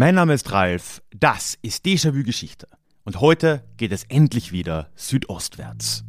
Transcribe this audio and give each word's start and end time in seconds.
Mein 0.00 0.14
Name 0.14 0.32
ist 0.32 0.52
Ralf, 0.52 1.02
das 1.10 1.58
ist 1.60 1.84
Déjà-vu 1.84 2.22
Geschichte. 2.22 2.68
Und 3.02 3.20
heute 3.20 3.64
geht 3.78 3.90
es 3.90 4.04
endlich 4.04 4.52
wieder 4.52 4.90
südostwärts. 4.94 6.04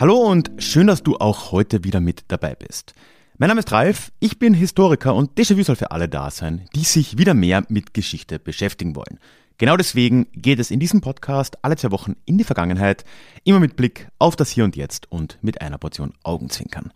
Hallo 0.00 0.16
und 0.16 0.50
schön, 0.58 0.88
dass 0.88 1.04
du 1.04 1.16
auch 1.18 1.52
heute 1.52 1.84
wieder 1.84 2.00
mit 2.00 2.24
dabei 2.26 2.56
bist. 2.56 2.92
Mein 3.38 3.50
Name 3.50 3.60
ist 3.60 3.70
Ralf, 3.70 4.10
ich 4.18 4.40
bin 4.40 4.52
Historiker 4.52 5.14
und 5.14 5.38
Déjà-vu 5.38 5.62
soll 5.62 5.76
für 5.76 5.92
alle 5.92 6.08
da 6.08 6.32
sein, 6.32 6.66
die 6.74 6.82
sich 6.82 7.18
wieder 7.18 7.34
mehr 7.34 7.64
mit 7.68 7.94
Geschichte 7.94 8.40
beschäftigen 8.40 8.96
wollen. 8.96 9.20
Genau 9.62 9.76
deswegen 9.76 10.26
geht 10.32 10.58
es 10.58 10.72
in 10.72 10.80
diesem 10.80 11.02
Podcast 11.02 11.56
alle 11.62 11.76
zwei 11.76 11.92
Wochen 11.92 12.16
in 12.24 12.36
die 12.36 12.42
Vergangenheit, 12.42 13.04
immer 13.44 13.60
mit 13.60 13.76
Blick 13.76 14.08
auf 14.18 14.34
das 14.34 14.50
Hier 14.50 14.64
und 14.64 14.74
Jetzt 14.74 15.06
und 15.12 15.38
mit 15.40 15.60
einer 15.60 15.78
Portion 15.78 16.14
Augenzwinkern. 16.24 16.92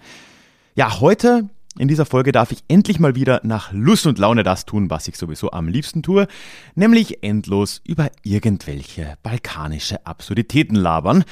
Ja, 0.74 0.98
heute 0.98 1.48
in 1.78 1.86
dieser 1.86 2.06
Folge 2.06 2.32
darf 2.32 2.50
ich 2.50 2.64
endlich 2.66 2.98
mal 2.98 3.14
wieder 3.14 3.40
nach 3.44 3.70
Lust 3.70 4.04
und 4.08 4.18
Laune 4.18 4.42
das 4.42 4.66
tun, 4.66 4.90
was 4.90 5.06
ich 5.06 5.16
sowieso 5.16 5.52
am 5.52 5.68
liebsten 5.68 6.02
tue, 6.02 6.26
nämlich 6.74 7.22
endlos 7.22 7.82
über 7.84 8.10
irgendwelche 8.24 9.14
balkanische 9.22 10.04
Absurditäten 10.04 10.74
labern. 10.74 11.22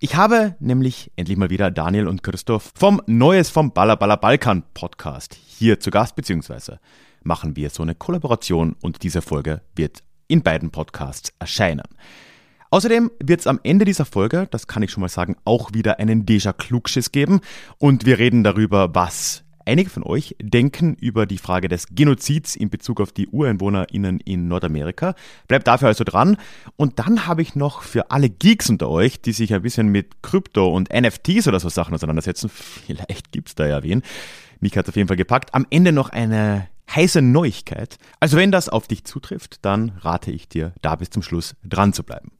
Ich 0.00 0.16
habe 0.16 0.56
nämlich 0.58 1.12
endlich 1.14 1.38
mal 1.38 1.50
wieder 1.50 1.70
Daniel 1.70 2.08
und 2.08 2.24
Christoph 2.24 2.72
vom 2.74 3.00
Neues 3.06 3.48
vom 3.48 3.72
Baller 3.72 3.94
Baller 3.94 4.16
Balkan 4.16 4.64
Podcast 4.74 5.38
hier 5.46 5.78
zu 5.78 5.92
Gast, 5.92 6.16
beziehungsweise 6.16 6.80
machen 7.22 7.54
wir 7.54 7.70
so 7.70 7.84
eine 7.84 7.94
Kollaboration 7.94 8.74
und 8.82 9.04
diese 9.04 9.22
Folge 9.22 9.60
wird 9.76 10.02
in 10.30 10.42
beiden 10.42 10.70
Podcasts 10.70 11.32
erscheinen. 11.38 11.82
Außerdem 12.70 13.10
wird 13.22 13.40
es 13.40 13.46
am 13.48 13.58
Ende 13.64 13.84
dieser 13.84 14.04
Folge, 14.04 14.46
das 14.50 14.68
kann 14.68 14.82
ich 14.82 14.92
schon 14.92 15.00
mal 15.00 15.08
sagen, 15.08 15.36
auch 15.44 15.74
wieder 15.74 15.98
einen 15.98 16.24
Deja 16.24 16.52
Klugschiss 16.52 17.10
geben 17.10 17.40
und 17.78 18.06
wir 18.06 18.18
reden 18.18 18.44
darüber, 18.44 18.94
was 18.94 19.42
einige 19.66 19.90
von 19.90 20.04
euch 20.04 20.36
denken 20.40 20.94
über 21.00 21.26
die 21.26 21.38
Frage 21.38 21.68
des 21.68 21.86
Genozids 21.90 22.56
in 22.56 22.70
Bezug 22.70 23.00
auf 23.00 23.12
die 23.12 23.28
UreinwohnerInnen 23.28 24.20
in 24.20 24.48
Nordamerika. 24.48 25.14
Bleibt 25.48 25.66
dafür 25.66 25.88
also 25.88 26.04
dran. 26.04 26.36
Und 26.76 26.98
dann 26.98 27.26
habe 27.26 27.42
ich 27.42 27.54
noch 27.54 27.82
für 27.82 28.10
alle 28.10 28.30
Geeks 28.30 28.70
unter 28.70 28.88
euch, 28.88 29.20
die 29.20 29.32
sich 29.32 29.52
ein 29.54 29.62
bisschen 29.62 29.88
mit 29.88 30.22
Krypto 30.22 30.68
und 30.68 30.92
NFTs 30.92 31.46
oder 31.46 31.60
so 31.60 31.68
Sachen 31.68 31.94
auseinandersetzen, 31.94 32.50
vielleicht 32.52 33.32
gibt 33.32 33.48
es 33.48 33.54
da 33.54 33.66
ja 33.66 33.82
wen, 33.82 34.02
mich 34.60 34.76
hat 34.76 34.86
es 34.86 34.90
auf 34.90 34.96
jeden 34.96 35.08
Fall 35.08 35.16
gepackt, 35.16 35.54
am 35.54 35.66
Ende 35.70 35.92
noch 35.92 36.10
eine 36.10 36.68
heiße 36.94 37.22
Neuigkeit. 37.22 37.98
Also 38.18 38.36
wenn 38.36 38.52
das 38.52 38.68
auf 38.68 38.88
dich 38.88 39.04
zutrifft, 39.04 39.64
dann 39.64 39.92
rate 40.00 40.30
ich 40.30 40.48
dir, 40.48 40.72
da 40.82 40.96
bis 40.96 41.10
zum 41.10 41.22
Schluss 41.22 41.54
dran 41.64 41.92
zu 41.92 42.02
bleiben. 42.02 42.30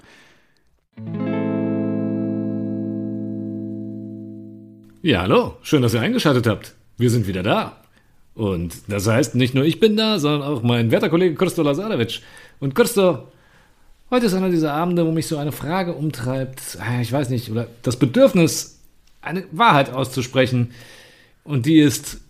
Ja, 5.02 5.22
hallo, 5.22 5.56
schön, 5.62 5.82
dass 5.82 5.94
ihr 5.94 6.00
eingeschaltet 6.00 6.46
habt. 6.46 6.74
Wir 6.98 7.10
sind 7.10 7.26
wieder 7.26 7.42
da. 7.42 7.80
Und 8.34 8.74
das 8.88 9.06
heißt, 9.06 9.34
nicht 9.34 9.54
nur 9.54 9.64
ich 9.64 9.80
bin 9.80 9.96
da, 9.96 10.18
sondern 10.18 10.42
auch 10.42 10.62
mein 10.62 10.90
werter 10.90 11.08
Kollege 11.08 11.34
Christo 11.34 11.62
Lazarevic. 11.62 12.20
Und 12.58 12.74
Christo, 12.74 13.28
heute 14.10 14.26
ist 14.26 14.34
einer 14.34 14.50
dieser 14.50 14.74
Abende, 14.74 15.06
wo 15.06 15.10
mich 15.10 15.26
so 15.26 15.38
eine 15.38 15.52
Frage 15.52 15.94
umtreibt, 15.94 16.78
ah, 16.80 17.00
ich 17.00 17.12
weiß 17.12 17.30
nicht, 17.30 17.50
oder 17.50 17.66
das 17.82 17.96
Bedürfnis, 17.96 18.78
eine 19.22 19.44
Wahrheit 19.52 19.92
auszusprechen. 19.92 20.72
Und 21.44 21.66
die 21.66 21.80
ist, 21.80 22.20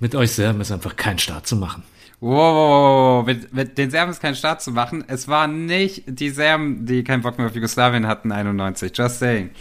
mit 0.00 0.14
euch 0.14 0.32
Serben 0.32 0.60
ist 0.60 0.70
einfach 0.72 0.96
kein 0.96 1.18
Start 1.18 1.46
zu 1.46 1.56
machen. 1.56 1.82
Wow, 2.20 3.24
Mit, 3.24 3.52
mit 3.54 3.78
den 3.78 3.90
Serben 3.90 4.10
ist 4.10 4.20
kein 4.20 4.34
Start 4.34 4.60
zu 4.60 4.72
machen. 4.72 5.04
Es 5.06 5.28
waren 5.28 5.66
nicht 5.66 6.02
die 6.06 6.30
Serben, 6.30 6.84
die 6.84 7.04
keinen 7.04 7.22
Bock 7.22 7.38
mehr 7.38 7.46
auf 7.46 7.54
Jugoslawien 7.54 8.08
hatten, 8.08 8.32
91. 8.32 8.92
Just 8.96 9.18
saying. 9.18 9.50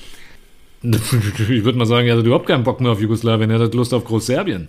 Ich 0.84 1.64
würde 1.64 1.78
mal 1.78 1.86
sagen, 1.86 2.08
ihr 2.08 2.14
hattet 2.14 2.26
überhaupt 2.26 2.48
keinen 2.48 2.64
Bock 2.64 2.80
mehr 2.82 2.92
auf 2.92 3.02
Jugoslawien, 3.02 3.50
ihr 3.50 3.56
hattet 3.56 3.74
Lust 3.74 3.94
auf 3.94 4.06
Großserbien. 4.06 4.68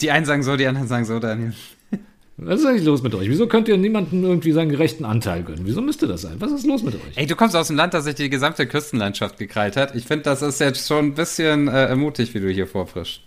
Die 0.00 0.10
einen 0.10 0.24
sagen 0.24 0.42
so, 0.42 0.56
die 0.56 0.66
anderen 0.66 0.88
sagen 0.88 1.04
so, 1.04 1.18
Daniel. 1.18 1.52
Was 2.36 2.60
ist 2.60 2.66
eigentlich 2.66 2.84
los 2.84 3.02
mit 3.02 3.14
euch? 3.14 3.28
Wieso 3.28 3.46
könnt 3.46 3.68
ihr 3.68 3.76
niemandem 3.76 4.24
irgendwie 4.24 4.52
seinen 4.52 4.70
gerechten 4.70 5.04
Anteil 5.04 5.42
gönnen? 5.42 5.62
Wieso 5.64 5.82
müsste 5.82 6.06
das 6.06 6.22
sein? 6.22 6.36
Was 6.38 6.50
ist 6.52 6.66
los 6.66 6.82
mit 6.82 6.94
euch? 6.94 7.16
Ey, 7.16 7.26
du 7.26 7.36
kommst 7.36 7.54
aus 7.54 7.68
einem 7.68 7.76
Land, 7.76 7.92
das 7.92 8.04
sich 8.04 8.14
die 8.14 8.30
gesamte 8.30 8.66
Küstenlandschaft 8.66 9.38
gekrallt 9.38 9.76
hat. 9.76 9.94
Ich 9.94 10.06
finde, 10.06 10.24
das 10.24 10.40
ist 10.40 10.58
jetzt 10.60 10.88
schon 10.88 11.06
ein 11.06 11.14
bisschen 11.14 11.68
äh, 11.68 11.86
ermutigt, 11.86 12.32
wie 12.34 12.40
du 12.40 12.48
hier 12.48 12.66
vorfrischst. 12.66 13.20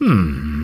Hm, 0.00 0.55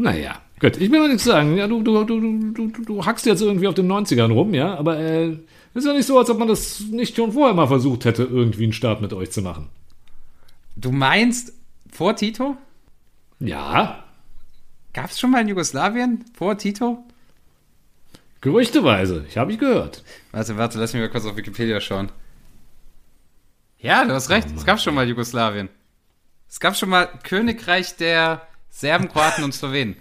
naja, 0.00 0.40
gut. 0.60 0.76
Ich 0.76 0.90
will 0.90 1.00
mal 1.00 1.08
nichts 1.08 1.24
sagen. 1.24 1.56
Ja, 1.56 1.66
du, 1.66 1.82
du, 1.82 2.04
du, 2.04 2.52
du, 2.52 2.68
du, 2.68 3.04
hackst 3.04 3.26
jetzt 3.26 3.42
irgendwie 3.42 3.68
auf 3.68 3.74
den 3.74 3.90
90ern 3.90 4.32
rum, 4.32 4.54
ja, 4.54 4.74
aber 4.76 4.98
äh, 4.98 5.36
ist 5.74 5.86
ja 5.86 5.92
nicht 5.92 6.06
so, 6.06 6.18
als 6.18 6.30
ob 6.30 6.38
man 6.38 6.48
das 6.48 6.80
nicht 6.90 7.16
schon 7.16 7.32
vorher 7.32 7.54
mal 7.54 7.66
versucht 7.66 8.04
hätte, 8.04 8.24
irgendwie 8.24 8.64
einen 8.64 8.72
Start 8.72 9.00
mit 9.00 9.12
euch 9.12 9.30
zu 9.30 9.42
machen. 9.42 9.68
Du 10.76 10.90
meinst 10.90 11.52
vor 11.92 12.16
Tito? 12.16 12.56
Ja. 13.38 14.04
Gab 14.92 15.10
es 15.10 15.20
schon 15.20 15.30
mal 15.30 15.42
in 15.42 15.48
Jugoslawien 15.48 16.24
vor 16.34 16.58
Tito? 16.58 17.04
Gerüchteweise, 18.40 19.26
ich 19.28 19.36
habe 19.36 19.52
ich 19.52 19.58
gehört. 19.58 20.02
Warte, 20.32 20.56
warte, 20.56 20.78
lass 20.78 20.94
mich 20.94 21.02
mal 21.02 21.10
kurz 21.10 21.26
auf 21.26 21.36
Wikipedia 21.36 21.80
schauen. 21.80 22.10
Ja, 23.78 24.04
du 24.04 24.12
hast 24.12 24.30
recht, 24.30 24.48
oh 24.50 24.56
es 24.56 24.64
gab 24.64 24.80
schon 24.80 24.94
mal 24.94 25.08
Jugoslawien. 25.08 25.68
Es 26.48 26.58
gab 26.58 26.76
schon 26.76 26.88
mal 26.88 27.06
Königreich 27.22 27.96
der 27.96 28.42
Serben, 28.70 29.08
Kroaten 29.08 29.44
und 29.44 29.52
Slowenen. 29.52 29.96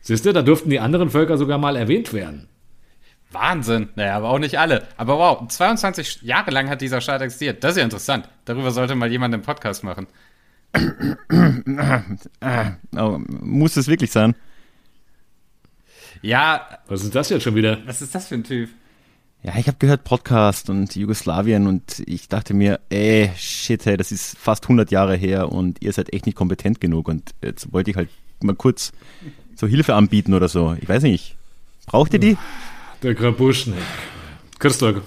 Siehst 0.00 0.26
du, 0.26 0.32
da 0.32 0.42
durften 0.42 0.70
die 0.70 0.80
anderen 0.80 1.10
Völker 1.10 1.38
sogar 1.38 1.58
mal 1.58 1.76
erwähnt 1.76 2.12
werden. 2.12 2.48
Wahnsinn. 3.30 3.88
Naja, 3.94 4.16
aber 4.16 4.30
auch 4.30 4.38
nicht 4.38 4.58
alle. 4.58 4.86
Aber 4.96 5.18
wow, 5.18 5.48
22 5.48 6.22
Jahre 6.22 6.50
lang 6.50 6.68
hat 6.68 6.80
dieser 6.80 7.00
Staat 7.00 7.22
existiert. 7.22 7.62
Das 7.64 7.72
ist 7.72 7.78
ja 7.78 7.84
interessant. 7.84 8.28
Darüber 8.44 8.70
sollte 8.70 8.94
mal 8.94 9.10
jemand 9.10 9.34
einen 9.34 9.42
Podcast 9.42 9.84
machen. 9.84 10.06
oh, 12.96 13.18
muss 13.28 13.76
es 13.76 13.88
wirklich 13.88 14.10
sein? 14.10 14.34
Ja. 16.22 16.66
Was 16.88 17.02
ist 17.02 17.14
das 17.14 17.30
jetzt 17.30 17.42
schon 17.42 17.54
wieder? 17.54 17.78
Was 17.86 18.02
ist 18.02 18.14
das 18.14 18.28
für 18.28 18.36
ein 18.36 18.44
Typ? 18.44 18.70
Ja, 19.46 19.52
ich 19.58 19.66
habe 19.66 19.76
gehört 19.78 20.04
Podcast 20.04 20.70
und 20.70 20.96
Jugoslawien 20.96 21.66
und 21.66 22.02
ich 22.06 22.28
dachte 22.28 22.54
mir, 22.54 22.80
ey, 22.88 23.30
shit, 23.36 23.84
hey, 23.84 23.98
das 23.98 24.10
ist 24.10 24.38
fast 24.38 24.64
100 24.64 24.90
Jahre 24.90 25.16
her 25.16 25.52
und 25.52 25.82
ihr 25.82 25.92
seid 25.92 26.14
echt 26.14 26.24
nicht 26.24 26.34
kompetent 26.34 26.80
genug 26.80 27.08
und 27.08 27.34
jetzt 27.42 27.70
wollte 27.70 27.90
ich 27.90 27.96
halt 27.98 28.08
mal 28.42 28.56
kurz 28.56 28.92
so 29.54 29.66
Hilfe 29.66 29.96
anbieten 29.96 30.32
oder 30.32 30.48
so. 30.48 30.74
Ich 30.80 30.88
weiß 30.88 31.02
nicht. 31.02 31.36
Braucht 31.84 32.14
ihr 32.14 32.20
die? 32.20 32.38
Der 33.02 33.12
Grabuschnik. 33.12 33.76
Christoph, 34.58 35.02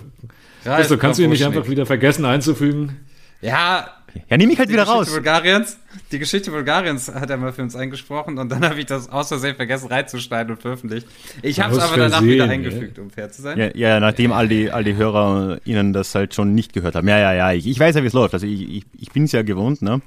Christoph 0.64 1.00
kannst 1.00 1.18
du 1.18 1.24
ihn 1.24 1.32
nicht 1.32 1.44
einfach 1.44 1.68
wieder 1.68 1.88
vergessen 1.88 2.24
einzufügen? 2.24 3.07
Ja. 3.42 3.88
Ja, 4.30 4.38
nehme 4.38 4.54
ich 4.54 4.60
halt 4.60 4.70
wieder 4.70 4.84
Geschichte 4.84 5.00
raus. 5.00 5.12
Bulgariens, 5.12 5.78
die 6.12 6.20
Geschichte 6.20 6.50
Bulgariens 6.50 7.14
hat 7.14 7.30
er 7.30 7.38
mal 7.38 7.54
für 7.54 7.62
uns 7.62 7.76
eingesprochen 7.76 8.40
und 8.40 8.50
dann 8.50 8.64
habe 8.70 8.80
ich 8.80 8.88
das 8.88 9.10
aus 9.10 9.28
Versehen 9.28 9.56
vergessen 9.56 9.90
reinzuschneiden 9.90 10.56
und 10.56 10.62
veröffentlicht. 10.62 11.08
Ich 11.44 11.60
habe 11.60 11.76
es 11.76 11.80
aber 11.80 11.98
danach 11.98 12.18
Versehen, 12.18 12.34
wieder 12.34 12.50
eingefügt, 12.50 12.98
ja. 12.98 13.04
um 13.04 13.12
fair 13.12 13.32
zu 13.32 13.42
sein. 13.42 13.58
Ja, 13.60 13.70
ja 13.76 14.00
nachdem 14.00 14.32
all 14.32 14.48
die, 14.48 14.72
all 14.72 14.84
die 14.84 14.96
Hörer 14.96 15.60
ihnen 15.66 15.94
das 15.94 16.16
halt 16.16 16.34
schon 16.34 16.56
nicht 16.56 16.74
gehört 16.74 16.96
haben. 16.96 17.08
Ja, 17.08 17.20
ja, 17.20 17.34
ja, 17.34 17.52
ich, 17.54 17.68
ich 17.68 17.80
weiß 17.80 17.96
ja, 17.96 18.04
wie 18.04 18.08
es 18.08 18.14
läuft. 18.14 18.34
Also 18.34 18.48
ich, 18.48 18.78
ich, 18.78 18.84
ich 18.98 19.12
bin 19.12 19.26
es 19.26 19.32
ja 19.32 19.44
gewohnt, 19.44 19.82
ne? 19.82 20.02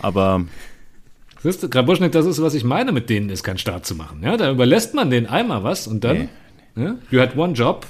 Aber 0.00 0.46
Siehst 1.42 1.62
du, 1.62 1.70
Grabuschnik, 1.70 2.12
das 2.12 2.26
ist, 2.26 2.42
was 2.42 2.52
ich 2.52 2.64
meine, 2.64 2.92
mit 2.92 3.08
denen 3.08 3.30
ist 3.30 3.42
kein 3.42 3.56
Start 3.56 3.86
zu 3.86 3.94
machen. 3.94 4.22
Ja, 4.22 4.36
da 4.36 4.50
überlässt 4.50 4.94
man 4.94 5.10
denen 5.10 5.26
einmal 5.26 5.64
was 5.64 5.86
und 5.86 6.04
dann, 6.04 6.28
Nee. 6.74 6.84
ja, 6.84 6.96
you 7.10 7.20
had 7.20 7.36
one 7.36 7.54
job. 7.54 7.86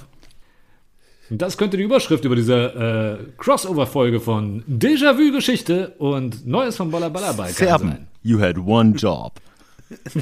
Und 1.31 1.41
das 1.41 1.57
könnte 1.57 1.77
die 1.77 1.85
Überschrift 1.85 2.25
über 2.25 2.35
diese 2.37 3.21
äh, 3.21 3.33
Crossover-Folge 3.39 4.21
von 4.21 4.65
Déjà-vu-Geschichte 4.69 5.95
und 5.99 6.47
Neues 6.47 6.77
vom 6.77 6.91
Baller 6.91 7.09
Baller 7.11 7.33
Balkan 7.35 7.55
Serben, 7.55 7.89
sein. 7.89 8.09
you 8.23 8.41
had 8.41 8.59
one 8.59 8.93
job. 8.97 9.33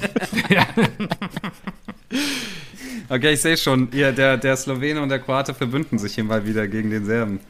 Okay, 3.11 3.33
ich 3.33 3.41
sehe 3.41 3.57
schon, 3.57 3.89
ihr, 3.93 4.13
der, 4.13 4.37
der 4.37 4.55
Slowene 4.55 5.01
und 5.01 5.09
der 5.09 5.19
Kroate 5.19 5.55
verbünden 5.55 5.99
sich 5.99 6.15
hier 6.15 6.25
mal 6.25 6.45
wieder 6.47 6.69
gegen 6.69 6.91
den 6.91 7.07
Serben. 7.07 7.41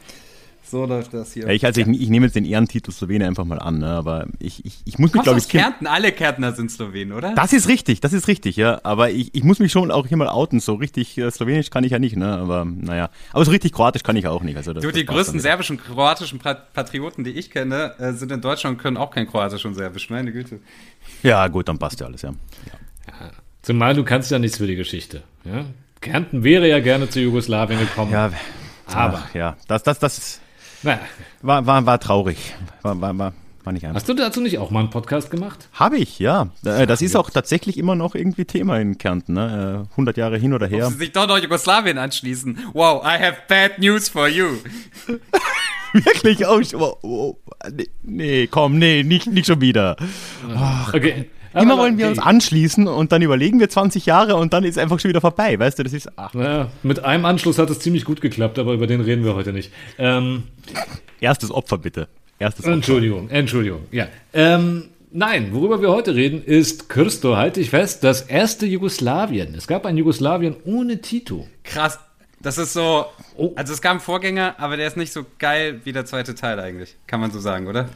So 0.69 0.85
läuft 0.85 1.13
das 1.13 1.33
hier. 1.33 1.47
Ja, 1.47 1.49
ich, 1.51 1.65
also 1.65 1.81
ich, 1.81 1.87
ich 1.87 2.09
nehme 2.09 2.27
jetzt 2.27 2.35
den 2.35 2.45
Ehrentitel 2.45 2.91
Slowene 2.91 3.25
einfach 3.25 3.45
mal 3.45 3.57
an, 3.59 3.79
ne? 3.79 3.87
aber 3.87 4.27
ich, 4.37 4.63
ich, 4.65 4.81
ich 4.85 4.99
muss 4.99 5.13
mich, 5.13 5.23
glaube 5.23 5.39
ich, 5.39 5.49
Kärnten? 5.49 5.87
Alle 5.87 6.11
Kärntner 6.11 6.53
sind 6.53 6.69
Slowenen, 6.69 7.13
oder? 7.13 7.33
Das 7.33 7.53
ist 7.53 7.67
richtig, 7.67 8.01
das 8.01 8.13
ist 8.13 8.27
richtig, 8.27 8.55
ja. 8.55 8.79
Aber 8.83 9.09
ich, 9.09 9.33
ich 9.33 9.43
muss 9.43 9.59
mich 9.59 9.71
schon 9.71 9.89
auch 9.89 10.05
hier 10.05 10.17
mal 10.17 10.27
outen. 10.27 10.59
So 10.59 10.75
richtig 10.75 11.17
äh, 11.17 11.31
Slowenisch 11.31 11.69
kann 11.71 11.83
ich 11.83 11.91
ja 11.91 11.99
nicht, 11.99 12.15
ne? 12.15 12.37
Aber 12.37 12.65
naja. 12.65 13.09
Aber 13.33 13.45
so 13.45 13.51
richtig 13.51 13.73
Kroatisch 13.73 14.03
kann 14.03 14.15
ich 14.15 14.27
auch 14.27 14.43
nicht. 14.43 14.57
Also 14.57 14.73
das, 14.73 14.81
du, 14.83 14.89
das 14.89 14.97
die 14.97 15.03
passt 15.05 15.17
größten 15.17 15.39
serbischen, 15.39 15.77
kroatischen 15.77 16.39
Pat- 16.39 16.73
Patrioten, 16.73 17.23
die 17.23 17.31
ich 17.31 17.49
kenne, 17.49 17.93
äh, 17.97 18.13
sind 18.13 18.31
in 18.31 18.41
Deutschland 18.41 18.77
und 18.77 18.81
können 18.81 18.97
auch 18.97 19.11
kein 19.11 19.27
Kroatisch 19.27 19.65
und 19.65 19.73
Serbisch. 19.75 20.09
Meine 20.09 20.31
Güte. 20.31 20.59
Ja, 21.23 21.47
gut, 21.47 21.67
dann 21.67 21.79
passt 21.79 21.99
ja 21.99 22.05
alles, 22.05 22.21
ja. 22.21 22.33
Zumal 23.61 23.93
du 23.93 24.03
kannst 24.03 24.31
ja 24.31 24.39
nichts 24.39 24.57
für 24.57 24.67
die 24.67 24.75
Geschichte. 24.75 25.23
Ja? 25.43 25.65
Kärnten 26.01 26.43
wäre 26.43 26.67
ja 26.69 26.79
gerne 26.79 27.09
zu 27.09 27.19
Jugoslawien 27.19 27.79
gekommen. 27.79 28.11
Ja, 28.11 28.31
aber, 28.85 29.23
ach, 29.25 29.35
ja, 29.35 29.57
das, 29.67 29.83
das, 29.83 29.99
das 29.99 30.39
naja, 30.83 30.99
war, 31.41 31.65
war, 31.65 31.85
war 31.85 31.99
traurig. 31.99 32.37
War, 32.81 32.99
war, 33.01 33.17
war, 33.17 33.33
War 33.63 33.73
nicht 33.73 33.85
einfach. 33.85 33.97
Hast 33.97 34.09
du 34.09 34.13
dazu 34.13 34.41
nicht 34.41 34.57
auch 34.57 34.71
mal 34.71 34.79
einen 34.81 34.89
Podcast 34.89 35.29
gemacht? 35.31 35.67
Habe 35.73 35.97
ich, 35.97 36.19
ja. 36.19 36.49
Äh, 36.65 36.87
Das 36.87 37.01
ist 37.01 37.15
auch 37.15 37.29
tatsächlich 37.29 37.77
immer 37.77 37.95
noch 37.95 38.15
irgendwie 38.15 38.45
Thema 38.45 38.79
in 38.79 38.97
Kärnten. 38.97 39.33
Ne? 39.33 39.85
Äh, 39.87 39.91
100 39.91 40.17
Jahre 40.17 40.37
hin 40.37 40.53
oder 40.53 40.67
her. 40.67 40.87
Sie 40.89 40.97
sich 40.97 41.11
doch 41.11 41.27
noch 41.27 41.37
Jugoslawien 41.37 41.97
anschließen. 41.97 42.57
Wow, 42.73 43.03
I 43.03 43.21
have 43.21 43.37
bad 43.47 43.79
news 43.79 44.07
for 44.09 44.27
you. 44.27 44.47
Wirklich? 45.93 46.45
Oh, 46.45 46.61
oh, 46.73 46.97
oh, 47.01 47.37
nee, 48.03 48.47
komm, 48.47 48.77
nee, 48.77 49.03
nicht, 49.03 49.27
nicht 49.27 49.47
schon 49.47 49.59
wieder. 49.61 49.97
Okay. 50.93 51.29
Immer 51.53 51.77
wollen 51.77 51.97
wir 51.97 52.07
uns 52.07 52.19
anschließen 52.19 52.87
und 52.87 53.11
dann 53.11 53.21
überlegen 53.21 53.59
wir 53.59 53.69
20 53.69 54.05
Jahre 54.05 54.35
und 54.35 54.53
dann 54.53 54.63
ist 54.63 54.77
einfach 54.77 54.99
schon 54.99 55.09
wieder 55.09 55.21
vorbei. 55.21 55.57
Weißt 55.57 55.79
du, 55.79 55.83
das 55.83 55.93
ist. 55.93 56.09
Ach, 56.15 56.33
Naja, 56.33 56.69
mit 56.83 57.03
einem 57.03 57.25
Anschluss 57.25 57.57
hat 57.57 57.69
es 57.69 57.79
ziemlich 57.79 58.05
gut 58.05 58.21
geklappt, 58.21 58.59
aber 58.59 58.73
über 58.73 58.87
den 58.87 59.01
reden 59.01 59.23
wir 59.23 59.35
heute 59.35 59.53
nicht. 59.53 59.71
Ähm, 59.97 60.43
erstes 61.19 61.51
Opfer 61.51 61.77
bitte. 61.77 62.07
Erstes 62.37 62.65
Opfer. 62.65 62.73
Entschuldigung, 62.73 63.29
Entschuldigung, 63.29 63.81
ja. 63.91 64.07
Ähm, 64.33 64.85
nein, 65.11 65.49
worüber 65.51 65.81
wir 65.81 65.89
heute 65.89 66.15
reden, 66.15 66.43
ist, 66.43 66.87
Christo, 66.89 67.35
halte 67.35 67.59
ich 67.59 67.69
fest, 67.71 68.03
das 68.03 68.21
erste 68.21 68.65
Jugoslawien. 68.65 69.55
Es 69.55 69.67
gab 69.67 69.85
ein 69.85 69.97
Jugoslawien 69.97 70.55
ohne 70.65 71.01
Tito. 71.01 71.47
Krass. 71.63 71.99
Das 72.41 72.57
ist 72.57 72.71
so. 72.71 73.05
Oh. 73.35 73.51
Also 73.55 73.73
es 73.73 73.81
gab 73.81 73.91
einen 73.91 73.99
Vorgänger, 73.99 74.55
aber 74.59 74.77
der 74.77 74.87
ist 74.87 74.95
nicht 74.95 75.11
so 75.11 75.25
geil 75.39 75.81
wie 75.83 75.91
der 75.91 76.05
zweite 76.05 76.35
Teil 76.35 76.59
eigentlich. 76.59 76.95
Kann 77.05 77.19
man 77.19 77.31
so 77.31 77.39
sagen, 77.39 77.67
oder? 77.67 77.89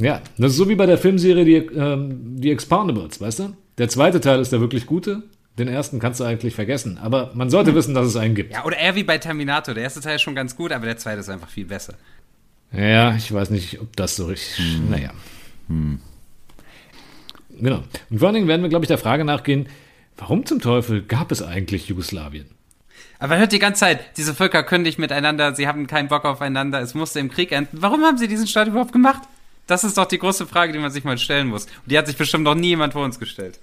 Ja, 0.00 0.20
das 0.36 0.52
ist 0.52 0.58
so 0.58 0.68
wie 0.68 0.74
bei 0.74 0.86
der 0.86 0.98
Filmserie 0.98 1.44
die, 1.44 1.56
ähm, 1.56 2.40
die 2.40 2.50
Expoundables, 2.50 3.20
weißt 3.20 3.38
du? 3.40 3.56
Der 3.78 3.88
zweite 3.88 4.20
Teil 4.20 4.40
ist 4.40 4.52
der 4.52 4.60
wirklich 4.60 4.86
gute, 4.86 5.22
den 5.58 5.68
ersten 5.68 5.98
kannst 6.00 6.20
du 6.20 6.24
eigentlich 6.24 6.54
vergessen. 6.54 6.98
Aber 6.98 7.32
man 7.34 7.48
sollte 7.48 7.74
wissen, 7.74 7.94
dass 7.94 8.06
es 8.06 8.16
einen 8.16 8.34
gibt. 8.34 8.52
Ja, 8.52 8.64
oder 8.64 8.76
eher 8.76 8.94
wie 8.94 9.04
bei 9.04 9.18
Terminator. 9.18 9.74
Der 9.74 9.84
erste 9.84 10.00
Teil 10.00 10.16
ist 10.16 10.22
schon 10.22 10.34
ganz 10.34 10.56
gut, 10.56 10.72
aber 10.72 10.84
der 10.84 10.98
zweite 10.98 11.20
ist 11.20 11.30
einfach 11.30 11.48
viel 11.48 11.64
besser. 11.64 11.94
Ja, 12.72 13.14
ich 13.14 13.32
weiß 13.32 13.50
nicht, 13.50 13.80
ob 13.80 13.94
das 13.96 14.16
so 14.16 14.26
richtig. 14.26 14.80
Naja. 14.90 15.12
Genau. 17.58 17.82
Und 18.10 18.18
vor 18.18 18.28
allen 18.28 18.34
Dingen 18.34 18.48
werden 18.48 18.62
wir, 18.62 18.68
glaube 18.68 18.84
ich, 18.84 18.88
der 18.88 18.98
Frage 18.98 19.24
nachgehen, 19.24 19.68
warum 20.16 20.44
zum 20.44 20.60
Teufel 20.60 21.02
gab 21.02 21.32
es 21.32 21.42
eigentlich 21.42 21.88
Jugoslawien? 21.88 22.46
Aber 23.18 23.30
man 23.30 23.38
hört 23.38 23.52
die 23.52 23.58
ganze 23.58 23.80
Zeit, 23.80 24.16
diese 24.18 24.34
Völker 24.34 24.62
können 24.62 24.84
nicht 24.84 24.98
miteinander, 24.98 25.54
sie 25.54 25.66
haben 25.66 25.86
keinen 25.86 26.08
Bock 26.08 26.26
aufeinander, 26.26 26.80
es 26.80 26.94
musste 26.94 27.18
im 27.18 27.30
Krieg 27.30 27.50
enden. 27.50 27.78
Warum 27.80 28.02
haben 28.02 28.18
sie 28.18 28.28
diesen 28.28 28.46
Staat 28.46 28.68
überhaupt 28.68 28.92
gemacht? 28.92 29.22
Das 29.66 29.84
ist 29.84 29.98
doch 29.98 30.06
die 30.06 30.18
große 30.18 30.46
Frage, 30.46 30.72
die 30.72 30.78
man 30.78 30.90
sich 30.90 31.04
mal 31.04 31.18
stellen 31.18 31.48
muss. 31.48 31.64
Und 31.64 31.90
die 31.90 31.98
hat 31.98 32.06
sich 32.06 32.16
bestimmt 32.16 32.44
noch 32.44 32.54
nie 32.54 32.68
jemand 32.68 32.92
vor 32.92 33.04
uns 33.04 33.18
gestellt. 33.18 33.58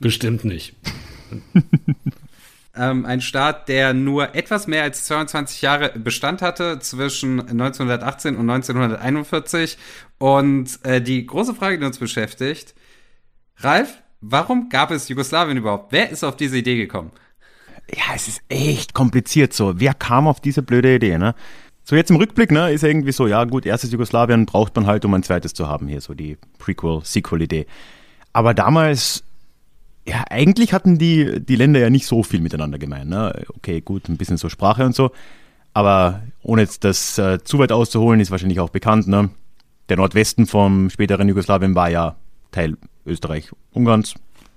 Bestimmt 0.00 0.44
nicht. 0.44 0.74
Ähm, 2.74 3.04
ein 3.04 3.20
Staat, 3.20 3.68
der 3.68 3.92
nur 3.92 4.34
etwas 4.34 4.66
mehr 4.66 4.82
als 4.82 5.04
22 5.04 5.60
Jahre 5.60 5.90
Bestand 5.90 6.40
hatte 6.40 6.78
zwischen 6.78 7.40
1918 7.40 8.36
und 8.36 8.48
1941. 8.48 9.76
Und 10.18 10.78
äh, 10.84 11.02
die 11.02 11.26
große 11.26 11.54
Frage, 11.54 11.78
die 11.78 11.84
uns 11.84 11.98
beschäftigt, 11.98 12.74
Ralf, 13.58 13.98
warum 14.22 14.70
gab 14.70 14.90
es 14.90 15.08
Jugoslawien 15.08 15.58
überhaupt? 15.58 15.92
Wer 15.92 16.10
ist 16.10 16.24
auf 16.24 16.36
diese 16.36 16.56
Idee 16.56 16.76
gekommen? 16.76 17.10
Ja, 17.94 18.14
es 18.14 18.28
ist 18.28 18.40
echt 18.48 18.94
kompliziert 18.94 19.52
so. 19.52 19.78
Wer 19.78 19.92
kam 19.92 20.26
auf 20.26 20.40
diese 20.40 20.62
blöde 20.62 20.94
Idee, 20.94 21.18
ne? 21.18 21.34
So 21.84 21.96
jetzt 21.96 22.10
im 22.10 22.16
Rückblick, 22.16 22.52
ne, 22.52 22.70
ist 22.72 22.84
irgendwie 22.84 23.12
so, 23.12 23.26
ja 23.26 23.44
gut, 23.44 23.66
erstes 23.66 23.90
Jugoslawien 23.90 24.46
braucht 24.46 24.76
man 24.76 24.86
halt, 24.86 25.04
um 25.04 25.14
ein 25.14 25.22
zweites 25.22 25.52
zu 25.52 25.68
haben 25.68 25.88
hier, 25.88 26.00
so 26.00 26.14
die 26.14 26.38
Prequel-Sequel-Idee. 26.58 27.66
Aber 28.32 28.54
damals, 28.54 29.24
ja, 30.06 30.24
eigentlich 30.30 30.72
hatten 30.72 30.98
die, 30.98 31.40
die 31.44 31.56
Länder 31.56 31.80
ja 31.80 31.90
nicht 31.90 32.06
so 32.06 32.22
viel 32.22 32.40
miteinander 32.40 32.78
gemein, 32.78 33.08
ne? 33.08 33.44
Okay, 33.56 33.80
gut, 33.80 34.08
ein 34.08 34.16
bisschen 34.16 34.36
so 34.36 34.48
Sprache 34.48 34.84
und 34.84 34.94
so. 34.94 35.10
Aber 35.74 36.22
ohne 36.42 36.62
jetzt 36.62 36.84
das 36.84 37.18
äh, 37.18 37.42
zu 37.42 37.58
weit 37.58 37.72
auszuholen, 37.72 38.20
ist 38.20 38.30
wahrscheinlich 38.30 38.60
auch 38.60 38.70
bekannt, 38.70 39.08
ne? 39.08 39.30
Der 39.88 39.96
Nordwesten 39.96 40.46
vom 40.46 40.88
späteren 40.90 41.28
Jugoslawien 41.28 41.74
war 41.74 41.90
ja 41.90 42.14
Teil 42.52 42.76
Österreich, 43.04 43.50
Ungarns, 43.72 44.14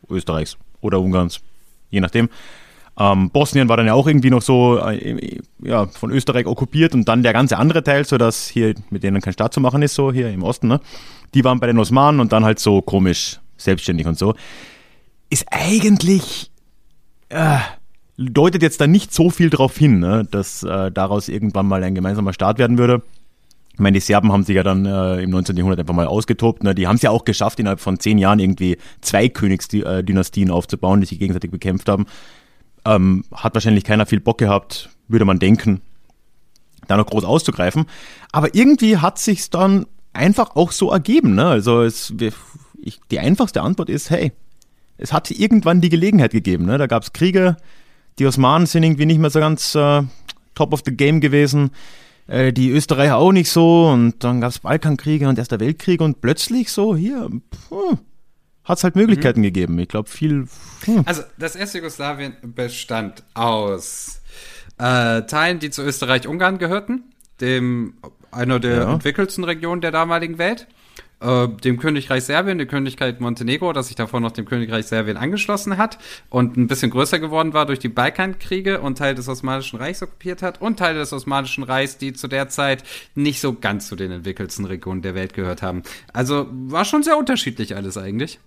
Österreichs 0.10 0.58
oder 0.82 1.02
Ungarns, 1.02 1.42
je 1.90 2.00
nachdem. 2.00 2.30
Ähm, 2.98 3.30
Bosnien 3.30 3.68
war 3.68 3.78
dann 3.78 3.88
ja 3.88 3.94
auch 3.94 4.08
irgendwie 4.08 4.30
noch 4.30 4.42
so 4.42 4.80
äh, 4.80 5.40
ja, 5.62 5.86
von 5.88 6.12
Österreich 6.12 6.46
okkupiert 6.46 6.94
und 6.94 7.08
dann 7.08 7.24
der 7.24 7.34
ganze 7.34 7.58
andere 7.58 7.84
Teil, 7.84 8.06
so 8.06 8.18
dass 8.18 8.48
hier 8.48 8.74
mit 8.90 9.04
denen 9.04 9.22
kein 9.22 9.34
Staat 9.34 9.54
zu 9.54 9.60
machen 9.60 9.82
ist, 9.82 9.96
so 9.96 10.14
hier 10.14 10.30
im 10.30 10.44
Osten, 10.44 10.68
ne? 10.68 10.80
Die 11.34 11.44
waren 11.44 11.60
bei 11.60 11.68
den 11.68 11.78
Osmanen 11.78 12.22
und 12.22 12.32
dann 12.32 12.46
halt 12.46 12.60
so 12.60 12.82
komisch 12.82 13.40
selbstständig 13.58 14.08
und 14.08 14.18
so. 14.18 14.36
Ist 15.30 15.46
eigentlich 15.52 16.52
äh, 17.30 17.58
deutet 18.18 18.62
jetzt 18.62 18.80
da 18.80 18.88
nicht 18.88 19.14
so 19.14 19.30
viel 19.30 19.50
drauf 19.50 19.78
hin, 19.78 20.00
ne, 20.00 20.28
dass 20.30 20.64
äh, 20.64 20.92
daraus 20.92 21.28
irgendwann 21.28 21.68
mal 21.68 21.84
ein 21.84 21.96
gemeinsamer 21.96 22.34
Staat 22.34 22.58
werden 22.58 22.78
würde. 22.78 23.02
Ich 23.74 23.80
meine, 23.80 23.96
die 23.96 24.02
Serben 24.02 24.32
haben 24.32 24.44
sich 24.44 24.56
ja 24.56 24.64
dann 24.64 24.86
äh, 24.86 25.22
im 25.22 25.32
19. 25.32 25.58
Jahrhundert 25.58 25.82
einfach 25.82 25.94
mal 25.94 26.08
ausgetobt. 26.08 26.64
Ne? 26.64 26.74
Die 26.74 26.88
haben 26.88 26.96
es 26.96 27.02
ja 27.02 27.10
auch 27.10 27.26
geschafft, 27.26 27.60
innerhalb 27.60 27.82
von 27.82 28.00
zehn 28.00 28.18
Jahren 28.18 28.40
irgendwie 28.40 28.78
zwei 29.02 29.28
Königsdynastien 29.28 30.50
aufzubauen, 30.50 31.02
die 31.02 31.08
sich 31.08 31.20
gegenseitig 31.20 31.52
bekämpft 31.52 31.90
haben. 31.90 32.06
Ähm, 32.86 33.26
hat 33.34 33.54
wahrscheinlich 33.56 33.84
keiner 33.84 34.06
viel 34.06 34.20
Bock 34.20 34.38
gehabt, 34.38 34.90
würde 35.08 35.26
man 35.26 35.40
denken, 35.40 35.82
da 36.88 36.98
noch 36.98 37.08
groß 37.08 37.26
auszugreifen. 37.26 37.86
Aber 38.32 38.54
irgendwie 38.54 38.98
hat 38.98 39.18
sich's 39.18 39.50
dann 39.50 39.86
einfach 40.14 40.56
auch 40.56 40.72
so 40.72 40.92
ergeben. 40.92 41.36
Ne? 41.36 41.46
Also 41.48 41.82
es, 41.82 42.14
ich, 42.82 43.00
die 43.12 43.20
einfachste 43.20 43.62
Antwort 43.62 43.90
ist, 43.90 44.10
hey, 44.10 44.32
es 44.98 45.12
hat 45.12 45.32
irgendwann 45.32 45.82
die 45.82 45.90
Gelegenheit 45.90 46.32
gegeben. 46.32 46.66
Ne? 46.66 46.78
Da 46.78 46.88
gab's 46.88 47.14
Kriege, 47.14 47.58
die 48.20 48.26
Osmanen 48.26 48.66
sind 48.66 48.84
irgendwie 48.84 49.06
nicht 49.06 49.20
mehr 49.20 49.30
so 49.30 49.40
ganz 49.40 49.76
äh, 49.76 50.04
top 50.54 50.74
of 50.74 50.84
the 50.86 50.96
game 50.96 51.20
gewesen. 51.20 51.72
Äh, 52.28 52.54
die 52.54 52.70
Österreicher 52.70 53.18
auch 53.18 53.32
nicht 53.32 53.52
so. 53.52 53.88
Und 53.88 54.24
dann 54.24 54.42
gab's 54.42 54.60
Balkankriege 54.60 55.28
und 55.28 55.38
Erster 55.38 55.60
Weltkrieg 55.60 56.02
und 56.02 56.22
plötzlich 56.22 56.72
so, 56.72 56.96
hier, 56.96 57.30
hat 58.66 58.78
es 58.80 58.84
halt 58.84 58.96
Möglichkeiten 58.96 59.42
gegeben. 59.44 59.80
Ich 59.80 59.88
glaube, 59.88 60.10
viel. 60.10 60.48
Hm. 60.86 61.04
Also, 61.06 61.22
das 61.38 61.56
erste 61.56 61.78
Jugoslawien 61.80 62.36
bestand 62.44 63.24
aus 63.34 64.22
äh, 64.78 65.22
Teilen, 65.24 65.60
die 65.60 65.70
zu 65.70 65.82
Österreich-Ungarn 65.84 66.58
gehörten, 66.58 67.04
dem 67.42 67.94
einer 68.32 68.60
der 68.60 68.76
Ja. 68.82 68.94
entwickelsten 68.94 69.44
Regionen 69.46 69.80
der 69.82 69.92
damaligen 69.92 70.38
Welt, 70.38 70.68
äh, 71.22 71.48
dem 71.48 71.78
Königreich 71.80 72.26
Serbien, 72.26 72.58
dem 72.58 72.68
Königreich 72.68 73.20
Montenegro, 73.22 73.72
das 73.72 73.88
sich 73.88 73.96
davor 73.96 74.20
noch 74.20 74.32
dem 74.32 74.44
Königreich 74.46 74.86
Serbien 74.88 75.16
angeschlossen 75.16 75.78
hat 75.78 75.98
und 76.30 76.58
ein 76.58 76.68
bisschen 76.68 76.92
größer 76.92 77.20
geworden 77.20 77.54
war 77.54 77.66
durch 77.66 77.80
die 77.80 77.88
Balkankriege 77.88 78.82
und 78.82 78.98
Teil 78.98 79.16
des 79.16 79.30
Osmanischen 79.30 79.80
Reichs 79.80 80.04
okkupiert 80.04 80.42
hat 80.42 80.60
und 80.60 80.78
Teile 80.78 81.00
des 81.00 81.14
Osmanischen 81.14 81.64
Reichs, 81.64 81.98
die 81.98 82.12
zu 82.12 82.28
der 82.28 82.50
Zeit 82.50 82.84
nicht 83.16 83.40
so 83.40 83.54
ganz 83.54 83.88
zu 83.88 83.96
den 83.96 84.12
entwickelsten 84.12 84.66
Regionen 84.66 85.02
der 85.02 85.16
Welt 85.16 85.34
gehört 85.34 85.62
haben. 85.62 85.84
Also 86.12 86.48
war 86.52 86.84
schon 86.84 87.04
sehr 87.04 87.18
unterschiedlich 87.18 87.78
alles 87.78 87.98
eigentlich. 87.98 88.40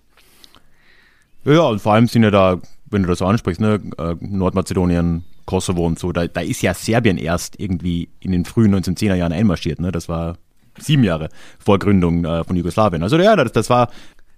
Ja, 1.45 1.61
und 1.61 1.79
vor 1.79 1.93
allem 1.93 2.07
sind 2.07 2.23
ja 2.23 2.31
da, 2.31 2.59
wenn 2.89 3.03
du 3.03 3.09
das 3.09 3.19
so 3.19 3.25
ansprichst, 3.25 3.61
ne, 3.61 3.79
äh, 3.97 4.15
Nordmazedonien, 4.19 5.23
Kosovo 5.45 5.85
und 5.85 5.97
so, 5.97 6.11
da, 6.11 6.27
da 6.27 6.41
ist 6.41 6.61
ja 6.61 6.73
Serbien 6.73 7.17
erst 7.17 7.59
irgendwie 7.59 8.09
in 8.19 8.31
den 8.31 8.45
frühen 8.45 8.75
1910er 8.75 9.15
Jahren 9.15 9.33
einmarschiert. 9.33 9.79
Ne? 9.79 9.91
Das 9.91 10.07
war 10.07 10.37
sieben 10.77 11.03
Jahre 11.03 11.29
vor 11.57 11.79
Gründung 11.79 12.23
äh, 12.23 12.43
von 12.43 12.55
Jugoslawien. 12.55 13.01
Also 13.01 13.17
ja, 13.17 13.35
das, 13.35 13.51
das 13.51 13.69
war, 13.69 13.89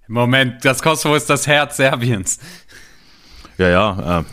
Moment, 0.08 0.64
das 0.64 0.82
Kosovo 0.82 1.14
ist 1.14 1.30
das 1.30 1.46
Herz 1.46 1.76
Serbiens. 1.76 2.38
ja, 3.58 3.68
ja, 3.68 4.20
äh, 4.20 4.24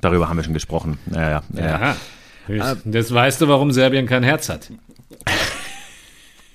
darüber 0.00 0.28
haben 0.28 0.36
wir 0.36 0.44
schon 0.44 0.54
gesprochen. 0.54 0.98
Ja, 1.10 1.30
ja, 1.30 1.42
ja. 1.52 1.96
ja. 2.48 2.76
Jetzt 2.84 3.12
weißt 3.12 3.40
du, 3.40 3.48
warum 3.48 3.70
Serbien 3.70 4.06
kein 4.06 4.22
Herz 4.22 4.48
hat. 4.48 4.70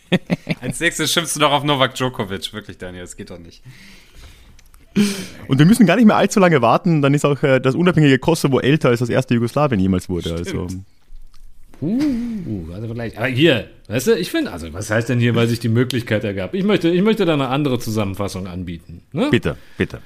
Als 0.62 0.80
nächstes 0.80 1.12
schimpfst 1.12 1.36
du 1.36 1.40
doch 1.40 1.51
auf 1.51 1.63
Novak 1.63 1.96
Djokovic. 1.96 2.54
Wirklich, 2.54 2.78
Daniel, 2.78 3.04
das 3.04 3.16
geht 3.16 3.30
doch 3.30 3.40
nicht. 3.40 3.63
Und 5.48 5.60
wir 5.60 5.66
müssen 5.66 5.86
gar 5.86 5.98
nicht 5.98 6.06
mehr 6.06 6.16
allzu 6.16 6.40
lange 6.40 6.62
warten, 6.62 7.02
dann 7.02 7.14
ist 7.14 7.25
auch 7.25 7.42
äh, 7.44 7.60
das 7.60 7.75
unabhängige 7.75 8.18
Kosovo 8.20 8.60
älter 8.60 8.90
als 8.90 9.00
das 9.00 9.10
erste 9.10 9.34
Jugoslawien 9.34 9.80
jemals 9.80 10.10
wurde. 10.10 10.34
Also, 10.34 10.68
Uh, 11.82 12.72
also 12.74 12.88
vielleicht. 12.88 13.18
Aber 13.18 13.28
hier, 13.28 13.68
weißt 13.88 14.08
du, 14.08 14.18
ich 14.18 14.32
finde, 14.32 14.52
also 14.52 14.72
was 14.74 14.90
heißt 14.90 15.10
denn 15.10 15.20
hier, 15.20 15.36
weil 15.36 15.48
sich 15.48 15.60
die 15.60 15.70
Möglichkeit 15.70 16.24
ergab? 16.24 16.54
Ich 16.54 16.64
möchte, 16.64 16.90
ich 16.90 17.02
möchte 17.02 17.25
da 17.25 17.34
eine 17.34 17.50
andere 17.50 17.80
Zusammenfassung 17.80 18.48
anbieten. 18.48 19.04
Ne? 19.12 19.30
bitte, 19.30 19.58
bitte. 19.78 20.00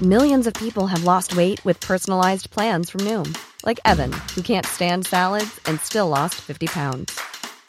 Millions 0.00 0.46
of 0.46 0.54
people 0.54 0.86
have 0.86 1.04
lost 1.04 1.36
weight 1.36 1.64
with 1.64 1.78
personalized 1.80 2.50
plans 2.50 2.90
from 2.90 3.04
Noom, 3.04 3.34
like 3.64 3.78
Evan, 3.84 4.10
who 4.34 4.42
can't 4.42 4.66
stand 4.66 5.06
salads 5.06 5.60
and 5.66 5.78
still 5.80 6.08
lost 6.08 6.36
50 6.36 6.66
pounds. 6.68 7.29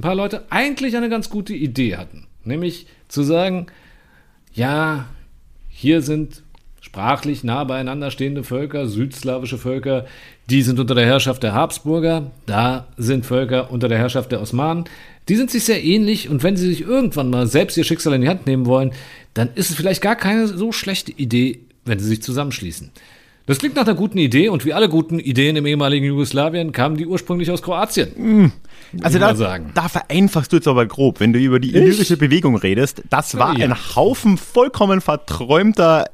ein 0.00 0.02
paar 0.02 0.14
Leute 0.14 0.46
eigentlich 0.48 0.96
eine 0.96 1.10
ganz 1.10 1.28
gute 1.28 1.52
Idee 1.54 1.96
hatten. 1.96 2.26
Nämlich 2.44 2.86
zu 3.08 3.22
sagen, 3.22 3.66
ja, 4.54 5.04
hier 5.68 6.00
sind 6.00 6.42
sprachlich 6.80 7.44
nah 7.44 7.64
beieinander 7.64 8.10
stehende 8.10 8.42
Völker, 8.42 8.86
südslawische 8.86 9.58
Völker, 9.58 10.06
die 10.48 10.62
sind 10.62 10.80
unter 10.80 10.94
der 10.94 11.04
Herrschaft 11.04 11.42
der 11.42 11.52
Habsburger, 11.52 12.30
da 12.46 12.88
sind 12.96 13.26
Völker 13.26 13.70
unter 13.70 13.88
der 13.88 13.98
Herrschaft 13.98 14.32
der 14.32 14.40
Osmanen. 14.40 14.84
Die 15.28 15.36
sind 15.36 15.50
sich 15.50 15.64
sehr 15.64 15.84
ähnlich 15.84 16.30
und 16.30 16.42
wenn 16.42 16.56
sie 16.56 16.66
sich 16.66 16.80
irgendwann 16.80 17.28
mal 17.28 17.46
selbst 17.46 17.76
ihr 17.76 17.84
Schicksal 17.84 18.14
in 18.14 18.22
die 18.22 18.28
Hand 18.28 18.46
nehmen 18.46 18.64
wollen, 18.64 18.92
dann 19.34 19.50
ist 19.54 19.68
es 19.68 19.76
vielleicht 19.76 20.00
gar 20.00 20.16
keine 20.16 20.48
so 20.48 20.72
schlechte 20.72 21.12
Idee, 21.12 21.60
wenn 21.84 21.98
sie 21.98 22.08
sich 22.08 22.22
zusammenschließen. 22.22 22.90
Das 23.50 23.58
klingt 23.58 23.74
nach 23.74 23.84
einer 23.84 23.96
guten 23.96 24.16
Idee 24.18 24.48
und 24.48 24.64
wie 24.64 24.72
alle 24.72 24.88
guten 24.88 25.18
Ideen 25.18 25.56
im 25.56 25.66
ehemaligen 25.66 26.06
Jugoslawien 26.06 26.70
kamen 26.70 26.96
die 26.96 27.04
ursprünglich 27.04 27.50
aus 27.50 27.62
Kroatien. 27.62 28.52
Also 29.02 29.18
da, 29.18 29.32
da 29.74 29.88
vereinfachst 29.88 30.52
du 30.52 30.58
jetzt 30.58 30.68
aber 30.68 30.86
grob, 30.86 31.18
wenn 31.18 31.32
du 31.32 31.40
über 31.40 31.58
die 31.58 31.74
illyrische 31.74 32.16
Bewegung 32.16 32.56
redest. 32.56 33.02
Das 33.10 33.36
war 33.38 33.58
Ja. 33.58 33.64
ein 33.64 33.74
Haufen 33.96 34.36
vollkommen 34.36 35.00
verträumter, 35.00 36.04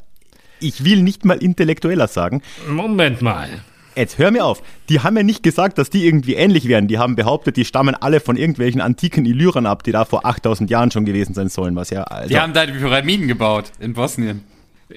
ich 0.61 0.83
will 0.83 1.03
nicht 1.03 1.27
mal 1.27 1.37
intellektueller 1.37 2.09
sagen. 2.09 2.41
Moment 2.71 3.21
mal. 3.21 3.51
Jetzt 3.95 4.17
hör 4.17 4.31
mir 4.31 4.43
auf. 4.47 4.63
Die 4.89 5.01
haben 5.01 5.19
ja 5.19 5.23
nicht 5.23 5.43
gesagt, 5.43 5.77
dass 5.77 5.91
die 5.91 6.07
irgendwie 6.07 6.37
ähnlich 6.37 6.69
wären. 6.69 6.89
Die 6.89 6.97
haben 6.97 7.17
behauptet, 7.17 7.59
die 7.59 7.67
stammen 7.67 7.95
alle 7.95 8.21
von 8.21 8.39
irgendwelchen 8.39 8.81
antiken 8.81 9.27
Illyrern 9.27 9.67
ab, 9.67 9.83
die 9.83 9.93
da 9.93 10.07
vor 10.07 10.25
8000 10.25 10.71
Jahren 10.71 10.91
schon 10.91 11.05
gewesen 11.05 11.35
sein 11.35 11.51
sollen. 11.51 11.77
Was 11.77 11.91
ja, 11.91 12.05
also, 12.05 12.31
Die 12.31 12.41
haben 12.41 12.55
da 12.55 12.65
die 12.65 12.73
Pyramiden 12.73 13.29
gebaut 13.29 13.73
in 13.79 13.93
Bosnien. 13.93 14.43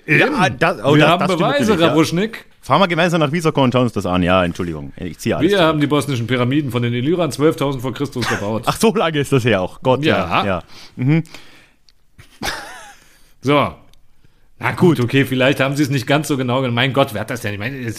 Ja, 0.05 0.49
das, 0.49 0.83
oh, 0.83 0.93
wir 0.95 1.01
das, 1.01 1.09
haben 1.09 1.19
das 1.27 1.35
Beweise, 1.35 1.61
natürlich, 1.61 1.81
ja. 1.81 1.87
Rabuschnik. 1.87 2.45
Fahren 2.61 2.81
wir 2.81 2.87
gemeinsam 2.87 3.21
nach 3.21 3.31
Visoko 3.31 3.63
und 3.63 3.73
schauen 3.73 3.83
uns 3.83 3.93
das 3.93 4.05
an. 4.05 4.21
Ja, 4.21 4.43
Entschuldigung. 4.43 4.93
Ich 4.97 5.17
ziehe 5.17 5.35
alles. 5.35 5.49
Wir 5.49 5.57
zurück. 5.57 5.67
haben 5.67 5.79
die 5.79 5.87
bosnischen 5.87 6.27
Pyramiden 6.27 6.71
von 6.71 6.83
den 6.83 6.93
Illyrern 6.93 7.31
12.000 7.31 7.79
vor 7.79 7.93
Christus 7.93 8.27
gebaut. 8.29 8.63
Ach, 8.65 8.77
so 8.77 8.93
lange 8.93 9.19
ist 9.19 9.31
das 9.31 9.45
her 9.45 9.61
auch. 9.61 9.81
Gott, 9.81 10.03
ja. 10.03 10.45
Ja. 10.45 10.63
ja. 10.97 11.21
So. 13.41 13.73
Na 14.61 14.73
gut, 14.73 14.99
okay, 14.99 15.23
vielleicht 15.23 15.61
haben 15.61 15.77
sie 15.77 15.83
es 15.83 15.89
nicht 15.89 16.05
ganz 16.05 16.27
so 16.27 16.35
genau 16.35 16.57
genommen. 16.57 16.75
Mein 16.75 16.91
Gott, 16.91 17.13
wer 17.13 17.21
hat 17.21 17.29
das 17.29 17.39
denn? 17.39 17.53
Ich 17.53 17.59
meine, 17.59 17.93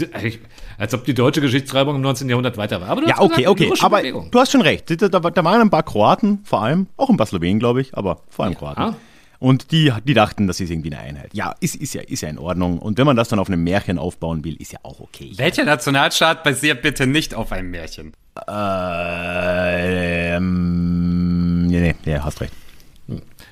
als 0.76 0.92
ob 0.92 1.04
die 1.06 1.14
deutsche 1.14 1.40
Geschichtsschreibung 1.40 1.96
im 1.96 2.02
19. 2.02 2.28
Jahrhundert 2.28 2.58
weiter 2.58 2.82
war. 2.82 2.90
Aber 2.90 3.00
du 3.00 3.06
Ja, 3.08 3.14
hast 3.14 3.22
okay, 3.22 3.46
okay. 3.46 3.72
Aber 3.80 3.98
Bewegung. 4.00 4.30
du 4.30 4.38
hast 4.38 4.52
schon 4.52 4.60
recht. 4.60 4.90
Da, 5.00 5.08
da, 5.08 5.44
waren 5.44 5.60
ein 5.62 5.70
paar 5.70 5.82
Kroaten, 5.82 6.40
vor 6.44 6.62
allem, 6.62 6.88
auch 6.98 7.08
ein 7.08 7.16
paar 7.16 7.26
Slowenen, 7.26 7.58
glaube 7.58 7.80
ich, 7.80 7.96
aber 7.96 8.18
vor 8.28 8.44
allem 8.44 8.54
Kroaten. 8.54 8.94
Und 9.40 9.72
die, 9.72 9.90
die 10.04 10.12
dachten, 10.12 10.46
das 10.46 10.60
ist 10.60 10.70
irgendwie 10.70 10.92
eine 10.92 11.02
Einheit. 11.02 11.30
Ja, 11.32 11.54
ist, 11.60 11.74
ist, 11.74 11.94
ja, 11.94 12.02
ist 12.02 12.20
ja 12.20 12.28
in 12.28 12.38
Ordnung. 12.38 12.78
Und 12.78 12.98
wenn 12.98 13.06
man 13.06 13.16
das 13.16 13.28
dann 13.28 13.38
auf 13.38 13.48
einem 13.48 13.64
Märchen 13.64 13.98
aufbauen 13.98 14.44
will, 14.44 14.54
ist 14.56 14.72
ja 14.72 14.80
auch 14.82 15.00
okay. 15.00 15.32
Welcher 15.36 15.64
Nationalstaat 15.64 16.44
basiert 16.44 16.82
bitte 16.82 17.06
nicht 17.06 17.34
auf 17.34 17.50
einem 17.50 17.70
Märchen? 17.70 18.12
Äh, 18.46 20.36
ähm, 20.36 21.66
nee, 21.68 21.80
nee, 21.80 21.94
nee, 22.04 22.18
hast 22.18 22.42
recht. 22.42 22.52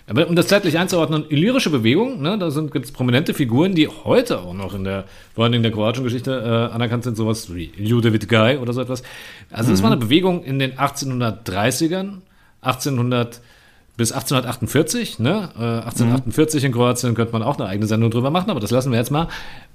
Aber 0.07 0.28
um 0.28 0.37
das 0.37 0.49
zeitlich 0.49 0.78
einzuordnen, 0.78 1.25
illyrische 1.28 1.71
Bewegung, 1.71 2.23
ne, 2.23 2.38
da 2.38 2.49
gibt 2.49 2.85
es 2.85 2.92
prominente 2.92 3.35
Figuren, 3.35 3.75
die 3.75 3.88
heute 3.88 4.40
auch 4.40 4.54
noch 4.54 4.75
in 4.75 4.85
der, 4.85 5.04
vor 5.35 5.45
allem 5.45 5.54
in 5.54 5.62
der 5.62 5.73
kroatischen 5.73 6.04
Geschichte 6.04 6.33
äh, 6.33 6.75
anerkannt 6.75 7.04
sind, 7.04 7.16
sowas 7.16 7.54
wie 7.54 7.73
Ljudevic 7.76 8.28
Gaj 8.28 8.59
oder 8.59 8.73
so 8.73 8.80
etwas. 8.80 9.02
Also 9.50 9.71
das 9.71 9.83
war 9.83 9.90
eine 9.90 10.00
Bewegung 10.00 10.45
in 10.45 10.59
den 10.59 10.73
1830ern, 10.73 12.21
1800 12.62 13.40
bis 13.99 14.12
1848, 14.12 15.19
ne? 15.19 15.50
Äh, 15.59 15.85
1848 15.85 16.64
in 16.64 16.73
Kroatien 16.73 17.14
könnte 17.14 17.33
man 17.33 17.43
auch 17.43 17.59
eine 17.59 17.69
eigene 17.69 17.87
Sendung 17.87 18.11
drüber 18.12 18.31
machen, 18.31 18.49
aber 18.49 18.61
das 18.61 18.71
lassen 18.71 18.93
wir 18.93 18.99
jetzt 18.99 19.11
mal. 19.11 19.26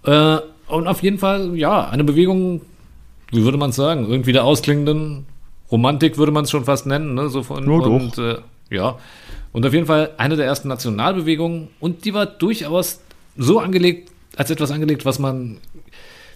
Äh, 0.04 0.38
und 0.68 0.88
auf 0.88 1.04
jeden 1.04 1.20
Fall, 1.20 1.56
ja, 1.58 1.90
eine 1.90 2.06
Bewegung, 2.06 2.62
wie 3.32 3.44
würde 3.44 3.58
man 3.58 3.72
es 3.72 3.76
sagen, 3.76 4.10
irgendwie 4.10 4.32
der 4.32 4.46
ausklingenden 4.46 5.26
Romantik 5.70 6.18
würde 6.18 6.32
man 6.32 6.46
es 6.46 6.52
schon 6.52 6.64
fast 6.64 6.86
nennen, 6.86 7.14
ne? 7.14 7.28
So 7.28 7.44
von, 7.44 7.70
Ja, 7.70 7.78
doch. 7.80 7.86
und 7.88 8.18
äh, 8.18 8.38
ja. 8.70 8.98
Und 9.52 9.66
auf 9.66 9.74
jeden 9.74 9.86
Fall 9.86 10.12
eine 10.18 10.38
der 10.38 10.46
ersten 10.46 10.70
Nationalbewegungen 10.70 11.68
und 11.82 12.06
die 12.06 12.14
war 12.14 12.26
durchaus 12.26 13.02
so 13.38 13.60
angelegt, 13.60 14.10
als 14.38 14.50
etwas 14.50 14.72
angelegt, 14.72 15.06
was 15.06 15.20
man 15.20 15.58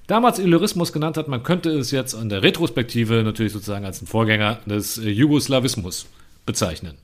damals 0.07 0.39
Illyrismus 0.39 0.91
genannt 0.91 1.15
hat. 1.15 1.29
Man 1.29 1.41
könnte 1.41 1.69
es 1.69 1.91
jetzt 1.91 2.13
in 2.13 2.27
der 2.27 2.43
Retrospektive 2.43 3.23
natürlich 3.23 3.53
sozusagen 3.53 3.85
als 3.85 4.01
ein 4.01 4.07
Vorgänger 4.07 4.59
des 4.65 4.97
äh, 4.97 5.09
Jugoslawismus 5.09 6.07
bezeichnen. 6.47 6.95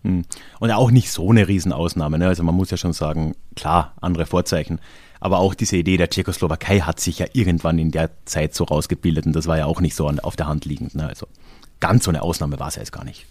Und 0.59 0.71
auch 0.71 0.89
nicht 0.89 1.11
so 1.11 1.29
eine 1.29 1.47
Riesenausnahme. 1.47 2.17
Ne? 2.17 2.27
Also 2.27 2.41
man 2.41 2.55
muss 2.55 2.71
ja 2.71 2.77
schon 2.77 2.93
sagen, 2.93 3.35
klar, 3.55 3.93
andere 4.01 4.25
Vorzeichen. 4.25 4.79
Aber 5.19 5.37
auch 5.37 5.53
diese 5.53 5.77
Idee 5.77 5.97
der 5.97 6.09
Tschechoslowakei 6.09 6.79
hat 6.79 6.99
sich 6.99 7.19
ja 7.19 7.27
irgendwann 7.33 7.77
in 7.77 7.91
der 7.91 8.09
Zeit 8.25 8.55
so 8.55 8.63
rausgebildet 8.63 9.25
und 9.27 9.33
das 9.33 9.45
war 9.45 9.57
ja 9.57 9.67
auch 9.67 9.79
nicht 9.79 9.95
so 9.95 10.07
an, 10.07 10.19
auf 10.19 10.35
der 10.35 10.47
Hand 10.47 10.65
liegend. 10.65 10.95
Ne? 10.95 11.07
Also 11.07 11.27
ganz 11.79 12.05
so 12.05 12.11
eine 12.11 12.23
Ausnahme 12.23 12.59
war 12.59 12.69
es 12.69 12.75
ja 12.75 12.81
jetzt 12.81 12.91
gar 12.91 13.05
nicht. 13.05 13.25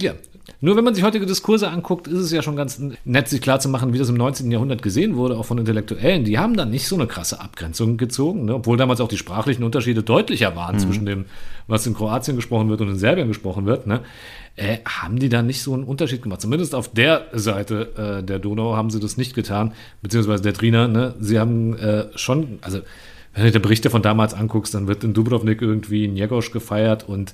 Ja, 0.00 0.14
nur 0.60 0.76
wenn 0.76 0.84
man 0.84 0.94
sich 0.94 1.04
heutige 1.04 1.26
Diskurse 1.26 1.68
anguckt, 1.68 2.08
ist 2.08 2.18
es 2.18 2.32
ja 2.32 2.40
schon 2.40 2.56
ganz 2.56 2.80
nett, 3.04 3.28
sich 3.28 3.42
klarzumachen, 3.42 3.92
wie 3.92 3.98
das 3.98 4.08
im 4.08 4.14
19. 4.16 4.50
Jahrhundert 4.50 4.82
gesehen 4.82 5.16
wurde, 5.16 5.36
auch 5.36 5.44
von 5.44 5.58
Intellektuellen. 5.58 6.24
Die 6.24 6.38
haben 6.38 6.56
dann 6.56 6.70
nicht 6.70 6.88
so 6.88 6.96
eine 6.96 7.06
krasse 7.06 7.40
Abgrenzung 7.40 7.98
gezogen, 7.98 8.46
ne? 8.46 8.54
obwohl 8.54 8.76
damals 8.76 9.00
auch 9.00 9.08
die 9.08 9.18
sprachlichen 9.18 9.64
Unterschiede 9.64 10.02
deutlicher 10.02 10.56
waren 10.56 10.78
zwischen 10.78 11.04
dem, 11.04 11.26
was 11.66 11.86
in 11.86 11.94
Kroatien 11.94 12.36
gesprochen 12.36 12.70
wird 12.70 12.80
und 12.80 12.88
in 12.88 12.96
Serbien 12.96 13.28
gesprochen 13.28 13.66
wird. 13.66 13.86
Ne? 13.86 14.00
Äh, 14.56 14.78
haben 14.84 15.18
die 15.18 15.28
da 15.28 15.42
nicht 15.42 15.62
so 15.62 15.72
einen 15.72 15.84
Unterschied 15.84 16.22
gemacht? 16.22 16.40
Zumindest 16.40 16.74
auf 16.74 16.92
der 16.92 17.26
Seite 17.32 18.20
äh, 18.20 18.22
der 18.22 18.38
Donau 18.38 18.76
haben 18.76 18.90
sie 18.90 19.00
das 19.00 19.16
nicht 19.16 19.34
getan, 19.34 19.72
beziehungsweise 20.02 20.42
der 20.42 20.52
Triner. 20.52 20.88
Ne? 20.88 21.14
Sie 21.20 21.38
haben 21.38 21.76
äh, 21.78 22.06
schon, 22.16 22.58
also 22.60 22.80
wenn 23.34 23.44
du 23.44 23.52
dir 23.52 23.60
Berichte 23.60 23.88
von 23.88 24.02
damals 24.02 24.34
anguckst, 24.34 24.74
dann 24.74 24.88
wird 24.88 25.04
in 25.04 25.14
Dubrovnik 25.14 25.62
irgendwie 25.62 26.06
Njegosch 26.06 26.50
gefeiert 26.50 27.08
und 27.08 27.32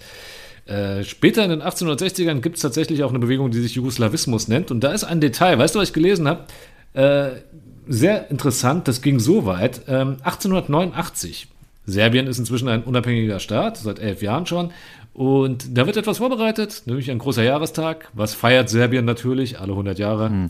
äh, 0.67 1.03
später 1.03 1.43
in 1.45 1.51
den 1.51 1.63
1860ern 1.63 2.41
gibt 2.41 2.57
es 2.57 2.63
tatsächlich 2.63 3.03
auch 3.03 3.11
eine 3.11 3.19
Bewegung, 3.19 3.51
die 3.51 3.61
sich 3.61 3.75
Jugoslawismus 3.75 4.49
nennt. 4.49 4.71
Und 4.71 4.81
da 4.85 4.93
ist 4.93 5.03
ein 5.03 5.21
Detail, 5.21 5.59
weißt 5.59 5.75
du, 5.75 5.81
was 5.81 5.89
ich 5.89 5.95
gelesen 5.95 6.29
habe? 6.29 6.45
Äh, 6.93 7.41
sehr 7.89 8.31
interessant, 8.31 8.87
das 8.87 9.01
ging 9.01 9.19
so 9.19 9.47
weit. 9.47 9.81
Ähm, 9.89 10.19
1889. 10.23 11.49
Serbien 11.87 12.27
ist 12.27 12.39
inzwischen 12.39 12.69
ein 12.69 12.83
unabhängiger 12.83 13.41
Staat, 13.41 13.79
seit 13.79 13.99
elf 13.99 14.21
Jahren 14.21 14.45
schon. 14.45 14.73
Und 15.19 15.77
da 15.77 15.85
wird 15.85 15.97
etwas 15.97 16.19
vorbereitet, 16.19 16.85
nämlich 16.87 17.11
ein 17.11 17.19
großer 17.19 17.43
Jahrestag. 17.43 18.09
Was 18.13 18.35
feiert 18.35 18.71
Serbien 18.71 19.05
natürlich 19.05 19.59
alle 19.59 19.73
100 19.73 19.99
Jahre? 19.99 20.47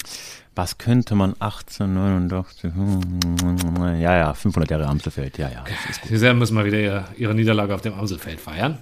Was 0.54 0.76
könnte 0.76 1.14
man 1.14 1.32
1889? 1.40 2.74
hm, 2.74 3.98
Ja, 3.98 4.18
ja, 4.18 4.34
500 4.34 4.70
Jahre 4.70 4.84
Amselfeld. 4.84 5.38
Ja, 5.38 5.48
ja. 5.48 5.64
Die 6.10 6.16
Serben 6.18 6.38
müssen 6.38 6.54
mal 6.54 6.66
wieder 6.66 7.06
ihre, 7.16 7.34
Niederlage 7.34 7.74
auf 7.74 7.80
dem 7.80 7.94
Amselfeld 7.94 8.40
feiern. 8.40 8.76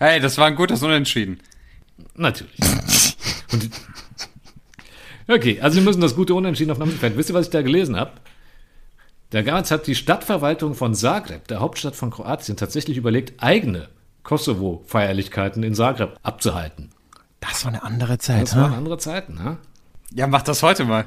Hey, 0.00 0.18
das 0.18 0.36
war 0.36 0.46
ein 0.46 0.56
gutes 0.56 0.82
Unentschieden. 0.82 1.38
Natürlich. 2.16 2.58
Und 3.52 3.70
okay, 5.28 5.60
also 5.60 5.76
wir 5.76 5.84
müssen 5.84 6.00
das 6.00 6.16
gute 6.16 6.34
Unentschieden 6.34 6.72
auf 6.72 6.78
dem 6.78 6.88
Amselfeld. 6.88 7.16
Wisst 7.16 7.30
ihr, 7.30 7.36
was 7.36 7.46
ich 7.46 7.52
da 7.52 7.62
gelesen 7.62 7.94
habe? 7.94 8.10
Damals 9.30 9.70
hat 9.70 9.86
die 9.86 9.94
Stadtverwaltung 9.94 10.74
von 10.74 10.92
Zagreb, 10.96 11.46
der 11.46 11.60
Hauptstadt 11.60 11.94
von 11.94 12.10
Kroatien, 12.10 12.56
tatsächlich 12.56 12.96
überlegt, 12.96 13.40
eigene 13.40 13.90
Kosovo-Feierlichkeiten 14.24 15.62
in 15.62 15.74
Zagreb 15.74 16.18
abzuhalten. 16.22 16.90
Das 17.40 17.64
war 17.64 17.72
eine 17.72 17.82
andere 17.82 18.18
Zeit. 18.18 18.42
Das 18.42 18.56
waren 18.56 18.72
ha? 18.72 18.76
andere 18.78 18.98
Zeiten, 18.98 19.34
ne? 19.34 19.58
Ja, 20.14 20.26
mach 20.26 20.42
das 20.42 20.62
heute 20.62 20.84
mal. 20.84 21.04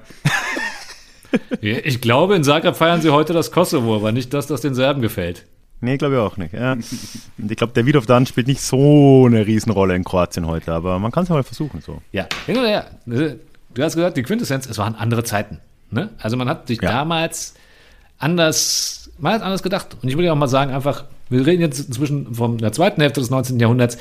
Ich 1.61 1.99
glaube, 1.99 2.35
in 2.35 2.43
Zagreb 2.43 2.75
feiern 2.75 3.01
sie 3.01 3.09
heute 3.09 3.33
das 3.33 3.51
Kosovo, 3.51 3.95
aber 3.95 4.11
nicht 4.11 4.33
das, 4.33 4.47
das 4.47 4.61
den 4.61 4.73
Serben 4.75 5.01
gefällt. 5.01 5.45
Nee, 5.81 5.97
glaube 5.97 6.15
ich 6.15 6.21
auch 6.21 6.37
nicht. 6.37 6.53
Ja. 6.53 6.73
Und 6.73 7.51
ich 7.51 7.57
glaube, 7.57 7.73
der 7.73 7.85
Vidovdan 7.85 8.25
spielt 8.25 8.47
nicht 8.47 8.61
so 8.61 9.25
eine 9.25 9.45
Riesenrolle 9.45 9.95
in 9.95 10.03
Kroatien 10.03 10.47
heute, 10.47 10.73
aber 10.73 10.97
man 10.99 11.11
kann 11.11 11.23
es 11.23 11.29
ja 11.29 11.35
mal 11.35 11.43
versuchen. 11.43 11.81
So. 11.81 12.01
Ja, 12.11 12.27
hin 12.45 12.57
oder 12.57 12.67
her. 12.67 12.87
Du 13.05 13.83
hast 13.83 13.95
gesagt, 13.95 14.17
die 14.17 14.23
Quintessenz, 14.23 14.65
es 14.67 14.77
waren 14.77 14.95
andere 14.95 15.23
Zeiten. 15.23 15.59
Ne? 15.91 16.09
Also 16.19 16.37
man 16.37 16.49
hat 16.49 16.67
sich 16.67 16.81
Ja. 16.81 16.89
damals 16.89 17.53
anders, 18.17 19.11
man 19.19 19.33
hat 19.33 19.41
anders 19.41 19.61
gedacht. 19.63 19.97
Und 20.01 20.09
ich 20.09 20.15
würde 20.15 20.27
ja 20.27 20.31
auch 20.33 20.37
mal 20.37 20.47
sagen, 20.47 20.71
einfach, 20.73 21.05
wir 21.29 21.45
reden 21.45 21.61
jetzt 21.61 21.79
inzwischen 21.79 22.35
von 22.35 22.57
der 22.57 22.71
zweiten 22.71 23.01
Hälfte 23.01 23.19
des 23.19 23.29
19. 23.29 23.59
Jahrhunderts. 23.59 23.97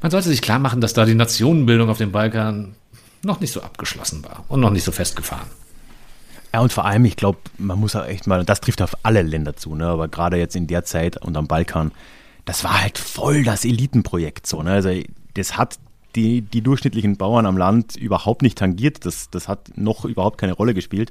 Man 0.00 0.10
sollte 0.10 0.28
sich 0.28 0.42
klar 0.42 0.58
machen, 0.58 0.80
dass 0.80 0.94
da 0.94 1.04
die 1.04 1.14
Nationenbildung 1.14 1.88
auf 1.88 1.98
dem 1.98 2.12
Balkan 2.12 2.74
noch 3.22 3.40
nicht 3.40 3.52
so 3.52 3.62
abgeschlossen 3.62 4.24
war 4.24 4.44
und 4.48 4.60
noch 4.60 4.70
nicht 4.70 4.84
so 4.84 4.92
festgefahren. 4.92 5.46
Ja, 6.52 6.60
und 6.60 6.72
vor 6.72 6.84
allem, 6.84 7.04
ich 7.04 7.16
glaube, 7.16 7.38
man 7.56 7.78
muss 7.78 7.96
auch 7.96 8.04
echt 8.04 8.26
mal, 8.26 8.44
das 8.44 8.60
trifft 8.60 8.82
auf 8.82 8.96
alle 9.04 9.22
Länder 9.22 9.56
zu, 9.56 9.74
ne? 9.74 9.86
aber 9.86 10.08
gerade 10.08 10.36
jetzt 10.36 10.56
in 10.56 10.66
der 10.66 10.84
Zeit 10.84 11.16
und 11.16 11.36
am 11.36 11.46
Balkan, 11.46 11.92
das 12.44 12.64
war 12.64 12.82
halt 12.82 12.98
voll 12.98 13.44
das 13.44 13.64
Elitenprojekt. 13.64 14.46
So, 14.46 14.62
ne? 14.62 14.72
Also 14.72 14.90
das 15.34 15.56
hat 15.56 15.78
die, 16.14 16.42
die 16.42 16.60
durchschnittlichen 16.60 17.16
Bauern 17.16 17.46
am 17.46 17.56
Land 17.56 17.96
überhaupt 17.96 18.42
nicht 18.42 18.58
tangiert, 18.58 19.06
das, 19.06 19.30
das 19.30 19.48
hat 19.48 19.70
noch 19.76 20.04
überhaupt 20.04 20.38
keine 20.38 20.52
Rolle 20.52 20.74
gespielt. 20.74 21.10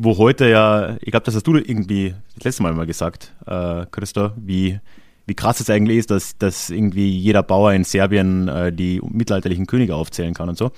Wo 0.00 0.16
heute 0.16 0.48
ja, 0.48 0.96
ich 1.00 1.10
glaube, 1.10 1.24
das 1.26 1.34
hast 1.34 1.46
du 1.48 1.56
irgendwie 1.56 2.14
das 2.36 2.44
letzte 2.44 2.62
Mal 2.62 2.72
mal 2.72 2.86
gesagt, 2.86 3.34
äh, 3.46 3.84
Christa, 3.90 4.32
wie, 4.36 4.78
wie 5.26 5.34
krass 5.34 5.58
es 5.58 5.68
eigentlich 5.70 5.98
ist, 5.98 6.12
dass, 6.12 6.38
dass 6.38 6.70
irgendwie 6.70 7.10
jeder 7.18 7.42
Bauer 7.42 7.72
in 7.72 7.82
Serbien 7.82 8.46
äh, 8.46 8.72
die 8.72 9.00
mittelalterlichen 9.02 9.66
Könige 9.66 9.96
aufzählen 9.96 10.34
kann 10.34 10.48
und 10.48 10.56
so. 10.56 10.70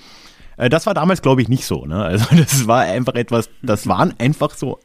Äh, 0.57 0.69
Das 0.69 0.87
war 0.87 0.95
damals, 0.95 1.21
glaube 1.21 1.43
ich, 1.43 1.49
nicht 1.49 1.65
so. 1.65 1.85
Ne? 1.85 2.03
Also 2.03 2.25
das 2.35 2.65
war 2.65 2.81
einfach 2.81 3.13
etwas, 3.13 3.51
das 3.61 3.85
waren 3.85 4.15
einfach 4.17 4.55
so 4.55 4.79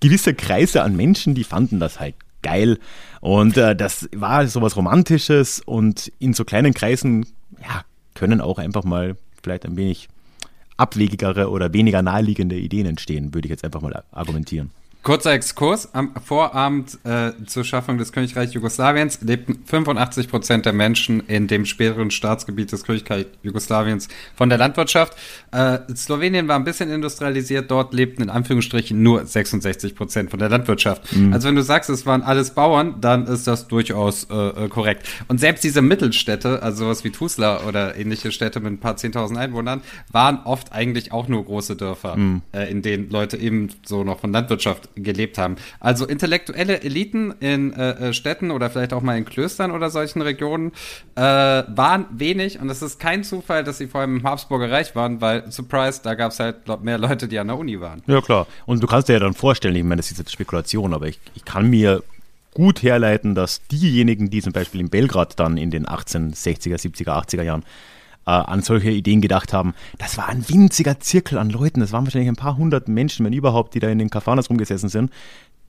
gewisse 0.00 0.32
Kreise 0.32 0.82
an 0.82 0.96
Menschen, 0.96 1.34
die 1.34 1.44
fanden 1.44 1.78
das 1.78 2.00
halt 2.00 2.14
geil. 2.40 2.78
Und 3.20 3.58
äh, 3.58 3.76
das 3.76 4.08
war 4.16 4.46
so 4.46 4.62
was 4.62 4.76
Romantisches 4.76 5.60
und 5.60 6.10
in 6.18 6.32
so 6.32 6.46
kleinen 6.46 6.72
Kreisen, 6.72 7.26
ja, 7.60 7.84
können 8.14 8.40
auch 8.40 8.58
einfach 8.58 8.84
mal 8.84 9.16
vielleicht 9.42 9.66
ein 9.66 9.76
wenig 9.76 10.08
abwegigere 10.76 11.50
oder 11.50 11.72
weniger 11.72 12.02
naheliegende 12.02 12.58
Ideen 12.58 12.86
entstehen, 12.86 13.34
würde 13.34 13.46
ich 13.46 13.50
jetzt 13.50 13.64
einfach 13.64 13.80
mal 13.80 14.04
argumentieren. 14.10 14.70
Kurzer 15.06 15.34
Exkurs. 15.34 15.94
Am 15.94 16.10
Vorabend 16.16 16.98
äh, 17.04 17.30
zur 17.46 17.62
Schaffung 17.62 17.96
des 17.96 18.10
Königreichs 18.10 18.54
Jugoslawiens 18.54 19.20
lebten 19.22 19.62
85 19.64 20.26
Prozent 20.26 20.66
der 20.66 20.72
Menschen 20.72 21.20
in 21.28 21.46
dem 21.46 21.64
späteren 21.64 22.10
Staatsgebiet 22.10 22.72
des 22.72 22.82
Königreichs 22.82 23.30
Jugoslawiens 23.44 24.08
von 24.34 24.48
der 24.48 24.58
Landwirtschaft. 24.58 25.16
Äh, 25.52 25.78
Slowenien 25.94 26.48
war 26.48 26.56
ein 26.56 26.64
bisschen 26.64 26.90
industrialisiert. 26.90 27.70
Dort 27.70 27.94
lebten 27.94 28.20
in 28.20 28.30
Anführungsstrichen 28.30 29.00
nur 29.00 29.24
66 29.24 29.94
Prozent 29.94 30.30
von 30.30 30.40
der 30.40 30.48
Landwirtschaft. 30.48 31.14
Mhm. 31.14 31.32
Also 31.32 31.46
wenn 31.46 31.54
du 31.54 31.62
sagst, 31.62 31.88
es 31.88 32.04
waren 32.04 32.22
alles 32.22 32.50
Bauern, 32.50 32.96
dann 33.00 33.28
ist 33.28 33.46
das 33.46 33.68
durchaus 33.68 34.24
äh, 34.24 34.64
äh 34.64 34.68
korrekt. 34.68 35.06
Und 35.28 35.38
selbst 35.38 35.62
diese 35.62 35.82
Mittelstädte, 35.82 36.64
also 36.64 36.86
sowas 36.86 37.04
wie 37.04 37.10
Tuzla 37.10 37.60
oder 37.68 37.96
ähnliche 37.96 38.32
Städte 38.32 38.58
mit 38.58 38.72
ein 38.72 38.80
paar 38.80 38.96
10.000 38.96 39.36
Einwohnern, 39.36 39.82
waren 40.10 40.40
oft 40.42 40.72
eigentlich 40.72 41.12
auch 41.12 41.28
nur 41.28 41.44
große 41.44 41.76
Dörfer, 41.76 42.16
mhm. 42.16 42.42
äh, 42.50 42.68
in 42.68 42.82
denen 42.82 43.08
Leute 43.08 43.36
eben 43.36 43.68
so 43.84 44.02
noch 44.02 44.18
von 44.18 44.32
Landwirtschaft 44.32 44.95
gelebt 44.96 45.38
haben. 45.38 45.56
Also 45.80 46.06
intellektuelle 46.06 46.82
Eliten 46.82 47.32
in 47.40 47.72
äh, 47.72 48.08
äh, 48.08 48.12
Städten 48.12 48.50
oder 48.50 48.70
vielleicht 48.70 48.92
auch 48.92 49.02
mal 49.02 49.16
in 49.16 49.24
Klöstern 49.24 49.70
oder 49.70 49.90
solchen 49.90 50.22
Regionen 50.22 50.72
äh, 51.14 51.20
waren 51.20 52.06
wenig 52.10 52.58
und 52.58 52.70
es 52.70 52.82
ist 52.82 52.98
kein 52.98 53.22
Zufall, 53.24 53.64
dass 53.64 53.78
sie 53.78 53.86
vor 53.86 54.00
allem 54.00 54.18
im 54.18 54.22
Habsburger 54.24 54.70
Reich 54.70 54.94
waren, 54.96 55.20
weil, 55.20 55.50
surprise, 55.50 56.00
da 56.02 56.14
gab 56.14 56.32
es 56.32 56.40
halt 56.40 56.66
mehr 56.82 56.98
Leute, 56.98 57.28
die 57.28 57.38
an 57.38 57.48
der 57.48 57.58
Uni 57.58 57.80
waren. 57.80 58.02
Ja, 58.06 58.20
klar. 58.20 58.46
Und 58.64 58.82
du 58.82 58.86
kannst 58.86 59.08
dir 59.08 59.14
ja 59.14 59.20
dann 59.20 59.34
vorstellen, 59.34 59.76
ich 59.76 59.84
meine, 59.84 59.96
das 59.96 60.10
ist 60.10 60.18
jetzt 60.18 60.32
Spekulation, 60.32 60.94
aber 60.94 61.06
ich, 61.06 61.18
ich 61.34 61.44
kann 61.44 61.68
mir 61.68 62.02
gut 62.54 62.82
herleiten, 62.82 63.34
dass 63.34 63.66
diejenigen, 63.66 64.30
die 64.30 64.40
zum 64.40 64.54
Beispiel 64.54 64.80
in 64.80 64.88
Belgrad 64.88 65.38
dann 65.38 65.58
in 65.58 65.70
den 65.70 65.86
1860er, 65.86 66.76
70er, 66.76 67.08
80er 67.08 67.42
Jahren 67.42 67.64
äh, 68.26 68.30
an 68.30 68.62
solche 68.62 68.90
Ideen 68.90 69.20
gedacht 69.20 69.52
haben. 69.52 69.74
Das 69.98 70.18
war 70.18 70.28
ein 70.28 70.48
winziger 70.48 71.00
Zirkel 71.00 71.38
an 71.38 71.50
Leuten. 71.50 71.80
Das 71.80 71.92
waren 71.92 72.04
wahrscheinlich 72.04 72.28
ein 72.28 72.36
paar 72.36 72.56
hundert 72.56 72.88
Menschen, 72.88 73.24
wenn 73.24 73.32
überhaupt, 73.32 73.74
die 73.74 73.80
da 73.80 73.88
in 73.88 73.98
den 73.98 74.10
Kafanas 74.10 74.50
rumgesessen 74.50 74.88
sind. 74.88 75.10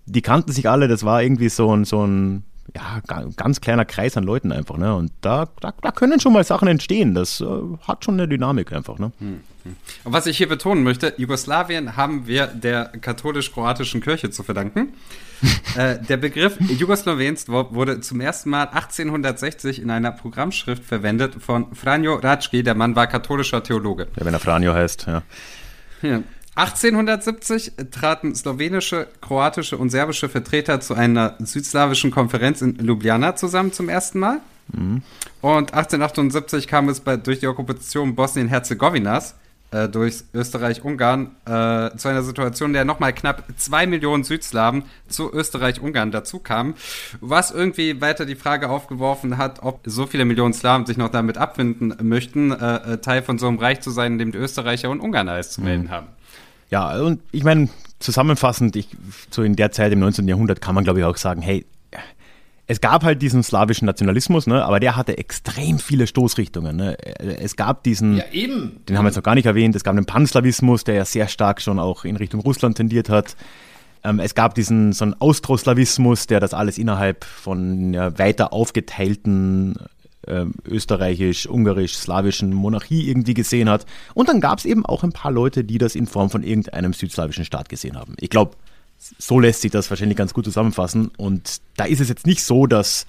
Die 0.05 0.21
kannten 0.21 0.51
sich 0.51 0.69
alle. 0.69 0.87
Das 0.87 1.03
war 1.03 1.21
irgendwie 1.21 1.49
so 1.49 1.75
ein, 1.75 1.85
so 1.85 2.05
ein 2.05 2.43
ja, 2.75 3.01
ganz 3.35 3.61
kleiner 3.61 3.85
Kreis 3.85 4.17
an 4.17 4.23
Leuten 4.23 4.51
einfach. 4.51 4.77
Ne? 4.77 4.95
Und 4.95 5.11
da, 5.21 5.47
da, 5.61 5.73
da 5.81 5.91
können 5.91 6.19
schon 6.19 6.33
mal 6.33 6.43
Sachen 6.43 6.67
entstehen. 6.67 7.13
Das 7.13 7.41
äh, 7.41 7.45
hat 7.87 8.03
schon 8.03 8.15
eine 8.15 8.27
Dynamik 8.27 8.73
einfach. 8.73 8.99
Ne? 8.99 9.11
Hm, 9.19 9.41
hm. 9.63 9.75
Und 10.03 10.13
was 10.13 10.25
ich 10.25 10.37
hier 10.37 10.49
betonen 10.49 10.83
möchte, 10.83 11.13
Jugoslawien 11.17 11.95
haben 11.95 12.27
wir 12.27 12.47
der 12.47 12.85
katholisch-kroatischen 12.85 14.01
Kirche 14.01 14.29
zu 14.29 14.43
verdanken. 14.43 14.93
Äh, 15.77 15.99
der 15.99 16.17
Begriff 16.17 16.57
Jugoslowens 16.59 17.47
wurde 17.47 18.01
zum 18.01 18.21
ersten 18.21 18.49
Mal 18.49 18.67
1860 18.67 19.81
in 19.81 19.89
einer 19.89 20.11
Programmschrift 20.11 20.83
verwendet 20.83 21.35
von 21.39 21.73
Franjo 21.75 22.15
Rajki. 22.15 22.63
Der 22.63 22.75
Mann 22.75 22.95
war 22.95 23.07
katholischer 23.07 23.63
Theologe. 23.63 24.07
Ja, 24.15 24.25
wenn 24.25 24.33
er 24.33 24.39
Franjo 24.39 24.73
heißt, 24.73 25.07
ja. 25.07 25.23
ja. 26.01 26.21
1870 26.55 27.73
traten 27.91 28.33
slowenische, 28.33 29.07
kroatische 29.21 29.77
und 29.77 29.91
serbische 29.91 30.27
Vertreter 30.27 30.79
zu 30.79 30.95
einer 30.95 31.35
südslawischen 31.37 32.09
Konferenz 32.09 32.63
in 32.63 32.79
Ljubljana 32.79 33.35
zusammen 33.35 33.71
zum 33.73 33.89
ersten 33.89 34.17
Mal. 34.17 34.39
Mhm. 34.73 35.03
Und 35.41 35.73
1878 35.73 36.67
kam 36.67 36.89
es 36.89 36.99
bei, 36.99 37.15
durch 37.15 37.39
die 37.39 37.47
Okkupation 37.47 38.15
Bosnien-Herzegowinas 38.15 39.35
äh, 39.83 39.89
durch 39.89 40.23
Österreich-Ungarn 40.33 41.31
äh, 41.45 41.97
zu 41.97 42.07
einer 42.07 42.23
Situation, 42.23 42.69
in 42.69 42.73
der 42.73 42.85
nochmal 42.85 43.13
knapp 43.13 43.43
zwei 43.57 43.85
Millionen 43.85 44.23
Südslawen 44.23 44.83
zu 45.07 45.31
Österreich-Ungarn 45.31 46.11
dazukamen, 46.11 46.75
was 47.21 47.51
irgendwie 47.51 48.01
weiter 48.01 48.25
die 48.25 48.35
Frage 48.35 48.69
aufgeworfen 48.69 49.37
hat, 49.37 49.63
ob 49.63 49.81
so 49.85 50.05
viele 50.05 50.25
Millionen 50.25 50.53
Slawen 50.53 50.85
sich 50.85 50.97
noch 50.97 51.09
damit 51.09 51.37
abfinden 51.37 51.95
möchten, 52.01 52.51
äh, 52.51 52.93
äh 52.93 52.97
Teil 52.97 53.21
von 53.21 53.37
so 53.37 53.47
einem 53.47 53.59
Reich 53.59 53.81
zu 53.81 53.91
sein, 53.91 54.13
in 54.13 54.17
dem 54.17 54.31
die 54.31 54.37
Österreicher 54.37 54.89
und 54.89 54.99
Ungarn 54.99 55.29
alles 55.29 55.51
zu 55.51 55.61
melden 55.61 55.85
mhm. 55.85 55.91
haben. 55.91 56.07
Ja, 56.69 56.99
und 56.99 57.21
ich 57.31 57.43
meine, 57.43 57.69
zusammenfassend, 57.99 58.75
ich, 58.75 58.89
so 59.31 59.43
in 59.43 59.55
der 59.55 59.71
Zeit 59.71 59.91
im 59.91 59.99
19. 59.99 60.27
Jahrhundert 60.27 60.61
kann 60.61 60.75
man, 60.75 60.83
glaube 60.83 60.99
ich, 60.99 61.05
auch 61.05 61.17
sagen, 61.17 61.41
hey, 61.41 61.65
es 62.67 62.81
gab 62.81 63.03
halt 63.03 63.21
diesen 63.21 63.43
slawischen 63.43 63.85
Nationalismus, 63.85 64.45
ne, 64.45 64.63
aber 64.63 64.81
der 64.81 64.97
hatte 64.97 65.17
extrem 65.17 65.79
viele 65.79 66.05
Stoßrichtungen. 66.05 66.75
Ne. 66.75 66.97
Es 67.39 67.55
gab 67.55 67.83
diesen, 67.83 68.17
ja, 68.17 68.25
eben. 68.31 68.81
den 68.87 68.97
haben 68.97 69.05
wir 69.05 69.09
jetzt 69.09 69.15
noch 69.15 69.23
gar 69.23 69.35
nicht 69.35 69.45
erwähnt, 69.45 69.75
es 69.75 69.85
gab 69.85 69.95
den 69.95 70.05
Panslawismus, 70.05 70.83
der 70.83 70.95
ja 70.95 71.05
sehr 71.05 71.29
stark 71.29 71.61
schon 71.61 71.79
auch 71.79 72.03
in 72.03 72.17
Richtung 72.17 72.41
Russland 72.41 72.75
tendiert 72.75 73.09
hat. 73.09 73.37
Ähm, 74.03 74.19
es 74.19 74.35
gab 74.35 74.53
diesen 74.53 74.91
so 74.91 75.05
einen 75.05 75.13
Austroslawismus, 75.13 76.27
der 76.27 76.41
das 76.41 76.53
alles 76.53 76.77
innerhalb 76.77 77.23
von 77.23 77.93
ja, 77.93 78.19
weiter 78.19 78.51
aufgeteilten 78.51 79.75
äh, 80.27 80.45
österreichisch, 80.67 81.47
ungarisch, 81.47 81.95
slawischen 81.95 82.53
Monarchie 82.53 83.09
irgendwie 83.09 83.33
gesehen 83.33 83.69
hat. 83.69 83.85
Und 84.13 84.27
dann 84.27 84.41
gab 84.41 84.59
es 84.59 84.65
eben 84.65 84.85
auch 84.85 85.03
ein 85.03 85.13
paar 85.13 85.31
Leute, 85.31 85.63
die 85.63 85.77
das 85.77 85.95
in 85.95 86.05
Form 86.05 86.29
von 86.29 86.43
irgendeinem 86.43 86.91
südslawischen 86.91 87.45
Staat 87.45 87.69
gesehen 87.69 87.97
haben. 87.97 88.15
Ich 88.19 88.29
glaube, 88.29 88.57
so 88.97 89.39
lässt 89.39 89.61
sich 89.61 89.71
das 89.71 89.89
wahrscheinlich 89.89 90.17
ganz 90.17 90.33
gut 90.33 90.45
zusammenfassen. 90.45 91.11
Und 91.17 91.57
da 91.75 91.85
ist 91.85 91.99
es 91.99 92.09
jetzt 92.09 92.25
nicht 92.25 92.43
so, 92.43 92.67
dass 92.67 93.05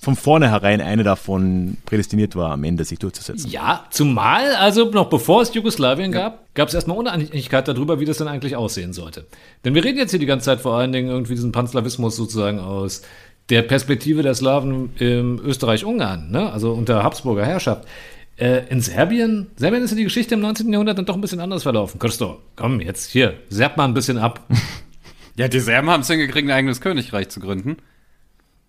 von 0.00 0.14
vornherein 0.14 0.80
eine 0.80 1.02
davon 1.02 1.76
prädestiniert 1.84 2.36
war, 2.36 2.52
am 2.52 2.62
Ende 2.62 2.84
sich 2.84 3.00
durchzusetzen. 3.00 3.50
Ja, 3.50 3.84
zumal, 3.90 4.54
also 4.54 4.90
noch 4.90 5.10
bevor 5.10 5.42
es 5.42 5.52
Jugoslawien 5.52 6.12
ja. 6.12 6.20
gab, 6.20 6.54
gab 6.54 6.68
es 6.68 6.74
erstmal 6.74 6.96
Uneinigkeit 6.96 7.66
darüber, 7.66 7.98
wie 7.98 8.04
das 8.04 8.18
denn 8.18 8.28
eigentlich 8.28 8.54
aussehen 8.54 8.92
sollte. 8.92 9.26
Denn 9.64 9.74
wir 9.74 9.82
reden 9.82 9.98
jetzt 9.98 10.10
hier 10.10 10.20
die 10.20 10.26
ganze 10.26 10.46
Zeit 10.46 10.60
vor 10.60 10.76
allen 10.76 10.92
Dingen 10.92 11.08
irgendwie 11.08 11.34
diesen 11.34 11.50
Panslawismus 11.50 12.14
sozusagen 12.14 12.60
aus 12.60 13.02
der 13.50 13.62
Perspektive 13.62 14.22
der 14.22 14.34
Slawen 14.34 14.90
im 14.98 15.40
Österreich-Ungarn, 15.44 16.30
ne? 16.30 16.52
also 16.52 16.72
unter 16.72 17.02
Habsburger 17.02 17.44
Herrschaft. 17.44 17.88
Äh, 18.36 18.68
in 18.68 18.80
Serbien, 18.80 19.48
Serbien 19.56 19.82
ist 19.82 19.90
ja 19.90 19.96
die 19.96 20.04
Geschichte 20.04 20.34
im 20.34 20.40
19. 20.40 20.72
Jahrhundert 20.72 20.98
dann 20.98 21.06
doch 21.06 21.16
ein 21.16 21.20
bisschen 21.20 21.40
anders 21.40 21.64
verlaufen. 21.64 21.98
Christo, 21.98 22.38
komm, 22.54 22.80
jetzt 22.80 23.10
hier, 23.10 23.34
serb 23.48 23.76
mal 23.76 23.84
ein 23.84 23.94
bisschen 23.94 24.18
ab. 24.18 24.46
ja, 25.38 25.48
die 25.48 25.60
Serben 25.60 25.88
haben 25.88 26.00
es 26.00 26.08
hingekriegt, 26.08 26.48
ein 26.48 26.52
eigenes 26.52 26.80
Königreich 26.80 27.28
zu 27.28 27.38
gründen. 27.38 27.76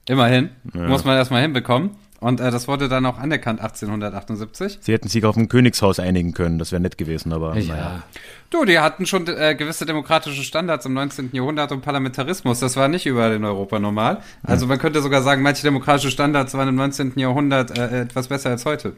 Immerhin. 0.08 0.50
Ja. 0.74 0.88
Muss 0.88 1.04
man 1.04 1.18
erstmal 1.18 1.42
hinbekommen. 1.42 1.92
Und 2.20 2.42
äh, 2.42 2.52
das 2.52 2.68
wurde 2.68 2.90
dann 2.90 3.06
auch 3.06 3.18
anerkannt 3.18 3.60
1878. 3.60 4.78
Sie 4.82 4.94
hätten 4.94 5.08
sich 5.08 5.26
auf 5.26 5.36
ein 5.36 5.48
Königshaus 5.48 6.00
einigen 6.00 6.34
können, 6.34 6.60
das 6.60 6.72
wäre 6.72 6.82
nett 6.82 6.98
gewesen, 6.98 7.34
aber 7.34 7.58
ja. 7.58 7.74
naja. 7.74 8.04
Du, 8.50 8.66
die 8.66 8.78
hatten 8.78 9.06
schon 9.06 9.26
äh, 9.28 9.56
gewisse 9.56 9.86
demokratische 9.86 10.44
Standards 10.44 10.86
im 10.86 10.94
19. 10.94 11.30
Jahrhundert 11.32 11.72
und 11.72 11.82
Parlamentarismus. 11.82 12.60
Das 12.60 12.76
war 12.76 12.88
nicht 12.88 13.06
überall 13.06 13.34
in 13.34 13.46
Europa 13.46 13.80
normal. 13.80 14.22
Also 14.44 14.68
man 14.68 14.78
könnte 14.78 15.02
sogar 15.02 15.22
sagen, 15.24 15.42
manche 15.42 15.64
demokratische 15.64 16.12
Standards 16.12 16.54
waren 16.54 16.68
im 16.68 16.76
19. 16.76 17.14
Jahrhundert 17.16 17.78
äh, 17.78 18.02
etwas 18.02 18.28
besser 18.28 18.50
als 18.52 18.66
heute. 18.66 18.94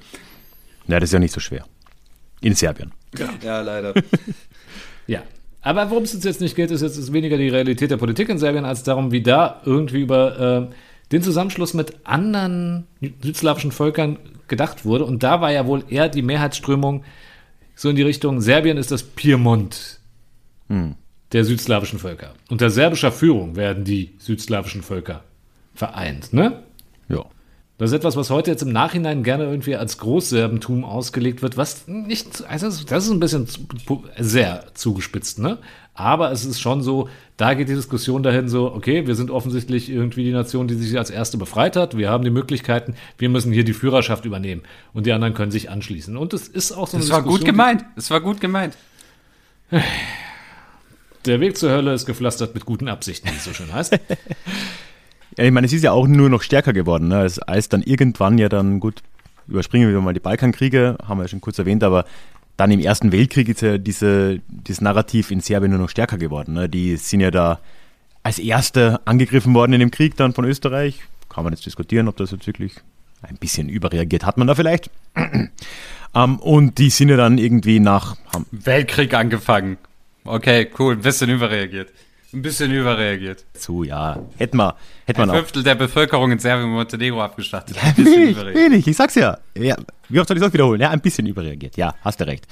Ja, 0.88 1.00
das 1.00 1.10
ist 1.10 1.14
ja 1.14 1.20
nicht 1.20 1.34
so 1.34 1.40
schwer. 1.40 1.66
In 2.42 2.56
Serbien. 2.56 2.92
Ja, 3.18 3.30
ja 3.42 3.62
leider. 3.62 3.94
ja. 5.08 5.22
Aber 5.62 5.90
worum 5.90 6.04
es 6.04 6.16
uns 6.16 6.24
jetzt 6.24 6.42
nicht 6.42 6.56
geht, 6.56 6.72
ist 6.72 6.82
jetzt 6.82 7.14
weniger 7.14 7.38
die 7.38 7.50
Realität 7.50 7.92
der 7.92 7.98
Politik 7.98 8.30
in 8.30 8.40
Serbien, 8.40 8.66
als 8.66 8.84
darum, 8.84 9.12
wie 9.12 9.22
da 9.22 9.62
irgendwie 9.66 10.02
über 10.02 10.70
äh, 10.70 10.76
den 11.12 11.22
Zusammenschluss 11.22 11.74
mit 11.74 11.94
anderen 12.04 12.88
südslawischen 13.22 13.72
Völkern 13.72 14.18
gedacht 14.48 14.86
wurde. 14.86 15.06
Und 15.06 15.24
da 15.24 15.42
war 15.42 15.52
ja 15.52 15.68
wohl 15.68 15.84
eher 15.90 16.10
die 16.10 16.24
Mehrheitsströmung 16.24 17.04
so 17.76 17.90
in 17.90 17.96
die 17.96 18.02
Richtung, 18.04 18.42
Serbien 18.42 18.78
ist 18.78 18.92
das 18.92 19.02
Piemont 19.02 20.00
hm. 20.68 20.96
der 21.32 21.46
südslawischen 21.46 22.00
Völker. 22.00 22.34
Unter 22.50 22.70
serbischer 22.70 23.12
Führung 23.12 23.56
werden 23.56 23.84
die 23.84 24.12
südslawischen 24.20 24.84
Völker 24.84 25.24
vereint, 25.74 26.32
ne? 26.34 26.64
Ja. 27.10 27.26
Das 27.82 27.90
ist 27.90 27.96
etwas, 27.96 28.16
was 28.16 28.30
heute 28.30 28.52
jetzt 28.52 28.62
im 28.62 28.72
Nachhinein 28.72 29.24
gerne 29.24 29.46
irgendwie 29.46 29.76
als 29.76 29.98
Großserbentum 29.98 30.86
ausgelegt 30.86 31.42
wird, 31.42 31.58
was 31.58 31.88
nicht, 31.88 32.46
also 32.48 32.68
das 32.68 33.06
ist 33.06 33.10
ein 33.10 33.20
bisschen 33.20 33.48
sehr 34.20 34.66
zugespitzt, 34.76 35.40
ne? 35.40 35.58
Aber 35.96 36.32
es 36.32 36.46
ist 36.46 36.62
schon 36.62 36.84
so, 36.84 37.10
da 37.38 37.56
geht 37.56 37.70
die 37.70 37.74
Diskussion 37.74 38.22
dahin 38.22 38.50
so, 38.50 38.72
okay, 38.72 39.08
wir 39.08 39.16
sind 39.16 39.32
offensichtlich 39.32 39.90
irgendwie 39.90 40.24
die 40.24 40.32
Nation, 40.32 40.68
die 40.68 40.76
sich 40.76 40.96
als 40.96 41.10
erste 41.10 41.40
befreit 41.40 41.76
hat. 41.76 41.98
Wir 41.98 42.12
haben 42.12 42.24
die 42.24 42.30
Möglichkeiten, 42.30 42.94
wir 43.18 43.30
müssen 43.30 43.52
hier 43.52 43.64
die 43.64 43.74
Führerschaft 43.74 44.26
übernehmen 44.26 44.62
und 44.94 45.08
die 45.08 45.12
anderen 45.12 45.34
können 45.34 45.52
sich 45.52 45.72
anschließen. 45.72 46.18
Und 46.18 46.36
es 46.36 46.48
ist 46.48 46.74
auch 46.74 46.86
so 46.86 46.98
eine 46.98 47.04
Das 47.04 47.12
war 47.12 47.24
gut 47.24 47.44
gemeint. 47.44 47.84
Es 47.96 48.12
war 48.12 48.22
gut 48.22 48.40
gemeint. 48.40 48.78
Der 51.26 51.40
Weg 51.40 51.58
zur 51.58 51.72
Hölle 51.72 51.96
ist 51.96 52.06
gepflastert 52.06 52.54
mit 52.54 52.64
guten 52.64 52.88
Absichten, 52.88 53.28
wie 53.30 53.38
es 53.38 53.44
so 53.44 53.54
schön 53.54 53.74
heißt. 53.74 54.00
ja, 55.38 55.46
ich 55.46 55.52
meine, 55.52 55.66
es 55.66 55.74
ist 55.74 55.84
ja 55.84 55.92
auch 55.92 56.08
nur 56.08 56.30
noch 56.30 56.42
stärker 56.42 56.74
geworden, 56.74 57.08
ne? 57.08 57.18
als, 57.18 57.40
als 57.40 57.70
dann 57.70 57.82
irgendwann 57.82 58.38
ja 58.38 58.50
dann, 58.50 58.80
gut, 58.80 59.02
überspringen 59.48 59.92
wir 59.92 60.02
mal 60.02 60.14
die 60.14 60.20
Balkankriege, 60.20 60.98
haben 61.06 61.18
wir 61.18 61.24
ja 61.24 61.28
schon 61.28 61.42
kurz 61.42 61.60
erwähnt, 61.60 61.84
aber 61.84 62.06
dann 62.58 62.72
im 62.72 62.80
Ersten 62.80 63.12
Weltkrieg 63.12 63.50
ist 63.50 63.62
ja 63.62 63.78
diese, 63.78 64.40
dieses 64.48 64.82
Narrativ 64.82 65.32
in 65.32 65.42
Serbien 65.42 65.72
nur 65.72 65.80
noch 65.80 65.90
stärker 65.90 66.18
geworden. 66.18 66.54
Ne? 66.54 66.70
Die 66.70 66.96
sind 66.98 67.22
ja 67.22 67.32
da 67.32 67.60
als 68.24 68.40
Erste 68.40 69.00
angegriffen 69.06 69.54
worden 69.54 69.74
in 69.74 69.80
dem 69.80 69.92
Krieg 69.92 70.16
dann 70.16 70.34
von 70.34 70.46
Österreich. 70.46 71.00
Kann 71.30 71.44
man 71.44 71.54
jetzt 71.54 71.66
diskutieren, 71.66 72.08
ob 72.08 72.18
das 72.18 72.32
jetzt 72.32 72.46
wirklich 72.46 72.76
ein 73.24 73.38
bisschen 73.38 73.70
überreagiert 73.70 74.26
hat 74.26 74.38
man 74.38 74.48
da 74.48 74.56
vielleicht. 74.56 74.92
um, 76.14 76.40
und 76.40 76.78
die 76.78 76.90
sind 76.90 77.10
ja 77.10 77.18
dann 77.18 77.38
irgendwie 77.38 77.80
nach... 77.80 78.16
Weltkrieg 78.52 79.14
angefangen. 79.14 79.78
Okay, 80.24 80.70
cool, 80.78 80.94
ein 80.94 81.02
bisschen 81.02 81.30
überreagiert. 81.30 81.90
Ein 82.34 82.42
bisschen 82.42 82.72
überreagiert. 82.72 83.46
Zu, 83.54 83.84
ja. 83.84 84.18
Hätten 84.38 84.58
wir, 84.58 84.76
hätten 85.06 85.22
Ein 85.22 85.28
wir 85.28 85.34
noch. 85.34 85.40
Fünftel 85.40 85.64
der 85.64 85.76
Bevölkerung 85.76 86.32
in 86.32 86.40
Serbien 86.40 86.70
und 86.70 86.76
Montenegro 86.76 87.22
abgestattet. 87.22 87.76
Ja, 87.76 87.84
Ein 87.90 87.96
bisschen 87.96 88.14
wenig, 88.22 88.32
überreagiert. 88.38 88.72
wenig, 88.72 88.88
ich 88.88 88.96
sag's 88.96 89.16
ja. 89.16 89.38
ja. 89.56 89.76
Wie 90.08 90.20
oft 90.20 90.28
soll 90.30 90.38
ich 90.38 90.44
das 90.44 90.54
wiederholen? 90.54 90.80
Ja, 90.80 90.92
ein 90.92 91.02
bisschen 91.02 91.28
überreagiert. 91.28 91.76
Ja, 91.76 91.94
hast 92.02 92.22
du 92.22 92.28
recht. 92.28 92.48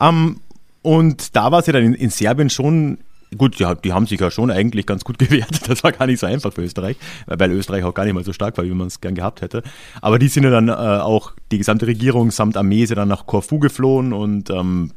Ähm, 0.00 0.40
und 0.82 1.36
da 1.36 1.52
war 1.52 1.58
es 1.60 1.66
ja 1.66 1.74
dann 1.74 1.84
in, 1.84 1.94
in 1.94 2.08
Serbien 2.08 2.48
schon, 2.48 2.98
gut, 3.36 3.58
die, 3.60 3.66
die 3.84 3.92
haben 3.92 4.06
sich 4.06 4.18
ja 4.18 4.30
schon 4.30 4.50
eigentlich 4.50 4.86
ganz 4.86 5.04
gut 5.04 5.18
gewehrt. 5.18 5.68
Das 5.68 5.84
war 5.84 5.92
gar 5.92 6.06
nicht 6.06 6.20
so 6.20 6.26
einfach 6.26 6.52
für 6.52 6.62
Österreich, 6.62 6.96
weil 7.26 7.52
Österreich 7.52 7.84
auch 7.84 7.92
gar 7.92 8.04
nicht 8.06 8.14
mal 8.14 8.24
so 8.24 8.32
stark 8.32 8.56
war, 8.56 8.64
wie 8.64 8.70
man 8.70 8.86
es 8.86 9.02
gern 9.02 9.14
gehabt 9.14 9.42
hätte. 9.42 9.62
Aber 10.00 10.18
die 10.18 10.28
sind 10.28 10.44
ja 10.44 10.50
dann 10.50 10.68
äh, 10.68 10.72
auch, 10.72 11.32
die 11.52 11.58
gesamte 11.58 11.86
Regierung 11.86 12.30
samt 12.30 12.56
Armee 12.56 12.82
ist 12.82 12.90
ja 12.90 12.96
dann 12.96 13.08
nach 13.08 13.26
Korfu 13.26 13.58
geflohen 13.58 14.14
und 14.14 14.48
ähm, 14.48 14.92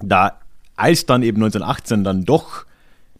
da, 0.00 0.38
als 0.76 1.04
dann 1.04 1.22
eben 1.22 1.36
1918 1.42 2.02
dann 2.02 2.24
doch 2.24 2.64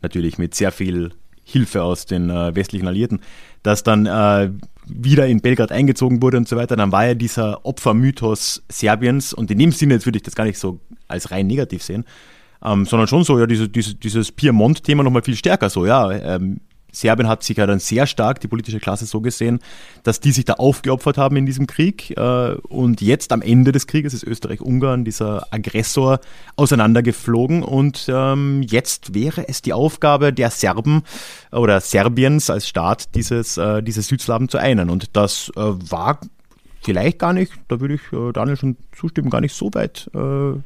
natürlich 0.03 0.39
mit 0.39 0.55
sehr 0.55 0.73
viel 0.73 1.13
Hilfe 1.45 1.83
aus 1.83 2.07
den 2.07 2.31
äh, 2.31 2.55
westlichen 2.55 2.87
Alliierten, 2.87 3.21
dass 3.63 3.83
dann 3.83 4.07
äh, 4.07 4.51
wieder 4.87 5.27
in 5.27 5.41
Belgrad 5.41 5.73
eingezogen 5.73 6.23
wurde 6.23 6.37
und 6.37 6.49
so 6.49 6.57
weiter, 6.57 6.77
dann 6.77 6.93
war 6.93 7.07
ja 7.07 7.15
dieser 7.15 7.65
Opfermythos 7.65 8.63
Serbiens, 8.69 9.33
und 9.33 9.51
in 9.51 9.59
dem 9.59 9.73
Sinne 9.73 9.95
jetzt 9.95 10.07
würde 10.07 10.19
ich 10.19 10.23
das 10.23 10.35
gar 10.35 10.45
nicht 10.45 10.59
so 10.59 10.81
als 11.09 11.31
rein 11.31 11.47
negativ 11.47 11.83
sehen, 11.83 12.05
ähm, 12.65 12.85
sondern 12.85 13.09
schon 13.09 13.25
so, 13.25 13.39
ja, 13.39 13.47
diese, 13.47 13.69
diese, 13.69 13.95
dieses 13.95 14.33
Piemont-Thema 14.33 15.03
nochmal 15.03 15.23
viel 15.23 15.37
stärker 15.37 15.69
so, 15.69 15.87
ja. 15.87 16.11
Ähm, 16.11 16.61
Serbien 16.93 17.27
hat 17.29 17.43
sich 17.43 17.57
ja 17.57 17.67
dann 17.67 17.79
sehr 17.79 18.07
stark, 18.07 18.41
die 18.41 18.49
politische 18.49 18.79
Klasse 18.79 19.07
so 19.07 19.21
gesehen, 19.21 19.61
dass 20.03 20.21
die 20.21 20.31
sich 20.31 20.45
da 20.45 20.55
aufgeopfert 20.55 21.17
haben 21.17 21.37
in 21.37 21.47
diesem 21.47 21.67
Krieg. 21.67 22.17
Äh, 22.17 22.55
und 22.69 23.01
jetzt 23.01 23.33
am 23.33 23.43
Ende 23.43 23.73
des 23.73 23.87
Krieges 23.87 24.15
ist 24.15 24.25
Österreich-Ungarn, 24.25 25.05
dieser 25.05 25.47
Aggressor, 25.51 26.21
auseinandergeflogen. 26.57 27.63
Und 27.63 28.07
ähm, 28.09 28.63
jetzt 28.63 29.15
wäre 29.15 29.49
es 29.49 29.63
die 29.63 29.73
Aufgabe 29.73 30.33
der 30.33 30.51
Serben 30.51 31.03
oder 31.51 31.81
Serbiens 31.81 32.51
als 32.51 32.69
Staat, 32.69 33.15
dieses, 33.15 33.57
äh, 33.57 33.83
diese 33.83 34.03
Südslawen 34.03 34.49
zu 34.49 34.59
einen. 34.59 34.91
Und 34.91 35.17
das 35.17 35.51
äh, 35.57 35.61
war 35.61 36.21
vielleicht 36.83 37.19
gar 37.19 37.33
nicht, 37.33 37.53
da 37.69 37.81
würde 37.81 37.95
ich 37.95 38.13
äh, 38.13 38.33
Daniel 38.33 38.57
schon 38.57 38.77
zustimmen, 38.95 39.31
gar 39.31 39.41
nicht 39.41 39.55
so 39.55 39.71
weit 39.73 40.11
äh, 40.15 40.59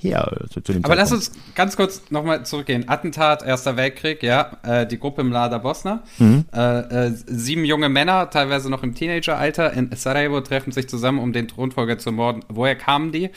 her. 0.00 0.28
Also 0.28 0.60
zu 0.60 0.72
dem 0.72 0.84
Aber 0.84 0.96
lass 0.96 1.12
uns 1.12 1.32
ganz 1.54 1.76
kurz 1.76 2.10
nochmal 2.10 2.44
zurückgehen. 2.44 2.88
Attentat, 2.88 3.44
Erster 3.44 3.76
Weltkrieg, 3.76 4.22
ja, 4.22 4.58
äh, 4.62 4.86
die 4.86 4.98
Gruppe 4.98 5.24
Mlada 5.24 5.58
Bosna. 5.58 6.02
Mhm. 6.18 6.44
Äh, 6.52 7.06
äh, 7.06 7.12
sieben 7.26 7.64
junge 7.64 7.88
Männer, 7.88 8.30
teilweise 8.30 8.70
noch 8.70 8.82
im 8.82 8.94
Teenageralter, 8.94 9.72
in 9.72 9.90
Sarajevo 9.94 10.40
treffen 10.40 10.72
sich 10.72 10.88
zusammen, 10.88 11.18
um 11.18 11.32
den 11.32 11.48
Thronfolger 11.48 11.98
zu 11.98 12.12
morden. 12.12 12.44
Woher 12.48 12.74
kamen 12.74 13.12
die? 13.12 13.30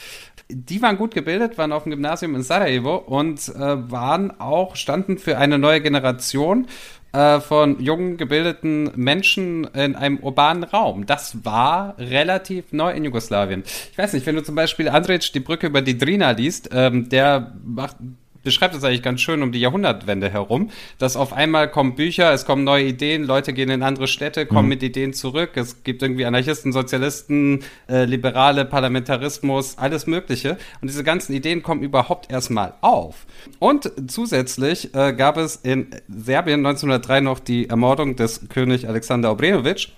Die 0.48 0.82
waren 0.82 0.98
gut 0.98 1.14
gebildet, 1.14 1.56
waren 1.58 1.72
auf 1.72 1.84
dem 1.84 1.90
Gymnasium 1.90 2.34
in 2.34 2.42
Sarajevo 2.42 2.96
und 2.96 3.48
äh, 3.48 3.90
waren 3.90 4.38
auch, 4.40 4.76
standen 4.76 5.18
für 5.18 5.38
eine 5.38 5.58
neue 5.58 5.80
Generation 5.80 6.66
äh, 7.12 7.40
von 7.40 7.80
jungen, 7.80 8.16
gebildeten 8.16 8.90
Menschen 8.96 9.64
in 9.74 9.94
einem 9.94 10.18
urbanen 10.18 10.64
Raum. 10.64 11.06
Das 11.06 11.44
war 11.44 11.96
relativ 11.98 12.72
neu 12.72 12.92
in 12.92 13.04
Jugoslawien. 13.04 13.64
Ich 13.92 13.98
weiß 13.98 14.12
nicht, 14.14 14.26
wenn 14.26 14.36
du 14.36 14.42
zum 14.42 14.54
Beispiel 14.54 14.88
Andrić 14.88 15.32
die 15.32 15.40
Brücke 15.40 15.66
über 15.66 15.82
die 15.82 15.98
Drina 15.98 16.30
liest, 16.30 16.70
ähm, 16.72 17.08
der 17.08 17.52
macht, 17.64 17.96
beschreibt 18.42 18.74
es 18.74 18.84
eigentlich 18.84 19.02
ganz 19.02 19.20
schön 19.20 19.42
um 19.42 19.52
die 19.52 19.60
Jahrhundertwende 19.60 20.30
herum, 20.30 20.70
dass 20.98 21.16
auf 21.16 21.32
einmal 21.32 21.70
kommen 21.70 21.94
Bücher, 21.94 22.32
es 22.32 22.44
kommen 22.44 22.64
neue 22.64 22.84
Ideen, 22.84 23.24
Leute 23.24 23.52
gehen 23.52 23.70
in 23.70 23.82
andere 23.82 24.06
Städte, 24.06 24.46
kommen 24.46 24.68
mit 24.68 24.82
Ideen 24.82 25.12
zurück, 25.12 25.50
es 25.54 25.84
gibt 25.84 26.02
irgendwie 26.02 26.24
Anarchisten, 26.24 26.72
Sozialisten, 26.72 27.60
äh, 27.88 28.04
Liberale, 28.04 28.64
Parlamentarismus, 28.64 29.78
alles 29.78 30.06
Mögliche. 30.06 30.58
Und 30.80 30.88
diese 30.88 31.04
ganzen 31.04 31.34
Ideen 31.34 31.62
kommen 31.62 31.82
überhaupt 31.82 32.30
erstmal 32.30 32.74
auf. 32.80 33.26
Und 33.58 33.90
zusätzlich 34.08 34.94
äh, 34.94 35.12
gab 35.12 35.36
es 35.36 35.56
in 35.56 35.88
Serbien 36.08 36.64
1903 36.66 37.20
noch 37.20 37.38
die 37.38 37.68
Ermordung 37.68 38.16
des 38.16 38.48
König 38.48 38.88
Alexander 38.88 39.32
Obrenovic. 39.32 39.88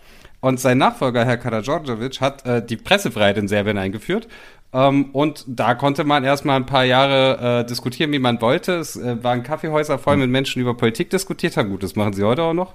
Und 0.41 0.61
sein 0.61 0.77
Nachfolger, 0.77 1.25
Herr 1.25 1.39
Karadžordžević, 1.39 2.21
hat 2.21 2.45
äh, 2.45 2.65
die 2.65 2.77
Pressefreiheit 2.77 3.39
in 3.39 3.49
Serbien 3.49 3.79
eingeführt. 3.79 4.29
Ähm, 4.75 5.11
und 5.13 5.45
da 5.47 5.75
konnte 5.75 6.03
man 6.03 6.25
erstmal 6.25 6.57
ein 6.57 6.67
paar 6.67 6.85
Jahre 6.85 7.61
äh, 7.61 7.65
diskutieren, 7.65 8.11
wie 8.11 8.19
man 8.19 8.41
wollte. 8.41 8.73
Es 8.73 8.97
äh, 8.97 9.23
waren 9.23 9.45
Kaffeehäuser 9.45 9.99
voll 9.99 10.17
mit 10.17 10.29
Menschen, 10.31 10.59
die 10.59 10.63
über 10.63 10.77
Politik 10.77 11.11
diskutiert 11.11 11.57
haben. 11.57 11.71
Gut, 11.71 11.85
das 11.85 11.95
machen 11.95 12.13
sie 12.13 12.25
heute 12.25 12.43
auch 12.43 12.55
noch. 12.55 12.75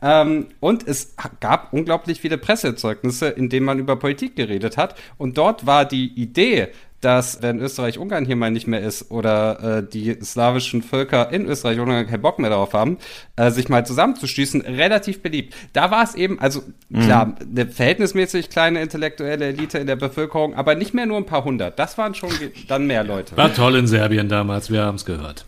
Ähm, 0.00 0.46
und 0.60 0.86
es 0.86 1.14
gab 1.40 1.72
unglaublich 1.72 2.20
viele 2.20 2.38
Presseerzeugnisse, 2.38 3.28
in 3.28 3.48
denen 3.48 3.66
man 3.66 3.80
über 3.80 3.96
Politik 3.96 4.36
geredet 4.36 4.76
hat. 4.76 4.94
Und 5.18 5.36
dort 5.36 5.66
war 5.66 5.84
die 5.84 6.06
Idee, 6.14 6.68
dass 7.00 7.42
wenn 7.42 7.58
Österreich-Ungarn 7.58 8.24
hier 8.24 8.36
mal 8.36 8.50
nicht 8.50 8.66
mehr 8.66 8.80
ist 8.80 9.10
oder 9.10 9.78
äh, 9.78 9.82
die 9.88 10.18
slawischen 10.22 10.82
Völker 10.82 11.32
in 11.32 11.46
Österreich-Ungarn 11.46 12.06
keinen 12.06 12.22
Bock 12.22 12.38
mehr 12.38 12.50
darauf 12.50 12.74
haben, 12.74 12.98
äh, 13.36 13.50
sich 13.50 13.68
mal 13.68 13.86
zusammenzuschließen, 13.86 14.60
relativ 14.62 15.22
beliebt. 15.22 15.54
Da 15.72 15.90
war 15.90 16.04
es 16.04 16.14
eben, 16.14 16.38
also 16.40 16.62
klar, 16.92 17.36
eine 17.40 17.66
verhältnismäßig 17.66 18.50
kleine 18.50 18.82
intellektuelle 18.82 19.46
Elite 19.46 19.78
in 19.78 19.86
der 19.86 19.96
Bevölkerung, 19.96 20.54
aber 20.54 20.74
nicht 20.74 20.94
mehr 20.94 21.06
nur 21.06 21.16
ein 21.16 21.26
paar 21.26 21.44
hundert. 21.44 21.78
Das 21.78 21.96
waren 21.96 22.14
schon 22.14 22.30
dann 22.68 22.86
mehr 22.86 23.04
Leute. 23.04 23.36
War 23.36 23.54
toll 23.54 23.76
in 23.76 23.86
Serbien 23.86 24.28
damals, 24.28 24.70
wir 24.70 24.82
haben 24.82 24.96
es 24.96 25.04
gehört. 25.04 25.46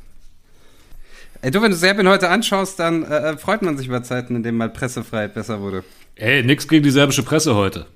Ey, 1.43 1.51
du, 1.51 1.61
wenn 1.61 1.73
du 1.73 1.77
Serbien 1.77 2.09
heute 2.09 2.29
anschaust, 2.29 2.79
dann 2.79 3.03
äh, 3.03 3.37
freut 3.37 3.63
man 3.63 3.77
sich 3.77 3.89
über 3.89 4.03
Zeiten, 4.05 4.37
in 4.37 4.43
denen 4.45 4.57
mal 4.59 4.69
Pressefreiheit 4.69 5.35
besser 5.35 5.61
wurde. 5.61 5.83
Ey, 6.15 6.45
nix 6.45 6.69
gegen 6.69 6.85
die 6.85 6.91
serbische 6.91 7.25
Presse 7.25 7.57
heute. 7.57 7.87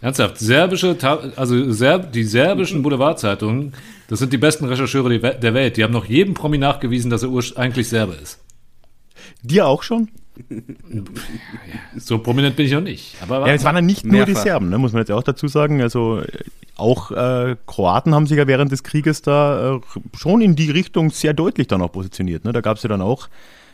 Ernsthaft, 0.00 0.38
serbische, 0.38 0.96
also 1.36 1.72
Serb, 1.72 2.12
die 2.12 2.22
serbischen 2.22 2.82
Boulevardzeitungen, 2.82 3.72
das 4.08 4.20
sind 4.20 4.32
die 4.32 4.38
besten 4.38 4.64
Rechercheure 4.64 5.18
der 5.18 5.54
Welt. 5.54 5.76
Die 5.76 5.82
haben 5.82 5.92
noch 5.92 6.04
jedem 6.04 6.34
Promi 6.34 6.58
nachgewiesen, 6.58 7.10
dass 7.10 7.24
er 7.24 7.30
eigentlich 7.56 7.88
Serbe 7.88 8.14
ist. 8.14 8.38
Dir 9.42 9.66
auch 9.66 9.82
schon? 9.82 10.08
So 11.96 12.18
prominent 12.18 12.54
bin 12.54 12.66
ich 12.66 12.72
noch 12.72 12.80
nicht. 12.80 13.16
Aber 13.20 13.46
Ja, 13.46 13.54
es 13.54 13.64
waren 13.64 13.74
ja 13.74 13.82
nicht 13.82 14.04
nur 14.04 14.24
die. 14.24 14.34
Serben, 14.34 14.68
ne, 14.68 14.78
muss 14.78 14.92
man 14.92 15.00
jetzt 15.00 15.10
auch 15.10 15.22
dazu 15.22 15.48
sagen. 15.48 15.82
Also 15.82 16.20
äh, 16.20 16.26
auch 16.76 17.10
äh, 17.10 17.56
Kroaten 17.66 18.14
haben 18.14 18.26
sich 18.26 18.38
ja 18.38 18.46
während 18.46 18.70
des 18.70 18.84
Krieges 18.84 19.20
da 19.22 19.76
äh, 19.76 19.80
schon 20.16 20.40
in 20.40 20.54
die 20.54 20.70
Richtung 20.70 21.10
sehr 21.10 21.34
deutlich 21.34 21.66
dann 21.66 21.82
auch 21.82 21.90
positioniert. 21.90 22.44
Ne? 22.44 22.52
Da 22.52 22.60
gab 22.60 22.76
es 22.76 22.84
ja 22.84 22.88
dann 22.88 23.02
auch 23.02 23.28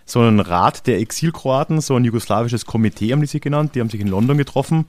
so 0.07 0.21
einen 0.21 0.41
Rat 0.41 0.87
der 0.87 0.99
Exilkroaten, 0.99 1.81
so 1.81 1.97
ein 1.97 2.05
jugoslawisches 2.05 2.65
Komitee 2.67 3.13
haben 3.13 3.21
die 3.21 3.27
sich 3.27 3.43
genannt, 3.43 3.75
die 3.75 3.81
haben 3.81 3.91
sich 3.91 4.01
in 4.01 4.09
London 4.09 4.39
getroffen. 4.39 4.87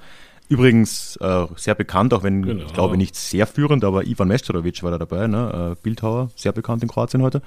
Übrigens 0.47 1.17
äh, 1.17 1.45
sehr 1.55 1.75
bekannt, 1.75 2.13
auch 2.13 2.23
wenn 2.23 2.43
Genau. 2.43 2.65
ich 2.65 2.73
glaube 2.73 2.97
nicht 2.97 3.15
sehr 3.15 3.47
führend, 3.47 3.84
aber 3.84 4.05
Ivan 4.05 4.31
Meštrović 4.31 4.84
war 4.84 4.91
da 4.91 4.97
dabei, 4.99 5.27
ne? 5.27 5.73
äh, 5.73 5.81
Bildhauer, 5.81 6.29
sehr 6.36 6.51
bekannt 6.51 6.84
in 6.84 6.89
Kroatien 6.89 7.23
heute. 7.23 7.41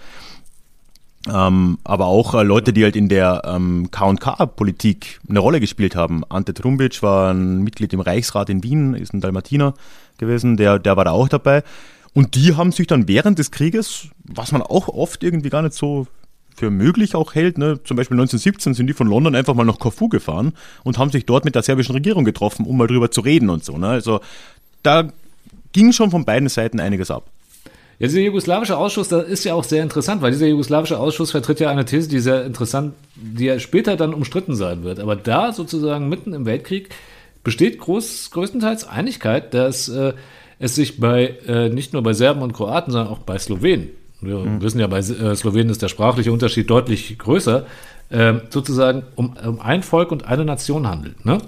Ähm, 1.33 1.79
aber 1.85 2.07
auch 2.07 2.35
äh, 2.35 2.43
Leute, 2.43 2.73
die 2.73 2.85
halt 2.85 2.97
in 2.97 3.09
der 3.09 3.43
ähm, 3.45 3.91
K&K-Politik 3.91 5.21
eine 5.29 5.41
Rolle 5.41 5.61
gespielt 5.61 5.95
haben. 5.97 6.23
Ante 6.29 6.55
Trumbic 6.55 7.03
war 7.03 7.33
ein 7.33 7.63
Mitglied 7.63 7.93
im 7.93 8.01
Reichsrat 8.01 8.49
in 8.51 8.63
Wien, 8.63 8.95
ist 8.95 9.13
ein 9.13 9.21
Dalmatiner 9.21 9.75
gewesen, 10.17 10.57
der, 10.57 10.79
der 10.79 10.97
war 10.97 11.05
da 11.05 11.11
auch 11.11 11.29
dabei. 11.29 11.63
Und 12.15 12.35
die 12.35 12.57
haben 12.57 12.73
sich 12.73 12.87
dann 12.87 13.07
während 13.09 13.39
des 13.39 13.51
Krieges, 13.51 14.09
was 14.25 14.53
man 14.53 14.63
auch 14.63 14.89
oft 14.89 15.23
irgendwie 15.23 15.51
gar 15.51 15.63
nicht 15.63 15.75
so 15.75 16.07
für 16.59 16.71
möglich 16.71 17.15
auch 17.15 17.35
hält, 17.35 17.57
ne? 17.57 17.81
zum 17.85 17.97
Beispiel 17.97 18.17
1917 18.17 18.75
sind 18.75 18.87
die 18.89 18.93
von 18.93 19.07
London 19.07 19.35
einfach 19.35 19.55
mal 19.55 19.65
nach 19.65 19.79
Korfu 19.79 20.09
gefahren 20.09 20.53
und 20.85 20.99
haben 20.99 21.11
sich 21.11 21.25
dort 21.25 21.45
mit 21.45 21.55
der 21.55 21.63
serbischen 21.63 21.95
Regierung 21.95 22.25
getroffen, 22.25 22.67
um 22.67 22.77
mal 22.77 22.87
drüber 22.87 23.11
zu 23.11 23.21
reden 23.21 23.49
und 23.49 23.65
so. 23.65 23.79
Ne? 23.79 23.89
Also 23.89 24.21
da 24.83 25.09
ging 25.73 25.93
schon 25.93 26.11
von 26.11 26.25
beiden 26.25 26.49
Seiten 26.49 26.81
einiges 26.81 27.11
ab. 27.11 27.31
Ja, 28.01 28.07
dieser 28.07 28.21
jugoslawische 28.21 28.77
Ausschuss, 28.77 29.09
das 29.09 29.27
ist 29.27 29.45
ja 29.45 29.55
auch 29.55 29.65
sehr 29.65 29.83
interessant, 29.83 30.23
weil 30.23 30.31
dieser 30.31 30.47
jugoslawische 30.47 30.99
Ausschuss 30.99 31.33
vertritt 31.33 31.59
ja 31.59 31.71
eine 31.71 31.85
These, 31.85 32.09
die 32.09 32.21
sehr 32.21 32.45
interessant, 32.45 32.95
die 33.17 33.47
ja 33.47 33.59
später 33.59 33.97
dann 33.97 34.15
umstritten 34.15 34.55
sein 34.55 34.85
wird. 34.85 35.01
Aber 35.01 35.17
da 35.17 35.53
sozusagen 35.53 36.09
mitten 36.09 36.33
im 36.33 36.47
Weltkrieg 36.47 36.91
besteht 37.43 37.79
groß, 37.81 38.31
größtenteils 38.31 38.87
Einigkeit, 38.87 39.53
dass 39.53 39.89
äh, 39.89 40.13
es 40.61 40.77
sich 40.77 41.01
bei 41.01 41.35
äh, 41.47 41.71
nicht 41.71 41.93
nur 41.93 42.03
bei 42.03 42.13
Serben 42.13 42.43
und 42.43 42.53
Kroaten, 42.53 42.93
sondern 42.93 43.13
auch 43.13 43.19
bei 43.19 43.39
Slowenen, 43.39 43.91
wir 44.21 44.61
wissen 44.61 44.81
ja, 44.81 44.87
bei 44.87 44.99
äh, 44.99 45.35
Slowenen 45.37 45.71
ist 45.71 45.83
der 45.83 45.89
sprachliche 45.89 46.33
Unterschied 46.33 46.69
deutlich 46.71 47.19
größer, 47.19 47.67
äh, 48.11 48.35
sozusagen 48.51 49.03
um, 49.17 49.37
um 49.37 49.61
ein 49.61 49.83
Volk 49.83 50.11
und 50.13 50.25
eine 50.27 50.45
Nation 50.45 50.87
handelt. 50.89 51.25
Ne? 51.25 51.39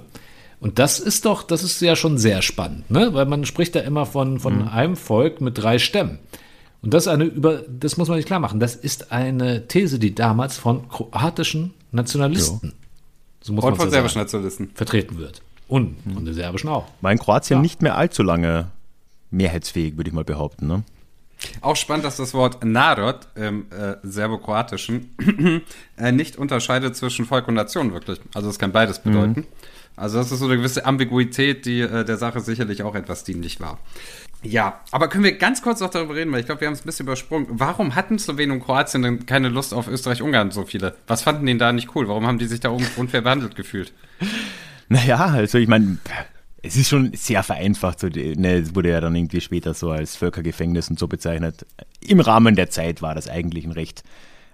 Und 0.61 0.79
das 0.79 1.01
ist 1.01 1.25
doch, 1.25 1.43
das 1.43 1.63
ist 1.63 1.81
ja 1.81 1.97
schon 1.97 2.19
sehr 2.19 2.43
spannend, 2.43 2.91
ne? 2.91 3.15
Weil 3.15 3.25
man 3.25 3.47
spricht 3.47 3.75
da 3.75 3.81
immer 3.81 4.05
von, 4.05 4.39
von 4.41 4.69
einem 4.69 4.95
Volk 4.95 5.41
mit 5.41 5.57
drei 5.57 5.79
Stämmen. 5.79 6.19
Und 6.83 6.93
das 6.95 7.05
ist 7.05 7.09
eine 7.09 7.25
über, 7.25 7.63
das 7.69 7.97
muss 7.97 8.09
man 8.09 8.19
sich 8.19 8.27
klar 8.27 8.41
machen. 8.41 8.61
Das 8.61 8.75
ist 8.75 9.11
eine 9.11 9.69
These, 9.69 9.99
die 9.99 10.15
damals 10.15 10.59
von 10.59 10.87
kroatischen 10.89 11.73
Nationalisten, 11.93 12.75
so 13.41 13.53
muss 13.55 13.65
Und 13.65 13.71
man 13.71 13.77
von 13.79 13.87
ja 13.87 13.91
serbischen 13.93 14.15
sagen, 14.15 14.25
Nationalisten. 14.25 14.71
vertreten 14.75 15.19
wird. 15.19 15.41
Und 15.67 15.97
von 16.13 16.25
den 16.27 16.35
serbischen 16.35 16.69
auch. 16.69 16.85
War 17.01 17.13
in 17.13 17.19
Kroatien 17.19 17.59
Ja. 17.59 17.63
nicht 17.63 17.81
mehr 17.81 17.97
allzu 17.97 18.23
lange 18.23 18.67
mehrheitsfähig, 19.31 19.97
würde 19.97 20.09
ich 20.09 20.15
mal 20.15 20.25
behaupten. 20.25 20.67
Ne? 20.67 20.83
Auch 21.61 21.77
spannend, 21.77 22.05
dass 22.05 22.17
das 22.17 22.35
Wort 22.35 22.65
Narod 22.65 23.29
im 23.35 23.67
äh, 23.71 23.97
Serbokroatischen 24.03 25.15
äh, 25.97 26.13
nicht 26.13 26.37
unterscheidet 26.37 26.97
zwischen 26.97 27.25
Volk 27.25 27.49
und 27.49 27.55
Nation 27.55 27.93
wirklich. 27.93 28.21
Also 28.35 28.49
es 28.49 28.59
kann 28.59 28.73
beides 28.73 28.99
bedeuten. 28.99 29.47
Also 29.97 30.19
das 30.19 30.33
ist 30.33 30.39
so 30.39 30.47
eine 30.47 30.57
gewisse 30.57 30.87
Ambiguität, 30.87 31.67
die 31.67 31.81
äh, 31.81 32.05
der 32.05 32.17
Sache 32.17 32.41
sicherlich 32.41 32.83
auch 32.83 32.95
etwas 32.95 33.25
dienlich 33.25 33.61
war. 33.61 33.79
Ja, 34.43 34.81
aber 34.91 35.09
können 35.09 35.25
wir 35.25 35.37
ganz 35.37 35.61
kurz 35.61 35.81
noch 35.81 35.91
darüber 35.91 36.15
reden, 36.15 36.33
weil 36.33 36.41
ich 36.41 36.47
glaube, 36.47 36.63
wir 36.63 36.69
haben 36.69 36.75
es 36.75 36.81
ein 36.81 36.87
bisschen 36.87 37.07
übersprungen. 37.07 37.47
Warum 37.51 37.95
hatten 37.95 38.19
Slowenien 38.19 38.53
und 38.53 38.65
Kroatien 38.65 39.03
denn 39.03 39.27
keine 39.27 39.51
Lust 39.51 39.75
auf 39.75 39.89
Österreich-Ungarn 39.89 40.51
so 40.51 40.65
viele? 40.65 40.97
Was 41.07 41.23
fanden 41.23 41.45
die 41.45 41.59
da 41.59 41.73
nicht 41.73 41.95
cool? 41.95 42.09
Warum 42.09 42.27
haben 42.27 42.39
die 42.39 42.47
sich 42.47 42.61
da 42.61 42.71
unfair 42.71 43.21
behandelt 43.21 43.57
gefühlt? 43.57 43.93
Naja, 44.93 45.19
also 45.19 45.57
ich 45.57 45.69
meine, 45.69 45.99
es 46.63 46.77
ist 46.77 46.89
schon 46.89 47.13
sehr 47.15 47.43
vereinfacht. 47.43 48.01
So, 48.01 48.09
ne, 48.09 48.55
es 48.55 48.75
wurde 48.75 48.91
ja 48.91 49.01
dann 49.01 49.15
irgendwie 49.15 49.41
später 49.41 49.75
so 49.75 49.91
als 49.91 50.17
Völkergefängnis 50.17 50.91
und 50.91 50.99
so 50.99 51.09
bezeichnet. 51.09 51.67
Im 52.01 52.21
Rahmen 52.21 52.57
der 52.57 52.71
Zeit 52.71 53.03
war 53.03 53.15
das 53.15 53.29
eigentlich 53.29 53.65
ein 53.65 53.73
recht 53.73 54.03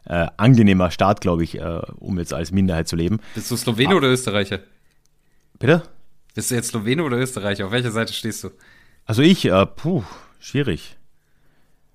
äh, 0.05 0.27
angenehmer 0.37 0.91
Staat, 0.91 1.21
glaube 1.21 1.45
ich, 1.45 1.59
äh, 1.59 1.81
um 1.99 2.19
jetzt 2.19 2.33
als 2.33 2.53
Minderheit 2.53 2.89
zu 2.89 2.97
leben. 2.97 3.21
Bist 3.35 3.51
du 3.51 3.57
Slowene 3.57 3.95
ah. 3.95 3.97
oder 3.97 4.09
Österreicher? 4.09 4.61
Bitte? 5.59 5.83
Bist 6.35 6.51
du 6.51 6.55
jetzt 6.55 6.69
Slowene 6.69 7.03
oder 7.03 7.17
Österreicher? 7.17 7.67
Auf 7.67 7.73
welcher 7.73 7.91
Seite 7.91 8.13
stehst 8.13 8.45
du? 8.45 8.51
Also 9.05 9.23
ich, 9.23 9.45
äh, 9.45 9.67
puh, 9.67 10.05
schwierig. 10.39 10.96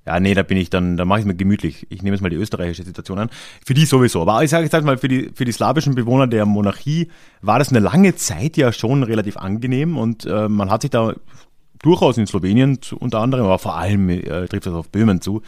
Ja, 0.05 0.19
nee, 0.19 0.33
da 0.33 0.41
bin 0.41 0.57
ich 0.57 0.71
dann, 0.71 0.97
da 0.97 1.05
mache 1.05 1.19
ich 1.19 1.25
es 1.25 1.27
mir 1.27 1.35
gemütlich. 1.35 1.85
Ich 1.89 2.01
nehme 2.01 2.15
jetzt 2.15 2.21
mal 2.21 2.29
die 2.29 2.35
österreichische 2.35 2.83
Situation 2.83 3.19
an. 3.19 3.29
Für 3.63 3.75
die 3.75 3.85
sowieso. 3.85 4.23
Aber 4.23 4.43
ich 4.43 4.49
sage 4.49 4.63
jetzt 4.63 4.73
halt 4.73 4.83
mal, 4.83 4.97
für 4.97 5.07
die, 5.07 5.29
für 5.35 5.45
die 5.45 5.51
slawischen 5.51 5.93
Bewohner 5.93 6.25
der 6.25 6.45
Monarchie 6.45 7.09
war 7.41 7.59
das 7.59 7.69
eine 7.69 7.79
lange 7.79 8.15
Zeit 8.15 8.57
ja 8.57 8.73
schon 8.73 9.03
relativ 9.03 9.37
angenehm 9.37 9.97
und 9.97 10.25
äh, 10.25 10.49
man 10.49 10.71
hat 10.71 10.81
sich 10.81 10.91
da 10.91 11.13
durchaus 11.83 12.17
in 12.17 12.25
Slowenien 12.25 12.81
zu, 12.81 12.97
unter 12.97 13.19
anderem, 13.19 13.45
aber 13.45 13.59
vor 13.59 13.75
allem 13.75 14.09
äh, 14.09 14.47
trifft 14.47 14.65
das 14.65 14.73
auf 14.73 14.89
Böhmen 14.89 15.21
zu, 15.21 15.41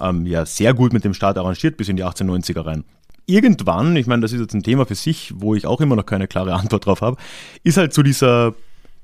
ähm, 0.00 0.26
ja 0.26 0.46
sehr 0.46 0.74
gut 0.74 0.92
mit 0.92 1.04
dem 1.04 1.14
Staat 1.14 1.38
arrangiert 1.38 1.76
bis 1.76 1.88
in 1.88 1.96
die 1.96 2.04
1890er 2.04 2.64
rein 2.64 2.84
irgendwann, 3.26 3.96
ich 3.96 4.06
meine, 4.06 4.22
das 4.22 4.32
ist 4.32 4.40
jetzt 4.40 4.54
ein 4.54 4.62
Thema 4.62 4.86
für 4.86 4.94
sich, 4.94 5.32
wo 5.36 5.54
ich 5.54 5.66
auch 5.66 5.80
immer 5.80 5.96
noch 5.96 6.06
keine 6.06 6.28
klare 6.28 6.54
Antwort 6.54 6.86
drauf 6.86 7.00
habe, 7.00 7.16
ist 7.64 7.76
halt 7.76 7.92
so 7.92 8.02
dieser 8.02 8.54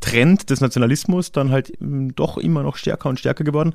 Trend 0.00 0.50
des 0.50 0.60
Nationalismus 0.60 1.32
dann 1.32 1.50
halt 1.50 1.72
ähm, 1.80 2.14
doch 2.14 2.36
immer 2.36 2.62
noch 2.62 2.76
stärker 2.76 3.08
und 3.08 3.18
stärker 3.18 3.44
geworden. 3.44 3.74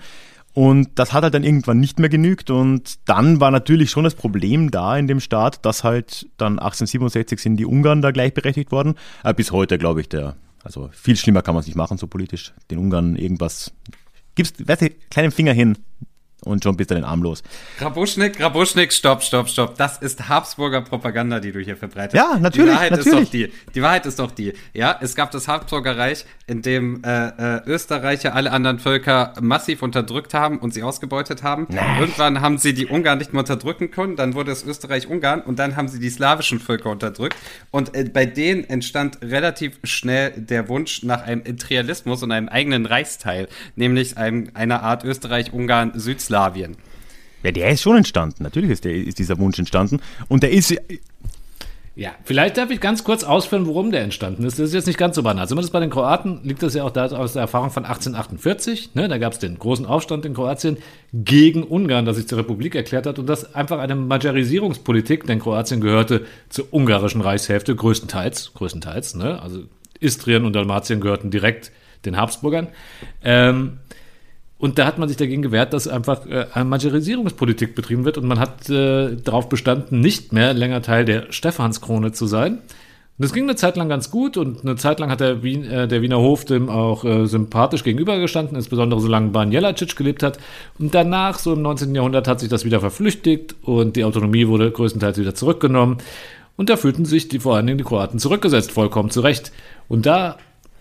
Und 0.58 0.90
das 0.96 1.14
hat 1.14 1.22
halt 1.22 1.36
dann 1.36 1.44
irgendwann 1.44 1.80
nicht 1.80 2.00
mehr 2.00 2.10
genügt. 2.10 2.50
Und 2.50 2.98
dann 3.08 3.40
war 3.40 3.52
natürlich 3.52 3.92
schon 3.92 4.06
das 4.06 4.16
Problem 4.16 4.72
da 4.72 4.98
in 4.98 5.06
dem 5.06 5.20
Staat, 5.20 5.64
dass 5.64 5.84
halt 5.84 6.32
dann 6.38 6.54
1867 6.54 7.40
sind 7.40 7.58
die 7.58 7.66
Ungarn 7.68 8.02
da 8.02 8.10
gleichberechtigt 8.10 8.72
worden. 8.72 8.96
Aber 9.22 9.36
bis 9.36 9.52
heute, 9.52 9.78
glaube 9.78 10.02
ich, 10.02 10.10
der, 10.10 10.36
also 10.64 10.90
viel 10.94 11.16
schlimmer 11.16 11.44
kann 11.44 11.54
man 11.54 11.60
es 11.60 11.68
nicht 11.68 11.76
machen, 11.76 12.00
so 12.00 12.08
politisch. 12.08 12.54
Den 12.72 12.80
Ungarn 12.80 13.18
irgendwas. 13.18 13.72
Gibst, 14.34 14.68
weißt 14.68 14.82
du, 14.82 14.90
kleinen 15.12 15.30
Finger 15.30 15.54
hin, 15.54 15.78
und 16.46 16.64
schon 16.64 16.78
bist 16.78 16.92
du 16.92 16.96
den 16.96 17.04
Arm 17.04 17.24
los. 17.24 17.42
Grabuschnik, 17.80 18.38
Grabuschnik, 18.38 18.94
stopp, 18.94 19.24
stopp, 19.24 19.50
stopp. 19.50 19.76
Das 19.78 19.98
ist 19.98 20.30
Habsburger 20.30 20.82
Propaganda, 20.82 21.40
die 21.40 21.52
du 21.52 21.60
hier 21.60 21.76
verbreitest. 21.76 22.16
Ja, 22.16 22.38
natürlich. 22.40 22.70
Die 22.70 22.76
Wahrheit 22.76 22.92
natürlich. 22.92 23.08
ist 23.08 23.26
doch 23.26 23.32
die. 23.32 23.54
Die 23.74 23.82
Wahrheit 23.82 24.06
ist 24.06 24.20
doch 24.20 24.32
die. 24.32 24.54
Ja, 24.74 24.98
es 25.02 25.16
gab 25.16 25.32
das 25.32 25.48
Habsburger 25.48 25.98
Reich, 25.98 26.26
in 26.46 26.62
dem 26.62 27.04
äh, 27.04 27.58
äh, 27.58 27.62
Österreicher 27.66 28.36
alle 28.36 28.52
anderen 28.52 28.78
Völker 28.78 29.34
massiv 29.42 29.82
unterdrückt 29.82 30.36
haben 30.36 30.60
und 30.60 30.76
sie 30.76 30.84
ausgebeutet 30.84 31.42
haben. 31.42 31.66
Nee. 31.70 31.80
Irgendwann 32.00 32.40
haben 32.40 32.60
sie 32.60 32.74
die 32.74 32.86
Ungarn 32.86 33.18
nicht 33.18 33.34
mehr 33.34 33.40
unterdrücken 33.40 33.90
können, 33.90 34.16
dann 34.16 34.36
wurde 34.36 34.52
es 34.52 34.64
Österreich-Ungarn 34.64 35.42
und 35.42 35.58
dann 35.58 35.76
haben 35.76 35.88
sie 35.88 36.00
die 36.00 36.10
slawischen 36.10 36.60
Völker 36.60 36.92
unterdrückt. 36.92 37.36
Und 37.72 37.96
äh, 37.96 38.04
bei 38.04 38.28
denen 38.28 38.64
entstand 38.64 39.20
relativ 39.24 39.80
schnell 39.84 40.32
der 40.32 40.70
Wunsch 40.70 41.02
nach 41.02 41.24
einem 41.24 41.42
Imperialismus 41.42 42.22
und 42.22 42.32
einem 42.32 42.48
eigenen 42.48 42.86
Reichsteil, 42.86 43.48
nämlich 43.76 44.18
einem, 44.18 44.52
einer 44.54 44.84
Art 44.84 45.04
Österreich-Ungarn-Südslawien. 45.04 46.27
Jugoslawien. 46.28 46.78
Ja, 47.44 47.52
der 47.52 47.70
ist 47.70 47.82
schon 47.82 47.98
entstanden. 47.98 48.44
Natürlich 48.44 48.72
ist, 48.72 48.86
der, 48.86 48.94
ist 48.94 49.20
dieser 49.20 49.38
Wunsch 49.38 49.60
entstanden. 49.60 50.02
Und 50.28 50.44
der 50.44 50.52
ist. 50.52 50.76
Ja, 51.96 52.12
vielleicht 52.26 52.58
darf 52.58 52.70
ich 52.70 52.80
ganz 52.80 53.04
kurz 53.04 53.24
ausführen, 53.24 53.66
warum 53.66 53.92
der 53.92 54.02
entstanden 54.02 54.44
ist. 54.44 54.60
Das 54.60 54.68
ist 54.68 54.74
jetzt 54.74 54.86
nicht 54.86 55.00
ganz 55.00 55.16
so 55.16 55.24
banal. 55.24 55.48
Zumindest 55.48 55.74
bei 55.74 55.80
den 55.80 55.90
Kroaten 55.90 56.42
liegt 56.44 56.62
das 56.62 56.76
ja 56.76 56.84
auch 56.84 56.92
da 56.92 57.08
aus 57.08 57.34
der 57.34 57.42
Erfahrung 57.42 57.72
von 57.72 57.86
1848. 57.86 58.94
Ne? 58.94 59.08
Da 59.08 59.18
gab 59.18 59.34
es 59.34 59.40
den 59.40 59.58
großen 59.58 59.86
Aufstand 59.86 60.24
in 60.26 60.36
Kroatien 60.36 60.78
gegen 61.12 61.64
Ungarn, 61.64 62.06
das 62.06 62.18
sich 62.18 62.28
zur 62.28 62.38
Republik 62.38 62.76
erklärt 62.76 63.08
hat. 63.08 63.18
Und 63.18 63.28
das 63.28 63.56
einfach 63.56 63.80
eine 63.80 63.96
Majorisierungspolitik, 63.96 65.26
denn 65.26 65.40
Kroatien 65.40 65.82
gehörte 65.82 66.26
zur 66.50 66.72
ungarischen 66.72 67.22
Reichshälfte, 67.22 67.76
größtenteils. 67.76 68.54
größtenteils 68.54 69.16
ne? 69.16 69.42
Also 69.42 69.64
Istrien 70.00 70.46
und 70.46 70.54
Dalmatien 70.54 71.02
gehörten 71.02 71.32
direkt 71.32 71.72
den 72.06 72.16
Habsburgern. 72.18 72.68
Ähm, 73.24 73.80
und 74.60 74.80
da 74.80 74.86
hat 74.86 74.98
man 74.98 75.08
sich 75.08 75.18
dagegen 75.18 75.42
gewehrt, 75.42 75.74
dass 75.74 75.88
einfach 75.88 76.26
äh, 76.26 76.48
eine 76.54 76.66
Majorisierungspolitik 76.66 77.76
betrieben 77.76 78.06
wird 78.06 78.18
und 78.18 78.26
man 78.26 78.40
hat 78.40 78.70
äh, 78.70 79.16
darauf 79.16 79.50
bestanden, 79.50 80.00
nicht 80.00 80.34
mehr 80.34 80.54
länger 80.54 80.82
Teil 80.82 81.06
der 81.06 81.32
Stephanskrone 81.32 82.12
zu 82.12 82.26
sein. 82.26 82.60
Und 83.20 83.24
das 83.24 83.34
ging 83.34 83.44
eine 83.44 83.56
Zeit 83.56 83.78
lang 83.78 83.90
ganz 83.90 84.12
gut 84.12 84.38
und 84.38 84.62
eine 84.64 84.76
Zeit 84.76 85.00
lang 85.00 85.10
hat 85.10 85.20
der, 85.20 85.42
Wien, 85.42 85.64
äh, 85.64 85.88
der 85.88 86.02
Wiener 86.02 86.20
Hof 86.20 86.46
dem 86.46 86.70
auch 86.70 87.04
äh, 87.04 87.26
sympathisch 87.28 87.84
gegenübergestanden, 87.84 88.56
insbesondere 88.56 89.00
solange 89.00 89.30
Ban 89.30 89.52
Jelacic 89.52 89.96
gelebt 89.96 90.24
hat. 90.24 90.40
Und 90.80 90.94
danach, 90.94 91.40
so 91.40 91.54
im 91.54 91.62
19. 91.62 91.94
Jahrhundert, 91.94 92.28
hat 92.28 92.40
sich 92.40 92.50
das 92.50 92.66
wieder 92.66 92.80
verflüchtigt 92.80 93.56
und 93.64 93.96
die 93.96 94.04
Autonomie 94.04 94.48
wurde 94.48 94.72
größtenteils 94.72 95.18
wieder 95.20 95.36
zurückgenommen. 95.36 95.98
Und 96.58 96.70
da 96.70 96.78
fühlten 96.78 97.06
sich 97.06 97.28
die, 97.28 97.40
vor 97.40 97.56
allen 97.56 97.68
Dingen 97.68 97.78
die 97.78 97.84
Kroaten 97.84 98.20
zurückgesetzt, 98.20 98.72
vollkommen 98.72 99.12
zurecht. 99.12 99.52
Und 99.88 100.08
da 100.08 100.38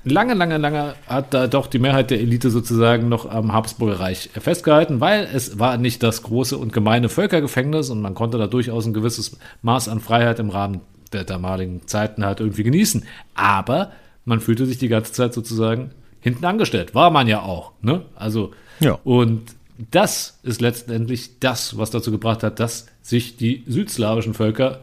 lange, 0.07 0.35
lange, 0.35 0.57
lange 0.59 0.95
hat 1.07 1.35
da 1.35 1.47
doch 1.47 1.67
die 1.67 1.79
Mehrheit 1.79 2.11
der 2.11 2.21
Elite 2.21 2.51
sozusagen 2.51 3.09
noch 3.09 3.29
am 3.29 3.53
Habsburger 3.53 4.01
Reich 4.01 4.31
festgehalten, 4.33 5.01
weil 5.01 5.29
es 5.33 5.59
war 5.59 5.77
nicht 5.77 6.03
das 6.03 6.23
große 6.23 6.57
und 6.57 6.73
gemeine 6.73 7.09
Völkergefängnis 7.09 7.91
und 7.91 8.01
man 8.01 8.15
konnte 8.15 8.39
da 8.39 8.47
durchaus 8.47 8.87
ein 8.87 8.95
gewisses 8.95 9.39
Maß 9.63 9.89
an 9.89 10.01
Freiheit 10.01 10.39
im 10.39 10.51
Rahmen 10.51 10.81
der 11.13 11.25
damaligen 11.25 11.87
Zeiten 11.87 12.25
halt 12.25 12.41
irgendwie 12.41 12.63
genießen. 12.63 13.05
Aber 13.35 13.93
man 14.25 14.41
fühlte 14.41 14.67
sich 14.67 14.79
die 14.79 14.89
ganze 14.89 15.13
Zeit 15.13 15.35
sozusagen 15.35 15.91
hinten 16.21 16.45
angestellt. 16.45 16.95
War 16.95 17.11
man 17.11 17.27
ja 17.27 17.43
auch. 17.43 17.73
Ne? 17.83 18.03
Also, 18.15 18.53
ja. 18.81 18.99
und 19.05 19.43
das 19.91 20.39
ist 20.43 20.61
letztendlich 20.61 21.39
das, 21.41 21.77
was 21.77 21.91
dazu 21.91 22.11
gebracht 22.11 22.43
hat, 22.43 22.61
dass 22.61 22.87
sich 23.03 23.37
die 23.37 23.65
südslawischen 23.67 24.35
Völker, 24.35 24.81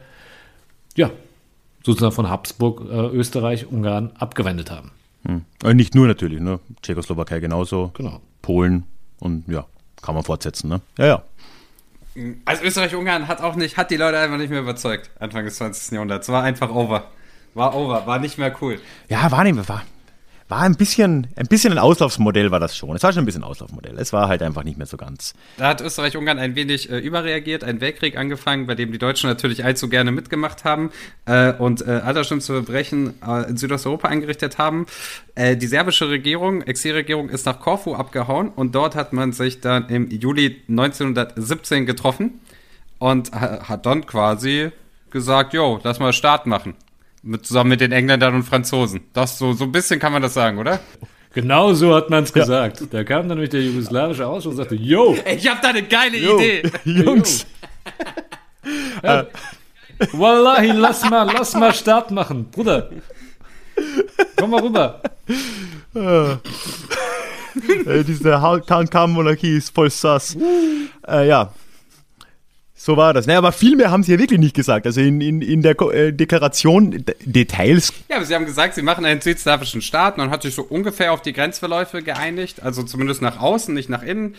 ja, 0.96 1.10
sozusagen 1.84 2.14
von 2.14 2.30
Habsburg, 2.30 2.82
äh, 2.90 3.08
Österreich, 3.08 3.68
Ungarn 3.68 4.12
abgewendet 4.18 4.70
haben. 4.70 4.92
Hm. 5.26 5.46
Äh, 5.64 5.74
nicht 5.74 5.96
nur 5.96 6.08
natürlich, 6.08 6.42
ne? 6.42 6.60
Tschechoslowakei 6.82 7.40
genauso. 7.40 7.92
Genau. 7.96 8.22
Polen 8.42 8.84
und 9.20 9.48
ja, 9.48 9.66
kann 10.02 10.16
man 10.16 10.24
fortsetzen, 10.24 10.70
ne? 10.70 10.82
Ja, 10.98 11.06
ja. 11.06 11.24
Also 12.46 12.64
Österreich-Ungarn 12.64 13.28
hat 13.28 13.42
auch 13.42 13.56
nicht, 13.56 13.78
hat 13.78 13.90
die 13.90 13.98
Leute 13.98 14.20
einfach 14.20 14.38
nicht 14.38 14.52
mehr 14.52 14.60
überzeugt, 14.60 15.10
Anfang 15.20 15.46
des 15.46 15.56
20. 15.56 15.94
Jahrhunderts. 15.94 16.30
War 16.30 16.44
einfach 16.44 16.70
over. 16.70 17.10
War 17.56 17.76
over, 17.76 18.06
war 18.06 18.20
nicht 18.20 18.38
mehr 18.38 18.56
cool. 18.62 18.80
Ja, 19.10 19.32
war 19.32 19.44
nicht 19.44 19.56
mehr, 19.56 19.68
war, 19.68 19.84
war 20.50 20.62
ein 20.62 20.76
bisschen, 20.76 21.28
ein 21.36 21.48
bisschen 21.48 21.72
ein 21.74 21.80
Auslaufsmodell 21.80 22.52
war 22.52 22.60
das 22.60 22.76
schon. 22.76 22.96
Es 22.96 23.04
war 23.04 23.14
schon 23.14 23.24
ein 23.24 23.26
bisschen 23.26 23.44
ein 23.44 23.50
Auslaufmodell. 23.50 23.98
Es 23.98 24.14
war 24.14 24.28
halt 24.28 24.42
einfach 24.42 24.64
nicht 24.64 24.78
mehr 24.78 24.88
so 24.88 24.98
ganz. 24.98 25.34
Da 25.58 25.70
hat 25.70 25.82
Österreich-Ungarn 25.82 26.40
ein 26.40 26.56
wenig 26.56 26.90
äh, 26.90 27.00
überreagiert, 27.00 27.64
ein 27.64 27.82
Weltkrieg 27.82 28.18
angefangen, 28.18 28.68
bei 28.68 28.76
dem 28.76 28.92
die 28.92 28.98
Deutschen 28.98 29.30
natürlich 29.30 29.64
allzu 29.64 29.90
gerne 29.90 30.12
mitgemacht 30.12 30.64
haben 30.64 30.92
äh, 31.26 31.54
und 31.54 31.82
äh, 31.82 31.92
allerschlimmste 31.92 32.54
Verbrechen 32.54 33.14
äh, 33.26 33.50
in 33.50 33.58
Südosteuropa 33.58 34.08
angerichtet 34.08 34.58
haben. 34.58 34.86
Äh, 35.36 35.58
die 35.58 35.68
serbische 35.68 36.10
Regierung, 36.10 36.62
Exilregierung, 36.62 37.30
ist 37.30 37.46
nach 37.46 37.60
Korfu 37.60 37.96
abgehauen 37.96 38.50
und 38.50 38.76
dort 38.76 38.96
hat 38.96 39.14
man 39.14 39.32
sich 39.32 39.62
dann 39.62 39.90
im 39.90 40.10
Juli 40.10 40.62
1917 40.70 41.86
getroffen 41.86 42.40
und 43.00 43.32
hat 43.32 43.86
dann 43.86 44.06
quasi 44.06 44.72
gesagt, 45.10 45.54
jo, 45.54 45.80
lass 45.84 46.00
mal 46.00 46.14
Start 46.14 46.46
machen. 46.46 46.76
Mit, 47.26 47.46
zusammen 47.46 47.70
mit 47.70 47.82
den 47.82 47.94
Engländern 47.94 48.36
und 48.36 48.44
Franzosen. 48.44 49.02
Das 49.14 49.38
so, 49.38 49.54
so 49.54 49.64
ein 49.64 49.72
bisschen 49.72 50.00
kann 50.00 50.12
man 50.12 50.22
das 50.22 50.34
sagen, 50.34 50.58
oder? 50.58 50.82
Genau 51.34 51.74
so 51.74 51.96
hat 51.96 52.10
man 52.10 52.26
es 52.26 52.34
gesagt. 52.34 52.82
Ja. 52.82 52.88
Da 52.92 53.04
kam 53.04 53.28
dann 53.28 53.38
nämlich 53.38 53.50
der 53.50 53.62
jugoslawische 53.62 54.28
Ausschuss 54.28 54.52
und 54.52 54.58
sagte, 54.58 54.76
yo! 54.76 55.16
Ich 55.26 55.50
hab 55.50 55.62
da 55.62 55.70
eine 55.70 55.84
geile 55.84 56.18
yo, 56.18 56.38
Idee! 56.38 56.64
Jungs! 56.84 57.46
ja. 59.04 59.26
Wallahi, 60.12 60.72
lass 60.72 61.10
mal, 61.10 61.24
lass 61.32 61.56
mal 61.56 61.74
Start 61.74 62.12
machen. 62.12 62.46
Bruder, 62.52 62.90
komm 64.36 64.52
mal 64.52 64.62
rüber. 64.62 65.02
äh, 67.86 68.04
diese 68.04 68.62
Khan-Monarchie 68.66 69.58
ist 69.58 69.74
voll 69.74 69.90
sass. 69.90 70.38
Äh, 71.08 71.28
ja, 71.28 71.54
so 72.84 72.98
war 72.98 73.14
das. 73.14 73.28
Naja, 73.28 73.38
aber 73.38 73.54
viel 73.54 73.78
mehr 73.78 73.92
haben 73.92 74.04
sie 74.04 74.12
ja 74.12 74.20
wirklich 74.20 74.42
nicht 74.42 74.54
gesagt. 74.54 74.86
Also 74.86 75.00
in, 75.00 75.22
in, 75.22 75.42
in 75.42 75.62
der 75.62 75.80
äh, 75.80 76.12
Deklaration 76.12 77.06
Details. 77.24 77.94
Ja, 78.10 78.18
aber 78.18 78.26
sie 78.26 78.36
haben 78.36 78.46
gesagt, 78.46 78.76
sie 78.76 78.82
machen 78.82 79.06
einen 79.06 79.22
südslawischen 79.22 79.82
Staat. 79.82 80.18
Man 80.18 80.30
hat 80.30 80.42
sich 80.42 80.54
so 80.54 80.64
ungefähr 80.64 81.14
auf 81.14 81.22
die 81.22 81.32
Grenzverläufe 81.32 82.02
geeinigt. 82.02 82.62
Also 82.62 82.84
zumindest 82.84 83.22
nach 83.22 83.40
außen, 83.40 83.74
nicht 83.74 83.88
nach 83.88 84.04
innen. 84.04 84.36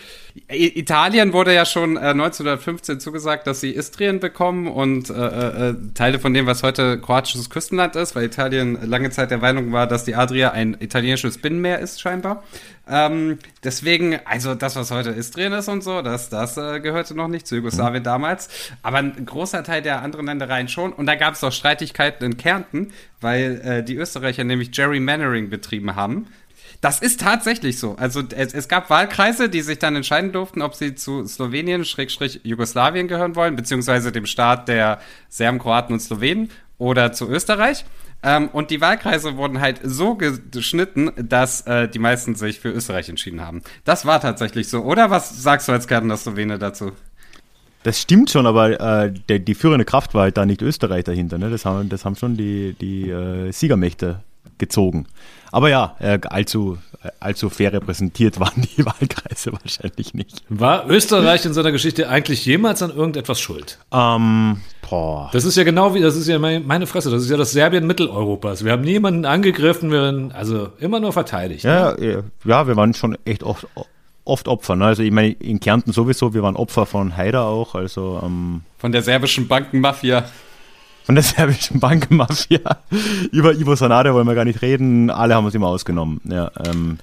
I 0.53 0.79
Italien 0.79 1.33
wurde 1.33 1.55
ja 1.55 1.65
schon 1.65 1.97
äh, 1.97 2.01
1915 2.01 3.01
zugesagt, 3.01 3.47
dass 3.47 3.63
sie 3.63 3.71
Istrien 3.71 4.21
bekommen 4.21 4.67
und 4.67 5.09
äh, 5.09 5.15
äh, 5.15 5.71
äh, 5.71 5.75
Teile 5.95 6.19
von 6.19 6.35
dem, 6.35 6.45
was 6.45 6.63
heute 6.63 7.01
kroatisches 7.01 7.49
Küstenland 7.49 7.97
ist, 7.97 8.15
weil 8.15 8.25
Italien 8.25 8.79
lange 8.87 9.09
Zeit 9.09 9.31
der 9.31 9.39
Meinung 9.39 9.73
war, 9.73 9.87
dass 9.87 10.05
die 10.05 10.17
Adria 10.17 10.51
ein 10.51 10.77
italienisches 10.81 11.39
Binnenmeer 11.39 11.79
ist, 11.79 11.99
scheinbar. 11.99 12.43
Ähm, 12.89 13.39
deswegen, 13.63 14.19
also 14.27 14.55
das, 14.55 14.77
was 14.77 14.91
heute 14.91 15.11
Istrien 15.11 15.53
ist 15.53 15.69
und 15.69 15.83
so, 15.83 16.03
das, 16.03 16.29
das 16.29 16.57
äh, 16.57 16.81
gehörte 16.81 17.15
noch 17.15 17.29
nicht 17.29 17.47
zu 17.47 17.57
Jugoslawien 17.57 18.03
mhm. 18.03 18.05
damals. 18.05 18.49
aber 18.83 18.99
ein 18.99 19.25
großer 19.25 19.65
Teil 19.65 19.83
der 19.83 20.03
anderen 20.03 20.27
Ländereien 20.27 20.69
schon. 20.69 20.93
Und 20.93 21.07
da 21.07 21.15
gab 21.15 21.35
es 21.35 21.45
auch 21.45 21.53
Streitigkeiten 21.53 22.25
in 22.25 22.37
Kärnten, 22.37 22.93
weil 23.21 23.61
äh, 23.65 23.83
die 23.83 23.97
Österreicher 23.97 24.45
nämlich 24.45 24.73
Gerrymandering 24.73 25.49
betrieben 25.49 25.97
haben. 25.97 26.27
Das 26.81 27.01
ist 27.01 27.21
tatsächlich 27.21 27.79
so. 27.79 27.97
Also 27.97 28.23
es, 28.37 28.53
es, 28.53 28.69
gab 28.69 28.91
Wahlkreise, 28.91 29.49
die 29.49 29.63
sich 29.63 29.79
dann 29.79 29.97
entscheiden 29.97 30.33
durften, 30.33 30.61
ob 30.61 30.75
sie 30.75 30.95
zu 30.95 31.27
Slowenien, 31.27 31.87
Schrägstrich 31.87 32.41
Jugoslawien 32.43 33.09
gehören 33.09 33.37
wollen, 33.37 33.57
beziehungsweise 33.57 34.13
dem 34.13 34.27
Staat 34.27 34.69
der 34.69 35.01
Serben, 35.31 35.59
Kroaten 35.59 35.95
und 35.95 36.01
Slowenen 36.01 36.51
oder 36.77 37.13
zu 37.13 37.31
Österreich. 37.31 37.87
Ähm, 38.25 38.49
und 38.49 38.71
die 38.71 38.81
Wahlkreise 38.81 39.37
wurden 39.37 39.61
halt 39.61 39.81
so 39.85 40.17
geschnitten, 40.17 41.13
dass 41.17 41.61
äh, 41.67 41.89
die 41.89 41.99
meisten 41.99 42.35
sich 42.35 42.59
für 42.59 42.71
Österreich 42.71 43.09
entschieden 43.11 43.43
haben. 43.43 43.63
Das 43.85 44.07
war 44.07 44.21
tatsächlich 44.21 44.69
so. 44.69 44.81
Oder 44.81 45.11
was 45.11 45.43
sagst 45.43 45.69
du 45.69 45.73
als 45.73 45.87
Kärntner 45.87 46.17
Slowene 46.17 46.59
dazu? 46.59 46.93
Das 47.83 48.01
stimmt 48.01 48.31
schon, 48.31 48.47
aber 48.47 48.81
äh, 48.81 49.13
der, 49.29 49.41
die 49.41 49.55
führende 49.55 49.85
Kraft 49.85 50.15
war 50.15 50.23
halt 50.23 50.39
da 50.39 50.47
nicht 50.47 50.63
Österreich 50.63 51.05
dahinter. 51.05 51.37
Ne? 51.37 51.51
Das, 51.51 51.67
haben, 51.67 51.91
das 51.91 52.07
haben 52.07 52.17
schon 52.17 52.35
die, 52.35 52.75
die 52.81 53.11
äh, 53.11 53.53
Siegermächte 53.53 54.23
gezogen. 54.59 55.07
Aber 55.53 55.69
ja, 55.69 55.95
äh, 56.01 56.19
allzu, 56.29 56.79
äh, 57.03 57.11
allzu 57.21 57.49
fair 57.49 57.73
repräsentiert 57.73 58.41
waren 58.41 58.67
die 58.77 58.85
Wahlkreise 58.85 59.53
wahrscheinlich 59.53 60.15
nicht. 60.15 60.43
War 60.49 60.89
Österreich 60.89 61.45
in 61.45 61.55
seiner 61.55 61.71
Geschichte 61.71 62.09
eigentlich 62.09 62.45
jemals 62.45 62.83
an 62.83 62.91
irgendetwas 62.91 63.41
schuld? 63.41 63.79
Ähm, 63.93 64.61
boah. 64.89 65.31
Das 65.33 65.45
ist 65.45 65.57
ja 65.57 65.63
genau 65.63 65.95
wie, 65.95 66.01
das 66.01 66.17
ist 66.17 66.27
ja 66.27 66.39
meine 66.39 66.87
Fresse, 66.87 67.11
das 67.11 67.23
ist 67.23 67.31
ja 67.31 67.37
das 67.37 67.53
Serbien 67.53 67.87
Mitteleuropas. 67.87 68.65
Wir 68.65 68.73
haben 68.73 68.83
niemanden 68.83 69.25
angegriffen, 69.25 69.93
wir 69.93 70.01
haben 70.01 70.33
also 70.33 70.71
immer 70.81 70.99
nur 70.99 71.13
verteidigt. 71.13 71.63
Ja, 71.65 71.93
ne? 71.95 72.25
ja, 72.45 72.67
wir 72.67 72.77
waren 72.77 72.93
schon 72.95 73.17
echt 73.25 73.45
oft, 73.45 73.69
oft 74.25 74.49
Opfer. 74.49 74.77
Ne? 74.77 74.87
Also 74.87 75.03
ich 75.03 75.13
meine, 75.13 75.33
in 75.35 75.61
Kärnten 75.61 75.93
sowieso, 75.93 76.35
wir 76.35 76.43
waren 76.43 76.57
Opfer 76.57 76.87
von 76.87 77.17
Haider 77.17 77.45
auch, 77.45 77.75
also 77.75 78.21
ähm, 78.25 78.63
Von 78.79 78.93
der 78.93 79.03
serbischen 79.03 79.47
Bankenmafia. 79.47 80.25
Von 81.05 81.17
der 81.17 81.25
serbischen 81.25 81.81
Bankenmafia. 81.81 82.61
Über 83.31 83.53
Ivo 83.53 83.75
Sanade 83.75 84.15
wollen 84.15 84.27
wir 84.27 84.35
gar 84.35 84.47
nicht 84.47 84.63
reden. 84.63 85.11
Alle 85.11 85.35
haben 85.35 85.45
uns 85.45 85.55
immer 85.55 85.69
ausgenommen. 85.69 86.21
Ja, 86.25 86.51
ähm. 86.67 86.99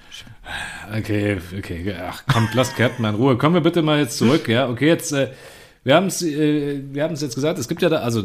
Okay, 0.98 1.38
okay. 1.58 1.96
Ach, 2.10 2.26
kommt, 2.26 2.54
lasst 2.56 2.76
Captain 2.76 3.06
in 3.06 3.16
Ruhe. 3.16 3.38
Kommen 3.38 3.54
wir 3.54 3.62
bitte 3.62 3.84
mal 3.84 4.00
jetzt 4.00 4.18
zurück. 4.18 4.48
Ja, 4.48 4.68
okay, 4.70 4.88
jetzt, 4.88 5.14
äh, 5.14 5.30
wir 5.84 5.96
haben 5.96 6.08
es 6.08 6.24
äh, 6.24 6.82
wir 6.92 7.04
haben 7.04 7.14
es 7.14 7.22
jetzt 7.22 7.36
gesagt, 7.36 7.60
es 7.60 7.68
gibt 7.68 7.84
ja 7.84 7.90
da, 7.90 7.98
also 7.98 8.24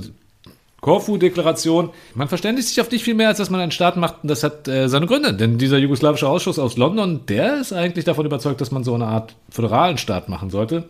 Korfu-Deklaration. 0.80 1.90
Man 2.14 2.28
verständigt 2.28 2.68
sich 2.68 2.80
auf 2.80 2.88
dich 2.88 3.04
viel 3.04 3.14
mehr, 3.14 3.28
als 3.28 3.38
dass 3.38 3.50
man 3.50 3.60
einen 3.60 3.70
Staat 3.70 3.96
macht. 3.96 4.22
Und 4.22 4.30
das 4.30 4.42
hat 4.42 4.66
äh, 4.68 4.88
seine 4.88 5.06
Gründe. 5.06 5.34
Denn 5.34 5.58
dieser 5.58 5.76
jugoslawische 5.76 6.28
Ausschuss 6.28 6.58
aus 6.58 6.78
London, 6.78 7.26
der 7.26 7.60
ist 7.60 7.74
eigentlich 7.74 8.04
davon 8.06 8.24
überzeugt, 8.24 8.62
dass 8.62 8.70
man 8.70 8.82
so 8.82 8.94
eine 8.94 9.06
Art 9.06 9.36
föderalen 9.50 9.98
Staat 9.98 10.28
machen 10.30 10.48
sollte. 10.48 10.84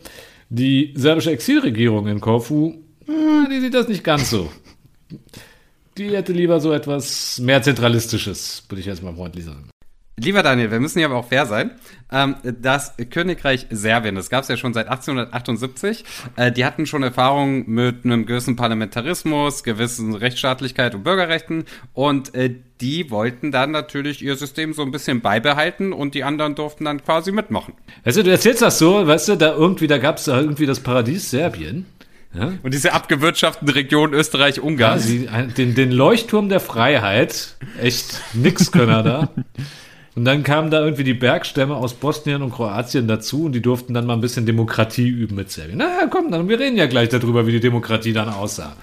Die 0.49 0.93
serbische 0.95 1.31
Exilregierung 1.31 2.07
in 2.07 2.21
Korfu, 2.21 2.75
hm, 3.05 3.47
die 3.51 3.59
sieht 3.59 3.73
das 3.73 3.89
nicht 3.89 4.03
ganz 4.05 4.29
so. 4.29 4.49
Die 5.97 6.15
hätte 6.15 6.33
lieber 6.33 6.59
so 6.59 6.73
etwas 6.73 7.39
mehr 7.39 7.61
Zentralistisches, 7.61 8.63
würde 8.69 8.81
ich 8.81 8.85
jetzt 8.85 9.01
mal 9.01 9.15
freundlich 9.15 9.45
sagen. 9.45 9.69
Lieber 10.19 10.41
Daniel, 10.41 10.71
wir 10.71 10.79
müssen 10.79 10.97
hier 10.97 11.07
aber 11.07 11.17
auch 11.17 11.27
fair 11.27 11.45
sein. 11.45 11.71
Ähm, 12.11 12.37
das 12.43 12.95
Königreich 13.11 13.67
Serbien, 13.69 14.15
das 14.15 14.31
gab 14.31 14.41
es 14.41 14.47
ja 14.47 14.57
schon 14.57 14.73
seit 14.73 14.87
1878. 14.87 16.03
Äh, 16.35 16.51
die 16.51 16.65
hatten 16.65 16.87
schon 16.87 17.03
Erfahrung 17.03 17.69
mit 17.69 18.03
einem 18.03 18.25
gewissen 18.25 18.55
Parlamentarismus, 18.55 19.63
gewissen 19.63 20.15
Rechtsstaatlichkeit 20.15 20.95
und 20.95 21.03
Bürgerrechten. 21.03 21.65
Und 21.93 22.33
äh, 22.33 22.55
die 22.81 23.11
wollten 23.11 23.51
dann 23.51 23.69
natürlich 23.69 24.23
ihr 24.23 24.35
System 24.37 24.73
so 24.73 24.81
ein 24.81 24.89
bisschen 24.89 25.21
beibehalten 25.21 25.93
und 25.93 26.15
die 26.15 26.23
anderen 26.23 26.55
durften 26.55 26.85
dann 26.85 27.03
quasi 27.03 27.31
mitmachen. 27.31 27.75
Weißt 28.03 28.17
du, 28.17 28.27
erzählst 28.27 28.63
das 28.63 28.79
so, 28.79 29.05
weißt 29.05 29.29
du, 29.29 29.35
da 29.35 29.53
irgendwie, 29.53 29.85
da 29.85 29.99
gab 29.99 30.17
es 30.17 30.25
da 30.25 30.39
irgendwie 30.39 30.65
das 30.65 30.79
Paradies 30.79 31.29
Serbien. 31.29 31.85
Ja? 32.33 32.53
Und 32.63 32.73
diese 32.73 32.93
abgewirtschaftete 32.93 33.75
Region 33.75 34.13
Österreich-Ungarn. 34.13 35.01
Ja, 35.23 35.43
den, 35.43 35.75
den 35.75 35.91
Leuchtturm 35.91 36.49
der 36.49 36.59
Freiheit. 36.59 37.55
Echt 37.81 38.21
nix 38.33 38.71
Könner 38.71 39.03
da. 39.03 39.29
Und 40.15 40.25
dann 40.25 40.41
kamen 40.41 40.71
da 40.71 40.83
irgendwie 40.83 41.03
die 41.03 41.13
Bergstämme 41.13 41.75
aus 41.75 41.93
Bosnien 41.93 42.41
und 42.41 42.51
Kroatien 42.51 43.07
dazu 43.07 43.45
und 43.45 43.51
die 43.51 43.61
durften 43.61 43.93
dann 43.93 44.07
mal 44.07 44.13
ein 44.13 44.21
bisschen 44.21 44.47
Demokratie 44.47 45.07
üben 45.07 45.35
mit 45.35 45.51
Serbien. 45.51 45.77
Naja, 45.77 46.07
komm, 46.09 46.31
dann, 46.31 46.49
wir 46.49 46.59
reden 46.59 46.75
ja 46.75 46.87
gleich 46.87 47.09
darüber, 47.09 47.45
wie 47.45 47.51
die 47.51 47.59
Demokratie 47.59 48.13
dann 48.13 48.29
aussah. 48.29 48.75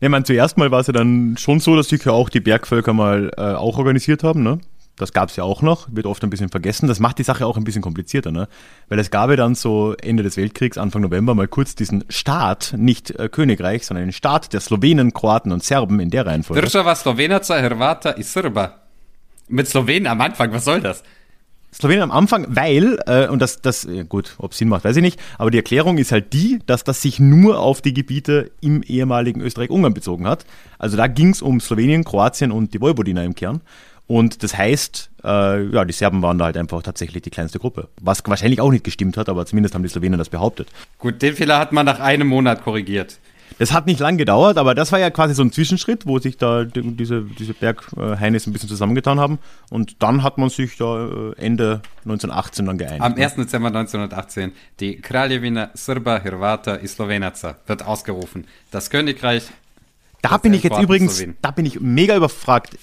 Ja, 0.00 0.08
man, 0.08 0.24
zuerst 0.24 0.56
mal 0.56 0.70
war 0.70 0.80
es 0.80 0.86
ja 0.86 0.94
dann 0.94 1.36
schon 1.38 1.60
so, 1.60 1.76
dass 1.76 1.88
sich 1.88 2.04
ja 2.04 2.12
auch 2.12 2.30
die 2.30 2.40
Bergvölker 2.40 2.94
mal 2.94 3.30
äh, 3.36 3.40
auch 3.40 3.76
organisiert 3.76 4.24
haben, 4.24 4.42
ne? 4.42 4.60
Das 5.02 5.12
gab 5.12 5.30
es 5.30 5.36
ja 5.36 5.42
auch 5.42 5.62
noch, 5.62 5.88
wird 5.90 6.06
oft 6.06 6.22
ein 6.22 6.30
bisschen 6.30 6.48
vergessen. 6.48 6.86
Das 6.86 7.00
macht 7.00 7.18
die 7.18 7.24
Sache 7.24 7.44
auch 7.44 7.56
ein 7.56 7.64
bisschen 7.64 7.82
komplizierter, 7.82 8.30
ne? 8.30 8.48
Weil 8.88 9.00
es 9.00 9.10
gab 9.10 9.30
ja 9.30 9.36
dann 9.36 9.56
so 9.56 9.94
Ende 10.00 10.22
des 10.22 10.36
Weltkriegs, 10.36 10.78
Anfang 10.78 11.02
November, 11.02 11.34
mal 11.34 11.48
kurz 11.48 11.74
diesen 11.74 12.04
Staat, 12.08 12.74
nicht 12.76 13.10
äh, 13.10 13.28
Königreich, 13.28 13.84
sondern 13.84 14.06
den 14.06 14.12
Staat 14.12 14.52
der 14.52 14.60
Slowenen, 14.60 15.12
Kroaten 15.12 15.50
und 15.50 15.64
Serben 15.64 15.98
in 15.98 16.10
der 16.10 16.24
Reihenfolge. 16.24 16.62
Država 16.62 16.94
Slovenaca, 16.94 17.60
Hrvata 17.60 18.16
i 18.16 18.22
Srba. 18.22 18.78
Mit 19.48 19.68
Slowenen 19.68 20.06
am 20.06 20.20
Anfang, 20.20 20.52
was 20.52 20.64
soll 20.64 20.80
das? 20.80 21.02
Slowenien 21.74 22.02
am 22.02 22.10
Anfang, 22.10 22.46
weil, 22.50 22.98
äh, 23.06 23.28
und 23.28 23.40
das, 23.40 23.62
das, 23.62 23.88
gut, 24.08 24.34
ob 24.36 24.52
es 24.52 24.58
Sinn 24.58 24.68
macht, 24.68 24.84
weiß 24.84 24.96
ich 24.96 25.02
nicht, 25.02 25.18
aber 25.38 25.50
die 25.50 25.56
Erklärung 25.56 25.96
ist 25.96 26.12
halt 26.12 26.34
die, 26.34 26.58
dass 26.66 26.84
das 26.84 27.00
sich 27.00 27.18
nur 27.18 27.60
auf 27.60 27.80
die 27.80 27.94
Gebiete 27.94 28.50
im 28.60 28.82
ehemaligen 28.82 29.40
Österreich-Ungarn 29.40 29.94
bezogen 29.94 30.26
hat. 30.26 30.44
Also 30.78 30.98
da 30.98 31.06
ging 31.06 31.30
es 31.30 31.40
um 31.40 31.60
Slowenien, 31.60 32.04
Kroatien 32.04 32.52
und 32.52 32.74
die 32.74 32.80
Vojvodina 32.82 33.24
im 33.24 33.34
Kern. 33.34 33.62
Und 34.06 34.42
das 34.42 34.56
heißt, 34.56 35.10
äh, 35.24 35.62
ja, 35.68 35.84
die 35.84 35.92
Serben 35.92 36.22
waren 36.22 36.38
da 36.38 36.46
halt 36.46 36.56
einfach 36.56 36.82
tatsächlich 36.82 37.22
die 37.22 37.30
kleinste 37.30 37.58
Gruppe. 37.58 37.88
Was 38.00 38.22
wahrscheinlich 38.26 38.60
auch 38.60 38.70
nicht 38.70 38.84
gestimmt 38.84 39.16
hat, 39.16 39.28
aber 39.28 39.46
zumindest 39.46 39.74
haben 39.74 39.82
die 39.82 39.88
Slowenen 39.88 40.18
das 40.18 40.28
behauptet. 40.28 40.68
Gut, 40.98 41.22
den 41.22 41.34
Fehler 41.34 41.58
hat 41.58 41.72
man 41.72 41.86
nach 41.86 42.00
einem 42.00 42.26
Monat 42.26 42.62
korrigiert. 42.62 43.18
Das 43.58 43.72
hat 43.72 43.86
nicht 43.86 44.00
lang 44.00 44.16
gedauert, 44.16 44.58
aber 44.58 44.74
das 44.74 44.92
war 44.92 44.98
ja 44.98 45.10
quasi 45.10 45.34
so 45.34 45.42
ein 45.42 45.52
Zwischenschritt, 45.52 46.06
wo 46.06 46.18
sich 46.18 46.36
da 46.36 46.64
diese, 46.64 47.22
diese 47.22 47.54
Bergheinis 47.54 48.46
ein 48.46 48.52
bisschen 48.52 48.68
zusammengetan 48.68 49.20
haben. 49.20 49.38
Und 49.70 50.02
dann 50.02 50.22
hat 50.22 50.38
man 50.38 50.48
sich 50.48 50.76
da 50.76 51.06
äh, 51.06 51.34
Ende 51.36 51.82
1918 52.04 52.66
dann 52.66 52.78
geeinigt. 52.78 53.02
Am 53.02 53.14
1. 53.14 53.36
Dezember 53.36 53.68
1918, 53.68 54.52
die 54.80 55.00
Kraljevina 55.00 55.70
Srba 55.74 56.18
Hrvata 56.24 56.80
i 56.82 56.88
Slovenaca 56.88 57.56
wird 57.66 57.84
ausgerufen. 57.84 58.46
Das 58.70 58.90
Königreich. 58.90 59.44
Da 60.22 60.38
bin 60.38 60.54
ich 60.54 60.62
jetzt 60.62 60.80
übrigens, 60.80 61.24
da 61.40 61.50
bin 61.50 61.66
ich 61.66 61.80
mega 61.80 62.16
überfragt. 62.16 62.78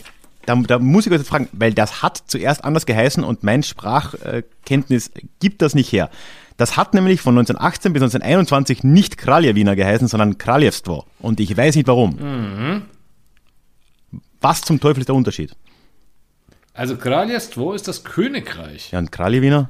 Da, 0.50 0.56
da, 0.56 0.80
muss 0.80 1.06
ich 1.06 1.12
euch 1.12 1.20
jetzt 1.20 1.28
fragen, 1.28 1.48
weil 1.52 1.76
das 1.76 2.02
hat 2.02 2.24
zuerst 2.26 2.64
anders 2.64 2.88
geheißen 2.88 3.24
und 3.24 3.44
mein 3.44 3.62
Sprachkenntnis 3.62 5.12
gibt 5.40 5.62
das 5.62 5.76
nicht 5.76 5.92
her. 5.92 6.10
Das 6.58 6.76
hat 6.76 6.96
nämlich 6.96 7.22
von 7.22 7.38
1918 7.38 7.94
bis 7.94 8.02
1921 8.02 8.84
nicht 8.84 9.20
Kraljevina 9.20 9.76
geheißen, 9.76 10.08
sondern 10.08 10.40
Kraljevstvo. 10.40 11.06
Und 11.20 11.40
ich 11.40 11.56
weiß 11.56 11.76
nicht 11.76 11.88
warum. 11.88 12.16
Mhm. 12.16 12.82
Was 14.42 14.62
zum 14.62 14.80
Teufel 14.80 15.02
ist 15.02 15.10
der 15.10 15.16
Unterschied? 15.16 15.56
Also 16.74 16.98
Kraljevstvo 16.98 17.74
ist 17.74 17.88
das 17.88 18.04
Königreich. 18.04 18.90
Ja, 18.92 18.98
und 18.98 19.12
Kraljevina? 19.12 19.70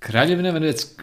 Kraljevina, 0.00 0.52
wenn 0.52 0.60
du 0.60 0.68
jetzt 0.68 0.96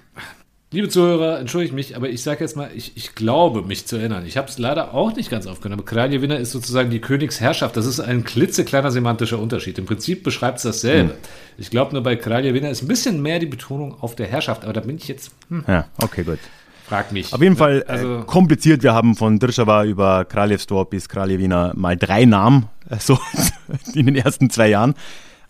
Liebe 0.73 0.89
Zuhörer, 0.89 1.39
entschuldige 1.39 1.75
mich, 1.75 1.95
aber 1.95 2.09
ich 2.09 2.23
sage 2.23 2.43
jetzt 2.43 2.57
mal, 2.57 2.71
ich, 2.73 2.93
ich 2.95 3.13
glaube, 3.13 3.62
mich 3.62 3.86
zu 3.86 3.95
erinnern. 3.95 4.25
Ich 4.25 4.38
habe 4.38 4.47
es 4.47 4.57
leider 4.57 4.95
auch 4.95 5.15
nicht 5.15 5.29
ganz 5.29 5.45
aufgenommen. 5.45 5.81
Aber 5.81 5.88
Kraljewinner 5.88 6.39
ist 6.39 6.49
sozusagen 6.49 6.89
die 6.89 6.99
Königsherrschaft. 6.99 7.77
Das 7.77 7.86
ist 7.86 7.99
ein 7.99 8.23
klitzekleiner 8.23 8.89
semantischer 8.89 9.38
Unterschied. 9.38 9.77
Im 9.77 9.86
Prinzip 9.86 10.23
beschreibt 10.23 10.57
es 10.57 10.63
dasselbe. 10.63 11.12
Hm. 11.12 11.19
Ich 11.59 11.69
glaube 11.69 11.93
nur 11.93 12.01
bei 12.01 12.15
Kraljewinner 12.15 12.71
ist 12.71 12.81
ein 12.81 12.88
bisschen 12.88 13.21
mehr 13.21 13.38
die 13.38 13.45
Betonung 13.45 14.01
auf 14.01 14.15
der 14.15 14.25
Herrschaft. 14.25 14.63
Aber 14.63 14.73
da 14.73 14.81
bin 14.81 14.95
ich 14.95 15.07
jetzt. 15.07 15.29
Hm. 15.49 15.63
Ja, 15.67 15.86
okay, 15.99 16.23
gut. 16.23 16.39
Frag 16.88 17.12
mich. 17.12 17.31
Auf 17.31 17.41
jeden 17.43 17.55
Fall 17.55 17.86
äh, 17.88 17.91
also, 17.91 18.15
äh, 18.21 18.23
kompliziert. 18.23 18.81
Wir 18.81 18.95
haben 18.95 19.15
von 19.15 19.38
Drschava 19.38 19.86
über 19.86 20.25
Kraljevstor 20.25 20.89
bis 20.89 21.07
Kraljewina 21.07 21.73
mal 21.75 21.95
drei 21.97 22.25
Namen, 22.25 22.65
äh, 22.89 22.97
so 22.97 23.19
in 23.93 24.07
den 24.07 24.15
ersten 24.15 24.49
zwei 24.49 24.69
Jahren. 24.69 24.95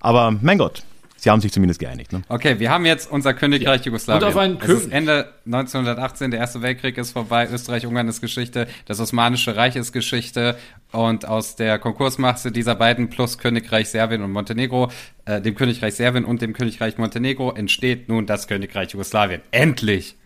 Aber 0.01 0.31
mein 0.41 0.57
Gott, 0.57 0.83
Sie 1.23 1.29
haben 1.29 1.39
sich 1.39 1.53
zumindest 1.53 1.79
geeinigt. 1.79 2.11
Ne? 2.11 2.21
Okay, 2.27 2.59
wir 2.59 2.69
haben 2.69 2.85
jetzt 2.85 3.09
unser 3.09 3.33
Königreich 3.33 3.79
ja. 3.79 3.85
Jugoslawien. 3.85 4.23
Und 4.23 4.29
auf 4.29 4.35
einen 4.35 4.59
es 4.59 4.67
ist 4.67 4.91
Ende 4.91 5.31
1918, 5.45 6.31
der 6.31 6.41
Erste 6.41 6.61
Weltkrieg 6.61 6.97
ist 6.97 7.11
vorbei, 7.11 7.47
Österreich-Ungarn 7.49 8.09
ist 8.09 8.19
Geschichte, 8.19 8.67
das 8.87 8.99
Osmanische 8.99 9.55
Reich 9.55 9.77
ist 9.77 9.93
Geschichte 9.93 10.57
und 10.91 11.25
aus 11.25 11.55
der 11.55 11.79
Konkursmasse 11.79 12.51
dieser 12.51 12.75
beiden 12.75 13.09
plus 13.09 13.37
Königreich 13.37 13.87
Serbien 13.87 14.21
und 14.21 14.33
Montenegro, 14.33 14.91
äh, 15.23 15.39
dem 15.39 15.55
Königreich 15.55 15.95
Serbien 15.95 16.25
und 16.25 16.41
dem 16.41 16.51
Königreich 16.51 16.97
Montenegro 16.97 17.53
entsteht 17.53 18.09
nun 18.09 18.25
das 18.25 18.49
Königreich 18.49 18.91
Jugoslawien. 18.91 19.41
Endlich! 19.51 20.17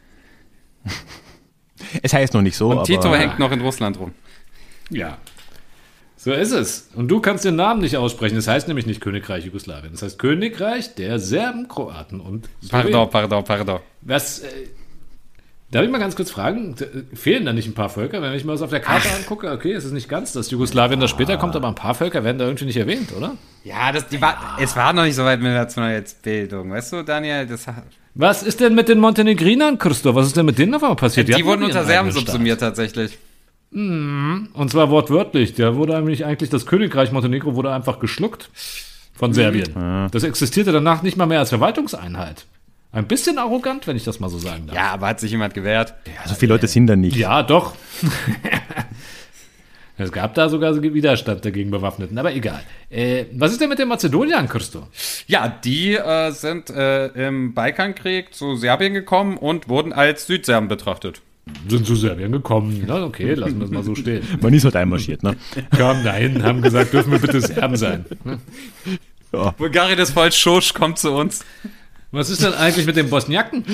Es 2.02 2.12
heißt 2.12 2.34
noch 2.34 2.42
nicht 2.42 2.58
so. 2.58 2.72
Und 2.72 2.86
Tito 2.86 3.14
hängt 3.14 3.38
noch 3.38 3.52
in 3.52 3.62
Russland 3.62 4.00
rum. 4.00 4.12
Ja, 4.90 5.20
so 6.28 6.34
ist 6.34 6.52
es. 6.52 6.90
Und 6.94 7.08
du 7.08 7.22
kannst 7.22 7.46
den 7.46 7.56
Namen 7.56 7.80
nicht 7.80 7.96
aussprechen. 7.96 8.36
Das 8.36 8.50
heißt 8.50 8.68
nämlich 8.68 8.86
nicht 8.86 9.00
Königreich 9.00 9.46
Jugoslawien. 9.46 9.94
Das 9.94 10.02
heißt 10.02 10.20
Königreich 10.20 10.94
der 10.94 11.20
Serben, 11.20 11.70
Kroaten 11.70 12.20
und. 12.20 12.50
Pardon, 12.70 13.10
pardon, 13.10 13.46
pardon. 13.46 13.80
Was, 14.02 14.40
äh, 14.40 14.48
darf 15.72 15.86
ich 15.86 15.90
mal 15.90 16.00
ganz 16.00 16.18
kurz 16.18 16.30
fragen? 16.30 16.76
Fehlen 17.14 17.46
da 17.46 17.54
nicht 17.54 17.70
ein 17.70 17.74
paar 17.74 17.88
Völker? 17.88 18.22
Wenn 18.22 18.34
ich 18.34 18.44
mir 18.44 18.52
das 18.52 18.62
auf 18.62 18.72
der 18.72 18.82
Karte 18.82 19.08
Ach. 19.10 19.20
angucke, 19.20 19.50
okay, 19.50 19.72
es 19.72 19.86
ist 19.86 19.94
nicht 19.94 20.10
ganz, 20.10 20.34
dass 20.34 20.52
Jugoslawien 20.52 21.00
da 21.00 21.08
später 21.08 21.38
kommt, 21.38 21.56
aber 21.56 21.70
ein 21.70 21.76
paar 21.76 21.96
Völker 21.96 22.26
werden 22.26 22.40
da 22.40 22.44
irgendwie 22.44 22.66
nicht 22.66 22.76
erwähnt, 22.76 23.14
oder? 23.16 23.38
Ja, 23.64 23.94
das, 23.94 24.10
die 24.10 24.22
war, 24.22 24.58
es 24.60 24.76
war 24.76 24.92
noch 24.92 25.04
nicht 25.04 25.16
so 25.16 25.24
weit 25.24 25.40
mit 25.40 25.48
der 25.48 25.60
Nationalitätsbildung. 25.60 26.72
Weißt 26.72 26.92
du, 26.92 27.04
Daniel, 27.04 27.48
das 27.48 27.68
Was 28.16 28.44
ist 28.44 28.60
denn 28.60 28.76
mit 28.76 28.90
den 28.90 29.00
Montenegrinern, 29.00 29.78
Christoph? 29.78 30.16
Was 30.16 30.28
ist 30.28 30.36
denn 30.36 30.46
mit 30.46 30.60
denen 30.60 30.76
auf 30.76 30.84
einmal 30.84 30.98
passiert? 30.98 31.30
Die, 31.30 31.36
hatten 31.36 31.46
wurden 31.46 31.64
unter 31.64 31.86
Serben 31.86 32.12
subsumiert 32.12 32.60
tatsächlich. 32.60 33.18
Und 33.72 34.70
zwar 34.70 34.90
wortwörtlich. 34.90 35.54
Da 35.54 35.76
wurde 35.76 35.94
nämlich 35.94 36.26
eigentlich 36.26 36.50
das 36.50 36.66
Königreich 36.66 37.12
Montenegro 37.12 37.56
wurde 37.56 37.74
einfach 37.74 38.00
geschluckt 38.00 38.50
von 39.14 39.34
Serbien. 39.34 40.10
Das 40.12 40.24
existierte 40.24 40.72
danach 40.72 41.02
nicht 41.04 41.18
mal 41.18 41.26
mehr 41.26 41.40
als 41.40 41.50
Verwaltungseinheit. 41.50 42.46
Ein 42.92 43.08
bisschen 43.08 43.38
arrogant, 43.38 43.86
wenn 43.86 43.98
ich 43.98 44.06
das 44.06 44.20
mal 44.20 44.30
so 44.30 44.40
sagen 44.40 44.68
darf. 44.68 44.76
Ja, 44.76 44.92
aber 44.92 45.08
hat 45.08 45.20
sich 45.20 45.32
jemand 45.32 45.54
gewehrt? 45.54 45.94
Also 46.24 46.36
viele 46.36 46.54
Leute 46.54 46.68
sind 46.68 46.88
da 46.88 46.96
nicht. 46.96 47.18
Ja, 47.18 47.44
doch. 47.44 47.76
es 49.98 50.12
gab 50.12 50.34
da 50.36 50.48
sogar 50.48 50.74
so 50.74 50.82
Widerstand 50.82 51.44
dagegen 51.44 51.70
Bewaffneten, 51.70 52.18
aber 52.18 52.34
egal. 52.34 52.62
Äh, 52.90 53.26
was 53.34 53.52
ist 53.52 53.60
denn 53.60 53.70
mit 53.70 53.78
den 53.78 53.90
Mazedoniern, 53.90 54.48
Christo? 54.48 54.88
Ja, 55.28 55.48
die 55.48 55.96
äh, 55.96 56.32
sind 56.32 56.70
äh, 56.70 57.08
im 57.28 57.54
Balkankrieg 57.54 58.34
zu 58.34 58.56
Serbien 58.56 58.94
gekommen 58.94 59.38
und 59.38 59.68
wurden 59.68 59.92
als 59.92 60.26
Südserben 60.26 60.70
betrachtet. 60.70 61.22
Sind 61.68 61.86
zu 61.86 61.96
Serbien 61.96 62.32
gekommen. 62.32 62.84
Na, 62.88 63.04
okay, 63.04 63.34
lassen 63.36 63.60
wir 63.60 63.66
es 63.66 63.72
mal 63.72 63.84
so 63.84 63.96
stehen. 63.96 64.22
Man 64.42 64.54
ist 64.54 64.66
halt 64.66 64.76
einmarschiert, 64.76 65.24
ne? 65.24 65.36
Kamen 65.78 66.04
dahin, 66.04 66.44
haben 66.44 66.62
gesagt, 66.62 66.94
dürfen 66.94 67.12
wir 67.12 67.20
bitte 67.20 67.42
Serben 67.42 67.76
sein. 67.76 68.06
Bulgarien 69.58 70.00
ist 70.00 70.12
voll 70.12 70.32
Schosch, 70.32 70.74
kommt 70.74 71.00
zu 71.00 71.12
uns. 71.12 71.44
Was 72.12 72.30
ist 72.30 72.44
denn 72.44 72.54
eigentlich 72.54 72.86
mit 72.86 72.96
den 72.96 73.10
Bosniaken? 73.10 73.66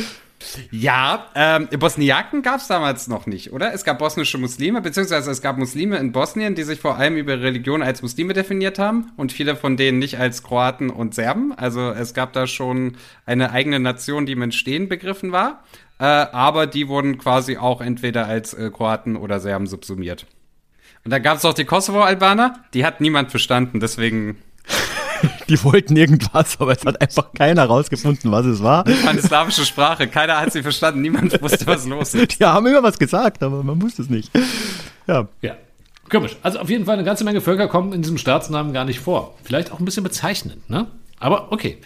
Ja, 0.71 1.30
ähm, 1.36 1.67
Bosniaken 1.80 2.41
gab 2.41 2.59
es 2.59 2.67
damals 2.67 3.07
noch 3.07 3.26
nicht, 3.26 3.53
oder? 3.53 3.74
Es 3.74 3.84
gab 3.84 3.99
bosnische 3.99 4.38
Muslime, 4.38 4.82
beziehungsweise 4.82 5.32
es 5.32 5.41
gab 5.41 5.57
Muslime 5.57 5.97
in 5.97 6.11
Bosnien, 6.11 6.55
die 6.55 6.63
sich 6.63 6.80
vor 6.80 6.97
allem 6.97 7.15
über 7.15 7.39
Religion 7.41 7.82
als 7.82 8.01
Muslime 8.01 8.34
definiert 8.34 8.80
haben 8.80 9.11
und 9.15 9.32
viele 9.32 9.55
von 9.55 9.78
denen 9.78 9.99
nicht 9.99 10.19
als 10.19 10.43
Kroaten 10.43 10.89
und 10.89 11.15
Serben. 11.15 11.53
Also 11.53 11.91
es 11.91 12.13
gab 12.13 12.34
da 12.34 12.47
schon 12.47 12.97
eine 13.26 13.51
eigene 13.51 13.80
Nation, 13.80 14.26
die 14.26 14.34
im 14.34 14.41
Entstehen 14.41 14.89
begriffen 14.89 15.32
war, 15.32 15.63
äh, 16.00 16.04
aber 16.06 16.68
die 16.68 16.88
wurden 16.88 17.18
quasi 17.18 17.58
auch 17.58 17.82
entweder 17.82 18.26
als 18.26 18.54
äh, 18.54 18.70
Kroaten 18.70 19.16
oder 19.16 19.39
Serben 19.39 19.68
subsumiert. 19.68 20.26
Und 21.06 21.12
dann 21.12 21.22
gab 21.22 21.38
es 21.38 21.46
auch 21.46 21.54
die 21.54 21.66
Kosovo-Albaner, 21.66 22.64
die 22.74 22.86
hat 22.86 23.02
niemand 23.02 23.32
verstanden, 23.32 23.80
deswegen 23.80 24.38
Die 25.50 25.62
wollten 25.64 25.96
irgendwas, 25.96 26.60
aber 26.60 26.72
es 26.74 26.86
hat 26.86 27.02
einfach 27.02 27.34
keiner 27.34 27.66
rausgefunden, 27.66 28.32
was 28.32 28.46
es 28.46 28.62
war. 28.62 28.86
eine 28.86 29.22
slawische 29.22 29.66
Sprache, 29.66 30.08
keiner 30.08 30.39
hat 30.39 30.52
sie 30.52 30.62
verstanden, 30.64 31.02
niemand 31.02 31.41
wusste, 31.41 31.66
was 31.68 31.86
los 31.86 32.14
ist. 32.14 32.39
Die 32.39 32.46
haben 32.46 32.66
immer 32.68 32.84
was 32.84 32.98
gesagt, 33.00 33.44
aber 33.44 33.64
man 33.64 33.82
wusste 33.82 34.02
es 34.02 34.10
nicht. 34.10 34.32
Ja, 35.08 35.28
Ja. 35.41 35.56
Komisch. 36.10 36.36
Also 36.44 36.60
auf 36.60 36.70
jeden 36.70 36.86
Fall 36.86 36.96
eine 36.96 37.06
ganze 37.06 37.24
Menge 37.24 37.41
Völker 37.41 37.68
kommen 37.68 37.94
in 37.94 38.02
diesem 38.02 38.18
Staatsnamen 38.18 38.74
gar 38.74 38.86
nicht 38.86 39.00
vor. 39.00 39.36
Vielleicht 39.44 39.72
auch 39.72 39.80
ein 39.80 39.86
bisschen 39.86 40.04
bezeichnend, 40.04 40.70
ne? 40.70 40.88
Aber 41.18 41.52
okay. 41.52 41.78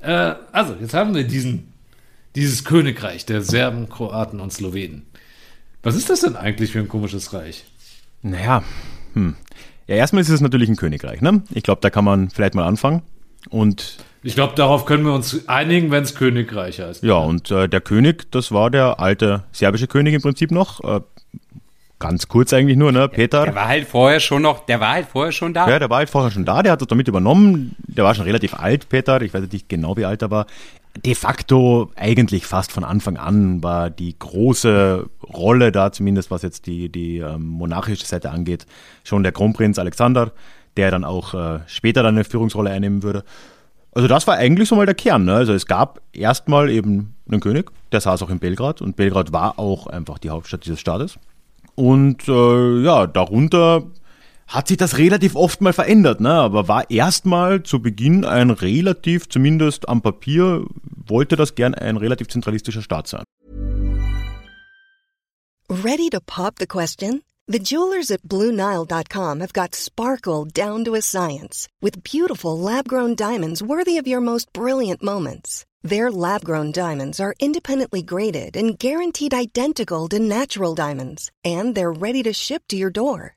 Äh, 0.00 0.34
also, 0.52 0.76
jetzt 0.80 0.94
haben 0.94 1.14
wir 1.14 1.24
diesen, 1.24 1.72
dieses 2.36 2.64
Königreich 2.64 3.26
der 3.26 3.42
Serben, 3.42 3.88
Kroaten 3.88 4.40
und 4.40 4.52
Slowenen. 4.52 5.06
Was 5.82 5.96
ist 5.96 6.10
das 6.10 6.20
denn 6.20 6.36
eigentlich 6.36 6.72
für 6.72 6.78
ein 6.80 6.88
komisches 6.88 7.32
Reich? 7.32 7.64
naja, 8.22 8.62
hm. 9.12 9.36
Ja, 9.86 9.96
erstmal 9.96 10.22
ist 10.22 10.30
es 10.30 10.40
natürlich 10.40 10.70
ein 10.70 10.76
Königreich, 10.76 11.20
ne? 11.20 11.42
Ich 11.52 11.62
glaube, 11.62 11.82
da 11.82 11.90
kann 11.90 12.04
man 12.06 12.30
vielleicht 12.30 12.54
mal 12.54 12.64
anfangen. 12.64 13.02
Und 13.50 13.98
Ich 14.22 14.34
glaube, 14.34 14.54
darauf 14.54 14.86
können 14.86 15.04
wir 15.04 15.12
uns 15.12 15.46
einigen, 15.46 15.90
wenn 15.90 16.02
es 16.04 16.14
Königreich 16.14 16.80
heißt. 16.80 17.02
ja, 17.02 17.16
und 17.16 17.50
äh, 17.50 17.68
der 17.68 17.82
König, 17.82 18.30
das 18.30 18.50
war 18.50 18.70
der 18.70 18.98
alte 18.98 19.44
serbische 19.52 19.86
König 19.86 20.14
im 20.14 20.22
Prinzip 20.22 20.50
noch. 20.50 20.82
Äh, 20.82 21.00
ganz 21.98 22.28
kurz 22.28 22.54
eigentlich 22.54 22.78
nur, 22.78 22.92
ne? 22.92 23.08
Peter. 23.10 23.44
Der 23.44 23.54
war 23.54 23.68
halt 23.68 23.86
vorher 23.86 24.20
schon 24.20 24.40
noch, 24.40 24.64
der 24.64 24.80
war 24.80 24.92
halt 24.94 25.06
vorher 25.08 25.32
schon 25.32 25.52
da. 25.52 25.68
Ja, 25.68 25.78
der 25.78 25.90
war 25.90 25.98
halt 25.98 26.08
vorher 26.08 26.30
schon 26.30 26.46
da, 26.46 26.62
der 26.62 26.72
hat 26.72 26.80
das 26.80 26.88
damit 26.88 27.06
übernommen. 27.06 27.76
Der 27.86 28.04
war 28.04 28.14
schon 28.14 28.24
relativ 28.24 28.54
alt, 28.54 28.88
Peter. 28.88 29.20
Ich 29.20 29.34
weiß 29.34 29.42
nicht 29.52 29.68
genau, 29.68 29.98
wie 29.98 30.06
alt 30.06 30.22
er 30.22 30.30
war. 30.30 30.46
De 31.02 31.14
facto 31.14 31.90
eigentlich 31.96 32.46
fast 32.46 32.70
von 32.70 32.84
Anfang 32.84 33.16
an 33.16 33.62
war 33.62 33.90
die 33.90 34.16
große 34.16 35.08
Rolle 35.22 35.72
da, 35.72 35.90
zumindest 35.90 36.30
was 36.30 36.42
jetzt 36.42 36.66
die, 36.66 36.88
die 36.88 37.18
ähm, 37.18 37.46
monarchische 37.46 38.06
Seite 38.06 38.30
angeht, 38.30 38.66
schon 39.02 39.24
der 39.24 39.32
Kronprinz 39.32 39.78
Alexander, 39.78 40.32
der 40.76 40.92
dann 40.92 41.04
auch 41.04 41.34
äh, 41.34 41.60
später 41.66 42.02
dann 42.02 42.14
eine 42.14 42.24
Führungsrolle 42.24 42.70
einnehmen 42.70 43.02
würde. 43.02 43.24
Also 43.92 44.08
das 44.08 44.26
war 44.26 44.36
eigentlich 44.36 44.68
so 44.68 44.76
mal 44.76 44.86
der 44.86 44.94
Kern. 44.94 45.24
Ne? 45.24 45.34
Also 45.34 45.52
es 45.52 45.66
gab 45.66 46.00
erstmal 46.12 46.70
eben 46.70 47.14
einen 47.28 47.40
König, 47.40 47.70
der 47.92 48.00
saß 48.00 48.22
auch 48.22 48.30
in 48.30 48.38
Belgrad 48.38 48.80
und 48.80 48.96
Belgrad 48.96 49.32
war 49.32 49.58
auch 49.58 49.86
einfach 49.86 50.18
die 50.18 50.30
Hauptstadt 50.30 50.64
dieses 50.64 50.80
Staates. 50.80 51.18
Und 51.76 52.28
äh, 52.28 52.82
ja, 52.82 53.06
darunter 53.06 53.84
hat 54.46 54.68
sich 54.68 54.76
das 54.76 54.98
relativ 54.98 55.34
oft 55.34 55.60
mal 55.60 55.72
verändert, 55.72 56.20
ne? 56.20 56.32
aber 56.32 56.68
war 56.68 56.90
erstmal 56.90 57.62
zu 57.62 57.80
Beginn 57.80 58.24
ein 58.24 58.50
relativ, 58.50 59.28
zumindest 59.28 59.88
am 59.88 60.02
Papier, 60.02 60.64
wollte 61.06 61.36
das 61.36 61.54
gern 61.54 61.74
ein 61.74 61.96
relativ 61.96 62.28
zentralistischer 62.28 62.82
Staat 62.82 63.08
sein. 63.08 63.24
Ready 65.70 66.10
to 66.10 66.20
pop 66.20 66.56
the 66.58 66.66
question? 66.66 67.22
The 67.46 67.58
jewelers 67.58 68.10
at 68.10 68.22
BlueNile.com 68.22 69.40
have 69.40 69.52
got 69.52 69.74
sparkle 69.74 70.46
down 70.46 70.84
to 70.84 70.94
a 70.94 71.02
science 71.02 71.68
with 71.82 72.02
beautiful 72.02 72.58
lab 72.58 72.88
grown 72.88 73.14
diamonds 73.14 73.62
worthy 73.62 73.98
of 73.98 74.06
your 74.06 74.22
most 74.22 74.50
brilliant 74.54 75.02
moments. 75.02 75.66
Their 75.82 76.10
lab 76.10 76.44
grown 76.44 76.72
diamonds 76.72 77.20
are 77.20 77.34
independently 77.38 78.02
graded 78.02 78.56
and 78.56 78.78
guaranteed 78.78 79.34
identical 79.34 80.08
to 80.08 80.18
natural 80.18 80.74
diamonds, 80.74 81.30
and 81.44 81.74
they're 81.74 81.92
ready 81.92 82.22
to 82.22 82.32
ship 82.32 82.62
to 82.68 82.76
your 82.76 82.88
door. 82.90 83.36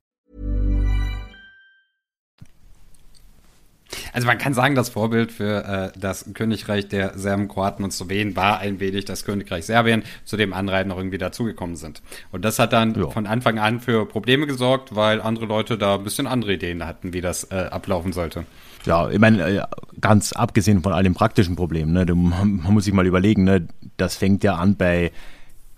Also 4.13 4.27
man 4.27 4.37
kann 4.37 4.53
sagen, 4.53 4.75
das 4.75 4.89
Vorbild 4.89 5.31
für 5.31 5.91
äh, 5.95 5.99
das 5.99 6.25
Königreich 6.33 6.87
der 6.87 7.17
Serben, 7.17 7.47
Kroaten 7.47 7.83
und 7.83 7.91
Slowenen 7.91 8.35
war 8.35 8.59
ein 8.59 8.79
wenig 8.79 9.05
das 9.05 9.25
Königreich 9.25 9.65
Serbien, 9.65 10.03
zu 10.25 10.37
dem 10.37 10.53
andere 10.53 10.77
halt 10.77 10.87
noch 10.87 10.97
irgendwie 10.97 11.17
dazugekommen 11.17 11.75
sind. 11.75 12.01
Und 12.31 12.45
das 12.45 12.59
hat 12.59 12.73
dann 12.73 12.95
Ja. 12.95 13.09
von 13.09 13.27
Anfang 13.27 13.59
an 13.59 13.79
für 13.79 14.05
Probleme 14.05 14.47
gesorgt, 14.47 14.95
weil 14.95 15.21
andere 15.21 15.45
Leute 15.45 15.77
da 15.77 15.95
ein 15.95 16.03
bisschen 16.03 16.27
andere 16.27 16.53
Ideen 16.53 16.85
hatten, 16.85 17.13
wie 17.13 17.21
das 17.21 17.45
äh, 17.51 17.55
ablaufen 17.69 18.13
sollte. 18.13 18.45
Ja, 18.85 19.09
ich 19.09 19.19
meine, 19.19 19.43
äh, 19.43 19.61
ganz 19.99 20.33
abgesehen 20.33 20.81
von 20.81 20.93
all 20.93 21.03
den 21.03 21.13
praktischen 21.13 21.55
Problemen, 21.55 21.93
ne, 21.93 22.05
man 22.15 22.61
muss 22.73 22.85
sich 22.85 22.93
mal 22.93 23.05
überlegen, 23.05 23.43
ne, 23.43 23.67
das 23.97 24.15
fängt 24.15 24.43
ja 24.43 24.55
an 24.55 24.75
bei, 24.75 25.11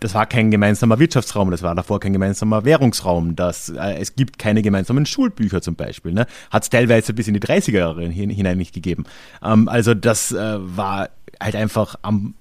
das 0.03 0.13
war 0.13 0.25
kein 0.25 0.51
gemeinsamer 0.51 0.99
Wirtschaftsraum, 0.99 1.49
das 1.49 1.61
war 1.63 1.73
davor 1.75 2.01
kein 2.01 2.11
gemeinsamer 2.11 2.65
Währungsraum, 2.65 3.37
das, 3.37 3.69
äh, 3.69 3.95
es 3.99 4.15
gibt 4.15 4.37
keine 4.37 4.61
gemeinsamen 4.61 5.05
Schulbücher 5.05 5.61
zum 5.61 5.75
Beispiel, 5.75 6.11
ne, 6.11 6.27
hat 6.51 6.63
es 6.63 6.69
teilweise 6.69 7.13
bis 7.13 7.29
in 7.29 7.33
die 7.33 7.39
30er 7.39 7.77
Jahre 7.77 8.07
hin, 8.09 8.29
hinein 8.29 8.57
nicht 8.57 8.73
gegeben. 8.73 9.05
Ähm, 9.41 9.69
also 9.69 9.93
das 9.93 10.33
äh, 10.33 10.57
war 10.59 11.09
halt 11.41 11.55
einfach 11.55 11.95
am, 12.01 12.33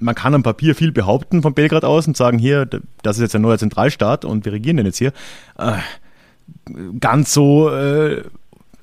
man 0.00 0.16
kann 0.16 0.34
am 0.34 0.42
Papier 0.42 0.74
viel 0.74 0.90
behaupten 0.90 1.40
von 1.40 1.54
Belgrad 1.54 1.84
aus 1.84 2.08
und 2.08 2.16
sagen, 2.16 2.38
hier, 2.38 2.68
das 3.02 3.16
ist 3.16 3.22
jetzt 3.22 3.36
ein 3.36 3.42
neuer 3.42 3.58
Zentralstaat 3.58 4.24
und 4.24 4.44
wir 4.44 4.52
regieren 4.52 4.76
den 4.76 4.86
jetzt 4.86 4.98
hier. 4.98 5.12
Äh, 5.56 5.78
ganz 6.98 7.32
so 7.32 7.70
äh, 7.70 8.24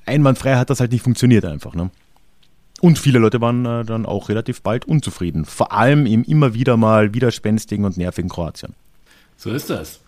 einwandfrei 0.06 0.56
hat 0.56 0.70
das 0.70 0.80
halt 0.80 0.92
nicht 0.92 1.02
funktioniert 1.02 1.44
einfach. 1.44 1.74
Ne? 1.74 1.90
Und 2.80 2.98
viele 2.98 3.18
Leute 3.18 3.40
waren 3.40 3.64
äh, 3.64 3.84
dann 3.84 4.04
auch 4.04 4.28
relativ 4.28 4.62
bald 4.62 4.84
unzufrieden. 4.84 5.44
Vor 5.44 5.72
allem 5.72 6.06
im 6.06 6.24
immer 6.24 6.54
wieder 6.54 6.76
mal 6.76 7.14
widerspenstigen 7.14 7.84
und 7.84 7.96
nervigen 7.96 8.28
Kroatien. 8.28 8.74
So 9.36 9.50
ist 9.50 9.70
das. 9.70 10.00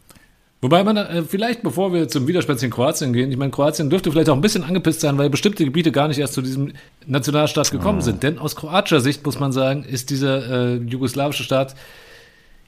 Wobei 0.61 0.83
man 0.83 0.97
äh, 0.97 1.23
vielleicht, 1.23 1.63
bevor 1.63 1.93
wir 1.93 2.09
zum 2.09 2.27
widerspenstigen 2.27 2.73
Kroatien 2.73 3.13
gehen, 3.13 3.31
ich 3.31 3.37
meine, 3.37 3.53
Kroatien 3.53 3.91
dürfte 3.91 4.11
vielleicht 4.11 4.29
auch 4.29 4.35
ein 4.35 4.41
bisschen 4.41 4.65
angepisst 4.65 5.01
sein, 5.01 5.17
weil 5.17 5.31
bestimmte 5.31 5.65
Gebiete 5.65 5.93
gar 5.93 6.09
nicht 6.09 6.19
erst 6.19 6.35
zu 6.35 6.43
diesem 6.43 6.73
Nationalstaat 7.07 7.71
gekommen 7.71 8.01
sind. 8.01 8.23
Denn 8.23 8.39
aus 8.39 8.57
kroatischer 8.57 9.01
Sicht 9.01 9.25
muss 9.25 9.39
man 9.39 9.53
sagen, 9.53 9.85
ist 9.85 10.11
dieser 10.11 10.75
äh, 10.75 10.77
jugoslawische 10.79 11.45
Staat 11.45 11.77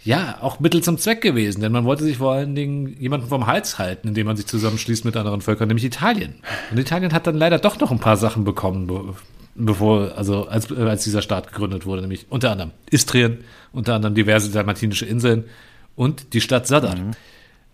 ja 0.05 0.39
auch 0.41 0.61
Mittel 0.61 0.83
zum 0.83 0.99
Zweck 0.99 1.21
gewesen. 1.21 1.63
Denn 1.63 1.73
man 1.73 1.85
wollte 1.85 2.05
sich 2.05 2.19
vor 2.19 2.33
allen 2.33 2.55
Dingen 2.55 2.97
jemanden 3.01 3.27
vom 3.27 3.49
Hals 3.49 3.79
halten, 3.79 4.09
indem 4.09 4.29
man 4.29 4.37
sich 4.37 4.47
zusammenschließt 4.47 5.05
mit 5.05 5.17
anderen 5.17 5.41
Völkern, 5.41 5.67
nämlich 5.67 5.85
Italien. 5.85 6.37
Und 6.71 6.79
Italien 6.79 7.13
hat 7.13 7.27
dann 7.27 7.37
leider 7.37 7.59
doch 7.59 7.81
noch 7.81 7.91
ein 7.91 7.99
paar 7.99 8.17
Sachen 8.17 8.45
bekommen, 8.45 8.87
be 8.87 9.15
bevor, 9.55 10.17
also 10.17 10.47
als, 10.47 10.71
äh, 10.71 10.83
als 10.83 11.05
dieser 11.05 11.23
Staat 11.23 11.53
gegründet 11.53 11.87
wurde, 11.87 12.03
nämlich 12.03 12.27
unter 12.31 12.51
anderem 12.51 12.71
Istrien, 12.91 13.39
unter 13.73 13.95
anderem 13.95 14.15
diverse 14.15 14.51
dalmatinische 14.51 15.07
Inseln 15.07 15.45
und 15.97 16.33
die 16.33 16.41
Stadt 16.41 16.67
Sadar. 16.67 16.97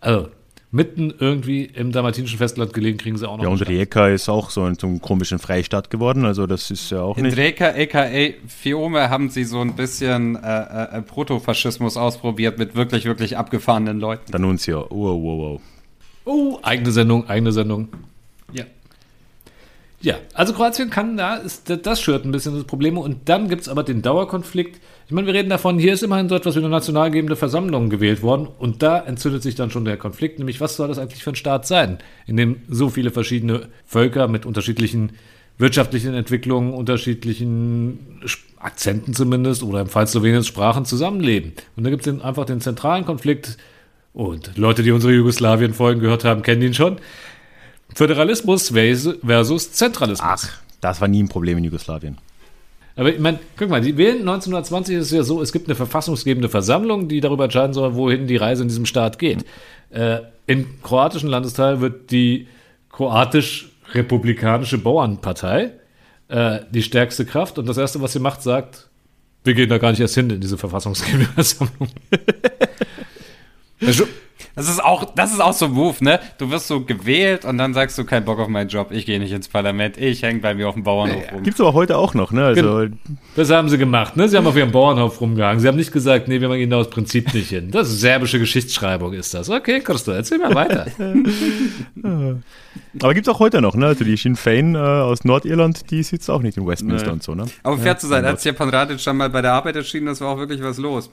Also 0.00 0.28
mitten 0.70 1.14
irgendwie 1.18 1.64
im 1.64 1.92
dalmatinischen 1.92 2.38
Festland 2.38 2.72
gelegen, 2.72 2.98
kriegen 2.98 3.16
sie 3.16 3.28
auch 3.28 3.36
noch 3.36 3.44
Ja, 3.44 3.50
und. 3.50 3.66
Rijeka 3.66 4.08
ist 4.08 4.28
auch 4.28 4.50
so 4.50 4.64
ein, 4.64 4.74
so 4.74 4.86
ein 4.86 5.00
komischen 5.00 5.38
Freistaat 5.38 5.90
geworden. 5.90 6.24
Also 6.24 6.46
das 6.46 6.70
ist 6.70 6.90
ja 6.90 7.00
auch 7.00 7.16
In 7.16 7.24
nicht... 7.24 7.36
Dreka, 7.36 7.68
aka 7.68 8.06
Fiume, 8.46 9.08
haben 9.08 9.30
sie 9.30 9.44
so 9.44 9.60
ein 9.60 9.74
bisschen 9.74 10.36
äh, 10.36 10.98
äh, 10.98 11.02
Protofaschismus 11.02 11.96
ausprobiert 11.96 12.58
mit 12.58 12.74
wirklich, 12.74 13.04
wirklich 13.04 13.36
abgefahrenen 13.36 14.00
Leuten. 14.00 14.30
D'Annunzio. 14.32 14.86
Wow, 14.90 15.22
wow, 15.22 15.38
wow. 15.38 15.60
Oh, 16.24 16.58
eigene 16.62 16.90
Sendung, 16.90 17.28
eigene 17.28 17.52
Sendung. 17.52 17.88
Ja. 20.06 20.18
Also 20.34 20.52
Kroatien 20.52 20.88
kann 20.88 21.16
da, 21.16 21.34
ist, 21.34 21.68
das 21.82 22.00
schürt 22.00 22.24
ein 22.24 22.30
bisschen 22.30 22.54
das 22.54 22.62
Problem. 22.62 22.96
Und 22.96 23.28
dann 23.28 23.48
gibt 23.48 23.62
es 23.62 23.68
aber 23.68 23.82
den 23.82 24.02
Dauerkonflikt. 24.02 24.80
Ich 25.06 25.12
meine, 25.12 25.26
wir 25.26 25.34
reden 25.34 25.48
davon, 25.48 25.80
hier 25.80 25.94
ist 25.94 26.04
immerhin 26.04 26.28
so 26.28 26.36
etwas 26.36 26.54
wie 26.54 26.60
eine 26.60 26.68
nationalgebende 26.68 27.34
Versammlung 27.34 27.90
gewählt 27.90 28.22
worden. 28.22 28.46
Und 28.60 28.84
da 28.84 29.00
entzündet 29.00 29.42
sich 29.42 29.56
dann 29.56 29.72
schon 29.72 29.84
der 29.84 29.96
Konflikt, 29.96 30.38
nämlich 30.38 30.60
was 30.60 30.76
soll 30.76 30.86
das 30.86 30.98
eigentlich 30.98 31.24
für 31.24 31.30
ein 31.30 31.34
Staat 31.34 31.66
sein, 31.66 31.98
in 32.28 32.36
dem 32.36 32.58
so 32.68 32.88
viele 32.88 33.10
verschiedene 33.10 33.68
Völker 33.84 34.28
mit 34.28 34.46
unterschiedlichen 34.46 35.10
wirtschaftlichen 35.58 36.14
Entwicklungen, 36.14 36.72
unterschiedlichen 36.72 38.20
Akzenten 38.60 39.12
zumindest 39.12 39.64
oder 39.64 39.80
im 39.80 39.88
Fall 39.88 40.06
Sloweniens 40.06 40.46
Sprachen 40.46 40.84
zusammenleben. 40.84 41.54
Und 41.74 41.82
da 41.82 41.90
gibt 41.90 42.06
es 42.06 42.20
einfach 42.20 42.44
den 42.44 42.60
zentralen 42.60 43.04
Konflikt. 43.04 43.56
Und 44.12 44.56
Leute, 44.56 44.84
die 44.84 44.92
unsere 44.92 45.14
Jugoslawien-Folgen 45.14 46.00
gehört 46.00 46.22
haben, 46.22 46.42
kennen 46.42 46.62
ihn 46.62 46.74
schon. 46.74 46.98
Föderalismus 47.94 48.68
versus 48.68 49.72
Zentralismus. 49.72 50.44
Ach, 50.44 50.48
das 50.80 51.00
war 51.00 51.08
nie 51.08 51.22
ein 51.22 51.28
Problem 51.28 51.58
in 51.58 51.64
Jugoslawien. 51.64 52.18
Aber 52.96 53.12
ich 53.12 53.20
meine, 53.20 53.38
guck 53.58 53.68
mal, 53.68 53.80
die 53.82 53.96
wählen 53.96 54.20
1920 54.20 54.96
ist 54.96 55.06
es 55.06 55.10
ja 55.12 55.22
so, 55.22 55.42
es 55.42 55.52
gibt 55.52 55.68
eine 55.68 55.74
verfassungsgebende 55.74 56.48
Versammlung, 56.48 57.08
die 57.08 57.20
darüber 57.20 57.44
entscheiden 57.44 57.74
soll, 57.74 57.94
wohin 57.94 58.26
die 58.26 58.36
Reise 58.36 58.62
in 58.62 58.68
diesem 58.68 58.86
Staat 58.86 59.18
geht. 59.18 59.44
Mhm. 59.90 59.96
Äh, 59.96 60.20
Im 60.46 60.82
kroatischen 60.82 61.28
Landesteil 61.28 61.80
wird 61.80 62.10
die 62.10 62.48
kroatisch-republikanische 62.90 64.78
Bauernpartei 64.78 65.72
äh, 66.28 66.60
die 66.70 66.82
stärkste 66.82 67.26
Kraft 67.26 67.58
und 67.58 67.66
das 67.66 67.76
Erste, 67.76 68.00
was 68.00 68.14
sie 68.14 68.18
macht, 68.18 68.42
sagt, 68.42 68.88
wir 69.44 69.54
gehen 69.54 69.68
da 69.68 69.78
gar 69.78 69.90
nicht 69.90 70.00
erst 70.00 70.14
hin 70.14 70.30
in 70.30 70.40
diese 70.40 70.58
verfassungsgebende 70.58 71.26
Versammlung. 71.34 71.88
Das 74.56 74.70
ist 74.70 74.82
auch, 74.82 75.04
das 75.14 75.34
ist 75.34 75.40
auch 75.40 75.52
so 75.52 75.66
ein 75.66 75.72
Move, 75.72 76.02
ne? 76.02 76.18
Du 76.38 76.50
wirst 76.50 76.66
so 76.66 76.80
gewählt 76.80 77.44
und 77.44 77.58
dann 77.58 77.74
sagst 77.74 77.98
du, 77.98 78.04
kein 78.04 78.24
Bock 78.24 78.38
auf 78.38 78.48
meinen 78.48 78.70
Job, 78.70 78.90
ich 78.90 79.04
gehe 79.04 79.20
nicht 79.20 79.32
ins 79.32 79.48
Parlament, 79.48 79.98
ich 79.98 80.22
hänge 80.22 80.40
bei 80.40 80.54
mir 80.54 80.66
auf 80.66 80.74
dem 80.74 80.82
Bauernhof 80.82 81.30
rum. 81.30 81.42
Gibt's 81.42 81.60
aber 81.60 81.74
heute 81.74 81.98
auch 81.98 82.14
noch, 82.14 82.32
ne? 82.32 82.46
Also, 82.46 82.86
das 83.36 83.50
haben 83.50 83.68
sie 83.68 83.76
gemacht, 83.76 84.16
ne? 84.16 84.30
Sie 84.30 84.36
haben 84.36 84.46
auf 84.46 84.56
ihrem 84.56 84.72
Bauernhof 84.72 85.20
rumgehangen. 85.20 85.60
Sie 85.60 85.68
haben 85.68 85.76
nicht 85.76 85.92
gesagt, 85.92 86.28
nee, 86.28 86.40
wir 86.40 86.48
gehen 86.56 86.70
da 86.70 86.78
aus 86.78 86.88
Prinzip 86.88 87.34
nicht 87.34 87.50
hin. 87.50 87.70
Das 87.70 87.90
ist 87.90 88.00
serbische 88.00 88.38
Geschichtsschreibung, 88.38 89.12
ist 89.12 89.34
das. 89.34 89.50
Okay, 89.50 89.80
Christo, 89.80 90.12
erzähl 90.12 90.38
mal 90.38 90.54
weiter. 90.54 90.86
aber 93.02 93.14
gibt's 93.14 93.28
auch 93.28 93.40
heute 93.40 93.60
noch, 93.60 93.74
ne? 93.74 93.88
Also 93.88 94.04
die 94.04 94.16
Sinn 94.16 94.36
Fein 94.36 94.74
äh, 94.74 94.78
aus 94.78 95.24
Nordirland, 95.24 95.90
die 95.90 96.02
sitzt 96.02 96.30
auch 96.30 96.40
nicht 96.40 96.56
in 96.56 96.66
Westminster 96.66 97.08
nee. 97.08 97.12
und 97.12 97.22
so, 97.22 97.34
ne? 97.34 97.44
Aber 97.62 97.76
fair 97.76 97.88
ja, 97.88 97.98
zu 97.98 98.06
sein, 98.06 98.24
als 98.24 98.40
Stepan 98.40 98.70
Radic 98.70 99.04
dann 99.04 99.18
mal 99.18 99.28
bei 99.28 99.42
der 99.42 99.52
Arbeit 99.52 99.76
erschienen, 99.76 100.06
das 100.06 100.22
war 100.22 100.28
auch 100.28 100.38
wirklich 100.38 100.62
was 100.62 100.78
los. 100.78 101.10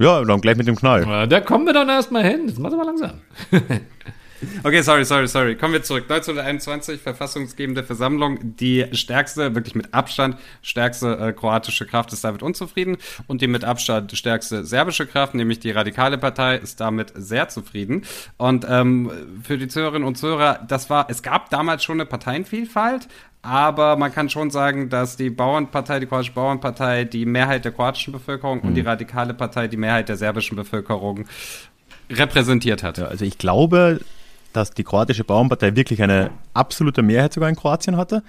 Ja, 0.00 0.24
dann 0.24 0.40
gleich 0.40 0.56
mit 0.56 0.66
dem 0.66 0.76
Knall. 0.76 1.28
Da 1.28 1.40
kommen 1.40 1.66
wir 1.66 1.74
dann 1.74 1.88
erstmal 1.88 2.24
hin. 2.24 2.46
Das 2.46 2.58
machen 2.58 2.78
wir 2.78 2.84
langsam. 2.84 3.12
Okay, 4.64 4.82
sorry, 4.82 5.04
sorry, 5.04 5.28
sorry. 5.28 5.56
Kommen 5.56 5.74
wir 5.74 5.82
zurück. 5.82 6.04
1921, 6.04 7.00
verfassungsgebende 7.00 7.82
Versammlung. 7.82 8.56
Die 8.56 8.86
stärkste, 8.92 9.54
wirklich 9.54 9.74
mit 9.74 9.92
Abstand 9.92 10.36
stärkste 10.62 11.18
äh, 11.18 11.32
kroatische 11.32 11.86
Kraft 11.86 12.12
ist 12.12 12.24
damit 12.24 12.42
unzufrieden. 12.42 12.96
Und 13.26 13.42
die 13.42 13.46
mit 13.46 13.64
Abstand 13.64 14.16
stärkste 14.16 14.64
serbische 14.64 15.06
Kraft, 15.06 15.34
nämlich 15.34 15.60
die 15.60 15.70
Radikale 15.70 16.18
Partei, 16.18 16.56
ist 16.56 16.80
damit 16.80 17.12
sehr 17.14 17.48
zufrieden. 17.48 18.02
Und 18.38 18.66
ähm, 18.68 19.10
für 19.42 19.58
die 19.58 19.68
Zuhörerinnen 19.68 20.06
und 20.06 20.16
Zuhörer, 20.16 20.64
das 20.66 20.90
war, 20.90 21.06
es 21.10 21.22
gab 21.22 21.50
damals 21.50 21.84
schon 21.84 21.96
eine 21.96 22.06
Parteienvielfalt, 22.06 23.08
aber 23.42 23.96
man 23.96 24.12
kann 24.12 24.28
schon 24.28 24.50
sagen, 24.50 24.90
dass 24.90 25.16
die 25.16 25.30
Bauernpartei, 25.30 26.00
die 26.00 26.06
kroatische 26.06 26.32
Bauernpartei, 26.32 27.04
die 27.04 27.24
Mehrheit 27.24 27.64
der 27.64 27.72
kroatischen 27.72 28.12
Bevölkerung 28.12 28.58
mhm. 28.58 28.68
und 28.68 28.74
die 28.74 28.82
mhm. 28.82 28.88
radikale 28.88 29.34
Partei 29.34 29.68
die 29.68 29.76
Mehrheit 29.76 30.08
der 30.08 30.16
serbischen 30.16 30.56
Bevölkerung 30.56 31.26
repräsentiert 32.10 32.82
hat. 32.82 32.98
Ja, 32.98 33.06
also 33.06 33.24
ich 33.24 33.38
glaube, 33.38 34.00
dass 34.52 34.72
die 34.72 34.84
kroatische 34.84 35.24
Bauernpartei 35.24 35.76
wirklich 35.76 36.02
eine 36.02 36.30
absolute 36.54 37.02
Mehrheit 37.02 37.32
sogar 37.32 37.48
in 37.48 37.56
Kroatien 37.56 37.96
hatte. 37.96 38.22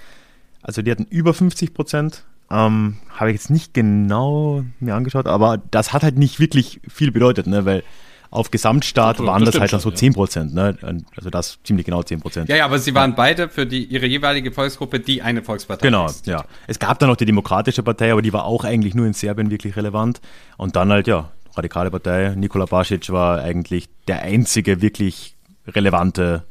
Also 0.62 0.82
die 0.82 0.92
hatten 0.92 1.08
über 1.10 1.34
50 1.34 1.74
Prozent. 1.74 2.24
Ähm, 2.50 2.98
Habe 3.10 3.32
ich 3.32 3.36
jetzt 3.36 3.50
nicht 3.50 3.74
genau 3.74 4.64
mir 4.80 4.96
angeschaut, 4.96 5.28
aber 5.28 5.60
das 5.72 5.94
hat 5.94 6.04
halt 6.04 6.18
nicht 6.18 6.40
wirklich 6.40 6.82
viel 6.88 7.12
bedeutet, 7.12 7.48
ne? 7.48 7.66
weil 7.66 7.84
auf 8.32 8.50
Gesamtstaat 8.50 9.20
das 9.20 9.26
waren 9.26 9.44
das, 9.44 9.60
halt 9.60 9.74
dann 9.74 9.82
so 9.82 9.92
10 9.92 10.14
Prozent, 10.14 10.54
ne? 10.54 10.78
Also 11.18 11.30
das 11.30 11.60
ziemlich 11.66 11.86
genau 11.86 12.02
10 12.02 12.22
Prozent. 12.22 12.50
Ja, 12.50 12.56
ja, 12.56 12.66
aber 12.66 12.80
sie 12.80 12.96
waren 12.96 13.12
ja. 13.12 13.16
beide 13.18 13.50
für 13.50 13.66
die, 13.66 13.84
ihre 13.84 14.06
jeweilige 14.06 14.54
Volksgruppe 14.54 15.02
die 15.02 15.22
eine 15.22 15.44
Volkspartei. 15.44 15.88
Genau, 15.88 16.06
ist. 16.06 16.28
ja. 16.28 16.46
Es 16.66 16.80
gab 16.80 16.98
dann 17.00 17.10
noch 17.10 17.18
die 17.18 17.26
Demokratische 17.26 17.84
Partei, 17.84 18.14
aber 18.14 18.22
die 18.22 18.32
war 18.32 18.46
auch 18.46 18.64
eigentlich 18.64 18.96
nur 18.96 19.06
in 19.06 19.12
Serbien 19.12 19.52
wirklich 19.52 19.76
relevant. 19.76 20.22
Und 20.56 20.78
dann 20.78 20.90
halt, 20.92 21.08
ja, 21.08 21.30
Radikale 21.56 21.92
Partei, 21.92 22.34
Nikola 22.36 22.66
Basic 22.66 23.10
war 23.10 23.42
eigentlich 23.42 23.90
der 24.08 24.22
einzige 24.22 24.82
wirklich 24.82 25.36
relevante 25.74 26.44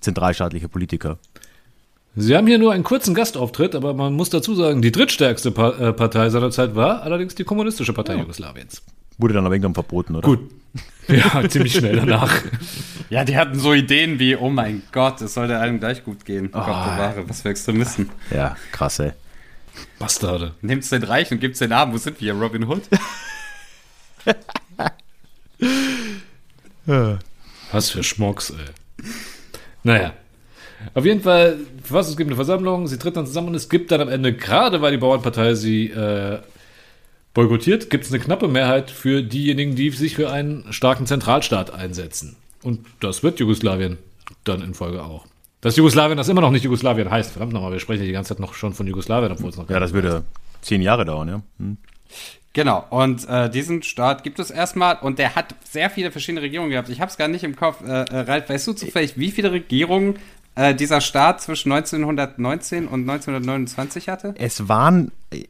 zentralstaatliche 0.00 0.68
Politiker. 0.68 1.18
Sie 2.18 2.34
haben 2.34 2.46
hier 2.46 2.58
nur 2.58 2.72
einen 2.72 2.84
kurzen 2.84 3.14
Gastauftritt, 3.14 3.74
aber 3.74 3.92
man 3.92 4.14
muss 4.14 4.30
dazu 4.30 4.54
sagen, 4.54 4.80
die 4.80 4.90
drittstärkste 4.90 5.50
äh, 5.50 5.92
Partei 5.92 6.30
seiner 6.30 6.50
Zeit 6.50 6.74
war 6.74 7.02
allerdings 7.02 7.34
die 7.34 7.44
Kommunistische 7.44 7.92
Partei 7.92 8.14
ja. 8.14 8.20
Jugoslawiens. 8.20 8.82
Wurde 9.18 9.34
dann 9.34 9.44
aber 9.44 9.54
irgendwann 9.54 9.74
verboten, 9.74 10.16
oder? 10.16 10.26
Gut. 10.26 10.50
Ja, 11.08 11.46
ziemlich 11.48 11.74
schnell 11.74 11.96
danach. 11.96 12.32
Ja, 13.08 13.24
die 13.24 13.36
hatten 13.36 13.56
so 13.56 13.72
Ideen 13.72 14.18
wie, 14.18 14.34
oh 14.34 14.50
mein 14.50 14.82
Gott, 14.90 15.20
es 15.20 15.34
sollte 15.34 15.58
allen 15.58 15.78
gleich 15.78 16.02
gut 16.02 16.24
gehen. 16.24 16.48
Oh, 16.48 16.58
Gott 16.58 16.66
bewahre, 16.66 17.28
was 17.28 17.42
für 17.42 17.50
Extremisten. 17.50 18.10
Ja, 18.32 18.56
krass, 18.72 18.98
ey. 18.98 19.12
Bastarde. 20.00 20.54
Nimmt's 20.60 20.88
den 20.88 21.04
Reich 21.04 21.30
und 21.30 21.38
gibt's 21.38 21.60
den 21.60 21.70
Namen. 21.70 21.92
Wo 21.92 21.98
sind 21.98 22.20
wir? 22.20 22.34
Robin 22.34 22.66
Hood? 22.66 22.82
was 27.72 27.90
für 27.90 28.02
Schmocks, 28.02 28.50
ey. 28.50 29.04
Naja. 29.82 30.12
Auf 30.94 31.04
jeden 31.04 31.22
Fall, 31.22 31.58
was 31.88 32.08
es 32.08 32.16
gibt 32.16 32.28
eine 32.28 32.36
Versammlung, 32.36 32.86
sie 32.86 32.98
tritt 32.98 33.16
dann 33.16 33.26
zusammen 33.26 33.48
und 33.48 33.54
es 33.54 33.68
gibt 33.68 33.90
dann 33.90 34.00
am 34.00 34.08
Ende, 34.08 34.32
gerade 34.34 34.82
weil 34.82 34.92
die 34.92 34.98
Bauernpartei 34.98 35.54
sie 35.54 35.90
äh, 35.90 36.38
boykottiert, 37.34 37.90
gibt 37.90 38.04
es 38.04 38.12
eine 38.12 38.22
knappe 38.22 38.48
Mehrheit 38.48 38.90
für 38.90 39.22
diejenigen, 39.22 39.74
die 39.74 39.90
sich 39.90 40.14
für 40.16 40.30
einen 40.30 40.72
starken 40.72 41.06
Zentralstaat 41.06 41.72
einsetzen. 41.72 42.36
Und 42.62 42.86
das 43.00 43.22
wird 43.22 43.40
Jugoslawien 43.40 43.98
dann 44.44 44.62
in 44.62 44.74
Folge 44.74 45.02
auch. 45.04 45.26
Das 45.60 45.76
Jugoslawien, 45.76 46.16
das 46.16 46.28
immer 46.28 46.40
noch 46.40 46.50
nicht 46.50 46.64
Jugoslawien 46.64 47.10
heißt, 47.10 47.32
verdammt 47.32 47.52
nochmal, 47.52 47.72
wir 47.72 47.80
sprechen 47.80 48.02
ja 48.02 48.06
die 48.06 48.12
ganze 48.12 48.28
Zeit 48.30 48.40
noch 48.40 48.54
schon 48.54 48.72
von 48.72 48.86
Jugoslawien, 48.86 49.32
obwohl 49.32 49.50
es 49.50 49.56
noch 49.56 49.68
Ja, 49.68 49.80
das 49.80 49.92
würde 49.92 50.24
zehn 50.62 50.82
Jahre 50.82 51.04
dauern, 51.04 51.28
ja. 51.28 51.42
Hm. 51.58 51.78
Genau, 52.56 52.86
und 52.88 53.28
äh, 53.28 53.50
diesen 53.50 53.82
Staat 53.82 54.24
gibt 54.24 54.38
es 54.38 54.50
erstmal 54.50 54.96
und 55.02 55.18
der 55.18 55.34
hat 55.34 55.54
sehr 55.62 55.90
viele 55.90 56.10
verschiedene 56.10 56.40
Regierungen 56.40 56.70
gehabt. 56.70 56.88
Ich 56.88 57.02
habe 57.02 57.10
es 57.10 57.18
gar 57.18 57.28
nicht 57.28 57.44
im 57.44 57.54
Kopf. 57.54 57.86
Äh, 57.86 58.04
äh, 58.04 58.20
Ralf, 58.20 58.48
weißt 58.48 58.66
du 58.68 58.72
zufällig, 58.72 59.18
wie 59.18 59.30
viele 59.30 59.52
Regierungen 59.52 60.14
äh, 60.54 60.74
dieser 60.74 61.02
Staat 61.02 61.42
zwischen 61.42 61.70
1919 61.70 62.88
und 62.88 63.02
1929 63.02 64.08
hatte? 64.08 64.34
Es 64.38 64.70
waren, 64.70 65.12
äh, 65.30 65.44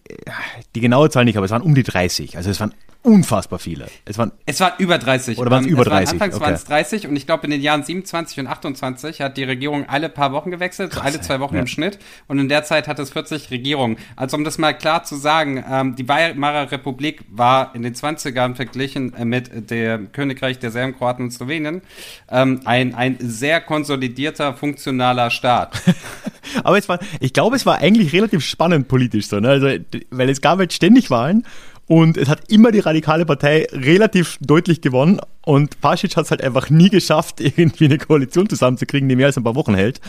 die 0.75 0.81
genaue 0.81 1.09
Zahl 1.09 1.25
nicht, 1.27 1.37
aber 1.37 1.47
es 1.47 1.53
waren 1.53 1.63
um 1.63 1.77
die 1.77 1.85
30. 1.85 2.37
Also 2.37 2.51
es 2.51 2.59
waren 2.59 2.75
unfassbar 3.07 3.61
viele. 3.61 3.87
Es 4.05 4.19
waren, 4.19 4.33
es 4.47 4.59
waren 4.59 4.73
über 4.79 4.99
30. 4.99 5.39
Oder 5.39 5.51
waren 5.51 5.65
es 5.65 5.71
über 5.71 5.85
30? 5.85 6.09
Waren, 6.09 6.15
anfangs 6.15 6.35
okay. 6.35 6.45
waren 6.45 6.55
es 6.55 6.65
30 6.65 7.07
und 7.07 7.15
ich 7.15 7.25
glaube 7.25 7.45
in 7.45 7.53
den 7.53 7.63
Jahren 7.63 7.85
27 7.85 8.41
und 8.41 8.49
28 8.49 9.21
hat 9.21 9.37
die 9.37 9.45
Regierung 9.45 9.89
alle 9.89 10.09
paar 10.09 10.33
Wochen 10.33 10.51
gewechselt, 10.51 10.91
Krass, 10.91 11.05
alle 11.05 11.21
zwei 11.21 11.39
Wochen 11.39 11.55
ja. 11.55 11.61
im 11.61 11.69
Schnitt 11.69 12.01
und 12.27 12.41
in 12.41 12.49
der 12.49 12.65
Zeit 12.65 12.89
hat 12.89 12.99
es 12.99 13.11
40 13.11 13.53
Regierungen. 13.53 13.97
Also 14.17 14.37
um 14.37 14.43
das 14.43 14.59
mal 14.59 14.73
klar 14.73 15.05
zu 15.05 15.15
sagen, 15.15 15.65
ähm, 15.71 15.95
die 15.95 16.09
Weimarer 16.09 16.73
Republik 16.73 17.25
war 17.31 17.75
in 17.77 17.83
den 17.83 17.95
20ern 17.95 18.57
verglichen 18.57 19.15
äh, 19.15 19.25
mit 19.25 19.71
dem 19.71 20.11
Königreich 20.11 20.59
der 20.59 20.73
Serben, 20.73 20.97
Kroaten 20.97 21.27
und 21.27 21.31
Slowenien 21.31 21.83
ähm, 22.29 22.61
ein, 22.65 22.95
ein 22.95 23.19
sehr 23.21 23.61
konsolidierter, 23.61 24.55
funktionaler 24.55 25.31
Staat. 25.31 25.81
Aber 26.65 26.77
es 26.77 26.89
war, 26.89 26.99
ich 27.21 27.33
glaube, 27.33 27.55
es 27.55 27.67
war 27.67 27.79
eigentlich 27.79 28.13
relativ 28.13 28.45
spannend 28.45 28.89
politisch 28.89 29.29
so, 29.29 29.39
ne? 29.39 29.49
also, 29.49 29.69
weil 30.11 30.29
es 30.29 30.41
gab 30.41 30.59
halt 30.59 30.73
ständig 30.73 31.11
Wahlen 31.11 31.45
und 31.89 32.17
es 32.17 32.29
hat 32.29 32.51
immer 32.51 32.73
die 32.73 32.81
radikale 32.81 33.25
Partei 33.25 33.67
relativ 33.73 34.39
deutlich 34.41 34.81
gewonnen. 34.81 35.21
Und 35.45 35.81
Pasic 35.81 36.17
hat 36.17 36.25
es 36.25 36.31
halt 36.31 36.43
einfach 36.43 36.69
nie 36.69 36.91
geschafft, 36.91 37.41
irgendwie 37.41 37.85
eine 37.85 37.99
Koalition 37.99 38.49
zusammenzukriegen, 38.49 39.09
die 39.09 39.17
mehr 39.17 39.27
als 39.27 39.37
ein 39.37 39.45
paar 39.45 39.55
Wochen 39.55 39.75
hält. 39.75 40.01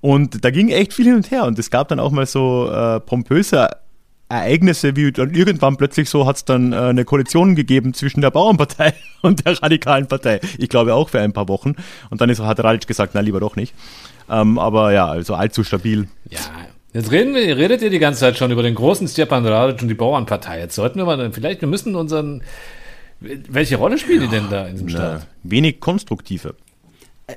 Und 0.00 0.44
da 0.44 0.50
ging 0.50 0.70
echt 0.70 0.92
viel 0.92 1.06
hin 1.06 1.14
und 1.14 1.30
her. 1.30 1.44
Und 1.44 1.58
es 1.58 1.70
gab 1.70 1.88
dann 1.88 2.00
auch 2.00 2.10
mal 2.10 2.26
so 2.26 2.70
äh, 2.70 2.98
pompöse 3.00 3.68
Ereignisse, 4.28 4.94
wie 4.94 5.10
dann 5.10 5.34
irgendwann 5.34 5.76
plötzlich 5.76 6.08
so 6.08 6.24
hat 6.26 6.36
es 6.36 6.44
dann 6.44 6.72
äh, 6.72 6.76
eine 6.76 7.04
Koalition 7.04 7.56
gegeben 7.56 7.94
zwischen 7.94 8.20
der 8.20 8.30
Bauernpartei 8.30 8.94
und 9.22 9.44
der 9.44 9.60
radikalen 9.60 10.06
Partei. 10.06 10.40
Ich 10.58 10.68
glaube 10.68 10.94
auch 10.94 11.08
für 11.10 11.20
ein 11.20 11.32
paar 11.32 11.48
Wochen. 11.48 11.74
Und 12.10 12.20
dann 12.20 12.30
ist, 12.30 12.40
hat 12.40 12.62
Radic 12.62 12.86
gesagt, 12.86 13.12
na 13.14 13.20
lieber 13.20 13.40
doch 13.40 13.56
nicht. 13.56 13.74
Ähm, 14.28 14.58
aber 14.58 14.92
ja, 14.92 15.06
also 15.06 15.34
allzu 15.34 15.64
stabil. 15.64 16.08
Ja, 16.28 16.38
Jetzt 16.92 17.12
reden 17.12 17.34
wir, 17.34 17.56
redet 17.56 17.82
ihr 17.82 17.90
die 17.90 18.00
ganze 18.00 18.20
Zeit 18.20 18.36
schon 18.36 18.50
über 18.50 18.62
den 18.62 18.74
großen 18.74 19.06
Stepan 19.06 19.46
Radic 19.46 19.80
und 19.82 19.88
die 19.88 19.94
Bauernpartei. 19.94 20.58
Jetzt 20.58 20.74
sollten 20.74 20.98
wir 20.98 21.04
mal 21.04 21.16
dann 21.16 21.32
vielleicht, 21.32 21.60
wir 21.60 21.68
müssen 21.68 21.94
unseren, 21.94 22.42
welche 23.20 23.76
Rolle 23.76 23.96
spielen 23.96 24.22
die 24.22 24.28
denn 24.28 24.50
da 24.50 24.66
in 24.66 24.72
diesem 24.72 24.88
Staat? 24.88 25.26
Wenig 25.44 25.78
konstruktive. 25.78 26.54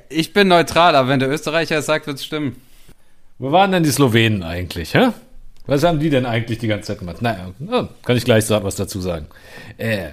Ich 0.08 0.32
bin 0.32 0.48
neutral, 0.48 0.96
aber 0.96 1.08
wenn 1.08 1.20
der 1.20 1.30
Österreicher 1.30 1.78
es 1.78 1.86
sagt, 1.86 2.08
wird 2.08 2.18
es 2.18 2.24
stimmen. 2.24 2.56
Wo 3.38 3.52
waren 3.52 3.70
denn 3.70 3.84
die 3.84 3.90
Slowenen 3.90 4.42
eigentlich, 4.42 4.94
hä? 4.94 5.10
Was 5.66 5.84
haben 5.84 6.00
die 6.00 6.10
denn 6.10 6.26
eigentlich 6.26 6.58
die 6.58 6.66
ganze 6.66 6.88
Zeit 6.88 6.98
gemacht? 6.98 7.22
Naja, 7.22 7.52
kann 8.04 8.16
ich 8.16 8.24
gleich 8.24 8.48
was 8.50 8.76
dazu 8.76 9.00
sagen. 9.00 9.26
Äh, 9.78 10.10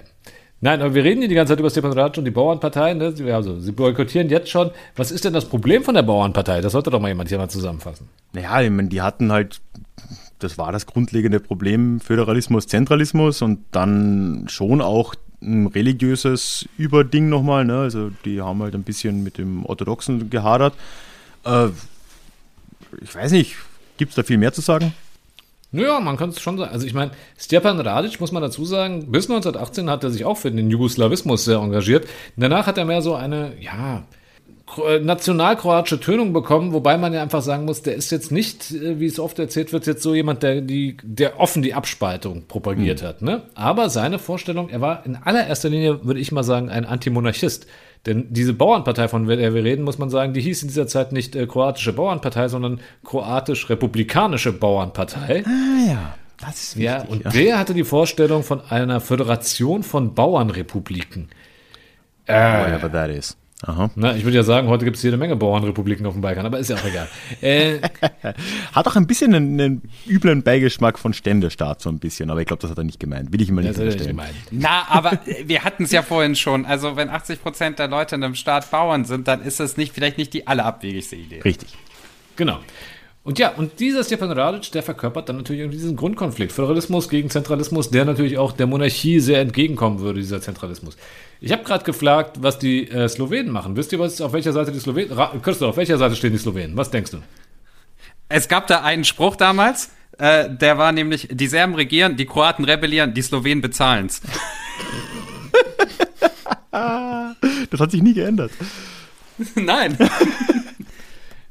Nein, 0.64 0.80
aber 0.82 0.94
wir 0.94 1.04
reden 1.04 1.22
hier 1.22 1.28
die 1.28 1.36
ganze 1.36 1.52
Zeit 1.54 1.60
über 1.60 1.72
Stepan 1.72 1.94
Radic 1.94 2.20
und 2.20 2.26
die 2.26 2.32
Bauernpartei. 2.32 2.94
Ne? 2.94 3.14
Also, 3.34 3.60
sie 3.60 3.72
boykottieren 3.72 4.30
jetzt 4.30 4.50
schon. 4.50 4.70
Was 4.96 5.12
ist 5.12 5.26
denn 5.26 5.34
das 5.34 5.46
Problem 5.50 5.84
von 5.84 5.96
der 5.96 6.04
Bauernpartei? 6.04 6.62
Das 6.62 6.74
sollte 6.74 6.92
doch 6.92 7.00
mal 7.00 7.08
jemand 7.08 7.30
hier 7.30 7.40
mal 7.40 7.50
zusammenfassen. 7.50 8.08
Naja, 8.34 8.62
ich 8.62 8.70
meine, 8.70 8.88
die 8.88 9.02
hatten 9.02 9.32
halt, 9.32 9.60
das 10.38 10.60
war 10.60 10.72
das 10.72 10.86
grundlegende 10.86 11.40
Problem, 11.40 12.00
Föderalismus, 12.00 12.68
Zentralismus 12.68 13.42
und 13.42 13.60
dann 13.72 14.46
schon 14.50 14.82
auch 14.82 15.16
ein 15.42 15.66
religiöses 15.66 16.70
Überding 16.78 17.28
nochmal. 17.28 17.66
Ne? 17.66 17.80
Also 17.80 18.12
die 18.24 18.40
haben 18.40 18.62
halt 18.62 18.76
ein 18.76 18.84
bisschen 18.84 19.24
mit 19.24 19.40
dem 19.40 19.66
Orthodoxen 19.66 20.30
gehadert. 20.30 20.76
Äh, 21.44 21.70
ich 23.02 23.16
weiß 23.16 23.32
nicht, 23.32 23.56
gibt 23.98 24.12
es 24.12 24.16
da 24.16 24.22
viel 24.22 24.38
mehr 24.38 24.54
zu 24.54 24.62
sagen? 24.62 24.94
Naja, 25.72 26.00
man 26.00 26.18
kann 26.18 26.30
es 26.30 26.42
schon 26.42 26.58
sagen. 26.58 26.72
Also 26.72 26.86
ich 26.86 26.94
meine, 26.94 27.12
Stepan 27.38 27.80
Radic, 27.80 28.20
muss 28.20 28.32
man 28.32 28.42
dazu 28.42 28.66
sagen, 28.66 29.12
bis 29.12 29.30
1918 29.30 29.90
hat 29.90 30.04
er 30.04 30.10
sich 30.10 30.26
auch 30.26 30.38
für 30.38 30.52
den 30.52 30.70
Jugoslawismus 30.70 31.46
sehr 31.46 31.60
engagiert. 31.60 32.08
Danach 32.36 32.68
hat 32.68 32.78
er 32.78 32.86
mehr 32.86 33.02
so 33.02 33.16
eine, 33.16 33.54
ja, 33.60 34.04
äh, 34.78 35.00
nationalkroatische 35.00 36.00
Tönung 36.00 36.32
bekommen, 36.34 36.72
wobei 36.72 36.98
man 36.98 37.14
ja 37.14 37.22
einfach 37.22 37.42
sagen 37.42 37.66
muss, 37.66 37.82
der 37.82 37.96
ist 37.96 38.12
jetzt 38.12 38.32
nicht, 38.32 38.72
äh, 38.72 39.00
wie 39.00 39.06
es 39.06 39.20
oft 39.20 39.38
erzählt 39.40 39.74
wird, 39.74 39.86
jetzt 39.86 40.04
so 40.04 40.16
jemand, 40.16 40.44
der, 40.44 40.62
die, 40.62 40.98
der 41.04 41.40
offen 41.40 41.62
die 41.62 41.74
Abspaltung 41.74 42.44
propagiert 42.48 43.02
mhm. 43.02 43.06
hat. 43.06 43.22
Ne? 43.22 43.42
Aber 43.56 43.90
seine 43.90 44.20
Vorstellung, 44.20 44.70
er 44.70 44.82
war 44.82 45.06
in 45.06 45.16
allererster 45.16 45.70
Linie, 45.70 46.06
würde 46.06 46.20
ich 46.20 46.32
mal 46.32 46.44
sagen, 46.44 46.70
ein 46.70 46.86
Antimonarchist. 46.86 47.68
Denn 48.06 48.34
diese 48.34 48.54
Bauernpartei, 48.54 49.08
von 49.08 49.28
der 49.28 49.54
wir 49.54 49.64
reden, 49.64 49.84
muss 49.84 50.00
man 50.00 50.10
sagen, 50.10 50.34
die 50.34 50.42
hieß 50.42 50.64
in 50.64 50.70
dieser 50.70 50.88
Zeit 50.88 51.12
nicht 51.12 51.36
äh, 51.36 51.46
kroatische 51.46 51.94
Bauernpartei, 51.94 52.48
sondern 52.48 52.80
kroatisch-republikanische 53.04 54.54
Bauernpartei. 54.54 55.44
Ah 55.46 55.88
ja, 55.88 56.16
das 56.40 56.64
ist 56.64 56.78
wichtig. 56.78 56.86
Ja, 56.86 57.02
und 57.04 57.24
ja. 57.24 57.30
der 57.30 57.60
hatte 57.60 57.76
die 57.76 57.84
Vorstellung 57.84 58.44
von 58.44 58.62
einer 58.70 59.02
Föderation 59.02 59.84
von 59.84 60.16
Bauernrepubliken. 60.16 61.30
Äh, 62.26 62.34
Whatever 62.34 62.92
that 62.92 63.10
is. 63.12 63.38
Aha. 63.64 63.92
Na, 63.96 64.16
ich 64.16 64.24
würde 64.24 64.38
ja 64.38 64.44
sagen, 64.44 64.68
heute 64.70 64.86
gibt 64.86 64.98
es 64.98 65.04
jede 65.04 65.18
Menge 65.18 65.36
Bauernrepubliken 65.36 66.06
auf 66.08 66.14
dem 66.14 66.22
Balkan, 66.22 66.46
aber 66.46 66.58
ist 66.58 66.70
ja 66.70 66.78
auch 66.78 66.86
egal. 66.86 67.08
Äh, 67.42 67.80
hat 68.74 68.88
auch 68.88 68.96
ein 68.96 69.08
bisschen 69.08 69.34
einen, 69.34 69.60
einen, 69.60 69.82
üblen 70.08 70.44
Beigeschmack 70.44 71.00
von 71.00 71.14
Ständestaat, 71.14 71.82
so 71.82 71.90
ein 71.90 72.00
bisschen, 72.00 72.30
aber 72.30 72.42
ich 72.42 72.48
glaube, 72.48 72.62
das 72.62 72.70
hat 72.70 72.78
er 72.78 72.84
nicht 72.84 73.00
gemeint. 73.00 73.32
Will 73.32 73.42
ich 73.42 73.50
immer 73.50 73.62
nicht 73.62 73.78
unterstellen. 73.78 74.20
Na, 74.52 74.88
aber 74.90 75.20
wir 75.46 75.64
hatten 75.64 75.84
es 75.84 75.92
ja 75.92 76.02
vorhin 76.02 76.36
schon. 76.36 76.66
Also, 76.66 76.96
wenn 76.96 77.10
80 77.10 77.42
Prozent 77.42 77.80
der 77.80 77.88
Leute 77.88 78.16
in 78.16 78.24
einem 78.24 78.36
Staat 78.36 78.70
Bauern 78.70 79.06
sind, 79.06 79.28
dann 79.28 79.42
ist 79.42 79.60
das 79.60 79.78
nicht, 79.78 79.94
vielleicht 79.94 80.18
nicht 80.18 80.34
die 80.34 80.48
allerabwegigste 80.48 81.16
Idee. 81.16 81.42
Richtig. 81.42 81.70
Genau. 82.36 82.60
Und 83.24 83.38
ja, 83.38 83.50
und 83.50 83.80
dieser 83.80 84.04
Stefan 84.04 84.32
Radic, 84.32 84.72
der 84.72 84.82
verkörpert 84.82 85.30
dann 85.30 85.38
natürlich 85.38 85.70
diesen 85.70 85.96
Grundkonflikt. 85.96 86.52
Föderalismus 86.52 87.08
gegen 87.08 87.30
Zentralismus, 87.30 87.92
der 87.92 88.06
natürlich 88.06 88.40
auch 88.40 88.52
der 88.52 88.66
Monarchie 88.66 89.20
sehr 89.20 89.42
entgegenkommen 89.42 90.00
würde, 90.00 90.20
dieser 90.20 90.42
Zentralismus. 90.42 90.98
Ich 91.40 91.52
habe 91.52 91.64
gerade 91.64 91.84
gefragt, 91.84 92.38
was 92.42 92.58
die 92.58 92.90
äh, 92.90 93.08
Slowenen 93.08 93.52
machen. 93.52 93.76
Wisst 93.76 93.92
ihr, 93.94 94.00
was 94.00 94.22
auf 94.22 94.34
welcher 94.34 94.54
Seite 94.54 94.72
die 94.72 94.80
Slowenen. 94.80 95.16
Christoph, 95.44 95.70
auf 95.70 95.78
welcher 95.78 96.00
Seite 96.00 96.16
stehen 96.16 96.32
die 96.32 96.40
Slowenen? 96.40 96.76
Was 96.76 96.90
denkst 96.90 97.12
du? 97.12 97.18
Es 98.28 98.48
gab 98.48 98.66
da 98.66 98.82
einen 98.82 99.04
Spruch 99.04 99.36
damals, 99.36 99.92
äh, 100.18 100.50
der 100.50 100.78
war 100.80 100.92
nämlich: 100.92 101.28
Die 101.32 101.48
Serben 101.48 101.76
regieren, 101.76 102.18
die 102.18 102.26
Kroaten 102.26 102.66
rebellieren, 102.66 103.14
die 103.14 103.22
Slowenen 103.22 103.62
bezahlen's. 103.62 104.22
das 106.72 107.80
hat 107.80 107.92
sich 107.92 108.02
nie 108.02 108.14
geändert. 108.14 108.52
Nein. 109.56 109.98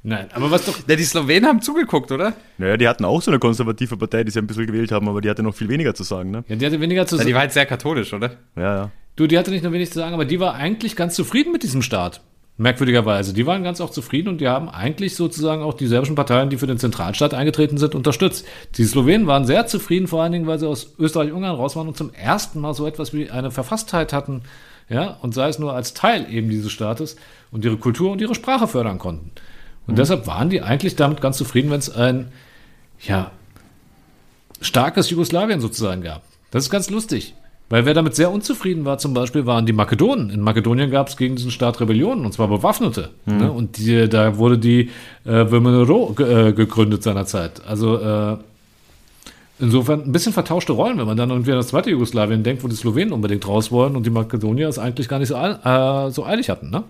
Nein, 0.02 0.28
aber 0.32 0.50
was 0.50 0.64
doch. 0.64 0.78
Ja, 0.88 0.96
die 0.96 1.04
Slowenen 1.04 1.46
haben 1.46 1.60
zugeguckt, 1.60 2.10
oder? 2.10 2.32
Naja, 2.56 2.76
die 2.76 2.88
hatten 2.88 3.04
auch 3.04 3.20
so 3.20 3.30
eine 3.30 3.38
konservative 3.38 3.96
Partei, 3.96 4.24
die 4.24 4.30
sie 4.30 4.38
ein 4.38 4.46
bisschen 4.46 4.66
gewählt 4.66 4.92
haben, 4.92 5.08
aber 5.08 5.20
die 5.20 5.28
hatte 5.28 5.42
noch 5.42 5.54
viel 5.54 5.68
weniger 5.68 5.94
zu 5.94 6.04
sagen, 6.04 6.30
ne? 6.30 6.44
Ja, 6.48 6.56
die 6.56 6.66
hatte 6.66 6.80
weniger 6.80 7.06
zu 7.06 7.16
sagen. 7.16 7.26
Ja, 7.26 7.30
die 7.30 7.34
war 7.34 7.40
halt 7.42 7.52
sehr 7.52 7.66
katholisch, 7.66 8.12
oder? 8.14 8.30
Ja, 8.56 8.76
ja. 8.76 8.90
Du, 9.16 9.26
die 9.26 9.36
hatte 9.38 9.50
nicht 9.50 9.62
nur 9.62 9.72
wenig 9.72 9.90
zu 9.90 9.98
sagen, 9.98 10.14
aber 10.14 10.24
die 10.24 10.40
war 10.40 10.54
eigentlich 10.54 10.96
ganz 10.96 11.14
zufrieden 11.14 11.52
mit 11.52 11.62
diesem 11.62 11.82
Staat. 11.82 12.22
Merkwürdigerweise. 12.56 13.32
Die 13.32 13.46
waren 13.46 13.62
ganz 13.62 13.80
auch 13.80 13.90
zufrieden 13.90 14.28
und 14.28 14.40
die 14.40 14.48
haben 14.48 14.68
eigentlich 14.68 15.16
sozusagen 15.16 15.62
auch 15.62 15.74
die 15.74 15.86
serbischen 15.86 16.14
Parteien, 16.14 16.50
die 16.50 16.58
für 16.58 16.66
den 16.66 16.78
Zentralstaat 16.78 17.32
eingetreten 17.32 17.78
sind, 17.78 17.94
unterstützt. 17.94 18.46
Die 18.76 18.84
Slowenen 18.84 19.26
waren 19.26 19.46
sehr 19.46 19.66
zufrieden, 19.66 20.08
vor 20.08 20.22
allen 20.22 20.32
Dingen, 20.32 20.46
weil 20.46 20.58
sie 20.58 20.68
aus 20.68 20.94
Österreich-Ungarn 20.98 21.56
raus 21.56 21.76
waren 21.76 21.88
und 21.88 21.96
zum 21.96 22.12
ersten 22.12 22.60
Mal 22.60 22.74
so 22.74 22.86
etwas 22.86 23.14
wie 23.14 23.30
eine 23.30 23.50
Verfasstheit 23.50 24.12
hatten, 24.12 24.42
ja, 24.90 25.16
und 25.22 25.34
sei 25.34 25.48
es 25.48 25.58
nur 25.58 25.72
als 25.72 25.94
Teil 25.94 26.26
eben 26.30 26.50
dieses 26.50 26.70
Staates 26.70 27.16
und 27.50 27.64
ihre 27.64 27.78
Kultur 27.78 28.12
und 28.12 28.20
ihre 28.20 28.34
Sprache 28.34 28.68
fördern 28.68 28.98
konnten. 28.98 29.30
Und 29.90 29.94
mhm. 29.94 29.96
deshalb 29.96 30.28
waren 30.28 30.50
die 30.50 30.62
eigentlich 30.62 30.94
damit 30.94 31.20
ganz 31.20 31.36
zufrieden, 31.36 31.68
wenn 31.70 31.80
es 31.80 31.90
ein, 31.90 32.28
ja, 33.00 33.32
starkes 34.60 35.10
Jugoslawien 35.10 35.60
sozusagen 35.60 36.02
gab. 36.02 36.22
Das 36.52 36.62
ist 36.62 36.70
ganz 36.70 36.90
lustig. 36.90 37.34
Weil 37.68 37.86
wer 37.86 37.94
damit 37.94 38.14
sehr 38.14 38.30
unzufrieden 38.30 38.84
war, 38.84 38.98
zum 38.98 39.14
Beispiel, 39.14 39.46
waren 39.46 39.66
die 39.66 39.72
Makedonen. 39.72 40.30
In 40.30 40.42
Makedonien 40.42 40.90
gab 40.90 41.08
es 41.08 41.16
gegen 41.16 41.34
diesen 41.34 41.50
Staat 41.50 41.80
Rebellionen, 41.80 42.24
und 42.24 42.32
zwar 42.32 42.46
bewaffnete. 42.46 43.10
Mhm. 43.26 43.36
Ne? 43.36 43.50
Und 43.50 43.78
die, 43.78 44.08
da 44.08 44.38
wurde 44.38 44.58
die 44.58 44.90
äh, 45.24 45.50
Womenero 45.50 46.14
äh, 46.20 46.52
gegründet 46.52 47.02
seinerzeit. 47.02 47.62
Also 47.66 47.96
äh, 47.98 48.36
insofern 49.58 50.02
ein 50.02 50.12
bisschen 50.12 50.32
vertauschte 50.32 50.72
Rollen, 50.72 50.98
wenn 50.98 51.06
man 51.06 51.16
dann 51.16 51.30
irgendwie 51.30 51.50
an 51.50 51.58
das 51.58 51.68
zweite 51.68 51.90
Jugoslawien 51.90 52.44
denkt, 52.44 52.62
wo 52.62 52.68
die 52.68 52.76
Slowenen 52.76 53.12
unbedingt 53.12 53.46
raus 53.46 53.72
wollen 53.72 53.96
und 53.96 54.06
die 54.06 54.10
Makedonier 54.10 54.68
es 54.68 54.78
eigentlich 54.78 55.08
gar 55.08 55.18
nicht 55.18 55.28
so, 55.28 55.34
äh, 55.34 56.10
so 56.10 56.24
eilig 56.24 56.48
hatten. 56.48 56.70
Ne? 56.70 56.84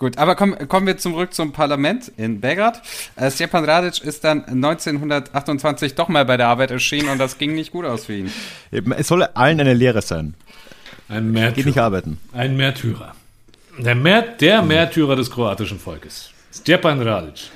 Gut, 0.00 0.16
aber 0.16 0.34
komm, 0.34 0.56
kommen 0.66 0.86
wir 0.86 0.96
zurück 0.96 1.34
zum 1.34 1.52
Parlament 1.52 2.10
in 2.16 2.40
Belgrad. 2.40 2.80
Äh, 3.16 3.30
Stepan 3.30 3.66
Radic 3.66 4.02
ist 4.02 4.24
dann 4.24 4.46
1928 4.46 5.94
doch 5.94 6.08
mal 6.08 6.24
bei 6.24 6.38
der 6.38 6.48
Arbeit 6.48 6.70
erschienen 6.70 7.10
und 7.10 7.18
das 7.18 7.36
ging 7.36 7.54
nicht 7.54 7.70
gut 7.70 7.84
aus 7.84 8.06
für 8.06 8.14
ihn. 8.14 8.32
Es 8.96 9.08
soll 9.08 9.24
allen 9.24 9.60
eine 9.60 9.74
Lehre 9.74 10.00
sein. 10.00 10.32
Ein 11.10 11.32
Märtyrer. 11.32 11.52
Geht 11.52 11.66
nicht 11.66 11.78
arbeiten. 11.78 12.18
Ein 12.32 12.56
Märtyrer. 12.56 13.14
Der, 13.76 13.94
Mä 13.94 14.22
der 14.40 14.62
Märtyrer 14.62 15.16
des 15.16 15.30
kroatischen 15.30 15.78
Volkes. 15.78 16.30
Stepan 16.50 17.02
Radic. 17.02 17.50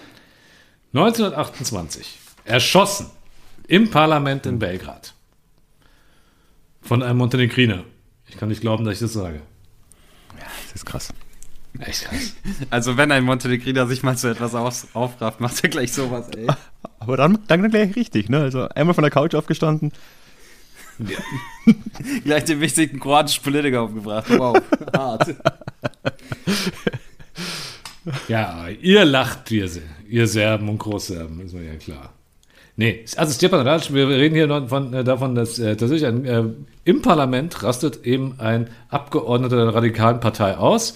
1928. 0.93 2.19
Erschossen. 2.45 3.07
Im 3.69 3.89
Parlament 3.89 4.45
in 4.45 4.59
Belgrad. 4.59 5.15
Von 6.83 7.03
einem 7.03 7.17
Montenegriner. 7.17 7.85
Ich 8.29 8.37
kann 8.37 8.51
nicht 8.51 8.61
glauben, 8.61 8.85
dass 8.85 8.93
ich 8.93 9.01
das 9.01 9.15
sage. 9.15 9.41
Ja, 10.39 10.45
das 10.67 10.75
ist 10.75 10.85
krass. 10.85 11.09
Echt 11.81 12.05
krass. 12.05 12.35
Also 12.71 12.97
wenn 12.97 13.11
ein 13.11 13.25
Montenegriner 13.25 13.87
sich 13.87 14.03
mal 14.03 14.17
so 14.17 14.29
etwas 14.29 14.55
auf, 14.55 14.87
aufrafft, 14.95 15.41
macht 15.41 15.63
er 15.65 15.71
gleich 15.71 15.93
sowas, 15.93 16.29
ey. 16.37 16.47
Aber 17.01 17.17
dann, 17.17 17.39
dann 17.49 17.69
gleich 17.71 17.97
richtig, 17.97 18.29
ne? 18.29 18.39
Also 18.39 18.69
einmal 18.69 18.95
von 18.95 19.03
der 19.03 19.11
Couch 19.11 19.35
aufgestanden. 19.35 19.93
Ja. 20.99 21.19
gleich 22.25 22.45
den 22.45 22.61
wichtigsten 22.61 23.01
kroatischen 23.01 23.43
Politiker 23.43 23.83
aufgebracht. 23.83 24.27
Wow, 24.31 24.63
hart. 24.97 25.35
Ja, 28.29 28.69
ihr 28.69 29.05
lacht, 29.05 29.51
ihr, 29.51 29.69
ihr 30.09 30.29
Serben 30.29 30.69
und 30.69 30.79
Großserben, 30.79 31.41
ist 31.41 31.55
mir 31.55 31.65
ja 31.65 31.77
klar. 31.77 32.13
Nee, 32.77 33.05
also 33.17 33.33
Stepan 33.33 33.67
Radic, 33.67 33.95
wir 33.95 34.09
reden 34.09 34.35
hier 34.35 34.69
von, 34.69 34.93
äh, 34.93 35.05
davon, 35.05 35.35
dass 35.35 35.59
äh, 35.59 35.77
tatsächlich 35.77 36.07
ein, 36.07 36.25
äh, 36.25 36.45
im 36.85 37.03
Parlament 37.03 37.63
rastet 37.63 38.05
eben 38.05 38.41
ein 38.41 38.69
Abgeordneter 38.89 39.57
der 39.57 39.75
radikalen 39.75 40.21
Partei 40.21 40.57
aus 40.57 40.95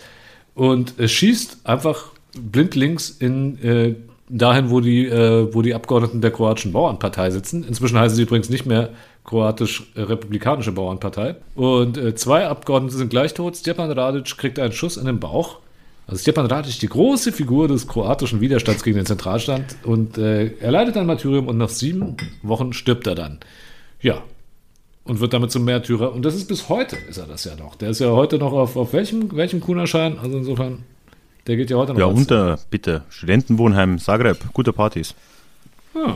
und 0.59 0.95
schießt 0.99 1.59
einfach 1.65 2.07
blindlings 2.35 3.11
in 3.11 3.63
äh, 3.63 3.95
dahin, 4.29 4.71
wo 4.71 4.81
die, 4.81 5.07
äh, 5.07 5.55
wo 5.55 5.63
die 5.63 5.75
Abgeordneten 5.75 6.21
der 6.21 6.33
kroatischen 6.33 6.73
Bauernpartei 6.73 7.31
sitzen. 7.31 7.65
Inzwischen 7.65 7.99
heißen 7.99 8.17
sie 8.17 8.23
übrigens 8.23 8.51
nicht 8.51 8.67
mehr 8.67 8.91
kroatisch-republikanische 9.25 10.73
Bauernpartei. 10.73 11.37
Und 11.55 11.97
äh, 11.97 12.15
zwei 12.17 12.47
Abgeordnete 12.47 12.97
sind 12.97 13.11
gleich 13.11 13.35
tot. 13.35 13.57
Stepan 13.57 13.91
Radic 13.91 14.37
kriegt 14.37 14.59
einen 14.59 14.73
Schuss 14.73 14.97
in 14.97 15.07
den 15.07 15.21
Bauch. 15.21 15.59
Also 16.09 16.21
Stepan 16.21 16.47
Radic, 16.47 16.81
die 16.81 16.89
große 16.89 17.31
Figur 17.33 17.69
des 17.69 17.87
kroatischen 17.87 18.41
Widerstands 18.41 18.83
gegen 18.83 18.97
den 18.97 19.07
Zentralstand. 19.07 19.77
Und 19.85 20.19
äh, 20.19 20.55
er 20.61 20.73
leidet 20.73 20.97
ein 20.97 21.07
Martyrium 21.07 21.47
und 21.47 21.57
nach 21.57 21.69
sieben 21.69 22.17
Wochen 22.43 22.73
stirbt 22.73 23.07
er 23.07 23.15
dann. 23.15 23.39
Ja, 24.01 24.23
und 25.09 25.21
wird 25.21 25.33
damit 25.33 25.51
zum 25.51 25.65
Märtyrer. 25.65 26.13
Und 26.13 26.25
das 26.25 26.35
ist 26.35 26.47
bis 26.47 26.69
heute, 26.69 26.97
ist 27.09 27.17
er 27.17 27.27
das 27.27 27.45
ja 27.45 27.57
noch. 27.57 27.77
Der 27.77 27.91
ist 27.91 27.99
ja 27.99 28.11
heute 28.11 28.39
noch 28.39 28.53
auf, 28.53 28.77
auf 28.77 28.93
welchem, 28.93 29.35
welchem 29.35 29.61
Kuhnerschein? 29.61 30.19
Also 30.19 30.37
insofern, 30.37 30.85
der 31.47 31.57
geht 31.57 31.71
ja 31.71 31.79
heute 31.79 31.95
noch. 31.95 31.99
Ja, 31.99 32.07
unter, 32.07 32.59
bitte. 32.71 33.03
Studentenwohnheim, 33.09 33.99
Zagreb, 33.99 34.39
gute 34.53 34.73
Partys. 34.73 35.15
Ja, 35.95 36.15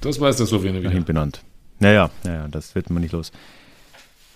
das 0.00 0.20
weiß 0.20 0.36
der 0.36 0.46
Slowene 0.46 0.80
wieder. 0.80 0.90
Dahin 0.90 1.04
benannt. 1.04 1.42
Naja, 1.78 2.10
naja, 2.24 2.48
das 2.50 2.74
wird 2.74 2.90
man 2.90 3.02
nicht 3.02 3.12
los. 3.12 3.30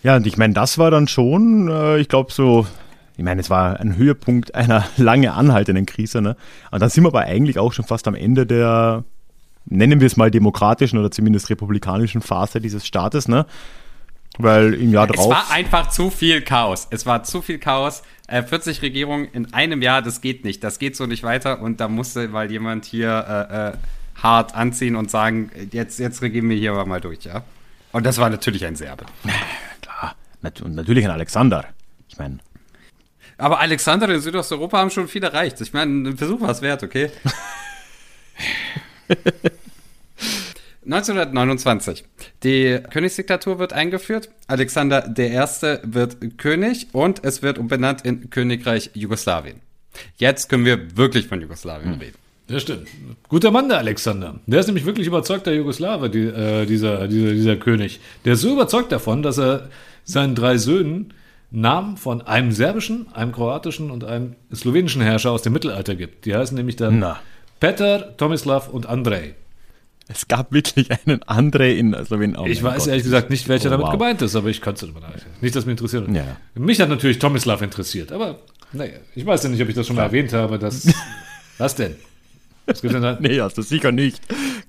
Ja, 0.05 0.17
und 0.17 0.27
ich 0.27 0.37
meine, 0.37 0.55
das 0.55 0.79
war 0.79 0.93
dann 0.93 1.09
schon, 1.09 1.69
äh, 1.69 1.99
ich 1.99 2.09
glaube, 2.09 2.33
so, 2.33 2.69
ich 3.17 3.25
meine, 3.25 3.41
es 3.41 3.51
war 3.51 3.81
ein 3.81 3.97
Höhepunkt 3.97 4.55
einer 4.55 4.85
lange 4.97 5.33
anhaltenden 5.33 5.87
Krise, 5.87 6.23
ne? 6.23 6.37
Und 6.71 6.81
dann 6.81 6.91
sind 6.91 7.03
wir 7.03 7.09
aber 7.09 7.23
eigentlich 7.23 7.59
auch 7.59 7.73
schon 7.73 7.85
fast 7.85 8.07
am 8.07 8.15
Ende 8.15 8.47
der, 8.47 9.03
nennen 9.67 10.01
wir 10.01 10.07
es 10.07 10.17
mal 10.17 10.31
demokratischen 10.31 10.99
oder 10.99 11.11
zumindest 11.11 11.51
republikanischen 11.51 12.23
Phase 12.23 12.61
dieses 12.61 12.87
Staates, 12.87 13.29
ne? 13.29 13.47
Weil 14.39 14.75
im 14.75 14.93
Jahr 14.93 15.07
drauf. 15.07 15.27
Es 15.27 15.31
war 15.31 15.51
einfach 15.51 15.89
zu 15.89 16.11
viel 16.11 16.43
Chaos. 16.43 16.89
Es 16.91 17.07
war 17.07 17.23
zu 17.23 17.41
viel 17.41 17.59
Chaos. 17.59 18.03
Äh, 18.29 18.43
40 18.43 18.83
Regierungen 18.83 19.29
in 19.33 19.55
einem 19.55 19.81
Jahr, 19.81 20.03
das 20.03 20.21
geht 20.21 20.45
nicht. 20.45 20.63
Das 20.63 20.79
geht 20.79 20.95
so 20.97 21.07
nicht 21.07 21.23
weiter. 21.23 21.63
Und 21.63 21.81
da 21.81 21.89
musste 21.89 22.29
mal 22.29 22.51
jemand 22.51 22.85
hier 22.85 23.25
äh, 23.51 23.69
äh, 23.69 23.73
hart 24.23 24.55
anziehen 24.55 24.97
und 24.97 25.11
sagen, 25.11 25.51
jetzt, 25.73 25.99
jetzt 25.99 26.21
regieren 26.23 26.49
wir 26.51 26.57
hier 26.57 26.73
aber 26.73 26.85
mal 26.85 27.01
durch, 27.01 27.25
ja. 27.25 27.45
Und 27.93 28.05
das 28.05 28.19
war 28.19 28.29
natürlich 28.29 28.65
ein 28.67 28.77
Serbe. 28.77 29.07
Klar. 29.81 30.17
Und 30.63 30.75
natürlich 30.75 31.05
ein 31.05 31.11
Alexander. 31.11 31.65
Ich 32.09 32.19
meine, 32.19 32.39
Aber 33.39 33.61
Alexander 33.61 34.09
in 34.11 34.21
Südosteuropa 34.21 34.79
haben 34.79 34.91
schon 34.91 35.09
viel 35.09 35.25
erreicht. 35.25 35.61
Ich 35.61 35.73
meine, 35.73 36.11
ein 36.11 36.17
Versuch 36.19 36.41
war 36.41 36.51
es 36.51 36.61
wert, 36.61 36.83
okay? 36.83 37.11
1929. 40.87 42.05
Die 42.45 42.79
Königsdiktatur 42.91 43.59
wird 43.59 43.73
eingeführt. 43.73 44.31
Alexander 44.47 45.15
I. 45.19 45.33
wird 45.83 46.39
König 46.39 46.89
und 46.93 47.25
es 47.25 47.43
wird 47.43 47.59
umbenannt 47.59 48.03
in 48.05 48.31
Königreich 48.31 48.91
Jugoslawien. 48.95 49.61
Jetzt 50.17 50.49
können 50.49 50.65
wir 50.65 50.97
wirklich 50.97 51.27
von 51.27 51.41
Jugoslawien 51.41 51.95
reden. 51.95 52.19
Ja, 52.49 52.61
stimmt. 52.61 52.87
Guter 53.29 53.51
Mann, 53.51 53.69
der 53.69 53.79
Alexander. 53.79 54.39
Der 54.47 54.61
ist 54.61 54.67
nämlich 54.67 54.87
wirklich 54.87 55.09
überzeugter 55.09 55.53
Jugoslawe, 55.53 56.09
die, 56.09 56.27
äh, 56.27 56.65
dieser, 56.67 57.09
dieser, 57.09 57.33
dieser 57.33 57.57
König. 57.57 57.99
Der 58.25 58.35
ist 58.35 58.43
so 58.43 58.53
überzeugt 58.53 58.93
davon, 58.93 59.23
dass 59.23 59.39
er 59.39 59.69
seinen 60.05 60.37
drei 60.37 60.57
Söhnen 60.57 61.13
Namen 61.51 61.97
von 61.97 62.23
einem 62.23 62.53
serbischen, 62.53 63.07
einem 63.13 63.33
kroatischen 63.33 63.91
und 63.91 64.05
einem 64.05 64.37
slowenischen 64.55 65.03
Herrscher 65.03 65.33
aus 65.33 65.43
dem 65.43 65.53
Mittelalter 65.53 65.97
gibt. 65.97 66.25
Die 66.25 66.35
heißen 66.35 66.57
nämlich 66.57 66.77
dann 66.77 67.01
Na. 67.01 67.21
Petar, 67.61 68.17
Tomislav 68.17 68.69
und 68.69 68.87
Andrei. 68.87 69.35
es 70.09 70.29
gab 70.29 70.53
wirklich 70.53 70.91
einen 70.91 71.21
André 71.25 71.75
in 71.77 71.95
Slowenien. 72.05 72.37
Oh 72.39 72.47
Ich 72.47 72.63
weiß 72.63 72.81
Gott. 72.85 72.89
ehrlich 72.89 73.03
gesagt 73.05 73.31
nicht, 73.31 73.49
welcher 73.49 73.69
Oh, 73.69 73.71
damit 73.71 73.87
wow. 73.87 73.93
gemeint 73.93 74.23
ist, 74.23 74.37
aber 74.37 74.49
ich 74.49 74.61
kann 74.61 74.75
es 74.75 74.83
nicht. 74.83 74.95
Nicht, 75.43 75.57
dass 75.57 75.65
mich 75.67 75.73
interessiert. 75.73 76.09
Ja. 76.13 76.37
Mich 76.55 76.81
hat 76.81 76.89
natürlich 76.89 77.19
Tomislav 77.19 77.63
interessiert, 77.63 78.13
aber 78.13 78.39
naja, 78.73 78.95
ich 79.15 79.25
weiß 79.25 79.43
ja 79.45 79.49
nicht, 79.49 79.63
ob 79.63 79.69
ich 79.69 79.75
das 79.75 79.87
schon 79.87 79.97
mal 79.97 80.03
erwähnt 80.03 80.33
habe. 80.33 80.59
Dass, 80.59 80.87
was 81.59 81.75
denn? 81.75 81.97
Was 82.67 82.83
gibt's 82.83 82.95
denn 82.95 83.03
da? 83.03 83.19
Nee, 83.21 83.41
hast 83.41 83.57
du 83.57 83.63
sicher 83.63 83.93
nicht. 83.93 84.21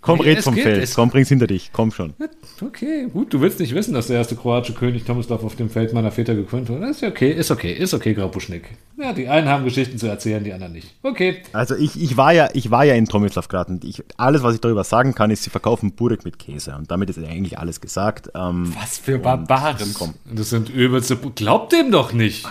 Komm, 0.01 0.19
Nee, 0.19 0.25
red 0.29 0.43
vom 0.43 0.55
geht, 0.55 0.63
Feld. 0.63 0.91
Komm, 0.95 1.09
bring's 1.09 1.29
hinter 1.29 1.47
dich. 1.47 1.71
Komm 1.73 1.91
schon. 1.91 2.13
Okay, 2.59 3.05
gut, 3.13 3.31
du 3.33 3.41
willst 3.41 3.59
nicht 3.59 3.75
wissen, 3.75 3.93
dass 3.93 4.07
der 4.07 4.17
erste 4.17 4.35
kroatische 4.35 4.73
König 4.73 5.03
Tomislav 5.03 5.43
auf 5.43 5.55
dem 5.55 5.69
Feld 5.69 5.93
meiner 5.93 6.11
Väter 6.11 6.33
gekrönt 6.33 6.69
wurde. 6.69 6.87
Ist 6.87 7.03
okay, 7.03 7.31
ist 7.31 7.51
okay, 7.51 7.71
ist 7.71 7.93
okay, 7.93 8.15
Graupuschnick. 8.15 8.63
Ja, 8.99 9.13
die 9.13 9.27
einen 9.27 9.47
haben 9.47 9.63
Geschichten 9.63 9.99
zu 9.99 10.07
erzählen, 10.07 10.43
die 10.43 10.53
anderen 10.53 10.73
nicht. 10.73 10.95
Okay. 11.03 11.43
Also 11.53 11.75
ich, 11.75 12.01
ich 12.01 12.17
war 12.17 12.33
ja, 12.33 12.49
ich 12.53 12.71
war 12.71 12.83
ja 12.83 12.95
in 12.95 13.05
Tomislavgrad 13.05 13.69
und 13.69 13.83
ich, 13.83 14.03
alles, 14.17 14.41
was 14.41 14.55
ich 14.55 14.61
darüber 14.61 14.83
sagen 14.83 15.13
kann, 15.13 15.29
ist, 15.29 15.43
sie 15.43 15.51
verkaufen 15.51 15.91
Burek 15.91 16.25
mit 16.25 16.39
Käse. 16.39 16.75
Und 16.75 16.89
damit 16.89 17.11
ist 17.11 17.19
eigentlich 17.19 17.59
alles 17.59 17.79
gesagt. 17.79 18.31
Ähm, 18.33 18.73
Was 18.79 18.97
für 18.97 19.19
Barbaren. 19.19 19.93
Das 20.33 20.49
sind 20.49 20.69
übelste. 20.69 21.15
Glaubt 21.15 21.73
dem 21.73 21.91
doch 21.91 22.11
nicht. 22.11 22.47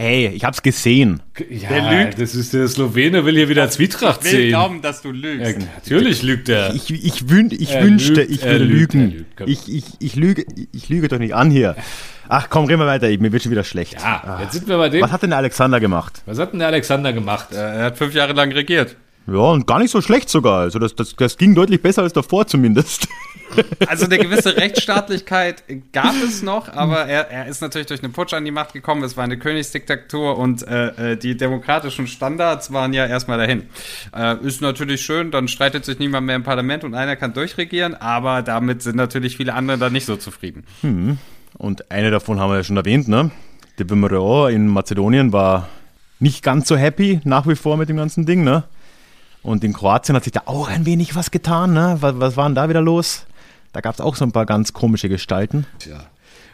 Ey, 0.00 0.28
ich 0.28 0.44
hab's 0.44 0.62
gesehen. 0.62 1.20
Ja, 1.50 1.68
Der 1.70 2.04
lügt. 2.04 2.20
Das 2.20 2.36
ist 2.36 2.54
der 2.54 2.68
Slowene, 2.68 3.24
will 3.24 3.34
hier 3.34 3.48
wieder 3.48 3.68
Zwietracht 3.68 4.20
Ich 4.24 4.30
will 4.32 4.38
sehen. 4.42 4.48
glauben, 4.50 4.80
dass 4.80 5.02
du 5.02 5.08
Ja, 5.08 5.14
lügst. 5.14 5.58
natürlich 5.74 6.22
lügt 6.22 6.48
er. 6.48 6.72
Ich, 6.72 6.88
ich, 6.92 7.28
wün, 7.28 7.50
ich 7.50 7.72
Er 7.72 7.82
wünschte, 7.82 8.20
lügt, 8.20 8.30
ich 8.30 8.44
würde 8.44 8.64
lügt, 8.64 8.94
lügen. 8.94 9.10
lügt, 9.10 9.40
ich, 9.46 9.68
ich, 9.74 9.84
ich, 9.98 10.14
lüge, 10.14 10.44
ich 10.72 10.88
lüge 10.88 11.08
doch 11.08 11.18
nicht 11.18 11.34
an 11.34 11.50
hier. 11.50 11.74
Ach 12.28 12.48
komm, 12.48 12.66
reden 12.66 12.78
wir 12.80 12.86
weiter. 12.86 13.08
Mir 13.08 13.32
wird 13.32 13.42
schon 13.42 13.50
wieder 13.50 13.64
schlecht. 13.64 13.94
Ja, 13.94 14.38
jetzt 14.40 14.52
sind 14.52 14.68
wir 14.68 14.76
bei 14.78 14.88
dem. 14.88 15.02
Was 15.02 15.10
hat 15.10 15.22
denn 15.22 15.30
der 15.30 15.38
Alexander 15.38 15.80
gemacht? 15.80 16.22
Was 16.26 16.38
hat 16.38 16.52
denn 16.52 16.60
der 16.60 16.68
Alexander 16.68 17.12
gemacht? 17.12 17.48
Er 17.52 17.82
hat 17.86 17.98
fünf 17.98 18.14
Jahre 18.14 18.34
lang 18.34 18.52
regiert. 18.52 18.94
Ja, 19.30 19.40
und 19.50 19.66
gar 19.66 19.78
nicht 19.78 19.90
so 19.90 20.00
schlecht 20.00 20.30
sogar. 20.30 20.60
Also 20.60 20.78
das, 20.78 20.94
das, 20.94 21.14
das 21.14 21.36
ging 21.36 21.54
deutlich 21.54 21.82
besser 21.82 22.02
als 22.02 22.12
davor 22.12 22.46
zumindest. 22.46 23.08
Also 23.88 24.04
eine 24.04 24.18
gewisse 24.18 24.56
Rechtsstaatlichkeit 24.58 25.64
gab 25.92 26.14
es 26.22 26.42
noch, 26.42 26.68
aber 26.68 27.06
er, 27.06 27.30
er 27.30 27.46
ist 27.46 27.62
natürlich 27.62 27.86
durch 27.86 28.02
einen 28.02 28.12
Putsch 28.12 28.34
an 28.34 28.44
die 28.44 28.50
Macht 28.50 28.74
gekommen. 28.74 29.02
Es 29.02 29.16
war 29.16 29.24
eine 29.24 29.38
Königsdiktatur 29.38 30.36
und 30.36 30.68
äh, 30.68 31.12
äh, 31.12 31.16
die 31.16 31.34
demokratischen 31.34 32.06
Standards 32.06 32.74
waren 32.74 32.92
ja 32.92 33.06
erstmal 33.06 33.38
dahin. 33.38 33.62
Äh, 34.14 34.36
ist 34.46 34.60
natürlich 34.60 35.00
schön, 35.00 35.30
dann 35.30 35.48
streitet 35.48 35.86
sich 35.86 35.98
niemand 35.98 36.26
mehr 36.26 36.36
im 36.36 36.42
Parlament 36.42 36.84
und 36.84 36.94
einer 36.94 37.16
kann 37.16 37.32
durchregieren, 37.32 37.94
aber 37.94 38.42
damit 38.42 38.82
sind 38.82 38.96
natürlich 38.96 39.38
viele 39.38 39.54
andere 39.54 39.78
dann 39.78 39.94
nicht 39.94 40.04
so 40.04 40.16
zufrieden. 40.16 40.64
Und 41.56 41.90
eine 41.90 42.10
davon 42.10 42.38
haben 42.38 42.50
wir 42.50 42.56
ja 42.58 42.64
schon 42.64 42.76
erwähnt, 42.76 43.08
ne? 43.08 43.30
Der 43.78 43.88
Vimereo 43.88 44.48
in 44.48 44.68
Mazedonien 44.68 45.32
war 45.32 45.70
nicht 46.20 46.42
ganz 46.42 46.68
so 46.68 46.76
happy 46.76 47.20
nach 47.24 47.46
wie 47.46 47.56
vor 47.56 47.78
mit 47.78 47.88
dem 47.88 47.96
ganzen 47.96 48.26
Ding, 48.26 48.44
ne? 48.44 48.64
Und 49.48 49.64
in 49.64 49.72
Kroatien 49.72 50.14
hat 50.14 50.24
sich 50.24 50.32
da 50.34 50.42
auch 50.44 50.68
ein 50.68 50.84
wenig 50.84 51.16
was 51.16 51.30
getan, 51.30 51.72
ne? 51.72 51.96
Was, 52.00 52.20
was 52.20 52.36
war 52.36 52.46
denn 52.48 52.54
da 52.54 52.68
wieder 52.68 52.82
los? 52.82 53.24
Da 53.72 53.80
gab 53.80 53.94
es 53.94 54.00
auch 54.00 54.14
so 54.14 54.26
ein 54.26 54.32
paar 54.32 54.44
ganz 54.44 54.74
komische 54.74 55.08
Gestalten. 55.08 55.64
Tja. 55.78 56.00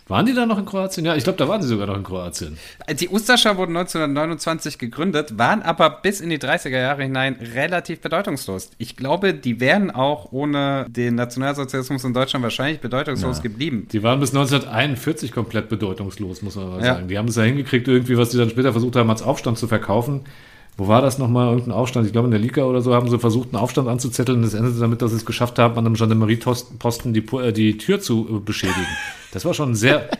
Waren 0.07 0.26
die 0.26 0.34
da 0.34 0.47
noch 0.47 0.59
in 0.59 0.64
Kroatien? 0.66 1.05
Ja, 1.05 1.16
ich 1.16 1.24
glaube, 1.24 1.38
da 1.38 1.49
waren 1.49 1.61
sie 1.61 1.66
sogar 1.66 1.86
noch 1.88 1.97
in 1.97 2.05
Kroatien. 2.05 2.57
Die 3.01 3.09
Ustascha 3.09 3.57
wurden 3.57 3.74
1929 3.76 4.78
gegründet, 4.78 5.38
waren 5.38 5.62
aber 5.62 5.90
bis 5.90 6.20
in 6.20 6.28
die 6.30 6.38
30er 6.38 6.78
Jahre 6.78 7.03
hinein 7.03 7.36
relativ 7.55 8.01
bedeutungslos. 8.01 8.70
Ich 8.78 8.97
glaube, 8.97 9.34
die 9.34 9.59
wären 9.61 9.90
auch 9.90 10.30
ohne 10.30 10.86
den 10.88 11.16
Nationalsozialismus 11.16 12.05
in 12.05 12.12
Deutschland 12.14 12.42
wahrscheinlich 12.45 12.80
bedeutungslos 12.80 13.42
geblieben. 13.42 13.88
Die 13.90 14.03
waren 14.05 14.20
bis 14.20 14.30
1941 14.34 15.32
komplett 15.32 15.68
bedeutungslos, 15.68 16.42
muss 16.42 16.55
man 16.55 16.68
mal 16.68 16.78
Ja. 16.80 16.95
sagen. 16.95 17.09
Die 17.09 17.18
haben 17.18 17.28
es 17.28 17.34
ja 17.36 17.42
hingekriegt, 17.42 17.88
irgendwie, 17.88 18.16
was 18.18 18.28
die 18.28 18.36
dann 18.36 18.51
später 18.51 18.70
versucht 18.72 18.95
haben, 18.97 19.11
als 19.11 19.22
Aufstand 19.22 19.59
zu 19.59 19.66
verkaufen. 19.66 20.20
Wo 20.76 20.88
war 20.88 21.02
das 21.02 21.18
nochmal? 21.18 21.50
Irgendein 21.50 21.72
Aufstand? 21.72 22.06
Ich 22.06 22.12
glaube, 22.12 22.26
in 22.26 22.32
der 22.32 22.40
Liga 22.40 22.64
oder 22.64 22.80
so 22.80 22.94
haben 22.94 23.08
sie 23.08 23.18
versucht, 23.18 23.52
einen 23.52 23.62
Aufstand 23.62 23.88
anzuzetteln. 23.88 24.38
Und 24.38 24.44
es 24.44 24.54
endete 24.54 24.78
damit, 24.80 25.02
dass 25.02 25.12
sie 25.12 25.16
es 25.16 25.24
geschafft 25.24 25.58
haben, 25.58 25.78
an 25.78 25.86
einem 25.86 25.94
Gendarmerieposten 25.94 27.14
die, 27.14 27.24
äh, 27.36 27.52
die 27.52 27.78
Tür 27.78 28.00
zu 28.00 28.26
äh, 28.28 28.38
beschädigen. 28.40 28.86
Das 29.32 29.44
war 29.44 29.54
schon 29.54 29.74
sehr. 29.74 30.08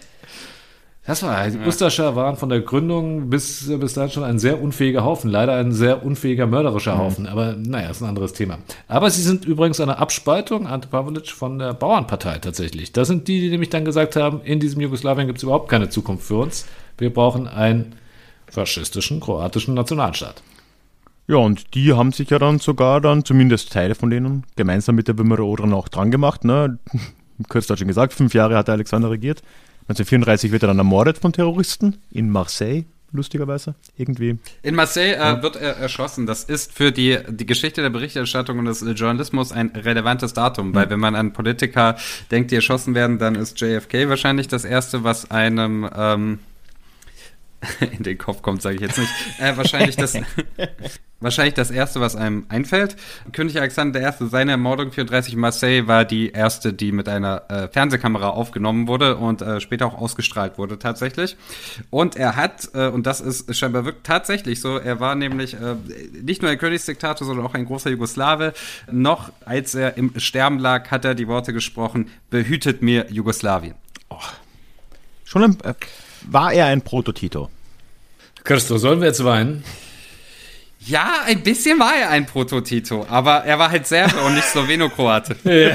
Das 1.07 1.23
war, 1.23 1.51
die 1.51 1.59
Ustascha 1.59 2.17
waren 2.17 2.37
von 2.37 2.49
der 2.49 2.63
Gründung 2.63 3.29
bis, 3.29 3.71
bis 3.79 3.93
dahin 3.93 4.11
schon 4.11 4.25
ein 4.25 4.39
sehr 4.39 4.63
unfähiger 4.63 5.05
Haufen. 5.05 5.31
Leider 5.31 5.55
ein 5.55 5.71
sehr 5.71 6.03
unfähiger, 6.03 6.47
mörderischer 6.47 6.97
Haufen. 6.97 7.27
Aber 7.27 7.55
naja, 7.59 7.91
ist 7.91 8.01
ein 8.01 8.09
anderes 8.09 8.33
Thema. 8.33 8.57
Aber 8.89 9.11
sie 9.11 9.21
sind 9.21 9.45
übrigens 9.45 9.81
eine 9.81 9.99
Abspaltung, 9.99 10.67
Ante 10.67 10.89
Pavelic, 10.89 11.29
von 11.29 11.59
der 11.59 11.75
Bauernpartei 11.75 12.39
tatsächlich. 12.39 12.93
Das 12.93 13.09
sind 13.09 13.29
die, 13.29 13.43
die 13.43 13.51
nämlich 13.51 13.69
dann 13.69 13.85
gesagt 13.85 14.17
haben, 14.17 14.41
in 14.45 14.61
diesem 14.61 14.81
Jugoslawien 14.81 15.27
gibt 15.27 15.37
es 15.37 15.43
überhaupt 15.43 15.69
keine 15.69 15.91
Zukunft 15.91 16.25
für 16.25 16.37
uns. 16.37 16.65
Wir 16.97 17.13
brauchen 17.13 17.49
einen 17.49 17.97
faschistischen, 18.51 19.21
kroatischen 19.21 19.75
Nationalstaat. 19.75 20.43
Ja, 21.27 21.37
und 21.37 21.75
die 21.75 21.93
haben 21.95 22.13
sich 22.13 22.29
ja 22.29 22.39
dann 22.39 22.59
sogar 22.59 23.01
dann, 23.01 23.25
zumindest 23.25 23.73
Teile 23.73 23.95
von 23.95 24.11
denen, 24.11 24.45
gemeinsam 24.57 24.95
mit 24.95 25.09
der 25.09 25.17
Vimereo 25.17 25.57
dann 25.57 25.73
auch 25.73 25.89
dran 25.89 26.11
gemacht, 26.11 26.45
ne? 26.45 26.79
Kurz 27.49 27.69
hat 27.69 27.79
schon 27.79 27.89
gesagt, 27.89 28.13
fünf 28.13 28.35
Jahre 28.35 28.57
hat 28.57 28.69
der 28.69 28.75
Alexander 28.75 29.11
regiert. 29.11 29.43
1934 29.89 30.53
wird 30.53 30.63
er 30.63 30.69
dann 30.69 30.79
ermordet 30.79 31.19
von 31.19 31.33
Terroristen 31.33 31.99
in 32.11 32.31
Marseille, 32.31 32.85
lustigerweise. 33.11 33.75
Irgendwie. 33.97 34.39
In 34.63 34.75
Marseille 34.75 35.15
äh, 35.15 35.43
wird 35.43 35.57
er 35.57 35.77
erschossen. 35.77 36.27
Das 36.27 36.45
ist 36.45 36.73
für 36.73 36.93
die, 36.93 37.19
die 37.29 37.47
Geschichte 37.47 37.83
der 37.83 37.91
Berichterstattung 37.91 38.59
und 38.59 38.67
des 38.67 38.85
Journalismus 38.95 39.51
ein 39.51 39.73
relevantes 39.75 40.33
Datum, 40.33 40.75
weil 40.75 40.91
wenn 40.91 41.01
man 41.01 41.15
an 41.15 41.33
Politiker 41.33 41.97
denkt, 42.31 42.51
die 42.51 42.57
erschossen 42.57 42.95
werden, 42.95 43.19
dann 43.19 43.35
ist 43.35 43.61
JFK 43.61 44.09
wahrscheinlich 44.09 44.49
das 44.49 44.65
Erste, 44.65 45.05
was 45.05 45.31
einem 45.31 45.89
ähm, 45.97 46.39
in 47.97 48.03
den 48.03 48.19
Kopf 48.19 48.43
kommt, 48.43 48.63
sage 48.63 48.77
ich 48.77 48.81
jetzt 48.83 48.99
nicht. 48.99 49.11
Äh, 49.39 49.57
wahrscheinlich 49.57 49.97
das 49.97 50.15
wahrscheinlich 51.21 51.55
das 51.55 51.71
erste, 51.71 52.01
was 52.01 52.17
einem 52.17 52.45
einfällt. 52.49 52.97
König 53.33 53.59
Alexander 53.59 54.01
I. 54.01 54.13
seine 54.29 54.53
Ermordung 54.53 54.93
34 54.93 55.35
in 55.35 55.41
Marseille 55.41 55.87
war 55.87 56.05
die 56.05 56.31
erste, 56.31 56.73
die 56.73 56.93
mit 56.93 57.09
einer 57.09 57.43
äh, 57.49 57.69
Fernsehkamera 57.69 58.29
aufgenommen 58.29 58.87
wurde 58.87 59.17
und 59.17 59.43
äh, 59.43 59.61
später 59.61 59.87
auch 59.87 59.95
ausgestrahlt 59.95 60.59
wurde 60.59 60.79
tatsächlich. 60.79 61.37
Und 61.91 62.17
er 62.17 62.37
hat 62.37 62.69
äh, 62.75 62.89
und 62.89 63.07
das 63.07 63.21
ist 63.21 63.55
scheinbar 63.57 63.85
wirklich 63.85 64.05
tatsächlich 64.05 64.61
so. 64.61 64.79
Er 64.79 65.01
war 65.01 65.15
nämlich 65.15 65.55
äh, 65.55 65.77
nicht 66.23 66.43
nur 66.43 66.51
ein 66.51 66.59
Königsdiktator, 66.59 67.27
sondern 67.27 67.47
auch 67.47 67.55
ein 67.55 67.65
großer 67.65 67.91
Jugoslawe. 67.91 68.53
Noch 68.91 69.33
als 69.45 69.75
er 69.75 69.97
im 69.97 70.19
Sterben 70.19 70.59
lag, 70.59 70.91
hat 70.91 71.05
er 71.05 71.15
die 71.15 71.29
Worte 71.29 71.53
gesprochen: 71.53 72.11
"Behütet 72.31 72.83
mir 72.83 73.07
Jugoslawien." 73.11 73.75
Schon 75.25 75.43
ein, 75.43 75.61
äh, 75.65 75.75
war 76.23 76.53
er 76.53 76.67
ein 76.67 76.83
Proto-Tito. 76.83 77.51
Christo, 78.45 78.77
sollen 78.79 79.01
wir 79.01 79.09
jetzt 79.09 79.25
weinen? 79.25 79.65
Ja, 80.87 81.23
ein 81.25 81.43
bisschen 81.43 81.79
war 81.79 81.95
er 81.97 82.11
ein 82.11 82.27
Proto-Tito, 82.27 83.07
aber 83.09 83.43
er 83.45 83.59
war 83.59 83.71
halt 83.71 83.87
Serbe 83.87 84.21
und 84.21 84.35
nicht 84.35 84.45
Sloweno-Kroate. 84.45 85.35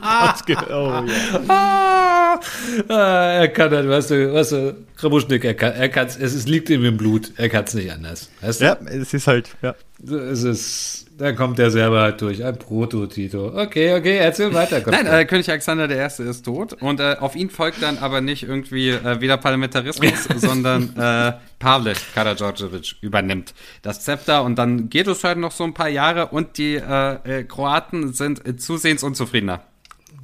Hat's 0.00 0.44
ge- 0.46 0.56
oh, 0.70 1.04
ja. 1.06 2.40
Ah, 2.88 3.30
er 3.32 3.48
kann 3.48 3.70
das, 3.70 3.86
weißt 3.86 4.10
du, 4.12 4.32
weißt 4.32 4.52
du, 4.52 4.76
Krabuschnik, 4.96 5.44
er 5.44 5.52
kann, 5.54 5.72
er 5.74 5.90
kann's, 5.90 6.16
es 6.16 6.32
ist, 6.32 6.48
liegt 6.48 6.70
ihm 6.70 6.82
im 6.86 6.96
Blut, 6.96 7.30
er 7.36 7.50
kann 7.50 7.64
es 7.64 7.74
nicht 7.74 7.92
anders. 7.92 8.30
Weißt 8.40 8.62
du? 8.62 8.64
ja, 8.64 8.78
es 8.86 9.12
ist 9.12 9.26
halt, 9.26 9.50
ja. 9.60 9.74
Es 10.08 10.42
ist, 10.44 11.06
da 11.20 11.32
kommt 11.32 11.58
der 11.58 11.70
selber 11.70 12.00
halt 12.00 12.22
durch, 12.22 12.42
ein 12.42 12.58
Proto-Tito. 12.58 13.48
Okay, 13.48 13.94
okay, 13.94 14.16
erzähl 14.16 14.54
weiter. 14.54 14.80
Nein, 14.90 15.06
äh, 15.06 15.26
König 15.26 15.50
Alexander 15.50 15.90
I. 15.90 16.22
ist 16.22 16.42
tot 16.42 16.72
und 16.72 16.98
äh, 16.98 17.16
auf 17.20 17.36
ihn 17.36 17.50
folgt 17.50 17.82
dann 17.82 17.98
aber 17.98 18.22
nicht 18.22 18.44
irgendwie 18.44 18.88
äh, 18.88 19.20
wieder 19.20 19.36
Parlamentarismus, 19.36 20.24
sondern 20.36 20.96
äh, 20.96 21.34
Pavle 21.58 21.92
Karadžordžević 22.14 22.96
übernimmt 23.02 23.52
das 23.82 24.02
Zepter 24.02 24.44
und 24.44 24.56
dann 24.56 24.88
geht 24.88 25.08
es 25.08 25.22
halt 25.22 25.36
noch 25.36 25.52
so 25.52 25.64
ein 25.64 25.74
paar 25.74 25.90
Jahre 25.90 26.28
und 26.28 26.56
die 26.56 26.76
äh, 26.76 27.40
äh, 27.40 27.44
Kroaten 27.44 28.14
sind 28.14 28.46
äh, 28.46 28.56
zusehends 28.56 29.02
unzufriedener. 29.02 29.60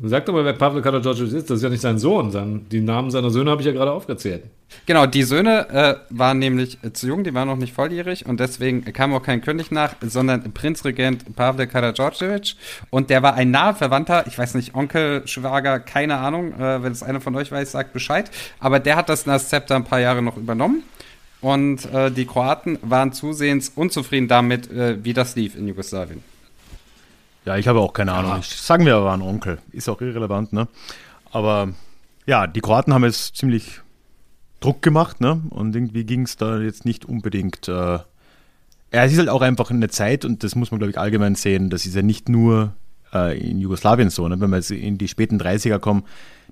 Sag 0.03 0.27
doch 0.27 0.35
mal, 0.35 0.45
wer 0.45 0.53
Pavlo 0.53 0.83
Karadzic 0.83 1.33
ist. 1.33 1.49
Das 1.51 1.57
ist 1.59 1.63
ja 1.63 1.71
nicht 1.71 1.81
sein 1.81 1.99
Sohn. 1.99 2.31
Sein, 2.31 2.67
die 2.71 2.81
Namen 2.81 3.11
seiner 3.11 3.31
Söhne 3.31 3.51
habe 3.51 3.63
ich 3.63 3.67
ja 3.67 3.73
gerade 3.73 3.93
aufgezählt. 3.93 4.45
Genau, 4.85 5.07
die 5.07 5.23
Söhne 5.23 5.69
äh, 5.71 5.95
waren 6.11 6.39
nämlich 6.39 6.79
äh, 6.83 6.93
zu 6.93 7.07
jung, 7.07 7.25
die 7.25 7.33
waren 7.33 7.49
noch 7.49 7.57
nicht 7.57 7.73
volljährig 7.73 8.27
und 8.27 8.41
deswegen 8.41 8.85
kam 8.93 9.15
auch 9.15 9.23
kein 9.23 9.41
König 9.41 9.71
nach, 9.71 9.95
sondern 10.03 10.53
Prinzregent 10.53 11.35
Pavle 11.35 11.67
Karadzic. 11.67 12.57
Und 12.91 13.11
der 13.11 13.23
war 13.23 13.35
ein 13.35 13.51
naher 13.51 13.75
Verwandter, 13.75 14.27
ich 14.27 14.37
weiß 14.37 14.55
nicht, 14.55 14.75
Onkel, 14.75 15.27
Schwager, 15.27 15.81
keine 15.81 16.19
Ahnung, 16.19 16.53
äh, 16.53 16.83
wenn 16.83 16.93
es 16.93 17.03
einer 17.03 17.21
von 17.21 17.35
euch 17.35 17.51
weiß, 17.51 17.73
sagt 17.73 17.93
Bescheid. 17.93 18.31
Aber 18.61 18.81
der 18.81 18.97
hat 18.97 19.09
das 19.09 19.25
Zepter 19.49 19.77
ein 19.77 19.85
paar 19.85 20.01
Jahre 20.01 20.21
noch 20.21 20.37
übernommen. 20.37 20.83
Und 21.41 21.93
äh, 21.93 22.11
die 22.11 22.27
Kroaten 22.27 22.79
waren 22.83 23.13
zusehends 23.13 23.73
unzufrieden 23.75 24.29
damit, 24.29 24.71
äh, 24.71 25.03
wie 25.05 25.13
das 25.13 25.37
lief 25.37 25.57
in 25.57 25.69
Jugoslawien. 25.69 26.23
Ja, 27.47 27.57
ich 27.57 27.69
habe 27.69 27.81
auch 27.81 27.93
keine 27.93 28.13
Ahnung. 28.13 28.39
Ich, 28.41 28.49
sagen 28.49 28.85
wir, 28.85 28.95
er 28.95 29.05
war 29.05 29.15
ein 29.17 29.23
Onkel. 29.23 29.59
Ist 29.71 29.89
auch 29.89 30.01
irrelevant, 30.01 30.53
ne? 30.53 30.67
Aber 31.31 31.69
ja, 32.27 32.49
die 32.49 32.61
Kroaten 32.61 32.93
haben 32.93 33.05
jetzt 33.05 33.37
ziemlich 33.37 33.83
Druck 34.59 34.83
gemacht, 34.83 35.21
ne? 35.21 35.41
Und 35.51 35.77
irgendwie 35.77 36.05
ging 36.05 36.23
es 36.23 36.37
da 36.37 36.59
jetzt 36.59 36.85
nicht 36.85 37.05
unbedingt. 37.05 37.69
Äh, 37.69 37.73
ja, 37.73 38.05
es 38.91 39.13
ist 39.13 39.19
halt 39.19 39.29
auch 39.29 39.43
einfach 39.43 39.71
eine 39.71 39.89
Zeit, 39.89 40.25
und 40.25 40.43
das 40.43 40.57
muss 40.57 40.73
man, 40.73 40.81
glaube 40.81 40.91
ich, 40.91 40.99
allgemein 40.99 41.37
sehen, 41.37 41.71
das 41.71 41.87
ist 41.87 41.95
ja 41.95 42.03
nicht 42.03 42.29
nur 42.29 42.73
äh, 43.15 43.39
in 43.39 43.61
Jugoslawien 43.61 44.11
so, 44.11 44.27
ne? 44.27 44.41
wenn 44.41 44.51
wir 44.51 44.57
jetzt 44.57 44.71
in 44.73 44.99
die 44.99 45.09
späten 45.09 45.41
30er 45.41 45.79
kommen, 45.79 46.05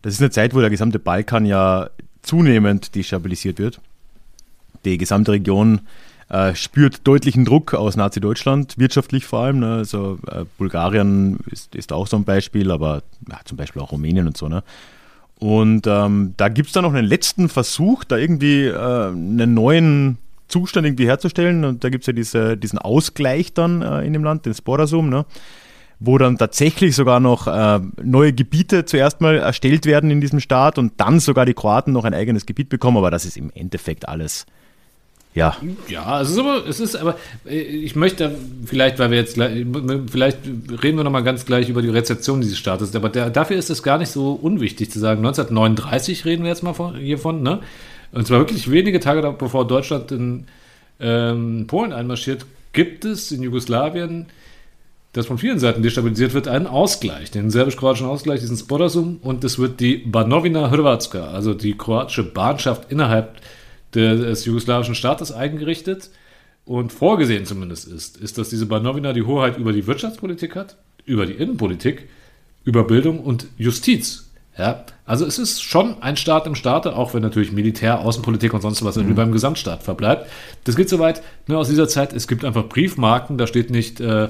das 0.02 0.14
ist 0.14 0.20
eine 0.20 0.30
Zeit, 0.30 0.54
wo 0.54 0.60
der 0.60 0.70
gesamte 0.70 0.98
Balkan 0.98 1.46
ja 1.46 1.90
zunehmend 2.22 2.94
destabilisiert 2.94 3.58
wird. 3.58 3.80
Die 4.84 4.98
gesamte 4.98 5.32
Region 5.32 5.80
äh, 6.28 6.54
spürt 6.54 7.06
deutlichen 7.06 7.44
Druck 7.44 7.74
aus 7.74 7.96
Nazi-Deutschland, 7.96 8.78
wirtschaftlich 8.78 9.26
vor 9.26 9.40
allem. 9.40 9.60
Ne? 9.60 9.74
Also 9.74 10.18
äh, 10.26 10.44
Bulgarien 10.58 11.38
ist, 11.50 11.74
ist 11.74 11.92
auch 11.92 12.06
so 12.06 12.16
ein 12.16 12.24
Beispiel, 12.24 12.70
aber 12.70 13.02
ja, 13.30 13.38
zum 13.44 13.56
Beispiel 13.56 13.82
auch 13.82 13.92
Rumänien 13.92 14.26
und 14.26 14.36
so. 14.36 14.48
Ne? 14.48 14.62
Und 15.38 15.86
ähm, 15.86 16.34
da 16.36 16.48
gibt 16.48 16.68
es 16.68 16.72
dann 16.72 16.84
noch 16.84 16.94
einen 16.94 17.06
letzten 17.06 17.48
Versuch, 17.48 18.04
da 18.04 18.16
irgendwie 18.16 18.64
äh, 18.64 19.08
einen 19.08 19.54
neuen 19.54 20.18
Zustand 20.48 20.86
irgendwie 20.86 21.06
herzustellen. 21.06 21.64
Und 21.64 21.84
da 21.84 21.88
gibt 21.90 22.02
es 22.02 22.06
ja 22.06 22.12
diese, 22.12 22.56
diesen 22.56 22.78
Ausgleich 22.78 23.52
dann 23.52 23.82
äh, 23.82 24.02
in 24.02 24.12
dem 24.12 24.24
Land, 24.24 24.46
den 24.46 24.54
Sporasum, 24.54 25.08
ne? 25.08 25.26
wo 26.00 26.18
dann 26.18 26.38
tatsächlich 26.38 26.96
sogar 26.96 27.20
noch 27.20 27.46
äh, 27.46 27.80
neue 28.02 28.32
Gebiete 28.32 28.84
zuerst 28.84 29.20
mal 29.20 29.36
erstellt 29.36 29.86
werden 29.86 30.10
in 30.10 30.20
diesem 30.20 30.40
Staat 30.40 30.78
und 30.78 30.94
dann 30.98 31.20
sogar 31.20 31.46
die 31.46 31.54
Kroaten 31.54 31.92
noch 31.92 32.04
ein 32.04 32.14
eigenes 32.14 32.46
Gebiet 32.46 32.68
bekommen. 32.68 32.96
Aber 32.96 33.10
das 33.10 33.24
ist 33.24 33.36
im 33.36 33.50
Endeffekt 33.54 34.08
alles 34.08 34.46
ja. 35.34 35.56
Ja, 35.88 36.20
es 36.20 36.30
ist 36.30 36.38
aber, 36.38 36.66
es 36.66 36.78
ist 36.78 36.94
aber, 36.94 37.16
äh, 37.44 37.58
ich 37.58 37.96
möchte 37.96 38.36
vielleicht, 38.64 39.00
weil 39.00 39.10
wir 39.10 39.18
jetzt 39.18 39.34
gleich, 39.34 39.66
vielleicht 40.10 40.38
reden 40.82 40.96
wir 40.96 41.04
nochmal 41.04 41.24
ganz 41.24 41.44
gleich 41.44 41.68
über 41.68 41.82
die 41.82 41.88
Rezeption 41.88 42.40
dieses 42.40 42.56
Staates, 42.56 42.94
aber 42.94 43.08
der, 43.08 43.30
dafür 43.30 43.56
ist 43.56 43.68
es 43.68 43.82
gar 43.82 43.98
nicht 43.98 44.10
so 44.10 44.32
unwichtig 44.32 44.92
zu 44.92 45.00
sagen. 45.00 45.18
1939 45.18 46.24
reden 46.24 46.44
wir 46.44 46.50
jetzt 46.50 46.62
mal 46.62 46.72
von, 46.72 46.96
hiervon, 46.96 47.42
ne? 47.42 47.60
Und 48.12 48.28
zwar 48.28 48.38
wirklich 48.38 48.70
wenige 48.70 49.00
Tage 49.00 49.34
bevor 49.36 49.66
Deutschland 49.66 50.12
in 50.12 50.46
ähm, 51.00 51.64
Polen 51.66 51.92
einmarschiert, 51.92 52.46
gibt 52.72 53.04
es 53.04 53.32
in 53.32 53.42
Jugoslawien, 53.42 54.26
das 55.14 55.26
von 55.26 55.38
vielen 55.38 55.58
Seiten 55.58 55.82
destabilisiert 55.82 56.32
wird, 56.32 56.46
einen 56.46 56.68
Ausgleich, 56.68 57.32
den 57.32 57.50
serbisch-kroatischen 57.50 58.06
Ausgleich, 58.06 58.38
diesen 58.38 58.56
Spodasum, 58.56 59.18
und 59.22 59.42
es 59.42 59.58
wird 59.58 59.80
die 59.80 59.96
Banovina 59.96 60.70
Hrvatska, 60.70 61.28
also 61.28 61.54
die 61.54 61.76
kroatische 61.76 62.22
Bahnschaft 62.22 62.92
innerhalb 62.92 63.36
des 63.94 64.44
jugoslawischen 64.44 64.94
Staates 64.94 65.32
eingerichtet 65.32 66.10
und 66.64 66.92
vorgesehen 66.92 67.44
zumindest 67.44 67.88
ist, 67.88 68.16
ist, 68.16 68.38
dass 68.38 68.48
diese 68.48 68.66
Banovina 68.66 69.12
die 69.12 69.22
Hoheit 69.22 69.58
über 69.58 69.72
die 69.72 69.86
Wirtschaftspolitik 69.86 70.56
hat, 70.56 70.76
über 71.04 71.26
die 71.26 71.34
Innenpolitik, 71.34 72.08
über 72.64 72.84
Bildung 72.84 73.20
und 73.20 73.46
Justiz. 73.58 74.30
Ja, 74.56 74.84
also 75.04 75.26
es 75.26 75.38
ist 75.38 75.62
schon 75.62 76.00
ein 76.00 76.16
Staat 76.16 76.46
im 76.46 76.54
Staate, 76.54 76.96
auch 76.96 77.12
wenn 77.12 77.22
natürlich 77.22 77.50
Militär, 77.50 78.00
Außenpolitik 78.00 78.54
und 78.54 78.60
sonst 78.60 78.84
was 78.84 78.96
mhm. 78.96 79.14
beim 79.16 79.32
Gesamtstaat 79.32 79.82
verbleibt. 79.82 80.30
Das 80.62 80.76
geht 80.76 80.88
soweit 80.88 81.22
ne, 81.48 81.58
aus 81.58 81.68
dieser 81.68 81.88
Zeit. 81.88 82.12
Es 82.12 82.28
gibt 82.28 82.44
einfach 82.44 82.68
Briefmarken, 82.68 83.36
da 83.36 83.48
steht 83.48 83.70
nicht 83.70 84.00
äh, 84.00 84.28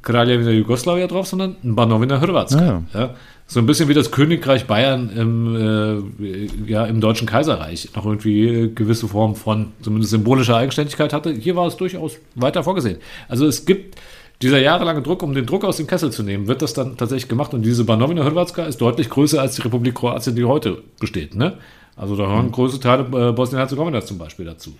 Kraljevina 0.00 0.50
Jugoslavia 0.50 1.06
drauf, 1.06 1.26
sondern 1.26 1.56
Banovina 1.62 2.20
Hrvatska. 2.20 2.58
Ah, 2.58 2.82
ja. 2.94 3.00
ja. 3.00 3.14
So 3.48 3.60
ein 3.60 3.66
bisschen 3.66 3.88
wie 3.88 3.94
das 3.94 4.10
Königreich 4.10 4.66
Bayern 4.66 5.08
im, 5.10 5.56
äh, 5.56 6.70
ja, 6.70 6.84
im 6.84 7.00
Deutschen 7.00 7.28
Kaiserreich 7.28 7.90
noch 7.94 8.04
irgendwie 8.04 8.72
gewisse 8.74 9.06
Form 9.06 9.36
von 9.36 9.72
zumindest 9.82 10.10
symbolischer 10.10 10.56
Eigenständigkeit 10.56 11.12
hatte. 11.12 11.32
Hier 11.32 11.54
war 11.54 11.66
es 11.66 11.76
durchaus 11.76 12.18
weiter 12.34 12.64
vorgesehen. 12.64 12.98
Also 13.28 13.46
es 13.46 13.64
gibt 13.64 14.00
dieser 14.42 14.60
jahrelange 14.60 15.00
Druck, 15.02 15.22
um 15.22 15.32
den 15.32 15.46
Druck 15.46 15.64
aus 15.64 15.76
dem 15.76 15.86
Kessel 15.86 16.10
zu 16.10 16.22
nehmen, 16.22 16.48
wird 16.48 16.60
das 16.60 16.74
dann 16.74 16.96
tatsächlich 16.96 17.28
gemacht. 17.28 17.54
Und 17.54 17.62
diese 17.62 17.84
Banovina 17.84 18.24
Hrvatska 18.24 18.64
ist 18.64 18.80
deutlich 18.80 19.08
größer 19.08 19.40
als 19.40 19.54
die 19.54 19.62
Republik 19.62 19.94
Kroatien, 19.94 20.34
die 20.34 20.44
heute 20.44 20.82
besteht. 20.98 21.34
Ne? 21.36 21.56
Also 21.94 22.16
da 22.16 22.26
hören 22.26 22.46
mhm. 22.46 22.52
große 22.52 22.80
Teile 22.80 23.04
äh, 23.04 23.32
Bosnien-Herzegowinas 23.32 24.06
zum 24.06 24.18
Beispiel 24.18 24.44
dazu. 24.44 24.72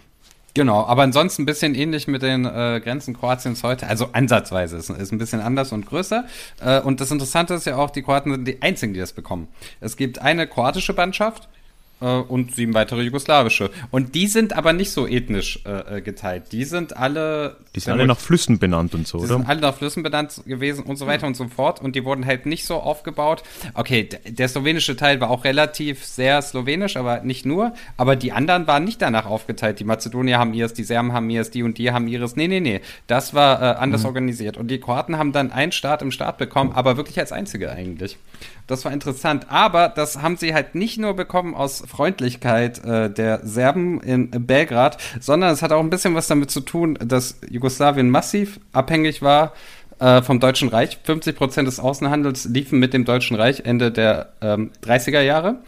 Genau, 0.57 0.87
aber 0.87 1.03
ansonsten 1.03 1.43
ein 1.43 1.45
bisschen 1.45 1.75
ähnlich 1.75 2.09
mit 2.09 2.23
den 2.23 2.47
äh, 2.47 2.81
Grenzen 2.83 3.13
Kroatiens 3.13 3.63
heute. 3.63 3.89
Also 3.89 4.09
ansatzweise 4.13 4.79
ist, 4.79 4.89
ist 4.89 5.13
ein 5.13 5.19
bisschen 5.19 5.43
anders 5.43 5.71
und 5.71 5.85
größer. 5.85 6.25
Äh, 6.65 6.81
und 6.81 7.03
das 7.03 7.11
Interessante 7.11 7.53
ist 7.53 7.67
ja 7.67 7.77
auch, 7.77 7.91
die 7.91 8.01
Kroaten 8.01 8.33
sind 8.33 8.49
die 8.49 8.63
einzigen, 8.63 8.95
die 8.95 9.01
das 9.01 9.13
bekommen. 9.13 9.49
Es 9.83 9.99
gibt 9.99 10.19
eine 10.19 10.47
kroatische 10.47 10.95
Bandschaft, 10.95 11.43
äh, 11.45 11.56
und 12.05 12.55
sieben 12.55 12.75
weitere 12.75 13.03
jugoslawische. 13.03 13.71
Und 13.91 14.15
die 14.15 14.27
sind 14.27 14.53
aber 14.53 14.75
nicht 14.75 14.91
so 14.91 15.07
ethnisch 15.07 15.61
äh, 15.65 15.97
äh 15.97 16.01
geteilt. 16.03 16.53
Die 16.53 16.65
sind 16.65 16.97
alle. 16.97 17.57
Die 17.75 17.81
sind 17.81 17.95
alle 17.95 18.07
nach 18.07 18.19
Flüssen 18.19 18.59
benannt 18.59 18.95
und 18.95 19.09
so, 19.09 19.19
die 19.19 19.25
oder? 19.25 19.35
Die 19.35 19.41
sind 19.41 19.49
alle 19.49 19.61
nach 19.63 19.75
Flüssen 19.75 20.03
benannt 20.03 20.43
gewesen 20.45 20.85
und 20.85 20.97
so 20.97 21.07
weiter 21.07 21.27
und 21.27 21.37
so 21.37 21.49
fort. 21.49 21.81
Und 21.81 21.97
die 21.97 22.05
wurden 22.05 22.27
halt 22.27 22.45
nicht 22.45 22.67
so 22.67 22.77
aufgebaut. 22.77 23.43
Okay, 23.73 24.09
der 24.29 24.49
slowenische 24.49 24.97
Teil 24.97 25.21
war 25.21 25.31
auch 25.31 25.45
relativ 25.45 26.05
sehr 26.05 26.43
slowenisch, 26.43 26.97
aber 26.99 27.21
nicht 27.21 27.47
nur. 27.47 27.73
Aber 27.97 28.15
die 28.15 28.33
anderen 28.33 28.67
waren 28.67 28.85
nicht 28.85 29.01
danach 29.01 29.25
aufgeteilt. 29.25 29.81
Die 29.81 29.85
Mazedonier 29.85 30.39
haben 30.39 30.53
ihres, 30.53 30.75
die 30.75 30.85
Serben 30.85 31.15
haben 31.15 31.31
ihres, 31.31 31.51
die 31.51 31.63
und 31.63 31.79
die 31.79 31.93
haben 31.93 32.09
ihres. 32.09 32.37
Nee, 32.37 32.49
nee, 32.49 32.61
nee. 32.61 32.83
Das 33.07 33.33
war 33.33 33.63
äh, 33.63 33.77
anders 33.79 34.03
mhm. 34.03 34.09
organisiert. 34.09 34.59
Und 34.59 34.71
die 34.71 34.81
Kroaten 34.81 35.17
haben 35.17 35.33
dann 35.33 35.51
einen 35.51 35.73
Staat 35.73 36.03
im 36.03 36.11
Staat 36.11 36.37
bekommen, 36.37 36.73
aber 36.73 36.99
wirklich 36.99 37.19
als 37.19 37.33
einzige 37.33 37.71
eigentlich. 37.71 38.19
Das 38.67 38.85
war 38.85 38.93
interessant. 38.93 39.47
Aber 39.49 39.89
das 39.89 40.21
haben 40.21 40.37
sie 40.37 40.53
halt 40.53 40.75
nicht 40.75 40.99
nur 40.99 41.15
bekommen 41.15 41.55
aus 41.55 41.86
Freundlichkeit 41.87 42.85
äh, 42.85 43.11
der 43.11 43.41
Serben 43.45 44.01
in 44.01 44.31
Belgrad, 44.47 44.99
sondern 45.21 45.53
es 45.53 45.63
hat 45.63 45.73
auch 45.73 45.81
ein 45.81 45.91
bisschen 45.91 46.15
was 46.15 46.27
damit 46.27 46.51
zu 46.51 46.61
tun, 46.61 46.99
dass 47.03 47.41
Jugoslawien 47.49 48.11
massiv 48.11 48.61
abhängig 48.73 49.23
war 49.23 49.53
äh, 49.99 50.23
vom 50.23 50.41
Deutschen 50.41 50.69
Reich. 50.69 50.99
50 51.05 51.37
Prozent 51.37 51.69
des 51.69 51.81
Außenhandels 51.81 52.47
liefen 52.47 52.79
mit 52.79 52.93
dem 52.93 53.05
Deutschen 53.05 53.37
Reich 53.37 53.61
Ende 53.65 53.91
der 53.91 54.33
ähm, 54.41 54.71
30er 54.85 55.21
Jahre. 55.21 55.61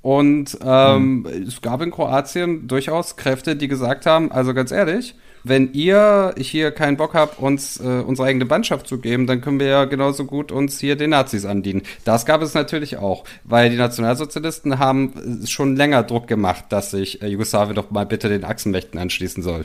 Und 0.00 0.56
ähm, 0.64 1.20
mhm. 1.20 1.26
es 1.46 1.60
gab 1.60 1.82
in 1.82 1.90
Kroatien 1.90 2.68
durchaus 2.68 3.16
Kräfte, 3.16 3.56
die 3.56 3.68
gesagt 3.68 4.06
haben, 4.06 4.30
also 4.30 4.54
ganz 4.54 4.70
ehrlich, 4.70 5.14
wenn 5.48 5.72
ihr 5.72 6.34
hier 6.38 6.70
keinen 6.70 6.96
Bock 6.96 7.14
habt, 7.14 7.38
uns 7.38 7.80
äh, 7.80 7.84
unsere 7.84 8.28
eigene 8.28 8.46
Bandschaft 8.46 8.86
zu 8.86 8.98
geben, 8.98 9.26
dann 9.26 9.40
können 9.40 9.60
wir 9.60 9.66
ja 9.66 9.84
genauso 9.84 10.24
gut 10.24 10.52
uns 10.52 10.78
hier 10.78 10.96
den 10.96 11.10
Nazis 11.10 11.44
andienen. 11.44 11.82
Das 12.04 12.26
gab 12.26 12.42
es 12.42 12.54
natürlich 12.54 12.96
auch, 12.96 13.24
weil 13.44 13.70
die 13.70 13.76
Nationalsozialisten 13.76 14.78
haben 14.78 15.42
äh, 15.42 15.46
schon 15.46 15.76
länger 15.76 16.02
Druck 16.02 16.26
gemacht, 16.26 16.66
dass 16.70 16.90
sich 16.90 17.22
äh, 17.22 17.26
Jugoslawien 17.26 17.74
doch 17.74 17.90
mal 17.90 18.06
bitte 18.06 18.28
den 18.28 18.44
Achsenmächten 18.44 18.98
anschließen 18.98 19.42
soll. 19.42 19.64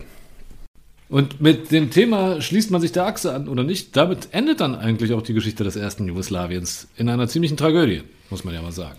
Und 1.09 1.41
mit 1.41 1.71
dem 1.71 1.91
Thema 1.91 2.41
schließt 2.41 2.71
man 2.71 2.81
sich 2.81 2.91
der 2.91 3.05
Achse 3.05 3.33
an 3.33 3.47
oder 3.47 3.63
nicht, 3.63 3.95
damit 3.95 4.29
endet 4.31 4.61
dann 4.61 4.73
eigentlich 4.73 5.13
auch 5.13 5.21
die 5.21 5.33
Geschichte 5.33 5.63
des 5.63 5.75
ersten 5.75 6.07
Jugoslawiens 6.07 6.87
in 6.97 7.07
einer 7.07 7.27
ziemlichen 7.27 7.57
Tragödie, 7.57 8.01
muss 8.31 8.43
man 8.43 8.53
ja 8.53 8.61
mal 8.61 8.71
sagen. 8.71 8.97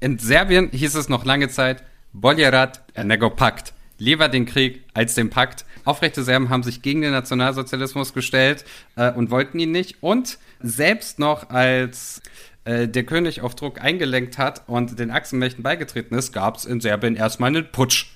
In 0.00 0.18
Serbien 0.18 0.70
hieß 0.72 0.96
es 0.96 1.08
noch 1.08 1.24
lange 1.24 1.48
Zeit 1.48 1.84
Boljerat 2.12 2.82
nego 3.04 3.30
Pakt. 3.30 3.72
Lieber 3.98 4.28
den 4.28 4.46
Krieg 4.46 4.82
als 4.94 5.14
den 5.14 5.30
Pakt. 5.30 5.64
Aufrechte 5.84 6.22
Serben 6.22 6.48
haben 6.48 6.62
sich 6.62 6.82
gegen 6.82 7.02
den 7.02 7.12
Nationalsozialismus 7.12 8.14
gestellt 8.14 8.64
äh, 8.96 9.12
und 9.12 9.30
wollten 9.30 9.58
ihn 9.58 9.72
nicht. 9.72 10.02
Und 10.02 10.38
selbst 10.60 11.18
noch 11.18 11.50
als 11.50 12.22
äh, 12.64 12.88
der 12.88 13.04
König 13.04 13.40
auf 13.40 13.54
Druck 13.54 13.80
eingelenkt 13.80 14.38
hat 14.38 14.62
und 14.68 14.98
den 14.98 15.10
Achsenmächten 15.10 15.62
beigetreten 15.62 16.14
ist, 16.14 16.32
gab 16.32 16.56
es 16.56 16.64
in 16.64 16.80
Serbien 16.80 17.16
erstmal 17.16 17.48
einen 17.48 17.70
Putsch. 17.70 18.06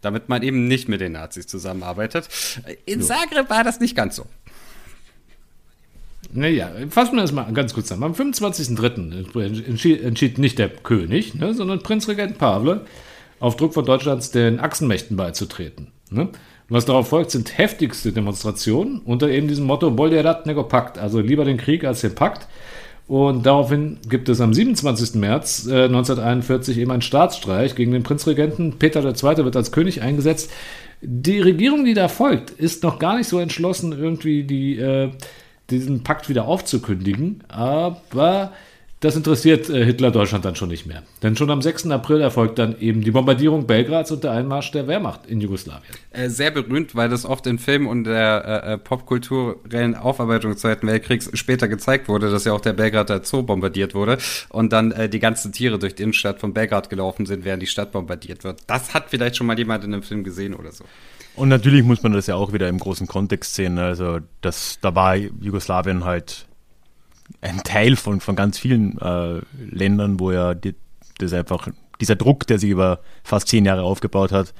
Damit 0.00 0.28
man 0.28 0.42
eben 0.42 0.66
nicht 0.66 0.88
mit 0.88 1.00
den 1.00 1.12
Nazis 1.12 1.46
zusammenarbeitet. 1.46 2.28
In 2.86 3.02
Zagreb 3.02 3.48
war 3.48 3.62
das 3.62 3.78
nicht 3.78 3.94
ganz 3.94 4.16
so. 4.16 4.26
Naja, 6.32 6.70
fassen 6.88 7.14
wir 7.14 7.22
das 7.22 7.30
mal 7.30 7.52
ganz 7.52 7.74
kurz 7.74 7.86
zusammen. 7.88 8.04
Am 8.04 8.12
25.03. 8.14 9.64
Entschied, 9.64 10.02
entschied 10.02 10.38
nicht 10.38 10.58
der 10.58 10.70
König, 10.70 11.34
ne, 11.34 11.54
sondern 11.54 11.84
Prinzregent 11.84 12.38
Pavle 12.38 12.86
auf 13.38 13.56
Druck 13.56 13.74
von 13.74 13.84
Deutschlands 13.84 14.30
den 14.30 14.58
Achsenmächten 14.58 15.16
beizutreten. 15.16 15.88
Ne? 16.10 16.30
Was 16.72 16.84
darauf 16.84 17.08
folgt, 17.08 17.30
sind 17.30 17.58
heftigste 17.58 18.12
Demonstrationen 18.12 19.00
unter 19.04 19.28
eben 19.28 19.48
diesem 19.48 19.66
Motto 19.66 19.90
Boljerat 19.90 20.46
nego 20.46 20.62
Pakt, 20.62 20.98
also 20.98 21.20
lieber 21.20 21.44
den 21.44 21.58
Krieg 21.58 21.84
als 21.84 22.00
den 22.00 22.14
Pakt. 22.14 22.48
Und 23.08 23.44
daraufhin 23.44 23.98
gibt 24.08 24.28
es 24.28 24.40
am 24.40 24.54
27. 24.54 25.16
März 25.16 25.66
äh, 25.66 25.84
1941 25.84 26.78
eben 26.78 26.92
einen 26.92 27.02
Staatsstreich 27.02 27.74
gegen 27.74 27.92
den 27.92 28.04
Prinzregenten. 28.04 28.78
Peter 28.78 29.04
II. 29.04 29.44
wird 29.44 29.56
als 29.56 29.72
König 29.72 30.02
eingesetzt. 30.02 30.50
Die 31.02 31.40
Regierung, 31.40 31.84
die 31.84 31.94
da 31.94 32.08
folgt, 32.08 32.50
ist 32.50 32.84
noch 32.84 32.98
gar 32.98 33.16
nicht 33.16 33.28
so 33.28 33.38
entschlossen, 33.38 33.92
irgendwie 33.92 34.44
die, 34.44 34.78
äh, 34.78 35.10
diesen 35.68 36.04
Pakt 36.04 36.28
wieder 36.28 36.46
aufzukündigen. 36.46 37.42
Aber 37.48 38.52
Das 39.02 39.16
interessiert 39.16 39.68
äh, 39.68 39.84
Hitler 39.84 40.12
Deutschland 40.12 40.44
dann 40.44 40.54
schon 40.54 40.68
nicht 40.68 40.86
mehr. 40.86 41.02
Denn 41.24 41.36
schon 41.36 41.50
am 41.50 41.60
6. 41.60 41.86
April 41.90 42.20
erfolgt 42.20 42.60
dann 42.60 42.78
eben 42.78 43.02
die 43.02 43.10
Bombardierung 43.10 43.66
Belgrads 43.66 44.12
und 44.12 44.22
der 44.22 44.30
Einmarsch 44.30 44.70
der 44.70 44.86
Wehrmacht 44.86 45.26
in 45.26 45.40
Jugoslawien. 45.40 45.92
Äh, 46.12 46.28
sehr 46.28 46.52
berühmt, 46.52 46.94
weil 46.94 47.08
das 47.08 47.24
oft 47.24 47.44
in 47.48 47.58
Filmen 47.58 47.88
und 47.88 48.04
der 48.04 48.62
äh, 48.64 48.74
äh 48.74 48.78
popkulturellen 48.78 49.96
Aufarbeitung 49.96 50.52
des 50.52 50.60
Zweiten 50.60 50.86
Weltkriegs 50.86 51.28
später 51.34 51.66
gezeigt 51.66 52.06
wurde, 52.06 52.30
dass 52.30 52.44
ja 52.44 52.52
auch 52.52 52.60
der 52.60 52.74
Belgrader 52.74 53.24
Zoo 53.24 53.42
bombardiert 53.42 53.96
wurde 53.96 54.18
und 54.50 54.72
dann 54.72 54.92
äh, 54.92 55.08
die 55.08 55.18
ganzen 55.18 55.50
Tiere 55.50 55.80
durch 55.80 55.96
die 55.96 56.04
Innenstadt 56.04 56.38
von 56.38 56.54
Belgrad 56.54 56.88
gelaufen 56.88 57.26
sind, 57.26 57.44
während 57.44 57.60
die 57.60 57.66
Stadt 57.66 57.90
bombardiert 57.90 58.44
wird. 58.44 58.60
Das 58.68 58.94
hat 58.94 59.06
vielleicht 59.08 59.34
schon 59.34 59.48
mal 59.48 59.58
jemand 59.58 59.82
in 59.82 59.94
einem 59.94 60.04
Film 60.04 60.22
gesehen 60.22 60.54
oder 60.54 60.70
so. 60.70 60.84
Und 61.34 61.48
natürlich 61.48 61.82
muss 61.82 62.04
man 62.04 62.12
das 62.12 62.28
ja 62.28 62.36
auch 62.36 62.52
wieder 62.52 62.68
im 62.68 62.78
großen 62.78 63.08
Kontext 63.08 63.56
sehen. 63.56 63.78
Also 63.78 64.20
das, 64.42 64.78
da 64.80 64.94
war 64.94 65.16
Jugoslawien 65.16 66.04
halt 66.04 66.46
ein 67.40 67.62
Teil 67.64 67.96
von, 67.96 68.20
von 68.20 68.36
ganz 68.36 68.58
vielen 68.58 68.98
äh, 68.98 69.40
Ländern, 69.70 70.20
wo 70.20 70.32
ja 70.32 70.54
die, 70.54 70.74
das 71.18 71.32
einfach, 71.32 71.68
dieser 72.00 72.16
Druck, 72.16 72.46
der 72.46 72.58
sich 72.58 72.70
über 72.70 73.00
fast 73.24 73.48
zehn 73.48 73.64
Jahre 73.64 73.82
aufgebaut 73.82 74.32
hat, 74.32 74.54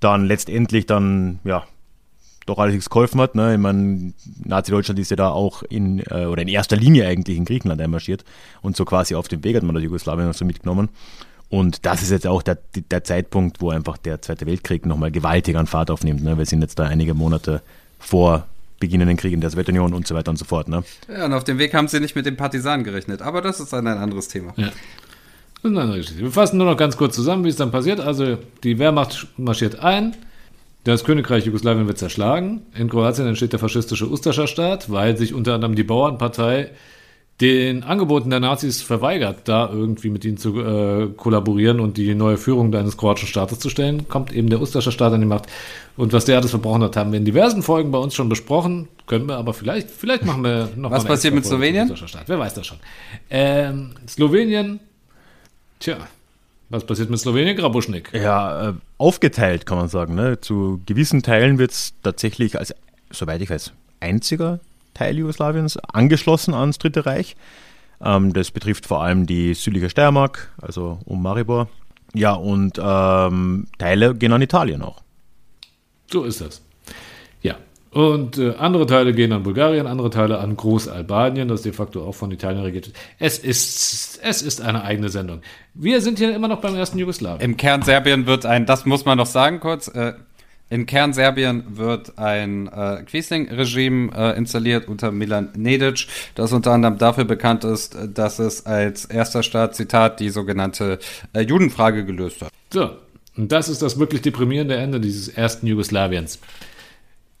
dann 0.00 0.24
letztendlich 0.24 0.86
dann, 0.86 1.40
ja, 1.44 1.64
doch 2.46 2.58
alles 2.58 2.90
geholfen 2.90 3.20
hat. 3.20 3.34
Ne? 3.34 3.54
Ich 3.54 3.60
meine, 3.60 4.12
Nazi-Deutschland 4.44 4.98
ist 4.98 5.10
ja 5.10 5.16
da 5.16 5.30
auch 5.30 5.62
in, 5.62 6.00
äh, 6.00 6.26
oder 6.26 6.42
in 6.42 6.48
erster 6.48 6.76
Linie 6.76 7.06
eigentlich 7.06 7.38
in 7.38 7.44
Griechenland 7.44 7.80
einmarschiert 7.80 8.24
und 8.62 8.76
so 8.76 8.84
quasi 8.84 9.14
auf 9.14 9.28
dem 9.28 9.42
Weg 9.44 9.56
hat 9.56 9.62
man 9.62 9.74
der 9.74 9.84
Jugoslawien 9.84 10.26
noch 10.26 10.34
so 10.34 10.44
mitgenommen. 10.44 10.90
Und 11.48 11.86
das 11.86 12.02
ist 12.02 12.10
jetzt 12.10 12.26
auch 12.26 12.42
der, 12.42 12.58
der 12.90 13.04
Zeitpunkt, 13.04 13.60
wo 13.60 13.70
einfach 13.70 13.96
der 13.96 14.20
Zweite 14.20 14.46
Weltkrieg 14.46 14.86
nochmal 14.86 15.10
gewaltig 15.10 15.56
an 15.56 15.66
Fahrt 15.66 15.90
aufnimmt. 15.90 16.22
Ne? 16.22 16.36
Wir 16.36 16.46
sind 16.46 16.62
jetzt 16.62 16.78
da 16.78 16.84
einige 16.84 17.14
Monate 17.14 17.62
vor 17.98 18.46
beginnenden 18.80 19.16
Krieg 19.16 19.32
in 19.32 19.40
der 19.40 19.50
Sowjetunion 19.50 19.94
und 19.94 20.06
so 20.06 20.14
weiter 20.14 20.30
und 20.30 20.36
so 20.36 20.44
fort. 20.44 20.68
Ne? 20.68 20.84
Ja, 21.08 21.26
und 21.26 21.32
auf 21.32 21.44
dem 21.44 21.58
Weg 21.58 21.74
haben 21.74 21.88
sie 21.88 22.00
nicht 22.00 22.16
mit 22.16 22.26
den 22.26 22.36
Partisanen 22.36 22.84
gerechnet, 22.84 23.22
aber 23.22 23.40
das 23.40 23.60
ist 23.60 23.72
dann 23.72 23.86
ein 23.86 23.98
anderes 23.98 24.28
Thema. 24.28 24.52
Ja. 24.56 24.66
Das 24.66 24.74
ist 25.70 25.78
eine 25.78 25.80
andere 25.80 25.98
Geschichte. 25.98 26.22
Wir 26.22 26.30
fassen 26.30 26.58
nur 26.58 26.66
noch 26.66 26.76
ganz 26.76 26.96
kurz 26.96 27.14
zusammen, 27.14 27.44
wie 27.44 27.48
es 27.48 27.56
dann 27.56 27.70
passiert. 27.70 28.00
Also 28.00 28.38
die 28.62 28.78
Wehrmacht 28.78 29.28
marschiert 29.38 29.78
ein, 29.78 30.14
das 30.84 31.04
Königreich 31.04 31.46
Jugoslawien 31.46 31.86
wird 31.86 31.96
zerschlagen, 31.96 32.60
in 32.74 32.90
Kroatien 32.90 33.26
entsteht 33.26 33.52
der 33.52 33.58
faschistische 33.58 34.06
Ustascha-Staat, 34.06 34.90
weil 34.90 35.16
sich 35.16 35.32
unter 35.32 35.54
anderem 35.54 35.74
die 35.74 35.82
Bauernpartei 35.82 36.72
den 37.40 37.82
Angeboten 37.82 38.30
der 38.30 38.38
Nazis 38.38 38.80
verweigert, 38.80 39.48
da 39.48 39.68
irgendwie 39.68 40.08
mit 40.08 40.24
ihnen 40.24 40.36
zu 40.36 40.60
äh, 40.60 41.08
kollaborieren 41.16 41.80
und 41.80 41.96
die 41.96 42.14
neue 42.14 42.36
Führung 42.36 42.72
eines 42.74 42.96
kroatischen 42.96 43.28
Staates 43.28 43.58
zu 43.58 43.68
stellen, 43.68 44.08
kommt 44.08 44.32
eben 44.32 44.48
der 44.50 44.60
Ustascher 44.60 44.92
Staat 44.92 45.12
an 45.12 45.20
die 45.20 45.26
Macht. 45.26 45.46
Und 45.96 46.12
was 46.12 46.24
der 46.26 46.38
alles 46.38 46.50
verbrochen 46.50 46.84
hat, 46.84 46.96
haben 46.96 47.10
wir 47.10 47.18
in 47.18 47.24
diversen 47.24 47.62
Folgen 47.62 47.90
bei 47.90 47.98
uns 47.98 48.14
schon 48.14 48.28
besprochen. 48.28 48.88
Können 49.06 49.26
wir 49.26 49.36
aber 49.36 49.52
vielleicht, 49.52 49.90
vielleicht 49.90 50.24
machen 50.24 50.44
wir 50.44 50.70
noch 50.76 50.92
Was 50.92 51.04
passiert 51.04 51.34
mit 51.34 51.44
Slowenien? 51.44 51.92
Wer 52.26 52.38
weiß 52.38 52.54
das 52.54 52.66
schon. 52.66 52.78
Ähm, 53.30 53.90
Slowenien, 54.06 54.78
tja, 55.80 55.98
was 56.68 56.86
passiert 56.86 57.10
mit 57.10 57.18
Slowenien, 57.18 57.56
Grabuschnik? 57.56 58.10
Ja, 58.12 58.70
äh, 58.70 58.72
aufgeteilt 58.98 59.66
kann 59.66 59.78
man 59.78 59.88
sagen. 59.88 60.14
Ne? 60.14 60.40
Zu 60.40 60.80
gewissen 60.86 61.22
Teilen 61.24 61.58
wird 61.58 61.72
es 61.72 61.94
tatsächlich 62.02 62.58
als, 62.58 62.74
soweit 63.10 63.42
ich 63.42 63.50
weiß, 63.50 63.72
einziger 63.98 64.60
Teil 64.94 65.18
Jugoslawiens, 65.18 65.76
angeschlossen 65.76 66.54
ans 66.54 66.78
Dritte 66.78 67.04
Reich. 67.04 67.36
Ähm, 68.02 68.32
das 68.32 68.50
betrifft 68.50 68.86
vor 68.86 69.02
allem 69.02 69.26
die 69.26 69.54
südliche 69.54 69.90
Steiermark, 69.90 70.52
also 70.60 70.98
um 71.04 71.22
Maribor. 71.22 71.68
Ja, 72.14 72.32
und 72.32 72.80
ähm, 72.82 73.66
Teile 73.78 74.14
gehen 74.14 74.32
an 74.32 74.42
Italien 74.42 74.82
auch. 74.82 75.02
So 76.10 76.24
ist 76.24 76.40
das. 76.40 76.62
Ja. 77.42 77.56
Und 77.90 78.38
äh, 78.38 78.54
andere 78.56 78.86
Teile 78.86 79.12
gehen 79.12 79.32
an 79.32 79.42
Bulgarien, 79.42 79.86
andere 79.86 80.10
Teile 80.10 80.38
an 80.38 80.56
Großalbanien, 80.56 81.48
das 81.48 81.62
de 81.62 81.72
facto 81.72 82.04
auch 82.04 82.14
von 82.14 82.30
Italien 82.30 82.62
regiert 82.62 82.88
ist. 82.88 82.96
Es 83.18 83.38
ist, 83.38 84.20
es 84.22 84.42
ist 84.42 84.60
eine 84.60 84.84
eigene 84.84 85.08
Sendung. 85.08 85.40
Wir 85.74 86.00
sind 86.00 86.18
hier 86.18 86.34
immer 86.34 86.48
noch 86.48 86.60
beim 86.60 86.74
ersten 86.76 86.98
Jugoslawien. 86.98 87.40
Im 87.40 87.56
Kern 87.56 87.82
Serbien 87.82 88.26
wird 88.26 88.46
ein, 88.46 88.66
das 88.66 88.84
muss 88.84 89.04
man 89.04 89.18
noch 89.18 89.26
sagen 89.26 89.60
kurz, 89.60 89.88
äh, 89.88 90.14
in 90.70 90.86
Kernserbien 90.86 91.76
wird 91.76 92.18
ein 92.18 92.68
äh, 92.68 93.02
Quisling-Regime 93.04 94.12
äh, 94.16 94.36
installiert 94.36 94.88
unter 94.88 95.12
Milan 95.12 95.50
Nedic, 95.54 96.06
das 96.34 96.52
unter 96.52 96.72
anderem 96.72 96.98
dafür 96.98 97.24
bekannt 97.24 97.64
ist, 97.64 97.96
dass 98.14 98.38
es 98.38 98.66
als 98.66 99.04
erster 99.04 99.42
Staat, 99.42 99.76
Zitat, 99.76 100.20
die 100.20 100.30
sogenannte 100.30 100.98
äh, 101.32 101.40
Judenfrage 101.40 102.04
gelöst 102.04 102.42
hat. 102.42 102.50
So, 102.72 102.90
und 103.36 103.52
das 103.52 103.68
ist 103.68 103.82
das 103.82 103.98
wirklich 103.98 104.22
deprimierende 104.22 104.76
Ende 104.76 105.00
dieses 105.00 105.28
ersten 105.28 105.66
Jugoslawiens. 105.66 106.38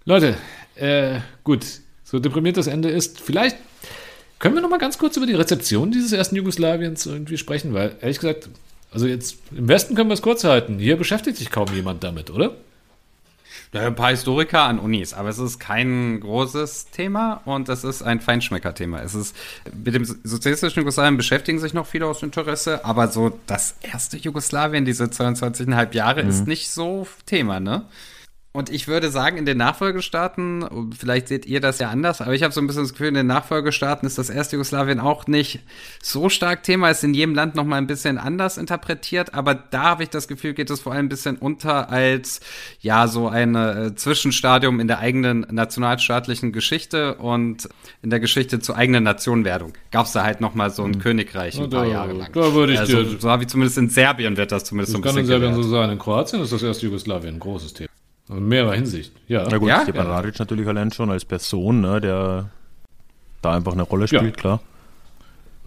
Leute, 0.04 0.36
äh, 0.76 1.20
gut, 1.44 1.64
so 2.04 2.18
deprimiert 2.18 2.56
das 2.56 2.66
Ende 2.66 2.90
ist, 2.90 3.20
vielleicht 3.20 3.56
können 4.38 4.54
wir 4.54 4.62
noch 4.62 4.70
mal 4.70 4.78
ganz 4.78 4.98
kurz 4.98 5.16
über 5.16 5.26
die 5.26 5.34
Rezeption 5.34 5.90
dieses 5.90 6.12
ersten 6.12 6.36
Jugoslawiens 6.36 7.06
irgendwie 7.06 7.38
sprechen, 7.38 7.72
weil 7.72 7.96
ehrlich 8.00 8.18
gesagt, 8.18 8.50
also 8.92 9.06
jetzt 9.06 9.38
im 9.56 9.68
Westen 9.68 9.94
können 9.94 10.10
wir 10.10 10.14
es 10.14 10.22
kurz 10.22 10.44
halten. 10.44 10.78
Hier 10.78 10.96
beschäftigt 10.96 11.38
sich 11.38 11.50
kaum 11.50 11.68
jemand 11.74 12.04
damit, 12.04 12.30
oder? 12.30 12.54
Ein 13.74 13.94
paar 13.96 14.10
Historiker 14.10 14.62
an 14.62 14.78
Unis, 14.78 15.14
aber 15.14 15.28
es 15.28 15.38
ist 15.38 15.58
kein 15.58 16.20
großes 16.20 16.90
Thema 16.90 17.40
und 17.44 17.68
es 17.68 17.82
ist 17.82 18.02
ein 18.02 18.20
Feinschmecker-Thema. 18.20 19.02
Es 19.02 19.14
ist, 19.14 19.36
mit 19.84 19.94
dem 19.94 20.04
sozialistischen 20.04 20.80
Jugoslawien 20.80 21.16
beschäftigen 21.16 21.58
sich 21.58 21.74
noch 21.74 21.86
viele 21.86 22.06
aus 22.06 22.22
Interesse, 22.22 22.84
aber 22.84 23.08
so 23.08 23.38
das 23.46 23.74
erste 23.82 24.16
Jugoslawien, 24.16 24.84
diese 24.84 25.04
22,5 25.04 25.92
Jahre, 25.94 26.22
mhm. 26.22 26.30
ist 26.30 26.46
nicht 26.46 26.70
so 26.70 27.06
Thema, 27.26 27.58
ne? 27.58 27.84
Und 28.56 28.70
ich 28.70 28.86
würde 28.86 29.10
sagen, 29.10 29.36
in 29.36 29.46
den 29.46 29.58
Nachfolgestaaten, 29.58 30.92
vielleicht 30.96 31.26
seht 31.26 31.44
ihr 31.44 31.60
das 31.60 31.80
ja 31.80 31.90
anders, 31.90 32.20
aber 32.20 32.34
ich 32.34 32.44
habe 32.44 32.54
so 32.54 32.60
ein 32.60 32.68
bisschen 32.68 32.84
das 32.84 32.92
Gefühl, 32.92 33.08
in 33.08 33.14
den 33.14 33.26
Nachfolgestaaten 33.26 34.06
ist 34.06 34.16
das 34.16 34.30
erste 34.30 34.54
Jugoslawien 34.54 35.00
auch 35.00 35.26
nicht 35.26 35.58
so 36.00 36.28
stark 36.28 36.62
Thema, 36.62 36.88
ist 36.88 37.02
in 37.02 37.14
jedem 37.14 37.34
Land 37.34 37.56
nochmal 37.56 37.78
ein 37.78 37.88
bisschen 37.88 38.16
anders 38.16 38.56
interpretiert, 38.56 39.34
aber 39.34 39.56
da 39.56 39.82
habe 39.82 40.04
ich 40.04 40.10
das 40.10 40.28
Gefühl, 40.28 40.54
geht 40.54 40.70
es 40.70 40.78
vor 40.78 40.92
allem 40.92 41.06
ein 41.06 41.08
bisschen 41.08 41.34
unter 41.34 41.90
als, 41.90 42.38
ja, 42.78 43.08
so 43.08 43.26
ein 43.26 43.56
äh, 43.56 43.96
Zwischenstadium 43.96 44.78
in 44.78 44.86
der 44.86 45.00
eigenen 45.00 45.44
nationalstaatlichen 45.50 46.52
Geschichte 46.52 47.16
und 47.16 47.68
in 48.02 48.10
der 48.10 48.20
Geschichte 48.20 48.60
zur 48.60 48.76
eigenen 48.76 49.02
Nationenwerdung. 49.02 49.72
Gab 49.90 50.06
es 50.06 50.12
da 50.12 50.22
halt 50.22 50.40
nochmal 50.40 50.70
so 50.70 50.84
ein 50.84 50.92
mhm. 50.92 51.00
Königreich 51.00 51.58
ein 51.58 51.70
paar 51.70 51.86
da, 51.86 51.90
Jahre 51.90 52.12
lang. 52.12 52.32
Da 52.32 52.54
würde 52.54 52.74
ich 52.74 52.78
also, 52.78 53.02
dir, 53.02 53.18
so 53.18 53.40
wie 53.40 53.48
zumindest 53.48 53.78
in 53.78 53.88
Serbien 53.88 54.36
wird 54.36 54.52
das 54.52 54.62
zumindest 54.62 54.94
das 54.94 54.96
so 54.96 54.98
ein 54.98 55.02
bisschen 55.02 55.16
kann 55.16 55.22
in 55.22 55.26
Serbien 55.26 55.50
gelehrt. 55.50 55.64
so 55.64 55.76
sein. 55.76 55.90
In 55.90 55.98
Kroatien 55.98 56.40
ist 56.40 56.52
das 56.52 56.62
erste 56.62 56.86
Jugoslawien 56.86 57.34
ein 57.34 57.40
großes 57.40 57.74
Thema. 57.74 57.88
In 58.28 58.48
mehrerer 58.48 58.74
Hinsicht, 58.74 59.12
ja. 59.28 59.46
Na 59.50 59.58
gut, 59.58 59.68
ja? 59.68 59.82
Stepan 59.82 60.06
ja. 60.06 60.12
Radic 60.12 60.38
natürlich 60.38 60.66
allein 60.66 60.90
schon 60.92 61.10
als 61.10 61.24
Person, 61.24 61.80
ne, 61.82 62.00
der 62.00 62.50
da 63.42 63.54
einfach 63.54 63.72
eine 63.72 63.82
Rolle 63.82 64.08
spielt, 64.08 64.22
ja. 64.24 64.30
klar. 64.30 64.60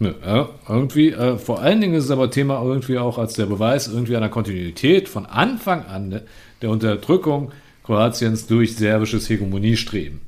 Ja, 0.00 0.48
irgendwie, 0.68 1.10
äh, 1.10 1.38
vor 1.38 1.60
allen 1.60 1.80
Dingen 1.80 1.94
ist 1.94 2.04
es 2.04 2.10
aber 2.10 2.30
Thema 2.30 2.62
irgendwie 2.62 2.98
auch 2.98 3.18
als 3.18 3.34
der 3.34 3.46
Beweis 3.46 3.88
irgendwie 3.88 4.16
einer 4.16 4.28
Kontinuität 4.28 5.08
von 5.08 5.26
Anfang 5.26 5.86
an 5.86 6.08
ne, 6.08 6.22
der 6.62 6.70
Unterdrückung 6.70 7.52
Kroatiens 7.82 8.46
durch 8.46 8.76
serbisches 8.76 9.28
Hegemoniestreben. 9.28 10.20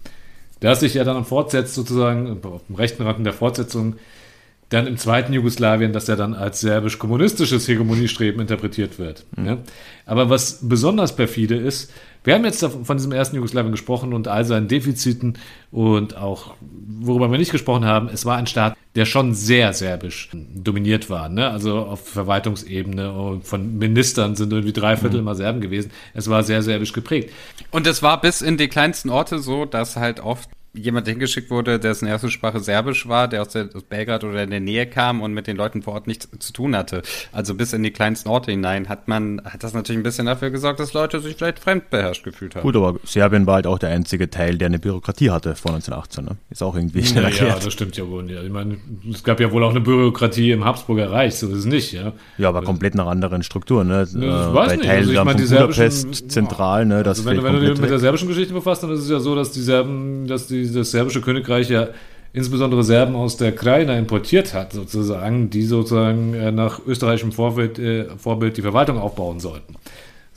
Das 0.61 0.81
sich 0.81 0.95
ja 0.95 1.05
dann 1.05 1.25
fortsetzt, 1.25 1.75
sozusagen, 1.75 2.41
auf 2.43 2.67
dem 2.67 2.75
rechten 2.75 3.03
Rand 3.03 3.25
der 3.25 3.33
Fortsetzung, 3.33 3.97
dann 4.71 4.87
im 4.87 4.97
zweiten 4.99 5.33
Jugoslawien, 5.33 5.93
dass 5.93 6.09
er 6.09 6.17
dann 6.17 6.35
als 6.35 6.61
serbisch-kommunistisches 6.61 7.67
Hegemoniestreben 7.67 8.41
interpretiert 8.41 8.99
wird. 8.99 9.25
Mhm. 9.37 9.47
Ja? 9.47 9.59
Aber 10.07 10.31
was 10.31 10.61
besonders 10.63 11.15
perfide 11.15 11.57
ist, 11.57 11.93
wir 12.25 12.35
haben 12.35 12.45
jetzt 12.45 12.65
von 12.65 12.97
diesem 12.97 13.13
ersten 13.13 13.37
Jugoslawien 13.37 13.73
gesprochen 13.73 14.13
und 14.13 14.29
all 14.29 14.45
seinen 14.45 14.69
Defiziten 14.69 15.39
und 15.71 16.17
auch, 16.17 16.55
worüber 16.61 17.31
wir 17.31 17.39
nicht 17.39 17.53
gesprochen 17.53 17.85
haben, 17.85 18.09
es 18.13 18.27
war 18.27 18.37
ein 18.37 18.47
Staat, 18.47 18.77
der 18.95 19.07
schon 19.07 19.35
sehr 19.35 19.73
serbisch 19.73 20.31
dominiert 20.33 21.09
war. 21.09 21.29
Ne? 21.29 21.49
Also 21.49 21.79
auf 21.79 22.09
Verwaltungsebene 22.09 23.13
und 23.13 23.47
von 23.47 23.79
Ministern 23.79 24.35
sind 24.35 24.53
irgendwie 24.53 24.73
drei 24.73 24.97
Viertel 24.97 25.17
mhm. 25.17 25.29
immer 25.29 25.35
Serben 25.35 25.61
gewesen. 25.61 25.93
Es 26.13 26.29
war 26.29 26.43
sehr 26.43 26.63
serbisch 26.63 26.93
geprägt. 26.93 27.31
Und 27.71 27.87
es 27.87 28.03
war 28.03 28.21
bis 28.21 28.43
in 28.43 28.57
die 28.57 28.69
kleinsten 28.69 29.11
Orte 29.11 29.39
so, 29.39 29.65
dass 29.65 29.97
halt 29.97 30.21
oft 30.21 30.51
jemand 30.73 31.09
hingeschickt 31.09 31.51
wurde, 31.51 31.81
dessen 31.81 32.07
erste 32.07 32.31
Sprache 32.31 32.61
Serbisch 32.61 33.09
war, 33.09 33.29
der 33.29 33.43
aus, 33.43 33.49
der, 33.49 33.69
aus 33.75 33.83
Belgrad 33.83 34.25
oder 34.25 34.43
in 34.43 34.51
der 34.51 34.61
Nähe 34.61 34.87
kam 34.87 35.21
und 35.21 35.35
mit 35.35 35.47
den 35.47 35.57
Leuten 35.57 35.83
vor 35.83 35.95
Ort 35.95 36.07
nichts 36.07 36.29
zu 36.39 36.53
tun 36.53 36.77
hatte. 36.77 37.03
Also 37.33 37.55
bis 37.55 37.73
in 37.73 37.83
die 37.83 37.91
kleinsten 37.91 38.29
Orte 38.29 38.53
hinein 38.53 38.89
hat 38.89 39.09
man, 39.09 39.43
hat 39.45 39.65
das 39.65 39.75
natürlich 39.75 40.01
ein 40.01 40.05
bisschen 40.05 40.27
dafür 40.27 40.51
gesorgt, 40.51 40.81
dass 40.81 40.93
Leute 40.93 41.21
sich 41.21 41.37
vielleicht 41.37 41.59
fremdbeherrscht 42.11 42.25
gefühlt 42.25 42.55
haben. 42.55 42.63
Gut, 42.63 42.77
aber 42.77 42.99
Serbien 43.05 43.47
war 43.47 43.55
halt 43.55 43.67
auch 43.67 43.79
der 43.79 43.91
einzige 43.91 44.31
Teil, 44.31 44.59
der 44.59 44.67
eine 44.67 44.79
Bürokratie 44.79 45.31
hatte 45.31 45.55
vor 45.55 45.73
1918. 45.73 46.25
Ne? 46.25 46.37
Ist 46.51 46.63
auch 46.63 46.75
irgendwie 46.75 47.05
schnell 47.05 47.23
ja, 47.23 47.29
erklärt. 47.29 47.59
Ja, 47.59 47.65
das 47.65 47.73
stimmt 47.73 47.97
ja 47.97 48.09
wohl. 48.09 48.31
Ja. 48.31 48.43
Ich 48.43 48.51
meine, 48.51 48.79
es 49.13 49.25
gab 49.25 49.41
ja 49.41 49.51
wohl 49.53 49.65
auch 49.65 49.71
eine 49.71 49.81
Bürokratie 49.81 50.53
im 50.53 50.65
Habsburger 50.65 51.11
Reich, 51.11 51.37
so 51.37 51.49
ist 51.49 51.59
es 51.59 51.65
nicht. 51.65 51.93
Ja, 51.93 52.13
ja 52.39 52.49
aber 52.49 52.63
komplett 52.63 52.95
nach 52.95 53.07
anderen 53.07 53.43
Strukturen. 53.43 53.89
Ne? 53.89 54.07
Ich 54.09 54.15
äh, 54.15 54.21
weiß 54.21 54.73
nicht. 54.73 54.85
Teilen 54.85 54.99
also 55.01 55.13
ich 55.13 55.25
meine, 55.25 55.43
die 55.43 55.49
Budapest 55.49 56.31
zentral. 56.31 56.87
Ne? 56.87 57.03
Das 57.03 57.19
also 57.19 57.31
wenn, 57.31 57.43
wenn 57.43 57.55
du 57.55 57.61
dich 57.61 57.81
mit 57.81 57.91
der 57.91 57.99
serbischen 57.99 58.29
Geschichte 58.29 58.53
befasst, 58.53 58.83
dann 58.83 58.91
ist 58.91 59.01
es 59.01 59.11
ja 59.11 59.21
so, 59.21 59.35
dass 59.35 59.53
die 59.53 59.61
Serben, 59.61 60.27
dass 60.27 60.47
die, 60.47 60.71
das 60.73 60.91
serbische 60.91 61.21
König 61.21 61.31
Königreich 61.31 61.71
ja 61.71 61.89
insbesondere 62.33 62.85
Serben 62.85 63.17
aus 63.17 63.37
der 63.37 63.53
Krajina 63.53 63.97
importiert 63.97 64.55
hat, 64.55 64.73
sozusagen, 64.73 65.51
die 65.51 65.63
sozusagen 65.63 66.35
äh, 66.35 66.53
nach 66.53 66.81
österreichischem 66.87 67.33
Vorbild, 67.33 67.79
äh, 67.79 68.07
Vorbild 68.17 68.57
die 68.57 68.63
Verwaltung 68.63 68.99
aufbauen 68.99 69.41
sollten. 69.41 69.75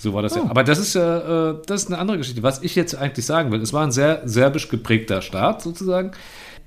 So 0.04 0.14
war 0.14 0.22
das 0.22 0.34
oh. 0.34 0.40
ja. 0.40 0.50
Aber 0.50 0.64
das 0.64 0.80
ist 0.80 0.94
ja, 0.96 1.52
äh, 1.52 1.56
das 1.66 1.84
ist 1.84 1.88
eine 1.88 1.98
andere 1.98 2.18
Geschichte. 2.18 2.44
Was 2.44 2.62
ich 2.62 2.76
jetzt 2.76 2.94
eigentlich 2.94 3.26
sagen 3.26 3.52
will, 3.52 3.62
es 3.62 3.74
war 3.74 3.84
ein 3.84 3.92
sehr 3.92 4.22
serbisch 4.26 4.68
geprägter 4.68 5.22
Staat 5.22 5.62
sozusagen. 5.62 6.12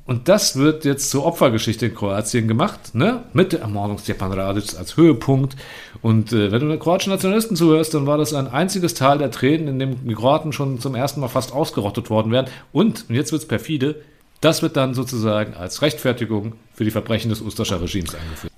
Und 0.06 0.28
das 0.28 0.56
wird 0.56 0.84
jetzt 0.84 1.10
zur 1.10 1.26
Opfergeschichte 1.26 1.86
in 1.86 1.94
Kroatien 1.94 2.46
gemacht, 2.46 2.94
ne? 2.94 3.24
Mit 3.32 3.52
der 3.52 3.60
Ermordung 3.60 3.98
Stepan 3.98 4.32
Radic 4.32 4.78
als 4.78 4.96
Höhepunkt. 4.96 5.56
Und 6.00 6.32
äh, 6.32 6.52
wenn 6.52 6.60
du 6.60 6.68
den 6.68 6.78
kroatischen 6.78 7.12
Nationalisten 7.12 7.56
zuhörst, 7.56 7.92
dann 7.92 8.06
war 8.06 8.16
das 8.16 8.32
ein 8.32 8.46
einziges 8.46 8.94
Tal 8.94 9.18
der 9.18 9.32
Tränen, 9.32 9.66
in 9.66 9.78
dem 9.80 10.08
die 10.08 10.14
Kroaten 10.14 10.52
schon 10.52 10.78
zum 10.80 10.94
ersten 10.94 11.20
Mal 11.20 11.28
fast 11.28 11.52
ausgerottet 11.52 12.08
worden 12.08 12.30
wären. 12.30 12.46
Und, 12.72 13.04
und 13.08 13.16
jetzt 13.16 13.32
wird's 13.32 13.46
perfide, 13.46 13.96
das 14.40 14.62
wird 14.62 14.76
dann 14.76 14.94
sozusagen 14.94 15.54
als 15.54 15.82
Rechtfertigung 15.82 16.52
für 16.72 16.84
die 16.84 16.92
Verbrechen 16.92 17.28
des 17.28 17.40
Ustascher 17.42 17.82
Regimes 17.82 18.14
eingeführt. 18.14 18.52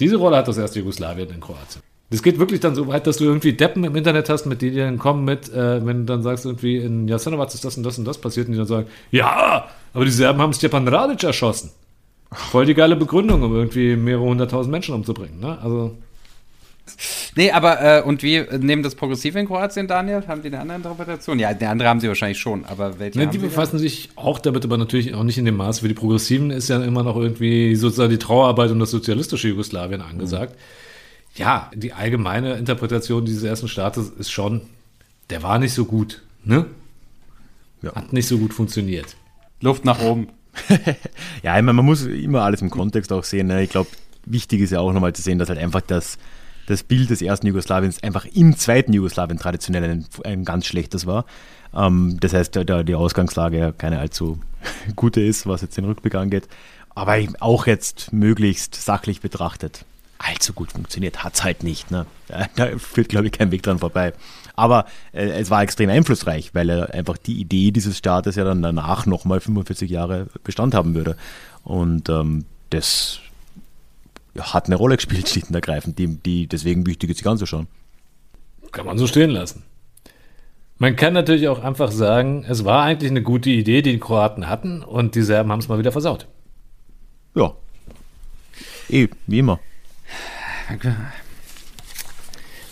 Diese 0.00 0.16
Rolle 0.16 0.36
hat 0.36 0.48
das 0.48 0.58
erste 0.58 0.80
Jugoslawien 0.80 1.30
in 1.30 1.40
Kroatien. 1.40 1.82
Das 2.10 2.22
geht 2.22 2.40
wirklich 2.40 2.58
dann 2.58 2.74
so 2.74 2.88
weit, 2.88 3.06
dass 3.06 3.18
du 3.18 3.24
irgendwie 3.24 3.52
Deppen 3.52 3.84
im 3.84 3.94
Internet 3.94 4.28
hast, 4.28 4.44
mit 4.44 4.62
denen 4.62 4.72
die 4.72 4.78
dann 4.80 4.98
kommen 4.98 5.24
mit, 5.24 5.48
äh, 5.52 5.84
wenn 5.86 5.98
du 5.98 6.04
dann 6.12 6.22
sagst, 6.22 6.44
irgendwie 6.44 6.78
in 6.78 7.06
Jasenovac 7.06 7.54
ist 7.54 7.64
das 7.64 7.76
und 7.76 7.84
das 7.84 7.98
und 7.98 8.04
das 8.04 8.18
passiert, 8.18 8.48
und 8.48 8.52
die 8.52 8.58
dann 8.58 8.66
sagen, 8.66 8.88
ja, 9.12 9.68
aber 9.94 10.04
die 10.04 10.10
Serben 10.10 10.40
haben 10.40 10.52
Stepan 10.52 10.88
Radic 10.88 11.22
erschossen. 11.22 11.70
Voll 12.32 12.66
die 12.66 12.74
geile 12.74 12.96
Begründung, 12.96 13.42
um 13.42 13.54
irgendwie 13.54 13.96
mehrere 13.96 14.24
hunderttausend 14.24 14.72
Menschen 14.72 14.94
umzubringen. 14.94 15.40
Ne? 15.40 15.58
Also 15.62 15.96
Nee, 17.36 17.52
aber 17.52 17.80
äh, 17.98 18.02
und 18.02 18.22
wie 18.22 18.42
nehmen 18.58 18.82
das 18.82 18.94
Progressive 18.94 19.38
in 19.38 19.46
Kroatien, 19.46 19.86
Daniel? 19.86 20.24
Haben 20.26 20.42
die 20.42 20.48
eine 20.48 20.60
andere 20.60 20.78
Interpretation? 20.78 21.38
Ja, 21.38 21.48
eine 21.48 21.68
andere 21.68 21.88
haben 21.88 22.00
sie 22.00 22.08
wahrscheinlich 22.08 22.38
schon, 22.38 22.64
aber 22.64 22.98
welche 22.98 23.18
Ne, 23.18 23.26
haben 23.26 23.32
die 23.32 23.38
befassen 23.38 23.78
sich 23.78 24.10
auch 24.16 24.38
damit, 24.38 24.64
aber 24.64 24.76
natürlich 24.76 25.14
auch 25.14 25.22
nicht 25.22 25.38
in 25.38 25.44
dem 25.44 25.56
Maß. 25.56 25.80
Für 25.80 25.88
die 25.88 25.94
Progressiven 25.94 26.50
ist 26.50 26.68
ja 26.68 26.82
immer 26.82 27.02
noch 27.02 27.16
irgendwie 27.16 27.76
sozusagen 27.76 28.10
die 28.10 28.18
Trauerarbeit 28.18 28.70
um 28.70 28.80
das 28.80 28.90
sozialistische 28.90 29.48
Jugoslawien 29.48 30.00
angesagt. 30.00 30.56
Ja, 31.36 31.70
die 31.74 31.92
allgemeine 31.92 32.54
Interpretation 32.54 33.24
dieses 33.24 33.42
ersten 33.42 33.68
Staates 33.68 34.08
ist 34.08 34.30
schon, 34.30 34.62
der 35.30 35.42
war 35.42 35.58
nicht 35.58 35.72
so 35.72 35.84
gut. 35.84 36.22
Ne? 36.44 36.66
Ja. 37.82 37.94
Hat 37.94 38.12
nicht 38.12 38.26
so 38.26 38.38
gut 38.38 38.52
funktioniert. 38.52 39.16
Luft 39.60 39.84
nach 39.84 40.00
oben. 40.00 40.28
Ja, 41.42 41.56
ich 41.56 41.62
meine, 41.62 41.74
man 41.74 41.86
muss 41.86 42.04
immer 42.04 42.42
alles 42.42 42.60
im 42.60 42.70
Kontext 42.70 43.12
auch 43.12 43.24
sehen. 43.24 43.46
Ne? 43.46 43.62
Ich 43.62 43.70
glaube, 43.70 43.88
wichtig 44.26 44.60
ist 44.60 44.72
ja 44.72 44.80
auch 44.80 44.92
nochmal 44.92 45.12
zu 45.12 45.22
sehen, 45.22 45.38
dass 45.38 45.48
halt 45.48 45.58
einfach 45.58 45.80
das, 45.80 46.18
das 46.66 46.82
Bild 46.82 47.08
des 47.08 47.22
ersten 47.22 47.46
Jugoslawiens 47.46 48.02
einfach 48.02 48.26
im 48.26 48.56
zweiten 48.56 48.92
Jugoslawien 48.92 49.38
traditionell 49.38 49.84
ein, 49.84 50.06
ein 50.24 50.44
ganz 50.44 50.66
schlechtes 50.66 51.06
war. 51.06 51.24
Ähm, 51.74 52.18
das 52.20 52.34
heißt, 52.34 52.56
da 52.56 52.82
die 52.82 52.94
Ausgangslage 52.94 53.58
ja 53.58 53.72
keine 53.72 54.00
allzu 54.00 54.38
gute 54.96 55.20
ist, 55.20 55.46
was 55.46 55.62
jetzt 55.62 55.76
den 55.76 55.84
Rückblick 55.84 56.14
angeht. 56.14 56.48
Aber 56.94 57.16
auch 57.38 57.66
jetzt 57.66 58.12
möglichst 58.12 58.74
sachlich 58.74 59.20
betrachtet, 59.20 59.84
allzu 60.20 60.52
gut 60.52 60.72
funktioniert 60.72 61.24
hat 61.24 61.34
es 61.34 61.44
halt 61.44 61.62
nicht. 61.62 61.90
Ne? 61.90 62.06
Da, 62.56 62.78
führt, 62.78 63.08
glaube 63.08 63.26
ich, 63.26 63.32
kein 63.32 63.50
Weg 63.50 63.62
dran 63.62 63.78
vorbei. 63.78 64.12
Aber 64.54 64.86
äh, 65.12 65.28
es 65.30 65.50
war 65.50 65.62
extrem 65.62 65.90
einflussreich, 65.90 66.54
weil 66.54 66.68
er 66.68 66.94
einfach 66.94 67.16
die 67.16 67.40
Idee 67.40 67.70
dieses 67.70 67.98
Staates 67.98 68.36
ja 68.36 68.44
dann 68.44 68.62
danach 68.62 69.06
nochmal 69.06 69.40
45 69.40 69.90
Jahre 69.90 70.28
Bestand 70.44 70.74
haben 70.74 70.94
würde. 70.94 71.16
Und 71.64 72.08
ähm, 72.08 72.44
das 72.70 73.20
ja, 74.34 74.52
hat 74.52 74.66
eine 74.66 74.76
Rolle 74.76 74.96
gespielt, 74.96 75.28
schlicht 75.30 75.48
und 75.48 75.54
ergreifend, 75.54 75.98
die, 75.98 76.06
die 76.06 76.46
deswegen 76.46 76.86
wichtig 76.86 77.10
ist, 77.10 77.18
sich 77.18 77.26
anzuschauen. 77.26 77.66
Kann 78.70 78.86
man 78.86 78.98
so 78.98 79.06
stehen 79.06 79.30
lassen. 79.30 79.64
Man 80.78 80.96
kann 80.96 81.12
natürlich 81.12 81.48
auch 81.48 81.62
einfach 81.62 81.90
sagen, 81.90 82.44
es 82.48 82.64
war 82.64 82.84
eigentlich 82.84 83.10
eine 83.10 83.22
gute 83.22 83.50
Idee, 83.50 83.82
die 83.82 83.92
die 83.92 83.98
Kroaten 83.98 84.48
hatten 84.48 84.82
und 84.82 85.14
die 85.14 85.22
Serben 85.22 85.50
haben 85.50 85.58
es 85.58 85.68
mal 85.68 85.78
wieder 85.78 85.92
versaut. 85.92 86.26
Ja. 87.34 87.52
Eh, 88.88 89.08
wie 89.26 89.38
immer. 89.40 89.60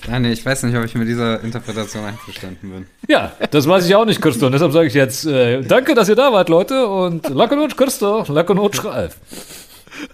Daniel, 0.07 0.33
ich 0.33 0.45
weiß 0.45 0.63
nicht, 0.63 0.77
ob 0.77 0.85
ich 0.85 0.95
mit 0.95 1.09
dieser 1.09 1.41
Interpretation 1.43 2.05
einverstanden 2.05 2.71
bin. 2.71 2.87
Ja, 3.09 3.33
das 3.51 3.69
weiß 3.69 3.87
ich 3.87 3.95
auch 3.95 4.05
nicht, 4.05 4.23
Christo. 4.23 4.47
Und 4.47 4.53
deshalb 4.53 4.73
sage 4.73 4.87
ich 4.87 4.95
jetzt, 4.95 5.27
äh, 5.27 5.61
danke, 5.63 5.95
dass 5.95 6.09
ihr 6.09 6.15
da 6.15 6.33
wart, 6.33 6.49
Leute. 6.49 6.87
Und 6.87 7.29
Lakonoc, 7.29 7.77
Christo, 7.77 8.25
Lakonoc, 8.33 8.85
Ralf. 8.85 9.17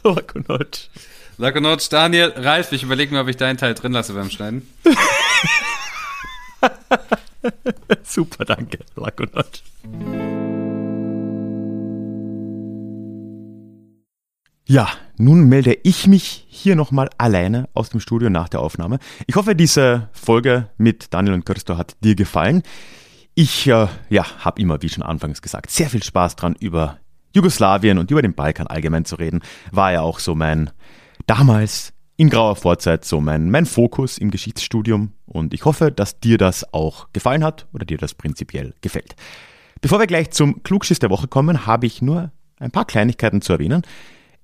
Lakonoc. 0.03 0.69
Lakonoc, 1.39 1.89
Daniel, 1.91 2.33
Ralf, 2.37 2.73
ich 2.73 2.83
überlege 2.83 3.15
mir, 3.15 3.21
ob 3.21 3.29
ich 3.29 3.37
deinen 3.37 3.57
Teil 3.57 3.75
drin 3.75 3.93
lasse 3.93 4.15
beim 4.15 4.31
Schneiden. 4.31 4.69
Super, 8.03 8.45
danke, 8.45 8.79
Lakonoc. 8.97 9.47
Ja, 14.67 14.89
nun 15.17 15.49
melde 15.49 15.77
ich 15.83 16.07
mich 16.07 16.47
hier 16.49 16.77
nochmal 16.77 17.09
alleine 17.19 17.69
aus 17.75 17.91
dem 17.91 18.01
Studio 18.01 18.31
nach 18.31 18.49
der 18.49 18.61
Aufnahme. 18.61 18.99
Ich 19.27 19.37
hoffe, 19.37 19.55
diese 19.55 20.09
Folge 20.13 20.69
mit 20.77 21.13
Daniel 21.15 21.35
und 21.35 21.47
Christo 21.47 21.77
hat 21.77 21.97
dir 22.01 22.15
gefallen. 22.15 22.63
Ich 23.35 23.67
äh, 23.67 23.89
ja, 24.11 24.27
habe 24.45 24.61
immer, 24.61 24.81
wie 24.83 24.89
schon 24.89 25.03
anfangs 25.03 25.43
gesagt, 25.43 25.71
sehr 25.71 25.91
viel 25.91 26.03
Spaß 26.03 26.37
dran, 26.37 26.57
über 26.59 26.99
Jugoslawien 27.35 27.99
und 27.99 28.11
über 28.11 28.23
den 28.23 28.35
Balkan 28.35 28.67
allgemein 28.67 29.05
zu 29.05 29.17
reden. 29.17 29.41
War 29.73 29.93
ja 29.93 30.03
auch 30.03 30.19
so 30.19 30.35
mein, 30.35 30.71
damals 31.27 31.93
in 32.17 32.31
grauer 32.31 32.57
Vorzeit, 32.57 33.05
so 33.05 33.21
mein, 33.21 33.51
mein 33.51 33.67
Fokus 33.67 34.19
im 34.19 34.31
Geschichtsstudium. 34.31 35.13
Und 35.27 35.53
ich 35.53 35.65
hoffe, 35.65 35.91
dass 35.91 36.21
dir 36.21 36.39
das 36.39 36.73
auch 36.73 37.09
gefallen 37.13 37.43
hat 37.43 37.67
oder 37.73 37.85
dir 37.85 37.99
das 37.99 38.15
prinzipiell 38.15 38.75
gefällt. 38.81 39.17
Bevor 39.81 39.99
wir 39.99 40.07
gleich 40.07 40.31
zum 40.31 40.63
Klugschiss 40.63 41.01
der 41.01 41.11
Woche 41.11 41.27
kommen, 41.27 41.67
habe 41.67 41.87
ich 41.87 42.01
nur 42.01 42.31
ein 42.59 42.71
paar 42.71 42.85
Kleinigkeiten 42.85 43.43
zu 43.43 43.53
erwähnen. 43.53 43.83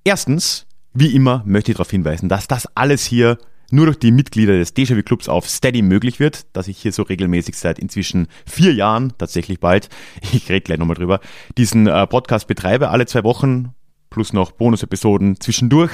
Erstens, 0.04 0.66
wie 0.94 1.14
immer 1.14 1.42
möchte 1.46 1.70
ich 1.70 1.76
darauf 1.76 1.90
hinweisen, 1.90 2.28
dass 2.28 2.48
das 2.48 2.66
alles 2.74 3.04
hier 3.04 3.38
nur 3.70 3.86
durch 3.86 3.98
die 3.98 4.10
Mitglieder 4.10 4.56
des 4.56 4.74
Déjà-vu 4.74 5.02
Clubs 5.02 5.28
auf 5.28 5.48
Steady 5.48 5.82
möglich 5.82 6.18
wird, 6.18 6.46
dass 6.56 6.68
ich 6.68 6.78
hier 6.78 6.92
so 6.92 7.02
regelmäßig 7.02 7.56
seit 7.56 7.78
inzwischen 7.78 8.26
vier 8.46 8.74
Jahren, 8.74 9.12
tatsächlich 9.16 9.60
bald, 9.60 9.88
ich 10.32 10.48
rede 10.48 10.62
gleich 10.62 10.78
nochmal 10.78 10.96
drüber, 10.96 11.20
diesen 11.56 11.86
äh, 11.86 12.06
Podcast 12.06 12.46
betreibe, 12.48 12.90
alle 12.90 13.06
zwei 13.06 13.24
Wochen, 13.24 13.74
plus 14.08 14.32
noch 14.32 14.52
Bonus-Episoden 14.52 15.40
zwischendurch. 15.40 15.92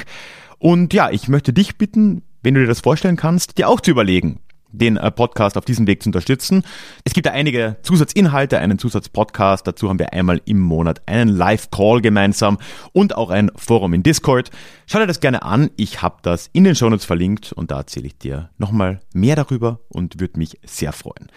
Und 0.59 0.95
ja, 0.95 1.11
ich 1.11 1.29
möchte 1.29 1.53
dich 1.53 1.77
bitten, 1.77 2.23
wenn 2.43 2.55
du 2.55 2.61
dir 2.61 2.67
das 2.67 2.81
vorstellen 2.81 3.17
kannst, 3.17 3.59
dir 3.59 3.69
auch 3.69 3.81
zu 3.81 3.91
überlegen, 3.91 4.41
den 4.79 4.97
äh, 4.97 5.11
Podcast 5.11 5.57
auf 5.57 5.65
diesem 5.65 5.87
Weg 5.87 6.03
zu 6.03 6.09
unterstützen. 6.09 6.63
Es 7.05 7.13
gibt 7.13 7.27
da 7.27 7.31
einige 7.31 7.77
Zusatzinhalte, 7.83 8.59
einen 8.59 8.79
Zusatzpodcast. 8.79 9.67
Dazu 9.67 9.89
haben 9.89 9.99
wir 9.99 10.13
einmal 10.13 10.41
im 10.45 10.61
Monat 10.61 11.03
einen 11.07 11.29
Live-Call 11.29 12.01
gemeinsam 12.01 12.59
und 12.93 13.17
auch 13.17 13.31
ein 13.31 13.51
Forum 13.57 13.95
in 13.95 14.03
Discord. 14.03 14.51
Schau 14.87 14.99
dir 14.99 15.07
das 15.07 15.21
gerne 15.21 15.43
an. 15.43 15.71
Ich 15.77 16.03
habe 16.03 16.17
das 16.23 16.49
in 16.53 16.65
den 16.65 16.75
Shownotes 16.75 17.05
verlinkt 17.05 17.53
und 17.53 17.71
da 17.71 17.79
erzähle 17.79 18.07
ich 18.07 18.19
dir 18.19 18.51
nochmal 18.59 19.01
mehr 19.13 19.37
darüber 19.37 19.81
und 19.89 20.21
würde 20.21 20.39
mich 20.39 20.59
sehr 20.65 20.93
freuen. 20.93 21.29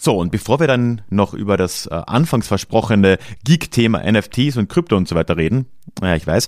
So, 0.00 0.16
und 0.16 0.30
bevor 0.30 0.60
wir 0.60 0.68
dann 0.68 1.02
noch 1.10 1.34
über 1.34 1.56
das 1.56 1.86
äh, 1.86 1.94
anfangs 2.06 2.46
versprochene 2.46 3.18
Geek-Thema 3.44 4.00
NFTs 4.10 4.56
und 4.56 4.68
Krypto 4.68 4.96
und 4.96 5.08
so 5.08 5.16
weiter 5.16 5.36
reden, 5.36 5.66
ja, 6.00 6.14
ich 6.14 6.26
weiß, 6.26 6.46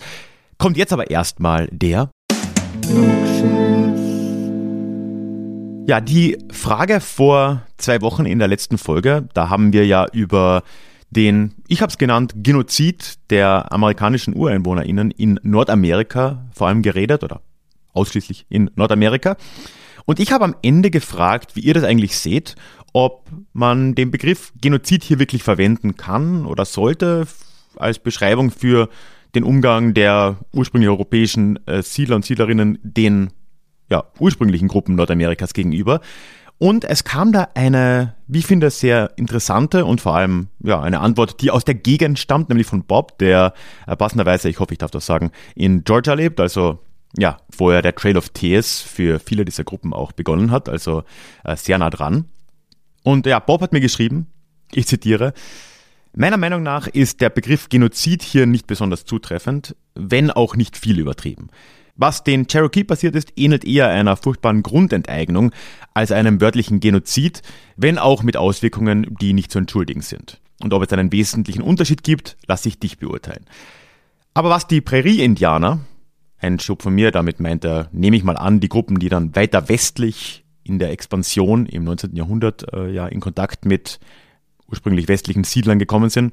kommt 0.57 0.77
jetzt 0.77 0.93
aber 0.93 1.11
erstmal 1.11 1.67
der 1.73 2.11
Ja, 5.87 6.01
die 6.01 6.39
Frage 6.53 7.01
vor 7.01 7.63
zwei 7.77 8.01
Wochen 8.01 8.25
in 8.27 8.39
der 8.39 8.49
letzten 8.49 8.79
Folge, 8.79 9.29
da 9.35 9.49
haben 9.49 9.73
wir 9.73 9.87
ja 9.87 10.07
über 10.13 10.63
den, 11.11 11.55
ich 11.67 11.83
habe 11.83 11.91
es 11.91 11.99
genannt, 11.99 12.35
Genozid 12.37 13.19
der 13.31 13.73
amerikanischen 13.73 14.35
UreinwohnerInnen 14.35 15.11
in 15.11 15.41
Nordamerika 15.43 16.47
vor 16.53 16.69
allem 16.69 16.83
geredet 16.83 17.25
oder 17.25 17.41
ausschließlich 17.93 18.47
in 18.49 18.71
Nordamerika. 18.77 19.37
Und 20.05 20.21
ich 20.21 20.33
habe 20.33 20.45
am 20.45 20.55
Ende 20.63 20.91
gefragt, 20.91 21.57
wie 21.57 21.61
ihr 21.61 21.75
das 21.75 21.85
eigentlich 21.85 22.17
seht, 22.17 22.55
ob 22.93 23.29
man 23.53 23.95
den 23.95 24.11
Begriff 24.11 24.53
Genozid 24.61 25.03
hier 25.03 25.19
wirklich 25.19 25.43
verwenden 25.43 25.97
kann 25.97 26.47
oder 26.47 26.65
sollte 26.65 27.27
als 27.77 27.99
Beschreibung 27.99 28.51
für 28.51 28.89
den 29.35 29.45
Umgang 29.45 29.95
der 29.95 30.39
ursprünglich 30.53 30.89
europäischen 30.89 31.65
äh, 31.67 31.83
Siedler 31.83 32.17
und 32.17 32.25
Siedlerinnen 32.25 32.79
den 32.83 33.31
ja, 33.91 34.05
ursprünglichen 34.19 34.69
Gruppen 34.69 34.95
Nordamerikas 34.95 35.53
gegenüber. 35.53 36.01
Und 36.59 36.85
es 36.85 37.05
kam 37.05 37.33
da 37.33 37.49
eine, 37.55 38.17
wie 38.27 38.41
ich 38.41 38.47
finde, 38.47 38.69
sehr 38.69 39.13
interessante 39.17 39.87
und 39.87 40.03
vor 40.03 40.15
allem 40.15 40.49
ja, 40.63 40.81
eine 40.81 41.01
Antwort, 41.01 41.41
die 41.41 41.51
aus 41.51 41.65
der 41.65 41.75
Gegend 41.75 42.19
stammt, 42.19 42.51
nämlich 42.51 42.67
von 42.67 42.85
Bob, 42.85 43.19
der 43.19 43.55
äh, 43.87 43.97
passenderweise, 43.97 44.51
ich 44.51 44.61
hoffe, 44.61 44.73
ich 44.73 44.79
darf 44.79 44.91
das 44.91 45.07
sagen, 45.07 45.31
in 45.55 45.85
Georgia 45.85 46.13
lebt, 46.13 46.39
also 46.39 46.79
ja, 47.17 47.39
vorher 47.49 47.81
der 47.81 47.95
Trail 47.95 48.19
of 48.19 48.29
Tears 48.29 48.81
für 48.81 49.19
viele 49.19 49.47
dieser 49.47 49.65
Gruppen 49.65 49.95
auch 49.95 50.13
begonnen 50.13 50.51
hat, 50.51 50.69
also 50.69 51.03
äh, 51.45 51.57
sehr 51.57 51.79
nah 51.79 51.89
dran. 51.89 52.27
Und 53.03 53.25
ja, 53.25 53.39
Bob 53.39 53.63
hat 53.63 53.73
mir 53.73 53.81
geschrieben, 53.81 54.27
ich 54.73 54.87
zitiere, 54.87 55.33
Meiner 56.13 56.39
Meinung 56.39 56.65
nach 56.65 56.89
ist 56.89 57.21
der 57.21 57.31
Begriff 57.31 57.69
Genozid 57.69 58.23
hier 58.23 58.45
nicht 58.45 58.67
besonders 58.67 59.05
zutreffend, 59.05 59.77
wenn 59.95 60.33
auch 60.33 60.57
nicht 60.57 60.77
viel 60.77 60.99
übertrieben. 60.99 61.51
Was 62.01 62.25
den 62.25 62.47
Cherokee 62.47 62.83
passiert 62.83 63.15
ist, 63.15 63.35
ähnelt 63.37 63.63
eher 63.63 63.91
einer 63.91 64.17
furchtbaren 64.17 64.63
Grundenteignung 64.63 65.53
als 65.93 66.13
einem 66.13 66.41
wörtlichen 66.41 66.81
Genozid, 66.81 67.43
wenn 67.77 67.99
auch 67.99 68.23
mit 68.23 68.39
Auswirkungen, 68.39 69.15
die 69.21 69.35
nicht 69.35 69.53
zu 69.53 69.59
entschuldigen 69.59 70.01
sind. 70.01 70.41
Und 70.63 70.73
ob 70.73 70.83
es 70.83 70.91
einen 70.95 71.13
wesentlichen 71.13 71.61
Unterschied 71.61 72.03
gibt, 72.03 72.39
lasse 72.47 72.69
ich 72.69 72.79
dich 72.79 72.97
beurteilen. 72.97 73.45
Aber 74.33 74.49
was 74.49 74.67
die 74.67 74.81
Prärie-Indianer, 74.81 75.81
ein 76.39 76.59
Schub 76.59 76.81
von 76.81 76.95
mir, 76.95 77.11
damit 77.11 77.39
meint 77.39 77.67
er, 77.67 77.91
nehme 77.93 78.17
ich 78.17 78.25
mal 78.25 78.39
an, 78.39 78.61
die 78.61 78.71
Gruppen, 78.71 78.99
die 78.99 79.11
dann 79.11 79.37
weiter 79.37 79.69
westlich 79.69 80.43
in 80.65 80.79
der 80.79 80.93
Expansion 80.93 81.67
im 81.67 81.85
19. 81.85 82.17
Jahrhundert 82.17 82.73
äh, 82.73 82.91
ja 82.91 83.09
in 83.09 83.21
Kontakt 83.21 83.67
mit 83.67 84.01
ursprünglich 84.67 85.07
westlichen 85.07 85.45
Siedlern 85.45 85.79
gekommen 85.79 86.09
sind. 86.09 86.33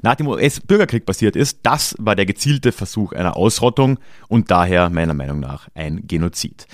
Nach 0.00 0.14
dem 0.14 0.28
US-Bürgerkrieg 0.28 1.04
passiert 1.04 1.36
ist, 1.36 1.60
das 1.62 1.94
war 1.98 2.16
der 2.16 2.26
gezielte 2.26 2.72
Versuch 2.72 3.12
einer 3.12 3.36
Ausrottung 3.36 3.98
und 4.28 4.50
daher 4.50 4.88
meiner 4.88 5.14
Meinung 5.14 5.40
nach 5.40 5.68
ein 5.74 6.06
Genozid. 6.06 6.66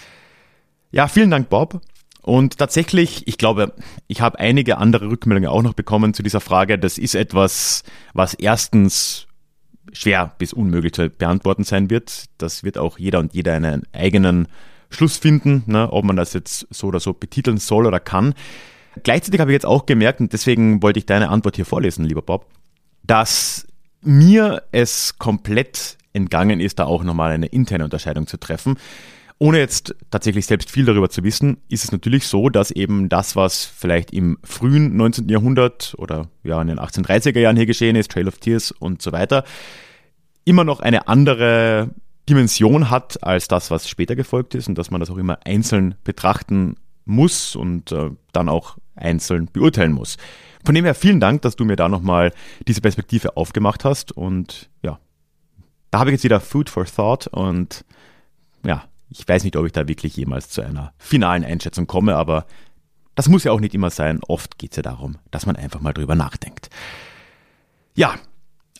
Ja, 0.90 1.08
vielen 1.08 1.30
Dank, 1.30 1.48
Bob. 1.48 1.80
Und 2.22 2.58
tatsächlich, 2.58 3.26
ich 3.26 3.38
glaube, 3.38 3.74
ich 4.06 4.20
habe 4.20 4.38
einige 4.38 4.78
andere 4.78 5.10
Rückmeldungen 5.10 5.50
auch 5.50 5.62
noch 5.62 5.74
bekommen 5.74 6.14
zu 6.14 6.22
dieser 6.22 6.40
Frage. 6.40 6.78
Das 6.78 6.98
ist 6.98 7.14
etwas, 7.14 7.82
was 8.12 8.34
erstens 8.34 9.26
schwer 9.92 10.34
bis 10.38 10.52
unmöglich 10.52 10.92
zu 10.92 11.08
beantworten 11.08 11.64
sein 11.64 11.90
wird. 11.90 12.26
Das 12.38 12.64
wird 12.64 12.78
auch 12.78 12.98
jeder 12.98 13.18
und 13.18 13.34
jeder 13.34 13.54
einen 13.54 13.84
eigenen 13.92 14.48
Schluss 14.90 15.16
finden, 15.16 15.64
ne, 15.66 15.90
ob 15.92 16.04
man 16.04 16.16
das 16.16 16.32
jetzt 16.32 16.66
so 16.70 16.88
oder 16.88 17.00
so 17.00 17.12
betiteln 17.12 17.58
soll 17.58 17.86
oder 17.86 18.00
kann. 18.00 18.34
Gleichzeitig 19.02 19.40
habe 19.40 19.50
ich 19.50 19.54
jetzt 19.54 19.66
auch 19.66 19.86
gemerkt, 19.86 20.20
und 20.20 20.32
deswegen 20.32 20.82
wollte 20.82 20.98
ich 20.98 21.06
deine 21.06 21.28
Antwort 21.28 21.56
hier 21.56 21.66
vorlesen, 21.66 22.04
lieber 22.04 22.22
Bob, 22.22 22.46
dass 23.08 23.66
mir 24.00 24.62
es 24.70 25.18
komplett 25.18 25.98
entgangen 26.12 26.60
ist, 26.60 26.78
da 26.78 26.84
auch 26.84 27.02
nochmal 27.02 27.32
eine 27.32 27.46
interne 27.46 27.84
Unterscheidung 27.84 28.28
zu 28.28 28.38
treffen. 28.38 28.76
Ohne 29.40 29.58
jetzt 29.58 29.94
tatsächlich 30.10 30.46
selbst 30.46 30.70
viel 30.70 30.84
darüber 30.84 31.10
zu 31.10 31.22
wissen, 31.22 31.58
ist 31.68 31.84
es 31.84 31.92
natürlich 31.92 32.26
so, 32.26 32.48
dass 32.48 32.70
eben 32.70 33.08
das, 33.08 33.36
was 33.36 33.64
vielleicht 33.64 34.12
im 34.12 34.38
frühen 34.42 34.96
19. 34.96 35.28
Jahrhundert 35.28 35.94
oder 35.96 36.28
ja 36.42 36.60
in 36.60 36.68
den 36.68 36.78
1830er 36.78 37.38
Jahren 37.38 37.56
hier 37.56 37.66
geschehen 37.66 37.94
ist, 37.94 38.10
Trail 38.10 38.28
of 38.28 38.38
Tears 38.38 38.72
und 38.72 39.00
so 39.00 39.12
weiter, 39.12 39.44
immer 40.44 40.64
noch 40.64 40.80
eine 40.80 41.06
andere 41.06 41.90
Dimension 42.28 42.90
hat 42.90 43.22
als 43.22 43.48
das, 43.48 43.70
was 43.70 43.88
später 43.88 44.16
gefolgt 44.16 44.54
ist 44.54 44.68
und 44.68 44.76
dass 44.76 44.90
man 44.90 45.00
das 45.00 45.10
auch 45.10 45.16
immer 45.16 45.38
einzeln 45.44 45.94
betrachten 46.04 46.74
muss 47.04 47.54
und 47.54 47.92
äh, 47.92 48.10
dann 48.32 48.48
auch 48.48 48.76
einzeln 48.96 49.48
beurteilen 49.52 49.92
muss. 49.92 50.16
Von 50.68 50.74
dem 50.74 50.84
her 50.84 50.94
vielen 50.94 51.18
Dank, 51.18 51.40
dass 51.40 51.56
du 51.56 51.64
mir 51.64 51.76
da 51.76 51.88
nochmal 51.88 52.30
diese 52.66 52.82
Perspektive 52.82 53.38
aufgemacht 53.38 53.86
hast 53.86 54.12
und 54.12 54.68
ja, 54.82 54.98
da 55.90 55.98
habe 55.98 56.10
ich 56.10 56.16
jetzt 56.16 56.24
wieder 56.24 56.40
Food 56.40 56.68
for 56.68 56.84
Thought 56.84 57.26
und 57.26 57.86
ja, 58.66 58.84
ich 59.08 59.26
weiß 59.26 59.44
nicht, 59.44 59.56
ob 59.56 59.64
ich 59.64 59.72
da 59.72 59.88
wirklich 59.88 60.14
jemals 60.14 60.50
zu 60.50 60.60
einer 60.60 60.92
finalen 60.98 61.42
Einschätzung 61.42 61.86
komme, 61.86 62.16
aber 62.16 62.44
das 63.14 63.30
muss 63.30 63.44
ja 63.44 63.52
auch 63.52 63.60
nicht 63.60 63.72
immer 63.72 63.88
sein. 63.88 64.20
Oft 64.28 64.58
geht 64.58 64.72
es 64.72 64.76
ja 64.76 64.82
darum, 64.82 65.16
dass 65.30 65.46
man 65.46 65.56
einfach 65.56 65.80
mal 65.80 65.94
drüber 65.94 66.14
nachdenkt. 66.14 66.68
Ja, 67.94 68.16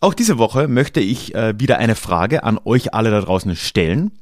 auch 0.03 0.13
diese 0.13 0.37
Woche 0.37 0.69
möchte 0.69 1.01
ich 1.01 1.35
äh, 1.35 1.59
wieder 1.59 1.79
eine 1.79 1.95
Frage 1.95 2.43
an 2.43 2.61
euch 2.67 2.93
alle 2.93 3.11
da 3.11 3.23
draußen 3.23 3.57
stellen. 3.57 4.13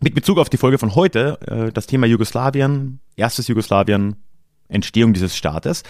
Mit 0.00 0.14
Bezug 0.14 0.38
auf 0.38 0.48
die 0.48 0.56
Folge 0.56 0.78
von 0.78 0.94
heute, 0.94 1.38
äh, 1.46 1.72
das 1.72 1.88
Thema 1.88 2.06
Jugoslawien, 2.06 3.00
erstes 3.16 3.48
Jugoslawien, 3.48 4.16
Entstehung 4.70 5.12
dieses 5.12 5.36
Staates. 5.36 5.82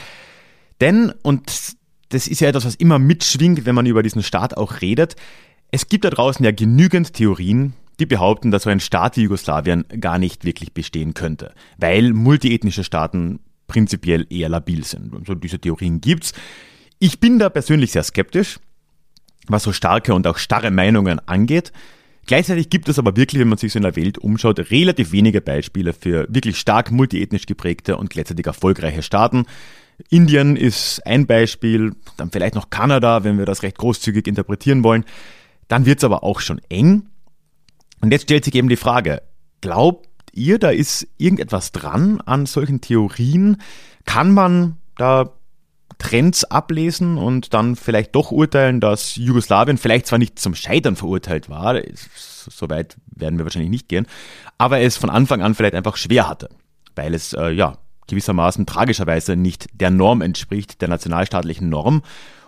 Denn, 0.80 1.12
und 1.22 1.76
das 2.10 2.28
ist 2.28 2.40
ja 2.40 2.48
etwas, 2.48 2.64
was 2.64 2.74
immer 2.74 2.98
mitschwingt, 2.98 3.66
wenn 3.66 3.74
man 3.74 3.86
über 3.86 4.02
diesen 4.02 4.22
Staat 4.22 4.56
auch 4.56 4.80
redet, 4.80 5.16
es 5.70 5.88
gibt 5.88 6.04
da 6.04 6.10
draußen 6.10 6.44
ja 6.44 6.52
genügend 6.52 7.12
Theorien, 7.12 7.74
die 7.98 8.06
behaupten, 8.06 8.50
dass 8.50 8.64
so 8.64 8.70
ein 8.70 8.80
Staat 8.80 9.16
wie 9.16 9.22
Jugoslawien 9.22 9.84
gar 10.00 10.18
nicht 10.18 10.44
wirklich 10.44 10.72
bestehen 10.72 11.14
könnte, 11.14 11.54
weil 11.78 12.12
multiethnische 12.12 12.84
Staaten 12.84 13.40
prinzipiell 13.66 14.26
eher 14.30 14.48
labil 14.48 14.84
sind. 14.84 15.12
So 15.26 15.34
diese 15.34 15.58
Theorien 15.58 16.00
gibt's. 16.00 16.32
Ich 16.98 17.20
bin 17.20 17.38
da 17.38 17.48
persönlich 17.48 17.92
sehr 17.92 18.04
skeptisch, 18.04 18.58
was 19.48 19.64
so 19.64 19.72
starke 19.72 20.14
und 20.14 20.26
auch 20.26 20.38
starre 20.38 20.70
Meinungen 20.70 21.20
angeht. 21.26 21.72
Gleichzeitig 22.26 22.70
gibt 22.70 22.88
es 22.88 22.98
aber 22.98 23.16
wirklich, 23.16 23.40
wenn 23.40 23.48
man 23.48 23.58
sich 23.58 23.72
so 23.72 23.78
in 23.78 23.84
der 23.84 23.96
Welt 23.96 24.18
umschaut, 24.18 24.58
relativ 24.70 25.12
wenige 25.12 25.40
Beispiele 25.40 25.92
für 25.92 26.26
wirklich 26.28 26.58
stark 26.58 26.90
multiethnisch 26.90 27.46
geprägte 27.46 27.96
und 27.96 28.10
gleichzeitig 28.10 28.46
erfolgreiche 28.46 29.02
Staaten. 29.02 29.46
Indien 30.10 30.56
ist 30.56 31.04
ein 31.06 31.26
Beispiel, 31.26 31.94
dann 32.16 32.30
vielleicht 32.30 32.54
noch 32.54 32.70
Kanada, 32.70 33.24
wenn 33.24 33.38
wir 33.38 33.46
das 33.46 33.62
recht 33.62 33.78
großzügig 33.78 34.26
interpretieren 34.26 34.84
wollen. 34.84 35.04
Dann 35.68 35.86
wird's 35.86 36.04
aber 36.04 36.22
auch 36.22 36.40
schon 36.40 36.60
eng. 36.68 37.08
Und 38.00 38.12
jetzt 38.12 38.22
stellt 38.22 38.44
sich 38.44 38.54
eben 38.54 38.68
die 38.68 38.76
Frage, 38.76 39.22
glaubt 39.60 40.06
ihr, 40.32 40.58
da 40.58 40.70
ist 40.70 41.08
irgendetwas 41.16 41.72
dran 41.72 42.20
an 42.20 42.46
solchen 42.46 42.80
Theorien? 42.80 43.60
Kann 44.04 44.32
man 44.32 44.76
da 44.96 45.32
Trends 45.98 46.44
ablesen 46.44 47.16
und 47.16 47.54
dann 47.54 47.74
vielleicht 47.74 48.14
doch 48.14 48.30
urteilen, 48.30 48.80
dass 48.80 49.16
Jugoslawien 49.16 49.78
vielleicht 49.78 50.06
zwar 50.06 50.18
nicht 50.18 50.38
zum 50.38 50.54
Scheitern 50.54 50.94
verurteilt 50.94 51.48
war, 51.48 51.80
soweit 52.14 52.96
werden 53.06 53.38
wir 53.38 53.46
wahrscheinlich 53.46 53.70
nicht 53.70 53.88
gehen, 53.88 54.06
aber 54.58 54.80
es 54.80 54.98
von 54.98 55.08
Anfang 55.08 55.42
an 55.42 55.54
vielleicht 55.54 55.74
einfach 55.74 55.96
schwer 55.96 56.28
hatte, 56.28 56.50
weil 56.94 57.14
es 57.14 57.32
äh, 57.32 57.50
ja 57.50 57.78
gewissermaßen 58.08 58.66
tragischerweise 58.66 59.36
nicht 59.36 59.68
der 59.72 59.90
Norm 59.90 60.22
entspricht, 60.22 60.80
der 60.80 60.88
nationalstaatlichen 60.88 61.68
Norm 61.68 62.02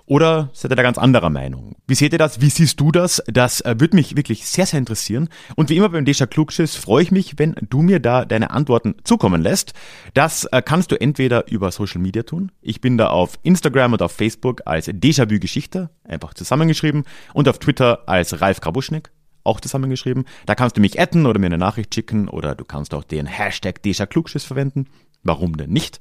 oder 0.09 0.49
seid 0.55 0.73
ihr 0.73 0.77
da 0.77 0.83
ganz 0.83 0.97
anderer 0.97 1.29
Meinung? 1.29 1.77
Wie 1.87 1.95
seht 1.95 2.13
ihr 2.15 2.19
das? 2.19 2.41
Wie 2.41 2.49
siehst 2.49 2.81
du 2.81 2.91
das? 2.91 3.23
Das 3.27 3.61
äh, 3.61 3.75
würde 3.79 3.95
mich 3.95 4.17
wirklich 4.17 4.47
sehr, 4.47 4.65
sehr 4.65 4.79
interessieren. 4.79 5.29
Und 5.55 5.69
wie 5.69 5.77
immer 5.77 5.91
beim 5.91 6.07
Deja 6.07 6.25
Klugschiss 6.25 6.77
freue 6.77 7.03
ich 7.03 7.11
mich, 7.11 7.39
wenn 7.39 7.55
du 7.69 7.83
mir 7.83 8.01
da 8.01 8.25
deine 8.25 8.51
Antworten 8.51 8.95
zukommen 9.05 9.43
lässt. 9.43 9.75
Das 10.15 10.47
äh, 10.47 10.63
kannst 10.65 10.93
du 10.93 10.99
entweder 10.99 11.51
über 11.53 11.71
Social 11.71 12.01
Media 12.01 12.23
tun. 12.23 12.51
Ich 12.63 12.81
bin 12.81 12.97
da 12.97 13.09
auf 13.09 13.39
Instagram 13.43 13.93
und 13.93 14.01
auf 14.01 14.13
Facebook 14.13 14.63
als 14.65 14.89
Déjà-vu 14.89 15.39
Geschichte, 15.39 15.91
einfach 16.05 16.33
zusammengeschrieben, 16.33 17.05
und 17.35 17.47
auf 17.47 17.59
Twitter 17.59 18.05
als 18.07 18.41
Ralf 18.41 18.63
Krabuschnik 18.63 19.11
auch 19.45 19.61
zusammengeschrieben. 19.61 20.25
Da 20.47 20.55
kannst 20.55 20.79
du 20.79 20.81
mich 20.81 20.99
adden 20.99 21.27
oder 21.27 21.39
mir 21.39 21.47
eine 21.47 21.59
Nachricht 21.59 21.95
schicken 21.95 22.29
oder 22.29 22.55
du 22.55 22.65
kannst 22.65 22.95
auch 22.95 23.05
den 23.05 23.27
Hashtag 23.27 23.83
Deja 23.83 24.07
Klugschiss 24.07 24.45
verwenden. 24.45 24.87
Warum 25.23 25.57
denn 25.57 25.71
nicht? 25.71 26.01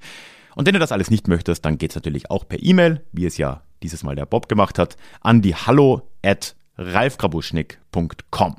Und 0.56 0.66
wenn 0.66 0.74
du 0.74 0.80
das 0.80 0.92
alles 0.92 1.12
nicht 1.12 1.28
möchtest, 1.28 1.66
dann 1.66 1.78
geht's 1.78 1.96
natürlich 1.96 2.32
auch 2.32 2.48
per 2.48 2.62
E-Mail, 2.62 3.04
wie 3.12 3.26
es 3.26 3.38
ja 3.38 3.62
dieses 3.84 4.04
Mal 4.04 4.16
der 4.16 4.26
Bob 4.26 4.50
gemacht 4.50 4.80
hat, 4.80 4.98
an 5.22 5.42
die 5.42 5.56
hallo 5.56 6.10
at 6.24 6.56
ralfgrabuschnick.com. 6.78 8.56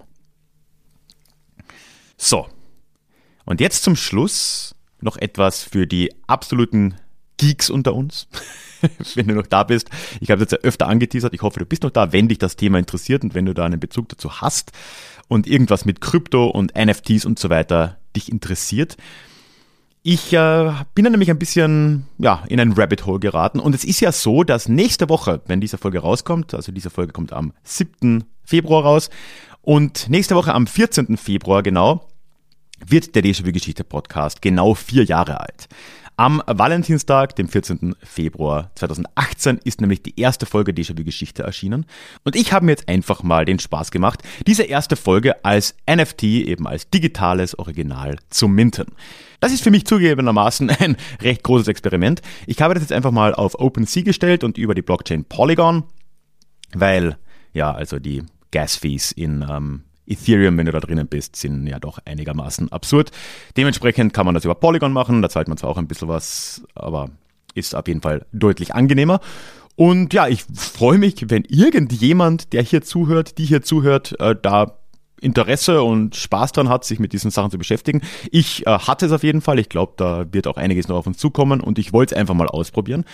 So. 2.17 2.47
Und 3.45 3.61
jetzt 3.61 3.83
zum 3.83 3.97
Schluss 3.97 4.75
noch 5.01 5.17
etwas 5.17 5.63
für 5.63 5.87
die 5.87 6.13
absoluten 6.27 6.97
Geeks 7.39 7.71
unter 7.71 7.95
uns. 7.95 8.29
wenn 9.15 9.29
du 9.29 9.35
noch 9.35 9.47
da 9.47 9.63
bist. 9.65 9.91
Ich 10.21 10.31
habe 10.31 10.45
das 10.45 10.53
ja 10.53 10.59
öfter 10.59 10.87
angeteasert. 10.87 11.35
Ich 11.35 11.43
hoffe, 11.43 11.61
du 11.61 11.67
bist 11.67 11.83
noch 11.83 11.91
da, 11.91 12.13
wenn 12.13 12.29
dich 12.29 12.39
das 12.39 12.57
Thema 12.57 12.79
interessiert 12.79 13.25
und 13.25 13.35
wenn 13.35 13.47
du 13.47 13.55
da 13.55 13.65
einen 13.65 13.81
Bezug 13.81 14.09
dazu 14.09 14.41
hast 14.41 14.73
und 15.29 15.47
irgendwas 15.47 15.85
mit 15.85 16.01
Krypto 16.01 16.47
und 16.47 16.75
NFTs 16.77 17.25
und 17.25 17.39
so 17.39 17.51
weiter 17.51 17.99
dich 18.17 18.31
interessiert. 18.31 18.97
Ich 20.03 20.33
äh, 20.33 20.73
bin 20.95 21.05
dann 21.05 21.13
nämlich 21.13 21.31
ein 21.31 21.39
bisschen 21.39 22.07
ja, 22.19 22.45
in 22.49 22.61
ein 22.61 22.73
Rabbit 22.73 23.05
Hole 23.05 23.21
geraten 23.21 23.61
und 23.61 23.75
es 23.75 23.85
ist 23.85 24.01
ja 24.01 24.13
so, 24.13 24.45
dass 24.45 24.69
nächste 24.69 25.09
Woche, 25.09 25.43
wenn 25.47 25.61
diese 25.61 25.79
Folge 25.79 25.99
rauskommt, 25.99 26.55
also 26.55 26.73
diese 26.73 26.91
Folge 26.91 27.13
kommt 27.13 27.33
am 27.33 27.53
7. 27.65 28.25
Februar 28.45 28.85
raus 28.85 29.11
und 29.63 30.09
nächste 30.09 30.35
Woche 30.35 30.55
am 30.55 30.67
14. 30.67 31.17
Februar 31.17 31.63
genau, 31.63 32.09
wird 32.87 33.15
der 33.15 33.23
Déjà-vu-Geschichte 33.23 33.85
Podcast 33.85 34.41
genau 34.41 34.75
vier 34.75 35.05
Jahre 35.05 35.41
alt. 35.41 35.69
Am 36.19 36.43
Valentinstag, 36.49 37.37
dem 37.37 37.49
14. 37.49 37.95
Februar 38.03 38.73
2018, 38.75 39.61
ist 39.63 39.81
nämlich 39.81 40.03
die 40.03 40.19
erste 40.19 40.47
Folge 40.47 40.73
Déjà-vu 40.73 41.05
Geschichte 41.05 41.45
erschienen. 41.45 41.87
Und 42.25 42.35
ich 42.35 42.53
habe 42.53 42.65
mir 42.65 42.73
jetzt 42.73 42.89
einfach 42.89 43.23
mal 43.23 43.45
den 43.45 43.61
Spaß 43.61 43.93
gemacht, 43.93 44.25
diese 44.45 44.65
erste 44.65 44.97
Folge 44.97 45.45
als 45.45 45.77
NFT, 45.89 46.25
eben 46.25 46.67
als 46.67 46.91
digitales 46.91 47.57
Original 47.57 48.17
zu 48.31 48.49
minten. 48.49 48.87
Das 49.39 49.53
ist 49.53 49.63
für 49.63 49.71
mich 49.71 49.87
zugegebenermaßen 49.87 50.71
ein 50.81 50.97
recht 51.23 51.45
großes 51.45 51.69
Experiment. 51.69 52.21
Ich 52.49 52.61
habe 52.61 52.75
das 52.75 52.83
jetzt 52.83 52.93
einfach 52.93 53.13
mal 53.13 53.33
auf 53.33 53.55
OpenSea 53.55 54.03
gestellt 54.03 54.43
und 54.43 54.59
über 54.59 54.75
die 54.75 54.83
Blockchain 54.83 55.25
Polygon, 55.25 55.85
weil, 56.73 57.17
ja, 57.53 57.71
also 57.71 58.01
die 58.01 58.25
Gas-Fees 58.51 59.13
in 59.13 59.47
ähm, 59.49 59.85
Ethereum, 60.09 60.57
wenn 60.57 60.67
du 60.67 60.73
da 60.73 60.81
drinnen 60.81 61.07
bist, 61.07 61.37
sind 61.37 61.67
ja 61.67 61.79
doch 61.79 61.99
einigermaßen 62.05 62.73
absurd. 62.73 63.11
Dementsprechend 63.57 64.13
kann 64.13 64.27
man 64.27 64.35
das 64.35 64.45
über 64.45 64.55
Polygon 64.55 64.93
machen, 64.93 65.23
da 65.23 65.29
zahlt 65.29 65.49
man 65.49 65.57
zwar 65.57 65.71
auch 65.71 65.79
ein 65.79 65.89
bisschen 65.89 66.09
was, 66.09 66.63
aber 66.75 67.11
ist 67.55 67.75
auf 67.75 67.87
jeden 67.87 68.01
Fall 68.01 68.27
deutlich 68.33 68.75
angenehmer. 68.75 69.21
Und 69.77 70.13
ja, 70.13 70.27
ich 70.27 70.45
freue 70.55 70.99
mich, 70.99 71.31
wenn 71.31 71.45
irgendjemand, 71.45 72.53
der 72.53 72.63
hier 72.63 72.83
zuhört, 72.83 73.39
die 73.39 73.45
hier 73.45 73.63
zuhört, 73.63 74.19
äh, 74.21 74.35
da 74.41 74.79
Interesse 75.21 75.83
und 75.83 76.17
Spaß 76.17 76.53
dran 76.53 76.69
hat, 76.69 76.85
sich 76.85 76.99
mit 76.99 77.13
diesen 77.13 77.31
Sachen 77.31 77.51
zu 77.51 77.59
beschäftigen. 77.59 78.03
Ich 78.31 78.67
äh, 78.67 78.71
hatte 78.71 79.07
es 79.07 79.13
auf 79.13 79.23
jeden 79.23 79.41
Fall. 79.41 79.59
Ich 79.59 79.69
glaube, 79.69 79.95
da 79.97 80.27
wird 80.33 80.47
auch 80.47 80.57
einiges 80.57 80.89
noch 80.89 80.97
auf 80.97 81.07
uns 81.07 81.19
zukommen 81.19 81.61
und 81.61 81.79
ich 81.79 81.93
wollte 81.93 82.15
es 82.15 82.21
einfach 82.21 82.35
mal 82.35 82.49
ausprobieren. 82.49 83.05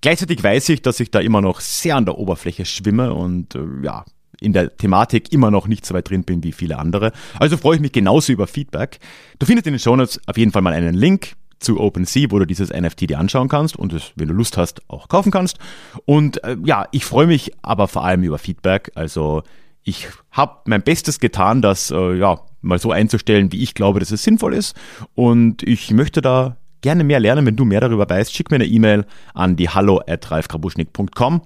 Gleichzeitig 0.00 0.42
weiß 0.42 0.68
ich, 0.70 0.82
dass 0.82 1.00
ich 1.00 1.10
da 1.10 1.20
immer 1.20 1.40
noch 1.40 1.60
sehr 1.60 1.96
an 1.96 2.04
der 2.04 2.18
Oberfläche 2.18 2.64
schwimme 2.64 3.14
und 3.14 3.54
äh, 3.54 3.60
ja, 3.82 4.04
in 4.42 4.52
der 4.52 4.76
Thematik 4.76 5.32
immer 5.32 5.50
noch 5.50 5.68
nicht 5.68 5.86
so 5.86 5.94
weit 5.94 6.10
drin 6.10 6.24
bin 6.24 6.42
wie 6.42 6.52
viele 6.52 6.78
andere. 6.78 7.12
Also 7.38 7.56
freue 7.56 7.76
ich 7.76 7.80
mich 7.80 7.92
genauso 7.92 8.32
über 8.32 8.46
Feedback. 8.46 8.98
Du 9.38 9.46
findest 9.46 9.66
in 9.66 9.74
den 9.74 9.80
Show 9.80 9.96
Notes 9.96 10.20
auf 10.26 10.36
jeden 10.36 10.52
Fall 10.52 10.62
mal 10.62 10.72
einen 10.72 10.94
Link 10.94 11.34
zu 11.58 11.80
OpenSea, 11.80 12.30
wo 12.30 12.38
du 12.38 12.46
dieses 12.46 12.70
NFT 12.70 13.10
dir 13.10 13.18
anschauen 13.18 13.48
kannst 13.48 13.76
und 13.76 13.92
es, 13.92 14.12
wenn 14.16 14.28
du 14.28 14.34
Lust 14.34 14.56
hast, 14.56 14.82
auch 14.88 15.08
kaufen 15.08 15.30
kannst. 15.30 15.58
Und 16.04 16.42
äh, 16.44 16.56
ja, 16.64 16.86
ich 16.90 17.04
freue 17.04 17.26
mich 17.26 17.52
aber 17.62 17.88
vor 17.88 18.04
allem 18.04 18.22
über 18.22 18.38
Feedback. 18.38 18.90
Also 18.94 19.42
ich 19.84 20.08
habe 20.30 20.58
mein 20.66 20.82
Bestes 20.82 21.20
getan, 21.20 21.62
das 21.62 21.90
äh, 21.90 22.14
ja 22.14 22.40
mal 22.60 22.78
so 22.78 22.92
einzustellen, 22.92 23.52
wie 23.52 23.62
ich 23.62 23.74
glaube, 23.74 24.00
dass 24.00 24.10
es 24.10 24.22
sinnvoll 24.22 24.54
ist. 24.54 24.76
Und 25.14 25.62
ich 25.62 25.90
möchte 25.90 26.20
da 26.20 26.56
gerne 26.80 27.04
mehr 27.04 27.20
lernen. 27.20 27.46
Wenn 27.46 27.56
du 27.56 27.64
mehr 27.64 27.80
darüber 27.80 28.08
weißt, 28.08 28.34
schick 28.34 28.50
mir 28.50 28.56
eine 28.56 28.66
E-Mail 28.66 29.04
an 29.34 29.56
die 29.56 29.68
hallo 29.68 30.00
at 30.06 30.30
ralfkrabuschnick.com 30.30 31.42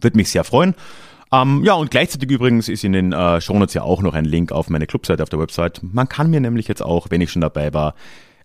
Würde 0.00 0.16
mich 0.16 0.30
sehr 0.30 0.44
freuen. 0.44 0.74
Ähm, 1.32 1.62
ja, 1.64 1.74
und 1.74 1.90
gleichzeitig 1.90 2.30
übrigens 2.30 2.68
ist 2.68 2.84
in 2.84 2.92
den 2.92 3.12
äh, 3.12 3.40
Shownotes 3.40 3.74
ja 3.74 3.82
auch 3.82 4.02
noch 4.02 4.14
ein 4.14 4.24
Link 4.24 4.52
auf 4.52 4.68
meine 4.68 4.86
Clubseite 4.86 5.22
auf 5.22 5.28
der 5.28 5.38
Website. 5.38 5.80
Man 5.82 6.08
kann 6.08 6.30
mir 6.30 6.40
nämlich 6.40 6.66
jetzt 6.68 6.82
auch, 6.82 7.06
wenn 7.10 7.20
ich 7.20 7.30
schon 7.30 7.42
dabei 7.42 7.72
war, 7.72 7.94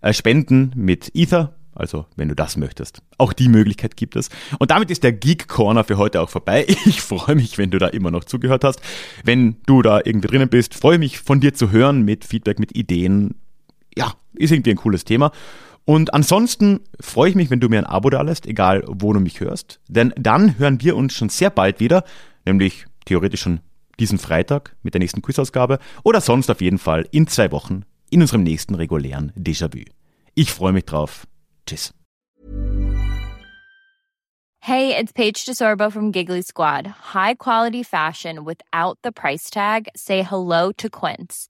äh, 0.02 0.14
spenden 0.14 0.72
mit 0.76 1.12
Ether. 1.14 1.56
Also, 1.78 2.06
wenn 2.16 2.30
du 2.30 2.36
das 2.36 2.56
möchtest. 2.56 3.02
Auch 3.18 3.34
die 3.34 3.50
Möglichkeit 3.50 3.98
gibt 3.98 4.16
es. 4.16 4.30
Und 4.60 4.72
damit 4.72 4.90
ist 4.92 5.04
der 5.04 5.12
Geek 5.12 5.50
Corner 5.50 5.84
für 5.84 5.98
heute 5.98 6.22
auch 6.22 6.30
vorbei. 6.30 6.66
Ich 6.86 7.02
freue 7.02 7.36
mich, 7.36 7.58
wenn 7.58 7.70
du 7.70 7.80
da 7.80 7.88
immer 7.88 8.12
noch 8.12 8.24
zugehört 8.24 8.64
hast. 8.64 8.80
Wenn 9.26 9.58
du 9.66 9.82
da 9.82 10.00
irgendwie 10.02 10.30
drinnen 10.30 10.48
bist, 10.48 10.74
freue 10.74 11.00
mich 11.00 11.20
von 11.20 11.42
dir 11.42 11.54
zu 11.54 11.72
hören 11.72 12.04
mit 12.04 12.24
Feedback, 12.24 12.60
mit 12.60 12.78
Ideen. 12.78 13.36
Ja, 13.98 14.14
ist 14.36 14.52
irgendwie 14.52 14.72
ein 14.72 14.78
cooles 14.78 15.04
Thema. 15.04 15.34
Und 15.84 16.14
ansonsten 16.14 16.80
freue 17.00 17.30
ich 17.30 17.36
mich, 17.36 17.50
wenn 17.50 17.60
du 17.60 17.68
mir 17.68 17.80
ein 17.80 17.86
Abo 17.86 18.10
da 18.10 18.22
lässt, 18.22 18.48
egal 18.48 18.84
wo 18.88 19.12
du 19.12 19.20
mich 19.20 19.42
hörst. 19.42 19.82
Denn 19.90 20.14
dann 20.18 20.58
hören 20.58 20.82
wir 20.82 20.96
uns 20.96 21.14
schon 21.14 21.30
sehr 21.30 21.50
bald 21.50 21.82
wieder, 21.82 22.06
nämlich 22.46 22.86
theoretisch 23.06 23.42
schon 23.42 23.60
diesen 24.00 24.18
Freitag 24.18 24.76
mit 24.84 24.94
der 24.94 25.00
nächsten 25.00 25.22
Quizausgabe 25.22 25.80
oder 26.04 26.22
sonst 26.22 26.50
auf 26.50 26.62
jeden 26.62 26.78
Fall 26.78 27.08
in 27.12 27.28
zwei 27.28 27.52
Wochen 27.52 27.84
in 28.10 28.22
unserem 28.22 28.44
nächsten 28.44 28.76
regulären 28.76 29.32
Déjà-vu. 29.38 29.86
Ich 30.36 30.52
freue 30.52 30.74
mich 30.74 30.86
drauf. 30.86 31.28
Tschüss. 31.66 31.94
Hey, 34.60 34.96
it's 35.00 35.14
Paige 35.14 35.46
DeSorbo 35.46 35.92
from 35.92 36.12
Giggly 36.12 36.42
Squad. 36.42 36.88
High 37.14 37.36
quality 37.38 37.84
fashion 37.84 38.46
without 38.46 38.98
the 39.04 39.12
price 39.12 39.52
tag. 39.52 39.90
Say 39.96 40.24
hello 40.24 40.72
to 40.78 40.90
Quince. 40.90 41.50